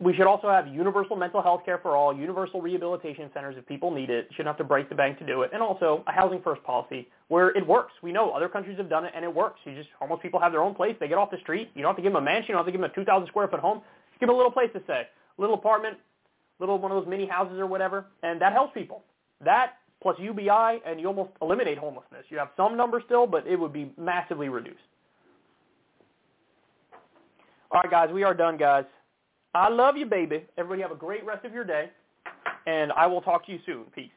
we 0.00 0.14
should 0.14 0.26
also 0.26 0.48
have 0.48 0.66
universal 0.66 1.14
mental 1.14 1.42
health 1.42 1.60
care 1.66 1.76
for 1.76 1.94
all, 1.94 2.16
universal 2.16 2.62
rehabilitation 2.62 3.30
centers 3.34 3.54
if 3.58 3.66
people 3.66 3.90
need 3.90 4.08
it. 4.08 4.28
Shouldn't 4.30 4.46
have 4.46 4.56
to 4.56 4.64
break 4.64 4.88
the 4.88 4.94
bank 4.94 5.18
to 5.18 5.26
do 5.26 5.42
it. 5.42 5.50
And 5.52 5.62
also 5.62 6.02
a 6.06 6.12
housing 6.12 6.40
first 6.42 6.62
policy 6.64 7.06
where 7.28 7.50
it 7.50 7.66
works. 7.66 7.92
We 8.02 8.10
know 8.10 8.30
other 8.30 8.48
countries 8.48 8.78
have 8.78 8.88
done 8.88 9.04
it 9.04 9.12
and 9.14 9.24
it 9.26 9.34
works. 9.34 9.60
You 9.64 9.74
just 9.74 9.90
homeless 9.98 10.20
people 10.22 10.40
have 10.40 10.52
their 10.52 10.62
own 10.62 10.74
place. 10.74 10.96
They 10.98 11.06
get 11.06 11.18
off 11.18 11.30
the 11.30 11.38
street. 11.42 11.70
You 11.74 11.82
don't 11.82 11.90
have 11.90 11.96
to 11.96 12.02
give 12.02 12.12
them 12.12 12.22
a 12.22 12.24
mansion. 12.24 12.46
You 12.48 12.54
don't 12.54 12.64
have 12.64 12.66
to 12.66 12.72
give 12.72 12.80
them 12.80 12.90
a 12.90 12.94
2,000 12.94 13.28
square 13.28 13.48
foot 13.48 13.60
home. 13.60 13.82
Give 14.18 14.26
them 14.26 14.34
a 14.34 14.36
little 14.36 14.52
place 14.52 14.68
to 14.74 14.82
stay, 14.84 15.04
little 15.38 15.54
apartment, 15.54 15.96
little 16.60 16.78
one 16.78 16.92
of 16.92 17.02
those 17.02 17.08
mini 17.08 17.26
houses 17.26 17.58
or 17.58 17.66
whatever, 17.66 18.06
and 18.22 18.40
that 18.42 18.52
helps 18.52 18.74
people. 18.74 19.02
That 19.42 19.79
plus 20.02 20.16
UBI, 20.18 20.80
and 20.86 21.00
you 21.00 21.06
almost 21.06 21.30
eliminate 21.42 21.78
homelessness. 21.78 22.24
You 22.28 22.38
have 22.38 22.48
some 22.56 22.76
number 22.76 23.02
still, 23.04 23.26
but 23.26 23.46
it 23.46 23.56
would 23.56 23.72
be 23.72 23.92
massively 23.98 24.48
reduced. 24.48 24.78
All 27.70 27.80
right, 27.82 27.90
guys, 27.90 28.10
we 28.12 28.24
are 28.24 28.34
done, 28.34 28.56
guys. 28.56 28.84
I 29.54 29.68
love 29.68 29.96
you, 29.96 30.06
baby. 30.06 30.44
Everybody 30.58 30.82
have 30.82 30.92
a 30.92 30.96
great 30.96 31.24
rest 31.24 31.44
of 31.44 31.52
your 31.52 31.64
day, 31.64 31.90
and 32.66 32.92
I 32.92 33.06
will 33.06 33.20
talk 33.20 33.46
to 33.46 33.52
you 33.52 33.58
soon. 33.66 33.84
Peace. 33.94 34.10